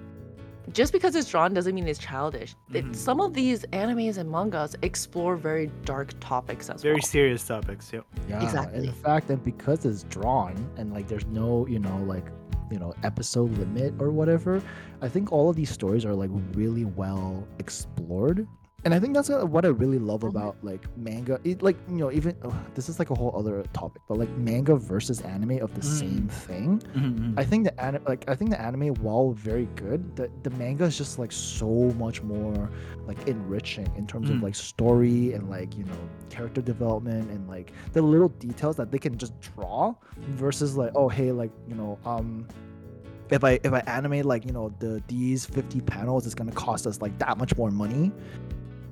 just 0.74 0.92
because 0.92 1.16
it's 1.16 1.30
drawn 1.30 1.54
doesn't 1.54 1.76
mean 1.76 1.88
it's 1.88 2.00
childish. 2.00 2.56
It- 2.74 2.86
Mhm. 2.86 2.96
some 2.96 3.22
of 3.22 3.34
these 3.36 3.64
animes 3.68 4.18
and 4.18 4.30
mangas 4.30 4.76
explore 4.82 5.36
very 5.36 5.70
dark 5.86 6.12
topics 6.20 6.70
as 6.72 6.82
Very 6.82 6.94
well. 6.94 7.02
Very 7.02 7.02
serious 7.04 7.48
topics. 7.48 7.94
Yep. 7.94 8.06
Yeah, 8.28 8.44
Exactly. 8.44 8.88
The 8.88 8.92
fact, 8.94 9.28
that 9.28 9.44
because 9.46 9.86
it's 9.86 10.04
drawn 10.04 10.56
and 10.78 10.92
like 10.92 11.08
there's 11.08 11.28
no, 11.28 11.68
you 11.68 11.78
know, 11.80 11.98
like 12.08 12.26
you 12.72 12.80
know, 12.80 12.94
episode 13.04 13.58
limit 13.58 13.94
or 14.00 14.10
whatever, 14.10 14.62
I 15.02 15.10
think 15.10 15.32
all 15.32 15.50
of 15.50 15.56
these 15.56 15.70
stories 15.70 16.06
are 16.06 16.14
like 16.14 16.32
really 16.54 16.86
well 16.86 17.48
explored. 17.60 18.48
And 18.86 18.94
I 18.94 19.00
think 19.00 19.16
that's 19.16 19.30
what 19.30 19.66
I 19.66 19.70
really 19.70 19.98
love 19.98 20.22
Mhm. 20.22 20.30
about 20.30 20.58
like 20.62 20.86
manga. 20.96 21.40
It, 21.44 21.64
like 21.64 21.76
you 21.90 21.96
know, 21.96 22.12
even 22.12 22.36
this 22.76 22.88
is 22.88 23.00
like 23.00 23.10
a 23.10 23.16
whole 23.16 23.34
other 23.36 23.64
topic, 23.74 24.04
but 24.08 24.20
like 24.20 24.30
manga 24.38 24.76
versus 24.76 25.22
anime 25.22 25.58
of 25.60 25.74
the 25.74 25.82
Mm. 25.82 26.00
same 26.02 26.28
thing. 26.28 26.82
Mhm. 26.96 27.34
I 27.36 27.44
think 27.44 27.64
the 27.64 27.82
anime, 27.84 28.04
like 28.08 28.30
I 28.30 28.36
think 28.36 28.52
the 28.52 28.62
anime, 28.62 28.90
while 29.02 29.32
very 29.32 29.68
good, 29.76 30.16
the 30.16 30.30
the 30.44 30.52
manga 30.52 30.84
is 30.86 30.96
just 30.96 31.18
like 31.18 31.32
so 31.32 31.92
much 31.98 32.22
more 32.22 32.70
like 33.08 33.28
enriching 33.28 33.88
in 33.98 34.06
terms 34.06 34.30
Mm. 34.30 34.36
of 34.38 34.44
like 34.44 34.54
story 34.54 35.34
and 35.34 35.50
like 35.50 35.76
you 35.76 35.84
know 35.86 35.98
character 36.30 36.62
development 36.62 37.32
and 37.32 37.48
like 37.48 37.74
the 37.94 38.04
little 38.04 38.30
details 38.30 38.76
that 38.76 38.92
they 38.92 39.00
can 39.00 39.18
just 39.18 39.34
draw 39.42 39.96
versus 40.38 40.78
like 40.78 40.92
oh 40.96 41.10
hey 41.10 41.32
like 41.32 41.52
you 41.68 41.74
know 41.76 41.98
um 42.06 42.46
if 43.32 43.44
I 43.44 43.60
if 43.64 43.74
I 43.74 43.80
animate 43.88 44.26
like 44.26 44.46
you 44.46 44.52
know 44.52 44.72
the 44.78 45.02
these 45.08 45.44
50 45.48 45.82
panels 45.82 46.28
it's 46.28 46.36
gonna 46.36 46.52
cost 46.52 46.86
us 46.86 47.02
like 47.02 47.18
that 47.18 47.40
much 47.40 47.58
more 47.58 47.72
money 47.72 48.12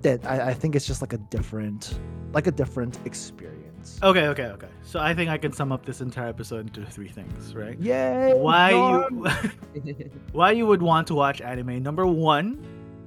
that 0.04 0.26
I, 0.26 0.50
I 0.50 0.54
think 0.54 0.76
it's 0.76 0.86
just 0.86 1.02
like 1.02 1.14
a 1.14 1.18
different 1.18 2.00
like 2.34 2.48
a 2.48 2.52
different 2.52 2.98
experience 3.06 3.64
Okay, 4.02 4.28
okay, 4.28 4.46
okay. 4.46 4.68
So 4.82 5.00
I 5.00 5.14
think 5.14 5.30
I 5.30 5.38
can 5.38 5.52
sum 5.52 5.72
up 5.72 5.86
this 5.86 6.02
entire 6.02 6.30
episode 6.30 6.68
into 6.68 6.90
three 6.90 7.10
things, 7.10 7.54
right? 7.54 7.78
Yay! 7.80 8.34
Why 8.34 8.72
done! 8.72 9.32
you 9.84 10.12
why 10.32 10.52
you 10.52 10.66
would 10.66 10.82
want 10.82 11.08
to 11.08 11.16
watch 11.16 11.42
anime? 11.42 11.84
Number 11.84 12.06
one, 12.06 12.64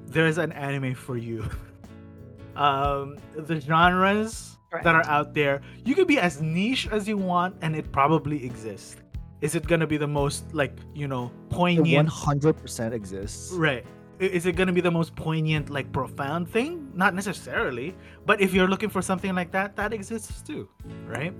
there's 0.06 0.38
an 0.38 0.52
anime 0.52 0.94
for 0.94 1.16
you. 1.16 1.44
Um, 2.56 3.18
the 3.34 3.60
genres 3.60 4.56
that 4.72 4.94
are 4.94 5.04
out 5.04 5.34
there, 5.34 5.60
you 5.84 5.94
could 5.94 6.06
be 6.06 6.18
as 6.18 6.40
niche 6.40 6.88
as 6.90 7.06
you 7.06 7.18
want, 7.18 7.54
and 7.60 7.76
it 7.76 7.92
probably 7.92 8.46
exists. 8.46 8.96
Is 9.42 9.54
it 9.54 9.66
gonna 9.66 9.86
be 9.86 9.98
the 9.98 10.06
most 10.06 10.54
like 10.54 10.72
you 10.94 11.06
know 11.06 11.26
It 11.26 11.50
poignant? 11.50 12.08
100% 12.08 12.92
exists 12.92 13.52
Right. 13.52 13.84
Is 14.18 14.46
it 14.46 14.52
gonna 14.52 14.72
be 14.72 14.80
the 14.80 14.90
most 14.90 15.14
poignant, 15.14 15.68
like 15.68 15.92
profound 15.92 16.48
thing? 16.48 16.90
Not 16.94 17.14
necessarily, 17.14 17.94
but 18.24 18.40
if 18.40 18.54
you're 18.54 18.68
looking 18.68 18.88
for 18.88 19.02
something 19.02 19.34
like 19.34 19.50
that, 19.52 19.76
that 19.76 19.92
exists 19.92 20.40
too, 20.42 20.68
right? 21.06 21.34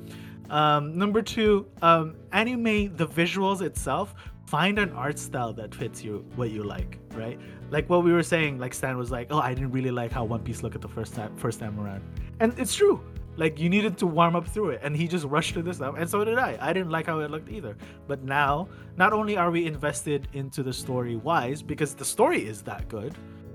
Um, 0.51 0.97
number 0.97 1.23
two, 1.23 1.67
um, 1.83 2.17
anime, 2.33 2.95
the 2.97 3.07
visuals 3.07 3.63
itself 3.63 4.15
find 4.47 4.79
an 4.79 4.93
art 4.93 5.19
style 5.19 5.53
that 5.55 5.75
fits 5.75 6.05
you 6.05 6.25
what 6.37 6.51
you 6.51 6.63
like, 6.63 6.99
right? 7.15 7.39
Like 7.71 7.89
what 7.89 8.05
we 8.05 8.13
were 8.13 8.23
saying, 8.23 8.59
like 8.59 8.75
Stan 8.75 8.97
was 8.97 9.11
like, 9.11 9.29
"Oh, 9.31 9.39
I 9.39 9.55
didn't 9.55 9.73
really 9.73 9.91
like 9.91 10.13
how 10.13 10.25
One 10.25 10.43
Piece 10.43 10.63
looked 10.63 10.77
at 10.77 10.83
the 10.83 10.89
first 10.89 11.15
time 11.15 11.35
first 11.37 11.59
time 11.59 11.81
around," 11.81 12.03
and 12.41 12.57
it's 12.59 12.75
true. 12.75 13.03
Like 13.37 13.59
you 13.59 13.69
needed 13.69 13.99
to 13.99 14.07
warm 14.07 14.35
up 14.35 14.47
through 14.49 14.71
it, 14.71 14.81
and 14.83 14.97
he 14.97 15.07
just 15.07 15.25
rushed 15.27 15.55
to 15.55 15.63
this 15.63 15.77
stuff, 15.77 15.95
and 15.99 16.09
so 16.09 16.25
did 16.25 16.39
I. 16.39 16.57
I 16.61 16.73
didn't 16.73 16.91
like 16.91 17.07
how 17.07 17.21
it 17.21 17.31
looked 17.31 17.51
either. 17.51 17.77
But 18.07 18.25
now, 18.25 18.69
not 18.97 19.13
only 19.13 19.37
are 19.37 19.51
we 19.51 19.67
invested 19.67 20.29
into 20.33 20.63
the 20.63 20.73
story 20.73 21.17
wise 21.17 21.63
because 21.63 21.95
the 21.95 22.05
story 22.05 22.47
is 22.47 22.63
that 22.63 22.89
good, 22.89 23.15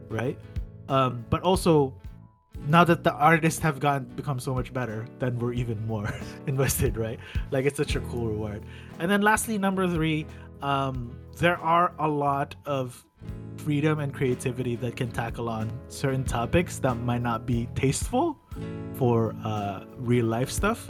right? 0.10 0.38
Um, 0.88 1.26
but 1.30 1.42
also 1.42 1.94
now 2.68 2.84
that 2.84 3.04
the 3.04 3.14
artists 3.14 3.60
have 3.62 3.80
gone 3.80 4.06
become 4.16 4.40
so 4.40 4.54
much 4.54 4.72
better, 4.74 5.08
then 5.20 5.38
we're 5.40 5.54
even 5.54 5.86
more 5.88 6.14
invested, 6.48 6.98
right? 6.98 7.20
Like 7.50 7.66
it's 7.66 7.78
such 7.78 7.96
a 7.96 8.02
cool 8.02 8.28
reward. 8.28 8.64
And 9.00 9.10
then 9.10 9.22
lastly, 9.22 9.58
number 9.58 9.88
three, 9.88 10.28
um, 10.62 11.18
there 11.38 11.58
are 11.58 11.94
a 11.98 12.08
lot 12.08 12.56
of 12.66 13.04
freedom 13.58 14.00
and 14.00 14.14
creativity 14.14 14.76
that 14.78 14.96
can 14.96 15.12
tackle 15.12 15.50
on 15.50 15.72
certain 15.88 16.24
topics 16.24 16.80
that 16.80 16.96
might 16.96 17.22
not 17.22 17.46
be 17.46 17.68
tasteful 17.76 18.41
for 18.96 19.36
uh, 19.44 19.84
real 19.98 20.26
life 20.26 20.52
stuff. 20.52 20.88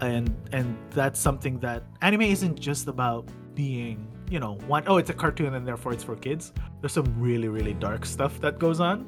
And 0.00 0.34
and 0.52 0.76
that's 0.90 1.18
something 1.18 1.58
that 1.60 1.82
anime 2.02 2.22
isn't 2.22 2.60
just 2.60 2.86
about 2.86 3.28
being 3.54 4.06
you 4.30 4.38
know 4.38 4.54
one 4.68 4.84
oh 4.86 4.98
it's 4.98 5.10
a 5.10 5.14
cartoon 5.14 5.54
and 5.54 5.66
therefore 5.66 5.92
it's 5.92 6.04
for 6.04 6.16
kids. 6.16 6.52
There's 6.80 6.92
some 6.92 7.12
really 7.18 7.48
really 7.48 7.74
dark 7.74 8.06
stuff 8.06 8.40
that 8.40 8.58
goes 8.58 8.80
on. 8.80 9.06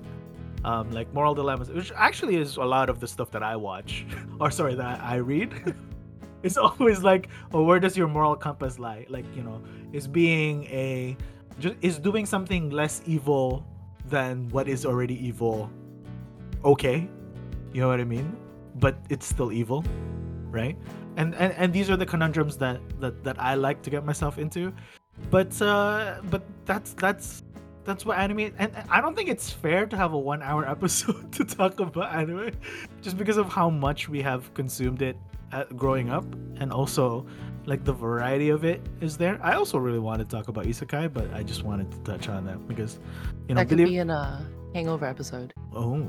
Um, 0.63 0.91
like 0.91 1.13
moral 1.15 1.35
dilemmas 1.35 1.71
which 1.71 1.91
actually 1.97 2.37
is 2.37 2.59
a 2.59 2.65
lot 2.65 2.91
of 2.91 3.01
the 3.01 3.09
stuff 3.09 3.31
that 3.31 3.43
i 3.43 3.57
watch 3.57 4.05
or 4.41 4.51
sorry 4.51 4.75
that 4.75 5.01
i 5.01 5.17
read. 5.17 5.75
It's 6.43 6.57
always 6.57 7.03
like 7.03 7.29
oh 7.53 7.63
where 7.65 7.79
does 7.79 7.99
your 7.99 8.09
moral 8.09 8.35
compass 8.35 8.79
lie? 8.79 9.05
Like 9.11 9.27
you 9.37 9.43
know 9.43 9.63
is 9.93 10.09
being 10.09 10.65
a 10.65 11.17
just 11.59 11.77
is 11.83 11.99
doing 11.99 12.25
something 12.25 12.71
less 12.71 13.03
evil 13.07 13.67
than 14.07 14.49
what 14.49 14.67
is 14.67 14.87
already 14.87 15.15
evil 15.15 15.71
okay 16.65 17.09
you 17.73 17.81
know 17.81 17.89
what 17.89 18.01
i 18.01 18.05
mean? 18.05 18.37
But 18.77 18.99
it's 19.09 19.27
still 19.27 19.53
evil 19.53 19.85
right? 20.51 20.77
And 21.17 21.35
and, 21.35 21.53
and 21.55 21.73
these 21.73 21.91
are 21.91 21.97
the 21.97 22.07
conundrums 22.07 22.57
that, 22.59 22.81
that 23.01 23.25
that 23.25 23.41
i 23.41 23.55
like 23.55 23.83
to 23.83 23.91
get 23.91 24.05
myself 24.05 24.39
into. 24.39 24.73
But 25.31 25.61
uh 25.63 26.21
but 26.31 26.43
that's 26.65 26.93
that's 26.95 27.43
that's 27.85 28.05
what 28.05 28.19
anime 28.19 28.53
and, 28.59 28.71
i 28.91 29.01
don't 29.01 29.17
think 29.17 29.31
it's 29.31 29.51
fair 29.51 29.87
to 29.87 29.97
have 29.97 30.13
a 30.13 30.19
one 30.19 30.43
hour 30.43 30.69
episode 30.77 31.33
to 31.33 31.45
talk 31.45 31.81
about 31.81 32.15
anime 32.15 32.53
just 33.01 33.17
because 33.17 33.39
of 33.39 33.49
how 33.49 33.71
much 33.71 34.09
we 34.09 34.21
have 34.21 34.53
consumed 34.53 35.01
it 35.01 35.17
at, 35.53 35.75
growing 35.77 36.11
up. 36.11 36.25
And 36.61 36.73
also 36.73 37.27
like 37.67 37.85
the 37.85 37.93
variety 37.93 38.51
of 38.51 38.65
it 38.65 38.81
is 39.01 39.17
there. 39.17 39.39
I 39.43 39.55
also 39.55 39.79
really 39.79 39.99
wanted 39.99 40.29
to 40.29 40.37
talk 40.37 40.49
about 40.49 40.65
isekai 40.67 41.13
but 41.13 41.33
i 41.35 41.43
just 41.43 41.63
wanted 41.65 41.91
to 41.91 41.99
touch 42.01 42.29
on 42.29 42.45
that 42.47 42.67
because 42.69 42.99
you 43.49 43.55
know 43.55 43.61
that 43.61 43.69
could 43.69 43.79
believe 43.79 43.89
be 43.89 43.99
in 43.99 44.11
a 44.11 44.47
hangover 44.75 45.07
episode. 45.07 45.53
oh 45.75 46.09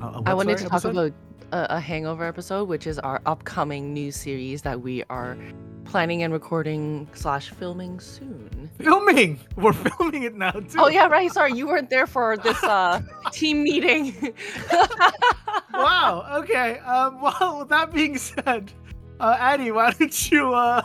uh, 0.00 0.22
I 0.26 0.34
wanted 0.34 0.58
sorry, 0.58 0.64
to 0.64 0.68
talk 0.68 0.84
about 0.84 1.12
a, 1.52 1.76
a 1.76 1.80
hangover 1.80 2.24
episode, 2.24 2.68
which 2.68 2.86
is 2.86 2.98
our 2.98 3.20
upcoming 3.26 3.92
new 3.92 4.10
series 4.12 4.62
that 4.62 4.80
we 4.80 5.04
are 5.10 5.36
planning 5.84 6.22
and 6.22 6.32
recording 6.32 7.06
slash 7.14 7.50
filming 7.50 8.00
soon. 8.00 8.70
filming 8.80 9.38
we're 9.56 9.72
filming 9.72 10.22
it 10.22 10.34
now 10.34 10.50
too 10.50 10.78
Oh 10.78 10.88
yeah, 10.88 11.06
right. 11.06 11.30
Sorry, 11.30 11.52
you 11.52 11.66
weren't 11.66 11.90
there 11.90 12.06
for 12.06 12.36
this 12.38 12.62
uh 12.64 13.02
team 13.32 13.62
meeting. 13.62 14.34
wow. 15.74 16.26
Okay. 16.42 16.78
Um. 16.78 17.20
Well, 17.22 17.58
with 17.60 17.68
that 17.68 17.92
being 17.92 18.18
said, 18.18 18.72
uh, 19.20 19.36
Addie, 19.38 19.70
why 19.70 19.92
don't 19.92 20.30
you 20.30 20.52
uh? 20.54 20.82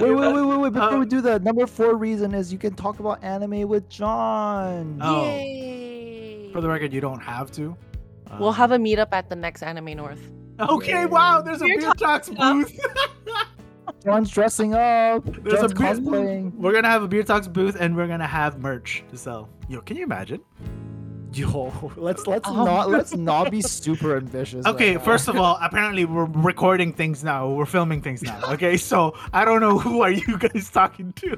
Wait, 0.00 0.10
wait, 0.10 0.32
wait, 0.32 0.42
wait, 0.46 0.56
wait! 0.58 0.72
Before 0.72 0.94
Uh, 0.94 0.98
we 1.00 1.06
do 1.06 1.20
that, 1.20 1.42
number 1.42 1.66
four 1.66 1.96
reason 1.96 2.34
is 2.34 2.50
you 2.50 2.58
can 2.58 2.74
talk 2.74 2.98
about 2.98 3.22
anime 3.22 3.68
with 3.68 3.88
John. 3.90 4.98
Oh. 5.02 5.22
Yay! 5.26 5.91
For 6.52 6.60
the 6.60 6.68
record, 6.68 6.92
you 6.92 7.00
don't 7.00 7.20
have 7.20 7.50
to. 7.52 7.76
We'll 8.38 8.48
Um, 8.50 8.54
have 8.54 8.72
a 8.72 8.78
meetup 8.78 9.08
at 9.12 9.28
the 9.28 9.36
next 9.36 9.62
Anime 9.62 9.96
North. 9.96 10.20
Okay. 10.60 11.06
Wow. 11.06 11.42
There's 11.42 11.60
a 11.62 11.64
Beer 11.64 11.78
beer 11.78 11.92
talks 11.94 12.28
Talks. 12.28 12.30
booth. 12.30 12.78
John's 14.04 14.30
dressing 14.30 14.74
up. 14.74 15.24
There's 15.24 15.60
John's 15.60 15.72
a 15.72 15.74
beer- 15.74 15.94
cosplaying. 15.94 16.54
We're 16.54 16.72
gonna 16.72 16.88
have 16.90 17.02
a 17.02 17.08
beer 17.08 17.22
talks 17.22 17.46
booth, 17.48 17.76
and 17.78 17.96
we're 17.96 18.06
gonna 18.08 18.26
have 18.26 18.58
merch 18.58 19.04
to 19.10 19.16
sell. 19.16 19.48
Yo, 19.68 19.80
can 19.80 19.96
you 19.96 20.04
imagine? 20.04 20.40
Yo, 21.32 21.72
let's 21.96 22.26
let's 22.26 22.48
Oh. 22.48 22.64
not 22.64 22.90
let's 22.90 23.14
not 23.30 23.50
be 23.50 23.60
super 23.62 24.16
ambitious. 24.16 24.66
Okay, 24.66 24.94
now. 24.94 25.00
first 25.00 25.28
of 25.28 25.36
all, 25.36 25.58
apparently 25.62 26.04
we're 26.04 26.24
recording 26.26 26.92
things 26.92 27.22
now. 27.24 27.48
We're 27.48 27.64
filming 27.66 28.02
things 28.02 28.22
now. 28.22 28.40
Okay, 28.52 28.76
so 28.76 29.14
I 29.32 29.44
don't 29.44 29.60
know 29.60 29.78
who 29.78 30.02
are 30.02 30.10
you 30.10 30.36
guys 30.38 30.70
talking 30.70 31.12
to. 31.14 31.36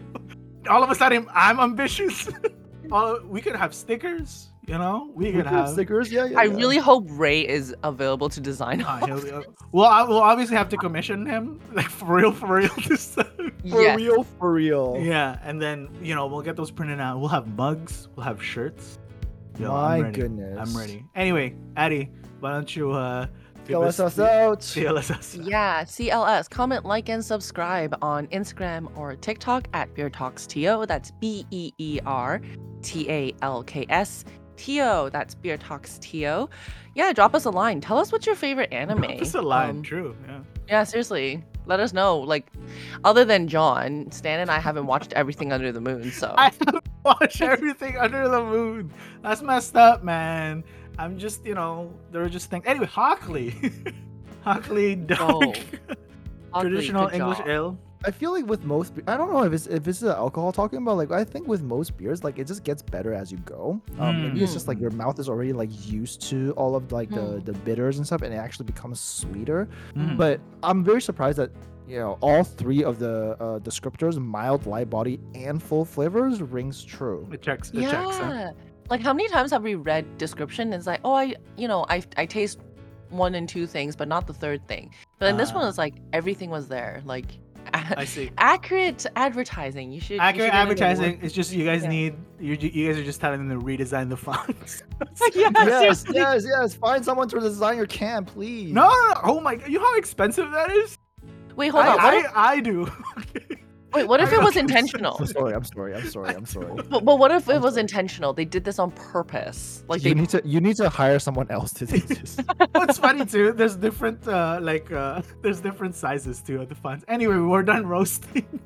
All 0.68 0.82
of 0.82 0.90
a 0.90 0.94
sudden, 0.94 1.26
I'm 1.34 1.60
ambitious. 1.60 2.28
all, 2.90 3.18
we 3.26 3.40
could 3.40 3.56
have 3.56 3.74
stickers. 3.74 4.48
You 4.66 4.78
know, 4.78 5.10
we 5.14 5.26
We 5.26 5.32
could 5.32 5.36
could 5.44 5.46
have 5.48 5.64
have. 5.66 5.68
stickers. 5.74 6.10
Yeah, 6.10 6.24
yeah. 6.24 6.38
I 6.40 6.44
yeah. 6.44 6.54
really 6.56 6.78
hope 6.78 7.06
Ray 7.10 7.46
is 7.46 7.74
available 7.84 8.28
to 8.30 8.40
design. 8.40 8.82
Ah, 8.86 9.04
he'll 9.04 9.20
be- 9.22 9.30
uh, 9.30 9.42
well, 9.72 9.90
I 9.90 10.02
will 10.02 10.20
obviously 10.20 10.56
have 10.56 10.68
to 10.70 10.76
commission 10.78 11.26
him, 11.26 11.60
like 11.72 11.90
for 11.90 12.14
real, 12.16 12.32
for 12.32 12.54
real 12.56 12.70
this 12.88 13.14
time. 13.14 13.26
for 13.70 13.82
Yes. 13.82 13.96
real, 13.96 14.22
for 14.22 14.52
real. 14.52 14.96
Yeah, 15.00 15.38
and 15.42 15.60
then 15.60 15.88
you 16.02 16.14
know 16.14 16.26
we'll 16.26 16.40
get 16.42 16.56
those 16.56 16.70
printed 16.70 16.98
out. 17.00 17.18
We'll 17.20 17.28
have 17.28 17.46
mugs. 17.56 18.08
We'll 18.16 18.24
have 18.24 18.42
shirts. 18.42 18.98
Yo, 19.58 19.68
My 19.70 19.98
I'm 19.98 20.12
goodness. 20.12 20.58
I'm 20.58 20.76
ready. 20.76 21.04
Anyway, 21.14 21.54
Addie, 21.76 22.10
why 22.40 22.52
don't 22.52 22.74
you 22.74 22.90
uh 22.92 23.26
give 23.66 23.74
Tell 23.74 23.82
us 23.84 24.00
us 24.00 24.18
out. 24.18 24.60
CLS. 24.60 25.46
Yeah, 25.46 25.84
CLS. 25.84 26.48
Comment, 26.50 26.84
like, 26.84 27.08
and 27.08 27.24
subscribe 27.24 27.96
on 28.02 28.26
Instagram 28.28 28.88
or 28.96 29.14
TikTok 29.14 29.68
at 29.74 29.94
Beer 29.94 30.10
Talks 30.10 30.46
TO. 30.46 30.86
That's 30.86 31.10
B 31.12 31.46
E 31.50 31.70
E 31.78 32.00
R 32.06 32.40
T 32.82 33.08
A 33.10 33.34
L 33.42 33.62
K 33.62 33.86
S 33.90 34.24
T 34.56 34.80
O. 34.80 35.08
That's 35.08 35.34
Beer 35.34 35.56
Talks 35.56 35.98
TO. 35.98 36.48
Yeah, 36.94 37.12
drop 37.12 37.34
us 37.34 37.44
a 37.44 37.50
line. 37.50 37.80
Tell 37.80 37.98
us 37.98 38.12
what's 38.12 38.26
your 38.26 38.36
favorite 38.36 38.72
anime. 38.72 39.00
That's 39.18 39.34
a 39.34 39.42
line. 39.42 39.70
Um, 39.70 39.82
True. 39.82 40.16
Yeah. 40.26 40.40
yeah, 40.68 40.84
seriously. 40.84 41.42
Let 41.66 41.80
us 41.80 41.92
know. 41.92 42.18
Like, 42.18 42.52
other 43.04 43.24
than 43.24 43.48
John, 43.48 44.10
Stan 44.12 44.40
and 44.40 44.50
I 44.50 44.58
haven't 44.58 44.86
watched 44.86 45.12
everything 45.14 45.52
under 45.52 45.72
the 45.72 45.80
moon. 45.80 46.10
So 46.12 46.34
I 46.38 46.44
haven't 46.50 46.84
watched 47.04 47.40
everything 47.40 47.96
under 47.96 48.28
the 48.28 48.42
moon. 48.44 48.92
That's 49.22 49.42
messed 49.42 49.74
up, 49.76 50.04
man. 50.04 50.62
I'm 50.98 51.18
just, 51.18 51.44
you 51.44 51.54
know, 51.54 51.92
there 52.12 52.22
were 52.22 52.28
just 52.28 52.50
things. 52.50 52.64
Anyway, 52.66 52.86
Hockley. 52.86 53.54
Hockley 54.42 54.94
dark. 54.94 55.56
Oddly, 56.52 56.70
Traditional 56.70 57.08
English 57.08 57.38
job. 57.38 57.48
ale. 57.48 57.78
I 58.06 58.10
feel 58.10 58.32
like 58.32 58.46
with 58.46 58.64
most, 58.64 58.94
be- 58.94 59.02
I 59.06 59.16
don't 59.16 59.32
know 59.32 59.42
if 59.44 59.52
it's 59.52 59.66
if 59.66 59.88
it's 59.88 60.00
the 60.00 60.14
alcohol 60.14 60.52
talking 60.52 60.78
about. 60.78 60.96
Like 60.96 61.10
I 61.10 61.24
think 61.24 61.46
with 61.48 61.62
most 61.62 61.96
beers, 61.96 62.22
like 62.24 62.38
it 62.38 62.46
just 62.46 62.62
gets 62.64 62.82
better 62.82 63.12
as 63.14 63.32
you 63.32 63.38
go. 63.38 63.80
Um, 63.98 64.22
maybe 64.22 64.42
it's 64.42 64.52
just 64.52 64.68
like 64.68 64.78
Mm. 64.78 64.82
your 64.82 64.90
mouth 64.90 65.18
is 65.18 65.28
already 65.28 65.52
like 65.52 65.70
used 65.86 66.20
to 66.30 66.52
all 66.56 66.76
of 66.76 66.92
like 66.92 67.10
the 67.10 67.16
Mm. 67.40 67.44
the 67.44 67.52
bitters 67.52 67.98
and 67.98 68.06
stuff, 68.06 68.22
and 68.22 68.32
it 68.34 68.38
actually 68.38 68.66
becomes 68.66 69.00
sweeter. 69.00 69.68
Mm. 69.96 70.16
But 70.16 70.40
I'm 70.62 70.84
very 70.84 71.00
surprised 71.02 71.38
that 71.38 71.50
you 71.88 71.98
know 71.98 72.18
all 72.20 72.44
three 72.44 72.82
of 72.84 72.98
the 72.98 73.36
uh, 73.40 73.58
descriptors, 73.60 74.18
mild, 74.18 74.66
light 74.66 74.90
body, 74.90 75.20
and 75.34 75.62
full 75.62 75.84
flavors, 75.84 76.42
rings 76.42 76.82
true. 76.84 77.26
It 77.32 77.42
checks. 77.42 77.70
It 77.70 77.82
checks. 77.90 78.16
huh? 78.18 78.28
Yeah. 78.30 78.50
Like 78.90 79.00
how 79.00 79.14
many 79.14 79.28
times 79.30 79.50
have 79.50 79.62
we 79.62 79.76
read 79.76 80.04
description? 80.18 80.72
It's 80.74 80.86
like, 80.86 81.00
oh, 81.04 81.14
I, 81.14 81.34
you 81.56 81.68
know, 81.68 81.86
I, 81.88 82.02
I 82.18 82.26
taste 82.26 82.58
one 83.08 83.34
and 83.34 83.48
two 83.48 83.66
things, 83.66 83.96
but 83.96 84.08
not 84.08 84.26
the 84.26 84.34
third 84.34 84.66
thing. 84.68 84.90
But 85.18 85.26
then 85.26 85.36
this 85.38 85.52
one 85.54 85.66
is 85.66 85.78
like 85.78 85.94
everything 86.12 86.50
was 86.50 86.68
there. 86.68 87.00
Like 87.06 87.26
I 87.96 88.04
see. 88.14 88.30
accurate 88.38 89.06
advertising. 89.16 89.92
You 89.92 90.00
should 90.00 90.14
you 90.14 90.20
Accurate 90.20 90.52
should 90.52 90.54
advertising. 90.54 91.18
It's 91.22 91.34
just 91.34 91.52
you 91.52 91.64
guys 91.64 91.82
Yeah. 91.82 91.88
need. 91.88 92.14
You 92.40 92.54
you 92.60 92.88
guys 92.88 92.98
are 92.98 93.04
just 93.04 93.20
telling 93.20 93.46
them 93.48 93.58
to 93.60 93.64
redesign 93.64 94.08
the 94.08 94.16
fonts. 94.16 94.82
Yeah, 95.34 95.50
yes, 95.64 96.04
yes, 96.12 96.44
yes. 96.46 96.74
Find 96.74 97.04
someone 97.04 97.28
to 97.28 97.40
design 97.40 97.76
your 97.76 97.86
can, 97.86 98.24
please. 98.24 98.72
no, 98.72 98.88
no, 98.88 99.08
no. 99.08 99.14
Oh 99.24 99.40
my! 99.40 99.56
God. 99.56 99.68
You 99.68 99.78
know 99.78 99.86
how 99.86 99.96
expensive 99.96 100.50
that 100.52 100.70
is? 100.70 100.98
Wait, 101.56 101.68
hold 101.68 101.84
I, 101.84 101.92
on. 101.92 102.02
What 102.02 102.14
if, 102.14 102.26
I, 102.34 102.52
I 102.54 102.60
do. 102.60 102.90
Wait, 103.94 104.08
what 104.08 104.20
if 104.20 104.32
it 104.32 104.38
was 104.38 104.54
don't 104.54 104.68
think 104.68 104.70
so. 104.70 104.76
intentional? 104.76 105.16
I'm 105.18 105.26
sorry. 105.26 105.54
I'm 105.54 105.64
sorry. 105.64 105.94
I'm 105.94 106.08
sorry. 106.08 106.34
I'm 106.34 106.46
sorry. 106.46 106.82
But, 106.90 107.04
but 107.04 107.18
what 107.18 107.30
if 107.30 107.48
it 107.48 107.56
I'm 107.56 107.62
was 107.62 107.74
sorry. 107.74 107.82
intentional? 107.82 108.32
They 108.32 108.44
did 108.44 108.64
this 108.64 108.78
on 108.78 108.90
purpose. 108.92 109.84
Like 109.88 110.02
you 110.02 110.14
they 110.14 110.20
need 110.20 110.28
to 110.30 110.42
you 110.44 110.60
need 110.60 110.76
to 110.76 110.88
hire 110.88 111.18
someone 111.18 111.50
else 111.50 111.72
to 111.74 111.86
do 111.86 111.98
this. 111.98 112.36
What's 112.72 112.98
funny 112.98 113.24
too? 113.26 113.52
There's 113.52 113.76
different 113.76 114.26
uh 114.28 114.58
like 114.62 114.90
uh 114.92 115.22
there's 115.42 115.60
different 115.60 115.94
sizes 115.94 116.40
too 116.40 116.60
of 116.62 116.68
the 116.68 116.74
fonts. 116.74 117.04
Anyway, 117.08 117.36
we're 117.36 117.62
done 117.62 117.86
roasting. 117.86 118.46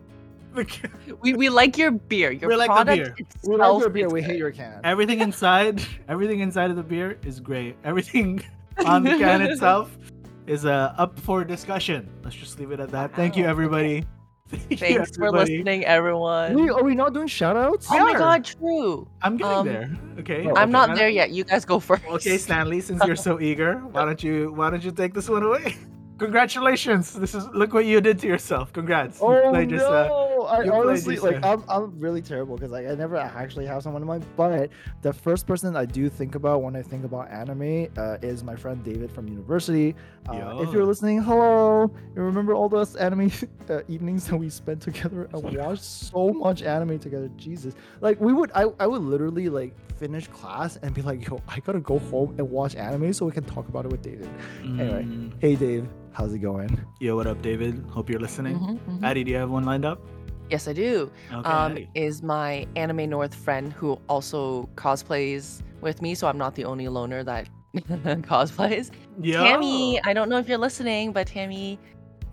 We, 1.21 1.35
we 1.35 1.49
like 1.51 1.79
your 1.79 1.93
beer. 1.93 2.33
Your 2.33 2.49
We 2.49 2.57
like 2.57 2.69
the 2.69 2.75
product 2.75 3.17
beer. 3.17 3.27
we 3.45 3.57
like 3.57 3.81
your 3.81 3.91
beer. 3.91 4.09
We 4.09 4.23
hate 4.23 4.39
your 4.39 4.51
can. 4.51 4.81
everything 4.83 5.21
inside, 5.21 5.81
everything 6.09 6.41
inside 6.41 6.71
of 6.71 6.77
the 6.77 6.83
beer 6.83 7.17
is 7.25 7.39
great. 7.39 7.77
Everything 7.85 8.43
on 8.85 9.05
the 9.05 9.11
can 9.19 9.41
itself 9.43 9.97
is 10.49 10.65
uh 10.65 10.95
up 10.99 11.17
for 11.21 11.45
discussion. 11.45 12.09
Let's 12.25 12.35
just 12.35 12.59
leave 12.59 12.73
it 12.73 12.81
at 12.81 12.91
that. 12.91 13.15
Thank 13.15 13.37
you, 13.37 13.45
Wow. 13.45 13.51
everybody. 13.51 14.05
Thank 14.49 14.71
you, 14.71 14.77
Thanks 14.79 15.17
for 15.17 15.31
listening, 15.31 15.85
everyone. 15.85 16.55
Wait, 16.55 16.71
are 16.71 16.83
we 16.83 16.95
not 16.95 17.13
doing 17.13 17.29
shoutouts? 17.29 17.87
oh 17.91 17.99
my 17.99 18.15
god, 18.15 18.45
true. 18.45 19.07
I'm 19.23 19.37
getting 19.37 19.53
Um, 19.59 19.67
there. 19.67 19.91
Okay. 20.21 20.47
Oh, 20.47 20.55
I'm 20.57 20.71
not 20.71 20.97
there 20.97 21.09
yet. 21.11 21.31
You 21.31 21.45
guys 21.45 21.65
go 21.65 21.79
first. 21.81 22.05
Okay, 22.07 22.39
Stanley, 22.39 22.81
since 22.81 23.05
you're 23.05 23.17
so 23.17 23.41
eager, 23.41 23.79
why 23.93 24.05
don't 24.05 24.23
you 24.23 24.53
why 24.53 24.71
don't 24.71 24.83
you 24.83 24.91
take 24.91 25.13
this 25.15 25.29
one 25.29 25.43
away? 25.43 25.77
Congratulations! 26.19 27.13
This 27.13 27.33
is 27.35 27.47
look 27.55 27.73
what 27.73 27.85
you 27.85 28.01
did 28.01 28.19
to 28.21 28.27
yourself. 28.27 28.73
Congrats. 28.73 29.21
You 29.21 29.27
Oh 29.29 29.51
played 29.51 29.71
no! 29.71 29.77
yourself. 29.77 30.11
I 30.49 30.65
You 30.65 30.71
play 30.71 30.81
honestly 30.81 31.17
like 31.19 31.37
decent. 31.37 31.45
I'm, 31.45 31.65
I'm 31.69 31.99
really 31.99 32.23
terrible 32.23 32.57
because 32.57 32.71
like 32.73 32.87
I 32.87 32.95
never 32.95 33.17
actually 33.17 33.67
have 33.67 33.83
someone 33.83 34.03
in 34.03 34.09
mind. 34.09 34.25
But 34.37 34.71
the 35.03 35.13
first 35.13 35.47
person 35.47 35.77
I 35.77 35.85
do 35.85 36.09
think 36.09 36.35
about 36.35 36.63
when 36.63 36.75
I 36.77 36.83
think 36.83 37.05
about 37.05 37.31
anime 37.31 37.89
uh, 37.97 38.17
is 38.23 38.43
my 38.43 38.57
friend 38.57 38.83
David 38.83 39.11
from 39.13 39.29
university. 39.29 39.95
Uh, 40.29 40.59
if 40.61 40.73
you're 40.73 40.85
listening, 40.85 41.23
hello. 41.23 41.91
You 42.15 42.23
remember 42.23 42.55
all 42.55 42.69
those 42.69 42.97
anime 42.97 43.31
uh, 43.71 43.81
evenings 43.89 44.27
that 44.29 44.37
we 44.37 44.49
spent 44.51 44.83
together 44.83 45.29
and 45.33 45.57
watched 45.57 45.83
so 45.85 46.33
much 46.33 46.63
anime 46.63 46.99
together? 46.99 47.31
Jesus, 47.37 47.75
like 48.01 48.21
we 48.21 48.33
would, 48.33 48.51
I, 48.55 48.65
I 48.81 48.87
would 48.87 49.03
literally 49.03 49.49
like 49.49 49.75
finish 49.99 50.29
class 50.29 50.77
and 50.83 50.95
be 50.95 51.03
like, 51.03 51.27
yo, 51.27 51.41
I 51.49 51.61
gotta 51.61 51.81
go 51.81 51.99
home 51.99 52.35
and 52.39 52.51
watch 52.51 52.77
anime 52.77 53.13
so 53.13 53.27
we 53.27 53.33
can 53.33 53.45
talk 53.45 53.69
about 53.69 53.85
it 53.85 53.91
with 53.91 54.03
David. 54.03 54.29
Anyway. 54.63 55.03
Mm. 55.05 55.33
Hey 55.41 55.57
Dave, 55.57 55.89
how's 56.13 56.33
it 56.33 56.39
going? 56.41 56.85
Yo, 57.01 57.17
what 57.17 57.27
up, 57.27 57.41
David? 57.43 57.83
Hope 57.91 58.11
you're 58.11 58.21
listening. 58.21 58.59
Mhm, 58.59 58.79
mhm. 58.79 59.05
Addie, 59.05 59.25
do 59.25 59.31
you 59.31 59.37
have 59.37 59.51
one 59.51 59.65
lined 59.65 59.85
up? 59.85 60.01
Yes, 60.51 60.67
I 60.69 60.73
do. 60.73 61.11
Okay. 61.33 61.49
um, 61.49 61.73
Addie. 61.73 61.89
is 61.95 62.23
my 62.23 62.67
Anime 62.77 63.09
North 63.11 63.35
friend 63.35 63.73
who 63.73 63.99
also 64.09 64.69
cosplays 64.77 65.63
with 65.81 66.01
me, 66.03 66.15
so 66.15 66.27
I'm 66.27 66.39
not 66.39 66.55
the 66.55 66.65
only 66.65 66.89
loner 66.89 67.23
that 67.25 67.49
cosplays. 67.77 68.91
Yo. 69.21 69.43
Tammy, 69.45 70.01
I 70.05 70.13
don't 70.13 70.29
know 70.29 70.39
if 70.39 70.49
you're 70.49 70.59
listening, 70.59 71.13
but 71.13 71.27
Tammy, 71.27 71.79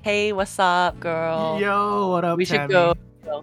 hey, 0.01 0.31
what's 0.33 0.57
up, 0.59 0.99
girl? 0.99 1.59
Yo, 1.59 2.07
what 2.09 2.23
up, 2.23 2.37
we 2.37 2.45
should 2.45 2.57
Tammy? 2.57 2.71
go. 2.73 2.93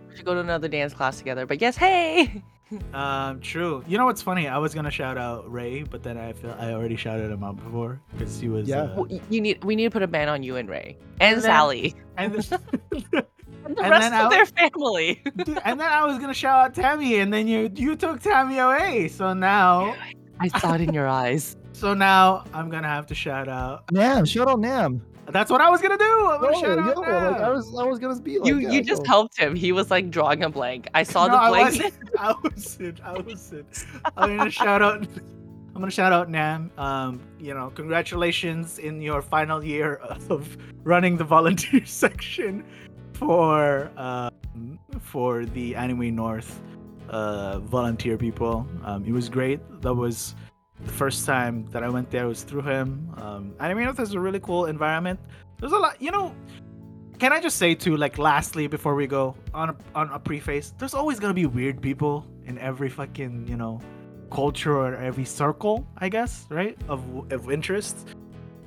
We 0.09 0.17
should 0.17 0.25
go 0.25 0.35
to 0.35 0.41
another 0.41 0.69
dance 0.69 0.95
class 0.95 1.19
together. 1.19 1.45
But 1.47 1.61
yes, 1.61 1.77
hey. 1.77 2.43
Um, 2.95 3.39
true. 3.43 3.85
You 3.87 3.99
know 3.99 4.07
what's 4.07 4.23
funny? 4.23 4.49
I 4.49 4.57
was 4.57 4.73
gonna 4.73 4.91
shout 4.91 5.19
out 5.19 5.45
Ray, 5.53 5.83
but 5.83 6.03
then 6.03 6.17
I 6.17 6.33
feel 6.33 6.57
I 6.59 6.73
already 6.73 6.97
shouted 6.97 7.31
him 7.31 7.45
out 7.45 7.57
before 7.63 8.01
because 8.15 8.41
he 8.41 8.49
was. 8.49 8.67
Yeah. 8.67 8.85
uh, 8.85 8.95
Well, 8.97 9.07
y- 9.11 9.21
you 9.29 9.43
need. 9.43 9.63
We 9.63 9.77
need 9.77 9.85
to 9.85 9.91
put 9.91 10.01
a 10.03 10.07
ban 10.07 10.31
on 10.31 10.43
you 10.43 10.57
and 10.57 10.67
Ray 10.71 10.97
and 11.21 11.37
then- 11.37 11.43
Sally 11.43 11.95
and, 12.17 12.33
then, 13.13 13.25
and 13.65 13.77
the 13.77 13.83
And 13.83 13.91
rest 13.91 14.03
then 14.11 14.13
of 14.15 14.21
I'll- 14.25 14.31
their 14.31 14.47
family. 14.47 15.23
Dude, 15.37 15.59
and 15.65 15.81
then 15.81 15.89
I 15.91 16.05
was 16.05 16.19
gonna 16.19 16.35
shout 16.35 16.59
out 16.67 16.75
Tammy, 16.75 17.19
and 17.21 17.33
then 17.33 17.47
you 17.49 17.71
you 17.75 17.97
took 17.97 18.21
Tammy 18.21 18.59
away. 18.59 19.09
So 19.09 19.33
now, 19.33 19.95
I 20.41 20.49
saw 20.49 20.75
it 20.75 20.81
in 20.81 20.93
your 20.93 21.09
eyes. 21.09 21.57
so 21.73 21.95
now 21.95 22.45
I'm 22.53 22.69
gonna 22.71 22.89
have 22.89 23.07
to 23.07 23.15
shout 23.15 23.49
out. 23.49 23.91
Nam, 23.93 24.25
shout 24.25 24.49
out 24.49 24.61
Nam. 24.61 25.03
That's 25.31 25.51
what 25.53 25.61
I 25.61 25.71
was 25.71 25.81
gonna 25.81 25.97
do. 25.97 26.05
I'm 26.31 26.41
gonna 26.41 26.53
No, 26.53 26.61
shout 26.61 26.79
out. 26.81 26.97
yo, 26.97 27.01
like 27.01 27.41
I 27.41 27.49
was, 27.51 27.79
I 27.79 27.85
was 27.85 27.99
gonna 28.01 28.21
be 28.21 28.39
like, 28.39 28.49
you 28.49 28.59
yeah, 28.59 28.71
you 28.71 28.83
just 28.83 29.03
yo. 29.03 29.09
helped 29.09 29.39
him. 29.39 29.55
He 29.55 29.71
was 29.73 29.91
like 29.91 30.11
drawing 30.11 30.43
a 30.43 30.51
blank. 30.51 30.89
I 30.95 31.05
saw 31.05 31.27
No, 31.29 31.35
the 31.45 31.49
blank. 31.49 31.65
wasn't. 31.67 31.95
I 32.19 32.35
wasn't. 32.43 33.01
I 33.05 33.13
wasn't. 33.21 33.87
I'm 34.17 34.37
gonna 34.37 34.51
shout 34.51 34.83
out. 34.83 35.07
I'm 35.75 35.81
gonna 35.81 35.91
shout 35.93 36.13
out 36.13 36.29
Nam. 36.29 36.71
Um, 36.77 37.21
you 37.39 37.55
know, 37.55 37.71
congratulations 37.71 38.79
in 38.79 39.01
your 39.01 39.23
final 39.23 39.65
year 39.65 39.95
of 40.29 40.57
running 40.83 41.17
the 41.17 41.25
volunteer 41.25 41.87
section 41.87 42.65
for 43.27 43.91
um, 43.97 44.79
for 45.01 45.45
the 45.45 45.77
Anime 45.77 46.15
North 46.15 46.61
uh, 47.09 47.61
volunteer 47.61 48.17
people. 48.17 48.67
Um, 48.85 49.05
it 49.05 49.13
was 49.13 49.29
great. 49.29 49.61
That 49.83 49.95
was 49.95 50.35
the 50.81 50.93
first 50.93 51.25
time 51.25 51.67
that 51.71 51.83
I 51.85 51.89
went 51.89 52.11
there 52.11 52.27
was 52.27 52.43
through 52.43 52.63
him. 52.63 53.15
Um, 53.19 53.55
Anime 53.61 53.85
North 53.85 54.01
is 54.01 54.15
a 54.15 54.21
really 54.21 54.41
cool 54.41 54.67
environment. 54.67 55.21
There's 55.59 55.73
a 55.73 55.79
lot, 55.79 56.01
you 56.03 56.11
know. 56.11 56.35
Can 57.19 57.33
I 57.33 57.41
just 57.41 57.57
say 57.57 57.77
too, 57.77 57.97
like, 57.97 58.19
lastly, 58.19 58.67
before 58.67 58.97
we 58.97 59.07
go 59.07 59.37
on 59.55 59.71
a, 59.71 59.77
on 59.95 60.11
a 60.11 60.19
preface, 60.19 60.75
there's 60.79 60.95
always 60.95 61.21
gonna 61.21 61.35
be 61.35 61.47
weird 61.47 61.81
people 61.81 62.27
in 62.47 62.59
every 62.59 62.89
fucking 62.89 63.47
you 63.47 63.57
know 63.57 63.81
culture 64.33 64.77
or 64.77 64.97
every 64.97 65.25
circle, 65.25 65.87
I 65.99 66.09
guess, 66.09 66.47
right? 66.51 66.77
Of 66.89 67.01
of 67.31 67.51
interest, 67.51 68.09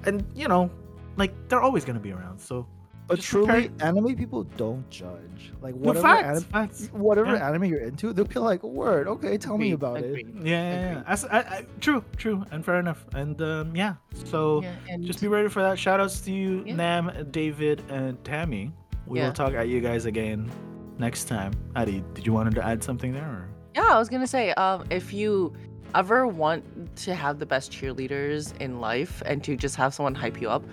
and 0.06 0.24
you 0.34 0.48
know, 0.48 0.72
like 1.18 1.34
they're 1.50 1.62
always 1.62 1.84
gonna 1.84 2.00
be 2.00 2.14
around. 2.14 2.40
So 2.40 2.66
But 3.08 3.18
just 3.18 3.28
truly, 3.28 3.70
prepare- 3.70 3.88
anime 3.88 4.16
people 4.16 4.44
don't 4.58 4.90
judge. 4.90 5.52
Like 5.62 5.76
no, 5.76 5.88
whatever, 5.90 6.08
facts, 6.08 6.26
anime, 6.28 6.44
facts. 6.44 6.90
whatever 6.92 7.36
Yeah. 7.36 7.48
anime 7.50 7.66
you're 7.66 7.82
into, 7.82 8.14
they'll 8.14 8.26
be 8.26 8.40
like, 8.40 8.64
"Word, 8.64 9.08
okay, 9.08 9.38
tell 9.38 9.58
me 9.58 9.72
Agreed, 9.72 9.74
about 9.74 9.98
it." 10.00 10.06
agreed. 10.06 10.36
Yeah, 10.44 10.44
yeah, 10.44 10.92
yeah. 10.94 11.04
As- 11.08 11.26
I, 11.26 11.40
I, 11.40 11.66
true, 11.82 12.04
true, 12.18 12.44
and 12.52 12.64
fair 12.66 12.80
enough. 12.80 13.06
And 13.14 13.40
um, 13.42 13.76
yeah, 13.76 13.96
so 14.26 14.62
Yeah, 14.64 14.74
and 14.90 15.04
just 15.06 15.22
be 15.22 15.28
ready 15.28 15.50
for 15.50 15.62
that. 15.62 15.78
Shout 15.78 16.00
outs 16.00 16.20
to 16.22 16.32
you, 16.32 16.64
Yeah. 16.66 16.76
Nam, 16.76 17.12
David, 17.32 17.84
and 17.90 18.22
Tammy. 18.24 18.72
We 19.06 19.20
Yeah. 19.20 19.28
will 19.28 19.34
talk 19.34 19.54
at 19.54 19.68
you 19.70 19.82
guys 19.82 20.06
again 20.06 20.50
next 20.98 21.26
time. 21.26 21.52
Adi, 21.76 22.04
did 22.16 22.26
you 22.26 22.34
want 22.34 22.54
to 22.56 22.66
add 22.66 22.84
something 22.84 23.14
there? 23.14 23.24
Or? 23.24 23.48
Yeah, 23.76 23.88
I 23.90 24.00
was 24.00 24.10
gonna 24.10 24.26
say, 24.26 24.52
um, 24.54 24.84
if 24.90 25.14
you 25.14 25.54
ever 25.94 26.26
want 26.28 26.64
to 26.98 27.14
have 27.14 27.38
the 27.40 27.46
best 27.46 27.72
cheerleaders 27.72 28.56
in 28.60 28.80
life 28.82 29.22
and 29.26 29.44
to 29.44 29.56
just 29.56 29.76
have 29.76 29.94
someone 29.94 30.16
hype 30.16 30.42
you 30.42 30.50
up, 30.50 30.64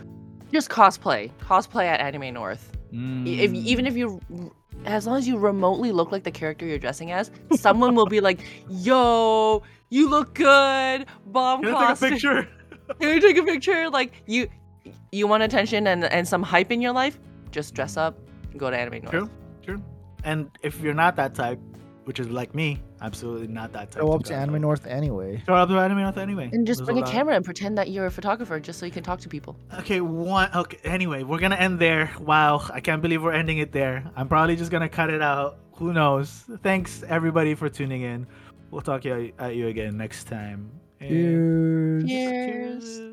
just 0.52 0.68
cosplay. 0.68 1.30
Cosplay 1.40 1.86
at 1.86 2.00
Anime 2.00 2.32
North. 2.34 2.70
E- 2.92 3.38
If 3.40 3.50
Mm. 3.52 3.64
even 3.64 3.86
if 3.86 3.96
you, 3.96 4.20
as 4.84 5.06
long 5.06 5.16
as 5.16 5.26
you 5.26 5.38
remotely 5.38 5.92
look 5.92 6.12
like 6.12 6.24
the 6.24 6.30
character 6.30 6.66
you're 6.66 6.78
dressing 6.78 7.10
as, 7.12 7.30
someone 7.54 7.94
will 7.94 8.06
be 8.06 8.20
like, 8.20 8.40
"Yo, 8.68 9.62
you 9.90 10.08
look 10.08 10.34
good, 10.34 11.06
bomb 11.26 11.62
Can 11.62 11.74
I 11.74 11.94
take 11.94 11.96
a 12.02 12.10
picture? 12.10 12.48
Can 13.00 13.14
you 13.14 13.20
take 13.20 13.38
a 13.38 13.42
picture? 13.42 13.88
Like 13.90 14.12
you, 14.26 14.48
you 15.12 15.26
want 15.26 15.42
attention 15.42 15.86
and 15.86 16.04
and 16.04 16.26
some 16.28 16.42
hype 16.42 16.70
in 16.70 16.80
your 16.82 16.92
life? 16.92 17.18
Just 17.50 17.74
dress 17.74 17.96
up, 17.96 18.18
go 18.56 18.70
to 18.70 18.76
Anime 18.76 19.02
North. 19.02 19.10
True, 19.10 19.30
true. 19.62 19.82
And 20.24 20.50
if 20.62 20.80
you're 20.80 20.94
not 20.94 21.16
that 21.16 21.34
type, 21.34 21.58
which 22.04 22.18
is 22.20 22.28
like 22.30 22.54
me, 22.54 22.80
absolutely 23.00 23.46
not 23.46 23.72
that 23.72 23.90
type. 23.90 24.02
Show 24.02 24.12
up 24.12 24.24
to 24.24 24.34
Anime 24.34 24.60
North 24.60 24.86
anyway. 24.86 25.42
Show 25.46 25.54
up 25.54 25.68
to 25.68 25.78
Anime 25.78 25.98
North 26.02 26.18
anyway. 26.18 26.50
And 26.52 26.66
just 26.66 26.78
There's 26.78 26.86
bring 26.86 26.98
a 26.98 27.00
lot- 27.02 27.10
camera 27.10 27.34
and 27.36 27.44
pretend 27.44 27.78
that 27.78 27.90
you're 27.90 28.06
a 28.06 28.10
photographer, 28.10 28.58
just 28.60 28.78
so 28.78 28.86
you 28.86 28.92
can 28.92 29.02
talk 29.02 29.20
to 29.20 29.28
people. 29.28 29.56
Okay, 29.78 30.00
one. 30.00 30.50
Okay, 30.54 30.78
anyway, 30.84 31.22
we're 31.22 31.38
gonna 31.38 31.54
end 31.56 31.78
there. 31.78 32.10
Wow, 32.20 32.62
I 32.72 32.80
can't 32.80 33.02
believe 33.02 33.22
we're 33.22 33.32
ending 33.32 33.58
it 33.58 33.72
there. 33.72 34.04
I'm 34.16 34.28
probably 34.28 34.56
just 34.56 34.70
gonna 34.70 34.88
cut 34.88 35.10
it 35.10 35.22
out. 35.22 35.58
Who 35.76 35.92
knows? 35.92 36.44
Thanks 36.62 37.02
everybody 37.08 37.54
for 37.54 37.68
tuning 37.68 38.02
in. 38.02 38.26
We'll 38.70 38.82
talk 38.82 39.04
at 39.06 39.54
you 39.54 39.66
again 39.68 39.96
next 39.96 40.24
time. 40.24 40.70
And 41.00 41.10
Cheers. 41.10 42.04
Cheers. 42.08 42.96
cheers. 42.98 43.11